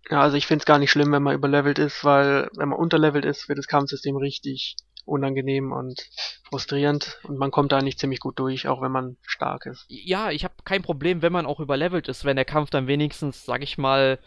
Ja, 0.10 0.22
also 0.22 0.38
ich 0.38 0.48
finde 0.48 0.64
es 0.64 0.66
gar 0.66 0.80
nicht 0.80 0.90
schlimm, 0.90 1.12
wenn 1.12 1.22
man 1.22 1.36
überlevelt 1.36 1.78
ist, 1.78 2.04
weil 2.04 2.50
wenn 2.56 2.70
man 2.70 2.80
unterlevelt 2.80 3.26
ist, 3.26 3.48
wird 3.48 3.60
das 3.60 3.68
Kampfsystem 3.68 4.16
richtig 4.16 4.76
unangenehm 5.10 5.72
und 5.72 6.02
frustrierend 6.44 7.20
und 7.24 7.38
man 7.38 7.52
kommt 7.52 7.72
da 7.72 7.82
nicht 7.82 8.00
ziemlich 8.00 8.20
gut 8.20 8.40
durch, 8.40 8.68
auch 8.68 8.82
wenn 8.82 8.92
man 8.92 9.18
stark 9.26 9.66
ist. 9.66 9.86
Ja, 9.88 10.32
ich 10.32 10.44
habe 10.44 10.54
kein 10.64 10.82
Problem, 10.82 11.22
wenn 11.22 11.34
man 11.34 11.46
auch 11.46 11.60
überlevelt 11.60 12.08
ist, 12.08 12.26
wenn 12.26 12.36
der 12.36 12.46
Kampf 12.46 12.70
dann 12.70 12.88
wenigstens, 12.88 13.46
sag 13.46 13.64
ich 13.64 13.78
mal, 13.78 14.20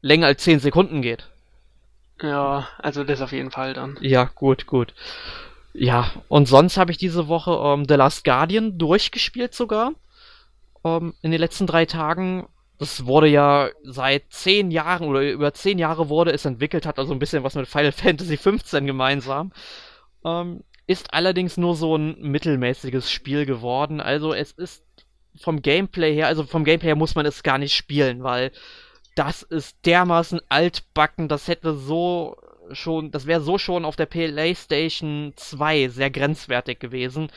länger 0.00 0.26
als 0.26 0.42
10 0.42 0.60
Sekunden 0.60 1.02
geht. 1.02 1.28
Ja, 2.22 2.68
also 2.78 3.04
das 3.04 3.20
auf 3.20 3.32
jeden 3.32 3.50
Fall 3.50 3.74
dann. 3.74 3.96
Ja, 4.00 4.24
gut, 4.24 4.66
gut. 4.66 4.94
Ja, 5.72 6.10
und 6.28 6.48
sonst 6.48 6.76
habe 6.76 6.90
ich 6.90 6.98
diese 6.98 7.28
Woche 7.28 7.52
ähm, 7.52 7.84
The 7.88 7.94
Last 7.94 8.24
Guardian 8.24 8.78
durchgespielt 8.78 9.54
sogar. 9.54 9.92
Ähm, 10.84 11.14
in 11.22 11.30
den 11.30 11.40
letzten 11.40 11.66
drei 11.66 11.86
Tagen. 11.86 12.48
Das 12.78 13.06
wurde 13.06 13.26
ja 13.26 13.70
seit 13.82 14.32
zehn 14.32 14.70
Jahren 14.70 15.08
oder 15.08 15.22
über 15.22 15.52
zehn 15.52 15.78
Jahre 15.78 16.08
wurde 16.08 16.30
es 16.30 16.44
entwickelt, 16.44 16.86
hat 16.86 17.00
also 17.00 17.12
ein 17.12 17.18
bisschen 17.18 17.42
was 17.42 17.56
mit 17.56 17.66
Final 17.66 17.90
Fantasy 17.92 18.36
15 18.36 18.86
gemeinsam. 18.86 19.52
Ähm, 20.24 20.64
ist 20.86 21.12
allerdings 21.12 21.56
nur 21.56 21.76
so 21.76 21.96
ein 21.96 22.18
mittelmäßiges 22.20 23.10
Spiel 23.10 23.44
geworden. 23.44 24.00
Also 24.00 24.32
es 24.32 24.52
ist 24.52 24.82
vom 25.36 25.62
Gameplay 25.62 26.14
her, 26.14 26.26
also 26.26 26.44
vom 26.44 26.64
Gameplay 26.64 26.88
her 26.88 26.96
muss 26.96 27.14
man 27.14 27.26
es 27.26 27.42
gar 27.42 27.58
nicht 27.58 27.74
spielen, 27.74 28.22
weil 28.22 28.50
das 29.14 29.42
ist 29.42 29.76
dermaßen 29.84 30.40
altbacken, 30.48 31.28
das 31.28 31.48
hätte 31.48 31.74
so 31.74 32.36
schon, 32.72 33.10
das 33.10 33.26
wäre 33.26 33.40
so 33.40 33.58
schon 33.58 33.84
auf 33.84 33.96
der 33.96 34.06
PlayStation 34.06 35.32
2 35.36 35.88
sehr 35.88 36.10
grenzwertig 36.10 36.78
gewesen. 36.78 37.30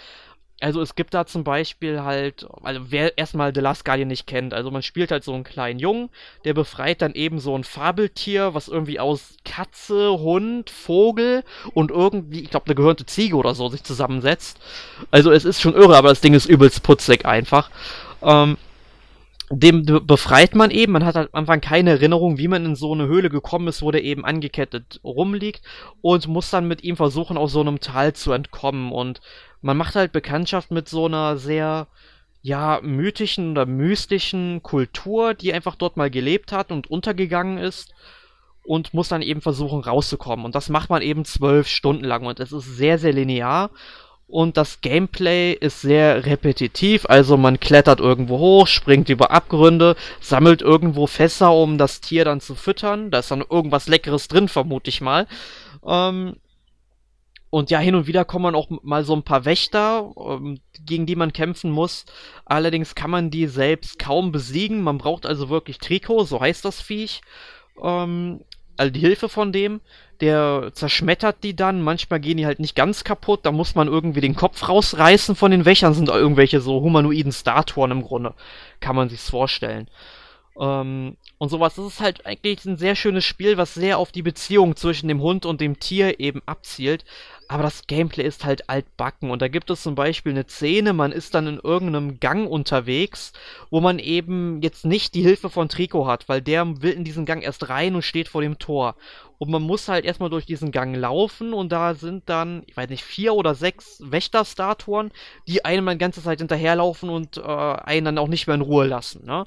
Also 0.61 0.79
es 0.81 0.93
gibt 0.93 1.15
da 1.15 1.25
zum 1.25 1.43
Beispiel 1.43 2.03
halt, 2.03 2.45
also 2.61 2.81
wer 2.89 3.17
erstmal 3.17 3.53
The 3.53 3.61
Last 3.61 3.83
Guardian 3.83 4.07
nicht 4.07 4.27
kennt, 4.27 4.53
also 4.53 4.69
man 4.69 4.83
spielt 4.83 5.11
halt 5.11 5.23
so 5.23 5.33
einen 5.33 5.43
kleinen 5.43 5.79
Jungen, 5.79 6.09
der 6.45 6.53
befreit 6.53 7.01
dann 7.01 7.13
eben 7.13 7.39
so 7.39 7.57
ein 7.57 7.63
Fabeltier, 7.63 8.53
was 8.53 8.67
irgendwie 8.67 8.99
aus 8.99 9.38
Katze, 9.43 10.11
Hund, 10.11 10.69
Vogel 10.69 11.43
und 11.73 11.89
irgendwie, 11.89 12.41
ich 12.41 12.51
glaube, 12.51 12.67
eine 12.67 12.75
gehörnte 12.75 13.07
Ziege 13.07 13.35
oder 13.35 13.55
so 13.55 13.69
sich 13.69 13.83
zusammensetzt. 13.83 14.59
Also 15.09 15.31
es 15.31 15.45
ist 15.45 15.61
schon 15.61 15.73
irre, 15.73 15.97
aber 15.97 16.09
das 16.09 16.21
Ding 16.21 16.35
ist 16.35 16.45
übelst 16.45 16.83
putzig 16.83 17.25
einfach. 17.25 17.71
Ähm, 18.21 18.57
dem 19.51 19.85
befreit 20.05 20.55
man 20.55 20.71
eben, 20.71 20.93
man 20.93 21.05
hat 21.05 21.15
halt 21.15 21.29
am 21.33 21.39
Anfang 21.39 21.61
keine 21.61 21.91
Erinnerung, 21.91 22.37
wie 22.37 22.47
man 22.47 22.65
in 22.65 22.75
so 22.75 22.93
eine 22.93 23.07
Höhle 23.07 23.29
gekommen 23.29 23.67
ist, 23.67 23.81
wo 23.81 23.91
der 23.91 24.03
eben 24.03 24.25
angekettet 24.25 24.99
rumliegt 25.03 25.61
und 26.01 26.27
muss 26.27 26.49
dann 26.49 26.67
mit 26.67 26.83
ihm 26.83 26.95
versuchen, 26.95 27.37
aus 27.37 27.51
so 27.51 27.61
einem 27.61 27.79
Tal 27.79 28.13
zu 28.13 28.31
entkommen 28.31 28.91
und 28.91 29.21
man 29.61 29.77
macht 29.77 29.95
halt 29.95 30.11
Bekanntschaft 30.11 30.71
mit 30.71 30.89
so 30.89 31.05
einer 31.05 31.37
sehr, 31.37 31.87
ja, 32.41 32.79
mythischen 32.81 33.51
oder 33.51 33.65
mystischen 33.65 34.63
Kultur, 34.63 35.33
die 35.33 35.53
einfach 35.53 35.75
dort 35.75 35.97
mal 35.97 36.09
gelebt 36.09 36.51
hat 36.51 36.71
und 36.71 36.89
untergegangen 36.89 37.57
ist 37.57 37.93
und 38.63 38.93
muss 38.93 39.09
dann 39.09 39.21
eben 39.21 39.41
versuchen 39.41 39.81
rauszukommen. 39.81 40.45
Und 40.45 40.55
das 40.55 40.69
macht 40.69 40.89
man 40.89 41.01
eben 41.01 41.25
zwölf 41.25 41.67
Stunden 41.67 42.05
lang 42.05 42.25
und 42.25 42.39
es 42.39 42.51
ist 42.51 42.65
sehr, 42.65 42.97
sehr 42.97 43.13
linear. 43.13 43.71
Und 44.31 44.55
das 44.55 44.79
Gameplay 44.79 45.51
ist 45.51 45.81
sehr 45.81 46.25
repetitiv, 46.25 47.05
also 47.05 47.35
man 47.35 47.59
klettert 47.59 47.99
irgendwo 47.99 48.39
hoch, 48.39 48.67
springt 48.67 49.09
über 49.09 49.29
Abgründe, 49.31 49.97
sammelt 50.21 50.61
irgendwo 50.61 51.05
Fässer, 51.05 51.51
um 51.53 51.77
das 51.77 51.99
Tier 51.99 52.23
dann 52.23 52.39
zu 52.39 52.55
füttern. 52.55 53.11
Da 53.11 53.19
ist 53.19 53.29
dann 53.29 53.43
irgendwas 53.47 53.89
Leckeres 53.89 54.29
drin, 54.29 54.47
vermute 54.47 54.89
ich 54.89 55.01
mal. 55.01 55.27
Ähm, 55.85 56.37
und 57.49 57.71
ja, 57.71 57.79
hin 57.79 57.95
und 57.95 58.07
wieder 58.07 58.23
kommen 58.23 58.55
auch 58.55 58.69
mal 58.69 59.03
so 59.03 59.13
ein 59.13 59.23
paar 59.23 59.43
Wächter, 59.43 60.13
ähm, 60.17 60.61
gegen 60.85 61.05
die 61.05 61.17
man 61.17 61.33
kämpfen 61.33 61.69
muss. 61.69 62.05
Allerdings 62.45 62.95
kann 62.95 63.11
man 63.11 63.31
die 63.31 63.47
selbst 63.47 63.99
kaum 63.99 64.31
besiegen. 64.31 64.81
Man 64.81 64.97
braucht 64.97 65.25
also 65.25 65.49
wirklich 65.49 65.79
Trikot, 65.79 66.23
so 66.23 66.39
heißt 66.39 66.63
das 66.63 66.79
Viech. 66.79 67.19
Ähm, 67.83 68.45
also 68.77 68.91
die 68.91 68.99
Hilfe 68.99 69.30
von 69.30 69.52
dem, 69.52 69.81
der 70.22 70.72
zerschmettert 70.73 71.43
die 71.43 71.56
dann, 71.56 71.81
manchmal 71.81 72.19
gehen 72.19 72.38
die 72.38 72.45
halt 72.45 72.60
nicht 72.60 72.76
ganz 72.76 73.03
kaputt, 73.03 73.41
da 73.43 73.52
muss 73.52 73.76
man 73.76 73.88
irgendwie 73.88 74.22
den 74.22 74.35
Kopf 74.35 74.68
rausreißen 74.68 75.35
von 75.35 75.52
den 75.52 75.65
Wächern, 75.65 75.93
sind 75.93 76.10
irgendwelche 76.10 76.61
so 76.61 76.81
humanoiden 76.81 77.31
Statuen 77.31 77.91
im 77.91 78.03
Grunde, 78.03 78.34
kann 78.80 78.95
man 78.95 79.10
sich's 79.10 79.30
vorstellen. 79.30 79.88
Ähm, 80.60 81.18
und 81.38 81.49
sowas. 81.49 81.76
Das 81.76 81.85
ist 81.85 82.02
halt 82.02 82.26
eigentlich 82.26 82.65
ein 82.65 82.77
sehr 82.77 82.95
schönes 82.95 83.26
Spiel, 83.26 83.57
was 83.57 83.73
sehr 83.73 83.98
auf 83.98 84.11
die 84.11 84.22
Beziehung 84.22 84.76
zwischen 84.76 85.07
dem 85.07 85.22
Hund 85.22 85.45
und 85.45 85.61
dem 85.61 85.80
Tier 85.80 86.19
eben 86.19 86.41
abzielt. 86.45 87.06
Aber 87.51 87.63
das 87.63 87.85
Gameplay 87.85 88.23
ist 88.23 88.45
halt 88.45 88.69
altbacken. 88.69 89.29
Und 89.29 89.41
da 89.41 89.49
gibt 89.49 89.69
es 89.69 89.83
zum 89.83 89.93
Beispiel 89.93 90.31
eine 90.31 90.47
Szene, 90.47 90.93
man 90.93 91.11
ist 91.11 91.35
dann 91.35 91.47
in 91.47 91.59
irgendeinem 91.61 92.17
Gang 92.21 92.49
unterwegs, 92.49 93.33
wo 93.69 93.81
man 93.81 93.99
eben 93.99 94.61
jetzt 94.61 94.85
nicht 94.85 95.15
die 95.15 95.21
Hilfe 95.21 95.49
von 95.49 95.67
Trico 95.67 96.07
hat, 96.07 96.29
weil 96.29 96.41
der 96.41 96.81
will 96.81 96.93
in 96.93 97.03
diesen 97.03 97.25
Gang 97.25 97.43
erst 97.43 97.67
rein 97.67 97.93
und 97.93 98.03
steht 98.03 98.29
vor 98.29 98.41
dem 98.41 98.57
Tor. 98.57 98.95
Und 99.37 99.51
man 99.51 99.63
muss 99.63 99.89
halt 99.89 100.05
erstmal 100.05 100.29
durch 100.29 100.45
diesen 100.45 100.71
Gang 100.71 100.95
laufen 100.95 101.53
und 101.53 101.73
da 101.73 101.93
sind 101.93 102.29
dann, 102.29 102.63
ich 102.67 102.77
weiß 102.77 102.89
nicht, 102.89 103.03
vier 103.03 103.33
oder 103.33 103.53
sechs 103.53 104.01
Wächterstatuen, 104.01 105.11
die 105.45 105.65
einem 105.65 105.89
die 105.89 105.97
ganze 105.97 106.23
Zeit 106.23 106.39
hinterherlaufen 106.39 107.09
und 107.09 107.35
äh, 107.35 107.41
einen 107.41 108.05
dann 108.05 108.17
auch 108.17 108.29
nicht 108.29 108.47
mehr 108.47 108.55
in 108.55 108.61
Ruhe 108.61 108.87
lassen, 108.87 109.25
ne? 109.25 109.45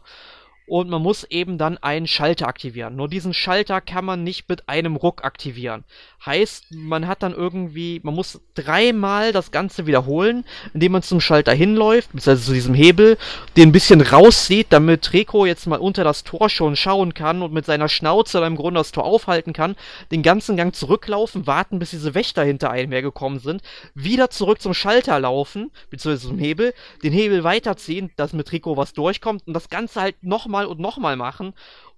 Und 0.67 0.89
man 0.89 1.03
muss 1.03 1.25
eben 1.25 1.59
dann 1.59 1.79
einen 1.79 2.07
Schalter 2.07 2.49
aktivieren. 2.49 2.97
Nur 2.97 3.09
diesen 3.09 3.35
Schalter 3.35 3.81
kann 3.81 4.05
man 4.05 4.25
nicht 4.25 4.49
mit 4.49 4.69
einem 4.69 4.97
Ruck 4.97 5.25
aktivieren. 5.25 5.85
Heißt, 6.25 6.67
man 6.71 7.07
hat 7.07 7.23
dann 7.23 7.35
irgendwie, 7.35 8.01
man 8.03 8.15
muss 8.15 8.41
dreimal 8.55 9.33
das 9.33 9.51
Ganze 9.51 9.87
wiederholen, 9.87 10.45
indem 10.73 10.93
man 10.93 11.03
zum 11.03 11.21
Schalter 11.21 11.53
hinläuft, 11.53 12.13
beziehungsweise 12.13 12.47
zu 12.47 12.55
diesem 12.55 12.73
Hebel, 12.73 13.19
den 13.59 13.69
ein 13.69 13.73
bisschen 13.73 14.01
rauszieht, 14.01 14.69
damit 14.71 15.13
Rico 15.13 15.45
jetzt 15.45 15.67
mal 15.67 15.79
unter 15.79 16.03
das 16.03 16.25
Tor 16.25 16.49
schon 16.49 16.77
schauen 16.77 17.13
kann 17.13 17.43
und 17.43 17.53
mit 17.53 17.67
seiner 17.67 17.89
Schnauze 17.89 18.41
dann 18.41 18.53
im 18.53 18.57
Grunde 18.57 18.81
das 18.81 18.93
Tor 18.93 19.05
aufhalten 19.05 19.53
kann, 19.53 19.77
den 20.13 20.23
ganzen 20.23 20.57
Gang 20.57 20.75
zurücklaufen, 20.75 21.47
warten, 21.47 21.79
bis 21.79 21.91
diese 21.91 22.15
Wächter 22.15 22.43
hinter 22.43 22.71
einem 22.71 22.93
hergekommen 22.93 23.39
sind, 23.39 23.63
wieder 23.95 24.31
zurück 24.31 24.63
zum 24.63 24.73
Schalter 24.73 25.21
laufen, 25.21 25.71
beziehungsweise 25.91 26.29
zum 26.29 26.39
Hebel, 26.39 26.73
den 27.03 27.13
Hebel 27.13 27.45
weiterziehen, 27.45 28.11
dass 28.17 28.33
mit 28.33 28.51
Rico 28.51 28.79
was 28.79 28.95
durchkommt 28.95 29.47
und 29.47 29.53
das 29.53 29.69
Ganze 29.69 30.01
halt 30.01 30.23
nochmal 30.23 30.54
und 30.67 30.79
nochmal 30.79 31.17
machen 31.17 31.55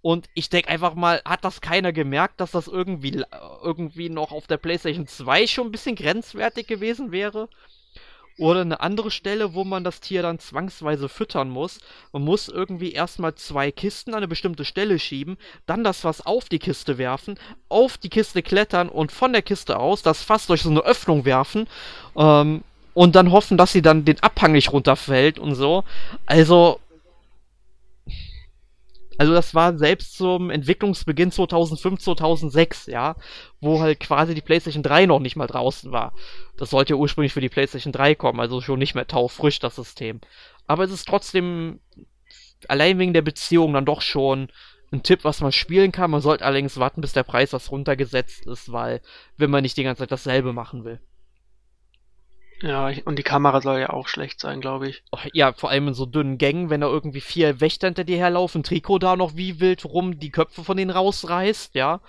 und 0.06 0.28
ich 0.34 0.48
denke 0.50 0.68
einfach 0.68 0.94
mal, 0.94 1.20
hat 1.24 1.44
das 1.44 1.60
keiner 1.60 1.92
gemerkt, 1.92 2.40
dass 2.40 2.52
das 2.52 2.68
irgendwie, 2.68 3.24
irgendwie 3.64 4.08
noch 4.08 4.30
auf 4.30 4.46
der 4.46 4.56
PlayStation 4.56 5.08
2 5.08 5.48
schon 5.48 5.66
ein 5.66 5.72
bisschen 5.72 5.96
grenzwertig 5.96 6.68
gewesen 6.68 7.10
wäre? 7.10 7.48
Oder 8.38 8.60
eine 8.60 8.78
andere 8.78 9.10
Stelle, 9.10 9.54
wo 9.54 9.64
man 9.64 9.82
das 9.82 9.98
Tier 9.98 10.22
dann 10.22 10.38
zwangsweise 10.38 11.08
füttern 11.08 11.50
muss. 11.50 11.80
Man 12.12 12.22
muss 12.22 12.46
irgendwie 12.48 12.92
erstmal 12.92 13.34
zwei 13.34 13.72
Kisten 13.72 14.12
an 14.12 14.18
eine 14.18 14.28
bestimmte 14.28 14.64
Stelle 14.64 15.00
schieben, 15.00 15.38
dann 15.66 15.82
das 15.82 16.02
Fass 16.02 16.24
auf 16.24 16.48
die 16.48 16.60
Kiste 16.60 16.98
werfen, 16.98 17.36
auf 17.68 17.98
die 17.98 18.08
Kiste 18.10 18.42
klettern 18.44 18.88
und 18.88 19.10
von 19.10 19.32
der 19.32 19.42
Kiste 19.42 19.76
aus 19.76 20.02
das 20.02 20.22
Fass 20.22 20.46
durch 20.46 20.62
so 20.62 20.70
eine 20.70 20.84
Öffnung 20.84 21.24
werfen. 21.24 21.66
Ähm, 22.14 22.62
und 22.94 23.16
dann 23.16 23.32
hoffen, 23.32 23.58
dass 23.58 23.72
sie 23.72 23.82
dann 23.82 24.04
den 24.04 24.22
Abhang 24.22 24.52
nicht 24.52 24.72
runterfällt 24.72 25.38
und 25.40 25.56
so. 25.56 25.82
Also, 26.26 26.78
also 29.18 29.32
das 29.32 29.55
war 29.55 29.76
selbst 29.78 30.16
zum 30.16 30.51
Entwicklungsbeginn 30.51 31.32
2005, 31.32 32.01
2006, 32.01 32.86
ja, 32.86 33.16
wo 33.60 33.80
halt 33.80 34.01
quasi 34.01 34.34
die 34.34 34.40
PlayStation 34.40 34.82
3 34.82 35.06
noch 35.06 35.20
nicht 35.20 35.36
mal 35.36 35.47
draußen 35.47 35.93
war. 35.93 36.12
Das 36.56 36.70
sollte 36.70 36.94
ja 36.94 36.97
ursprünglich 36.97 37.32
für 37.32 37.40
die 37.40 37.48
PlayStation 37.48 37.93
3 37.93 38.14
kommen, 38.14 38.40
also 38.40 38.60
schon 38.60 38.78
nicht 38.78 38.94
mehr 38.94 39.06
taufrisch 39.06 39.59
das 39.59 39.76
System. 39.76 40.20
Aber 40.66 40.84
es 40.84 40.90
ist 40.90 41.09
trotzdem 41.09 41.80
allein 42.68 42.98
wegen 42.98 43.12
der 43.12 43.22
Beziehung 43.22 43.72
dann 43.72 43.84
doch 43.84 44.02
schon 44.02 44.48
ein 44.93 45.02
Tipp, 45.02 45.24
was 45.24 45.40
man 45.40 45.52
spielen 45.52 45.93
kann. 45.93 46.10
Man 46.10 46.20
sollte 46.20 46.44
allerdings 46.44 46.78
warten, 46.78 47.01
bis 47.01 47.12
der 47.12 47.22
Preis 47.22 47.52
was 47.52 47.70
runtergesetzt 47.70 48.47
ist, 48.47 48.70
weil 48.72 49.01
wenn 49.36 49.51
man 49.51 49.62
nicht 49.62 49.76
die 49.76 49.82
ganze 49.82 50.01
Zeit 50.01 50.12
dasselbe 50.12 50.52
machen 50.52 50.84
will. 50.84 51.01
Ja, 52.62 52.90
und 53.04 53.18
die 53.18 53.22
Kamera 53.22 53.60
soll 53.60 53.80
ja 53.80 53.90
auch 53.90 54.08
schlecht 54.08 54.40
sein, 54.40 54.60
glaube 54.60 54.88
ich. 54.88 55.02
Oh, 55.12 55.18
ja, 55.32 55.52
vor 55.52 55.70
allem 55.70 55.88
in 55.88 55.94
so 55.94 56.06
dünnen 56.06 56.38
Gängen, 56.38 56.70
wenn 56.70 56.80
da 56.80 56.86
irgendwie 56.86 57.20
vier 57.20 57.60
Wächter 57.60 57.88
hinter 57.88 58.04
dir 58.04 58.16
herlaufen, 58.16 58.62
Trikot 58.62 58.98
da 58.98 59.16
noch 59.16 59.36
wie 59.36 59.60
wild 59.60 59.84
rum, 59.84 60.18
die 60.18 60.30
Köpfe 60.30 60.64
von 60.64 60.76
denen 60.76 60.90
rausreißt, 60.90 61.74
ja. 61.74 62.00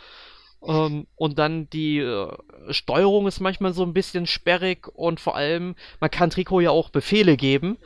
Ähm, 0.66 1.06
und 1.16 1.38
dann 1.38 1.70
die 1.70 2.00
äh, 2.00 2.32
Steuerung 2.70 3.28
ist 3.28 3.42
manchmal 3.42 3.74
so 3.74 3.84
ein 3.84 3.94
bisschen 3.94 4.26
sperrig 4.26 4.88
und 4.88 5.20
vor 5.20 5.36
allem, 5.36 5.76
man 6.00 6.12
kann 6.12 6.30
Trikot 6.30 6.62
ja 6.62 6.72
auch 6.72 6.90
Befehle 6.90 7.36
geben, 7.36 7.78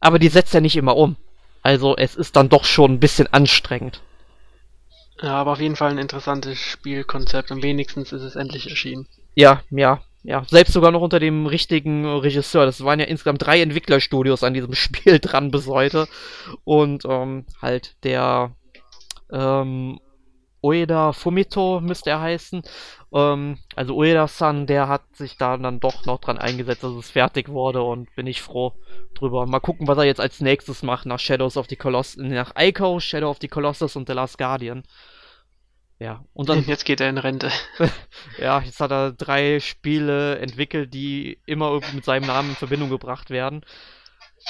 aber 0.00 0.18
die 0.18 0.28
setzt 0.28 0.54
er 0.54 0.62
nicht 0.62 0.76
immer 0.76 0.96
um. 0.96 1.16
Also 1.62 1.96
es 1.96 2.16
ist 2.16 2.36
dann 2.36 2.48
doch 2.48 2.64
schon 2.64 2.94
ein 2.94 3.00
bisschen 3.00 3.32
anstrengend. 3.32 4.02
Ja, 5.20 5.34
aber 5.34 5.52
auf 5.52 5.60
jeden 5.60 5.76
Fall 5.76 5.90
ein 5.90 5.98
interessantes 5.98 6.58
Spielkonzept 6.58 7.52
und 7.52 7.62
wenigstens 7.62 8.12
ist 8.12 8.22
es 8.22 8.34
endlich 8.34 8.68
erschienen. 8.68 9.06
Ja, 9.36 9.62
ja, 9.70 10.02
ja, 10.24 10.44
selbst 10.46 10.72
sogar 10.72 10.92
noch 10.92 11.02
unter 11.02 11.18
dem 11.18 11.46
richtigen 11.46 12.06
Regisseur. 12.06 12.64
Das 12.64 12.84
waren 12.84 13.00
ja 13.00 13.06
insgesamt 13.06 13.44
drei 13.44 13.60
Entwicklerstudios 13.60 14.44
an 14.44 14.54
diesem 14.54 14.74
Spiel 14.74 15.18
dran 15.18 15.50
bis 15.50 15.66
heute. 15.66 16.06
Und 16.64 17.04
ähm, 17.04 17.46
halt 17.60 17.96
der 18.04 18.54
ähm, 19.32 19.98
Ueda 20.62 21.12
Fumito 21.12 21.80
müsste 21.80 22.10
er 22.10 22.20
heißen. 22.20 22.62
Ähm, 23.12 23.58
also 23.74 23.96
Ueda-san, 23.96 24.66
der 24.66 24.86
hat 24.86 25.02
sich 25.16 25.36
da 25.36 25.56
dann 25.56 25.80
doch 25.80 26.06
noch 26.06 26.20
dran 26.20 26.38
eingesetzt, 26.38 26.84
dass 26.84 26.92
es 26.92 27.10
fertig 27.10 27.48
wurde 27.48 27.82
und 27.82 28.14
bin 28.14 28.28
ich 28.28 28.42
froh 28.42 28.74
drüber. 29.14 29.46
Mal 29.46 29.58
gucken, 29.58 29.88
was 29.88 29.98
er 29.98 30.04
jetzt 30.04 30.20
als 30.20 30.40
nächstes 30.40 30.84
macht 30.84 31.04
nach 31.04 31.18
Shadows 31.18 31.56
of 31.56 31.66
the 31.68 31.76
Colossus, 31.76 32.16
nach 32.16 32.52
Ico, 32.56 33.00
Shadow 33.00 33.30
of 33.30 33.38
the 33.40 33.48
Colossus 33.48 33.96
und 33.96 34.06
The 34.06 34.14
Last 34.14 34.38
Guardian. 34.38 34.84
Ja, 36.02 36.24
und 36.32 36.48
dann. 36.48 36.64
Jetzt 36.66 36.84
geht 36.84 37.00
er 37.00 37.08
in 37.08 37.16
Rente. 37.16 37.52
ja, 38.38 38.60
jetzt 38.60 38.80
hat 38.80 38.90
er 38.90 39.12
drei 39.12 39.60
Spiele 39.60 40.38
entwickelt, 40.40 40.92
die 40.92 41.38
immer 41.46 41.70
irgendwie 41.70 41.94
mit 41.94 42.04
seinem 42.04 42.26
Namen 42.26 42.50
in 42.50 42.56
Verbindung 42.56 42.90
gebracht 42.90 43.30
werden. 43.30 43.64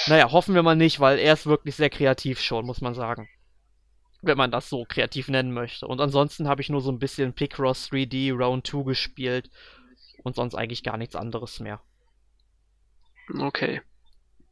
Naja, 0.06 0.32
hoffen 0.32 0.54
wir 0.54 0.62
mal 0.62 0.76
nicht, 0.76 0.98
weil 0.98 1.18
er 1.18 1.34
ist 1.34 1.44
wirklich 1.44 1.76
sehr 1.76 1.90
kreativ 1.90 2.40
schon, 2.40 2.64
muss 2.64 2.80
man 2.80 2.94
sagen. 2.94 3.28
Wenn 4.22 4.38
man 4.38 4.50
das 4.50 4.70
so 4.70 4.86
kreativ 4.88 5.28
nennen 5.28 5.52
möchte. 5.52 5.86
Und 5.86 6.00
ansonsten 6.00 6.48
habe 6.48 6.62
ich 6.62 6.70
nur 6.70 6.80
so 6.80 6.90
ein 6.90 6.98
bisschen 6.98 7.34
Picross 7.34 7.90
3D 7.90 8.32
Round 8.32 8.66
2 8.66 8.84
gespielt 8.84 9.50
und 10.22 10.36
sonst 10.36 10.54
eigentlich 10.54 10.82
gar 10.82 10.96
nichts 10.96 11.16
anderes 11.16 11.60
mehr. 11.60 11.82
Okay. 13.38 13.82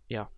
Ja. 0.07 0.29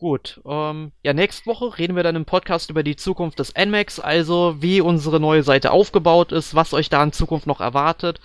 Gut, 0.00 0.40
ähm, 0.46 0.92
ja, 1.02 1.12
nächste 1.12 1.44
Woche 1.44 1.76
reden 1.76 1.94
wir 1.94 2.02
dann 2.02 2.16
im 2.16 2.24
Podcast 2.24 2.70
über 2.70 2.82
die 2.82 2.96
Zukunft 2.96 3.38
des 3.38 3.52
NMAX, 3.54 4.00
also 4.00 4.56
wie 4.62 4.80
unsere 4.80 5.20
neue 5.20 5.42
Seite 5.42 5.72
aufgebaut 5.72 6.32
ist, 6.32 6.54
was 6.54 6.72
euch 6.72 6.88
da 6.88 7.02
in 7.02 7.12
Zukunft 7.12 7.46
noch 7.46 7.60
erwartet. 7.60 8.18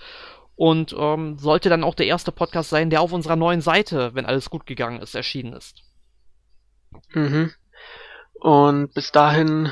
Und 0.54 0.96
ähm, 0.98 1.36
sollte 1.36 1.68
dann 1.68 1.84
auch 1.84 1.94
der 1.94 2.06
erste 2.06 2.32
Podcast 2.32 2.70
sein, 2.70 2.88
der 2.88 3.02
auf 3.02 3.12
unserer 3.12 3.36
neuen 3.36 3.60
Seite, 3.60 4.14
wenn 4.14 4.24
alles 4.24 4.48
gut 4.48 4.64
gegangen 4.64 5.02
ist, 5.02 5.14
erschienen 5.14 5.52
ist. 5.52 5.82
Mhm. 7.12 7.52
Und 8.40 8.94
bis 8.94 9.12
dahin, 9.12 9.70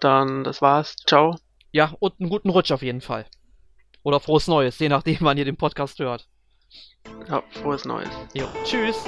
dann, 0.00 0.44
das 0.44 0.62
war's. 0.62 0.96
Ciao. 1.06 1.36
Ja, 1.70 1.94
und 1.98 2.18
einen 2.18 2.30
guten 2.30 2.48
Rutsch 2.48 2.72
auf 2.72 2.80
jeden 2.80 3.02
Fall. 3.02 3.26
Oder 4.02 4.20
frohes 4.20 4.48
Neues, 4.48 4.78
je 4.78 4.88
nachdem, 4.88 5.18
wann 5.20 5.36
ihr 5.36 5.44
den 5.44 5.58
Podcast 5.58 5.98
hört. 5.98 6.26
Ja, 7.28 7.42
frohes 7.50 7.84
Neues. 7.84 8.08
Jo, 8.32 8.48
tschüss. 8.64 9.04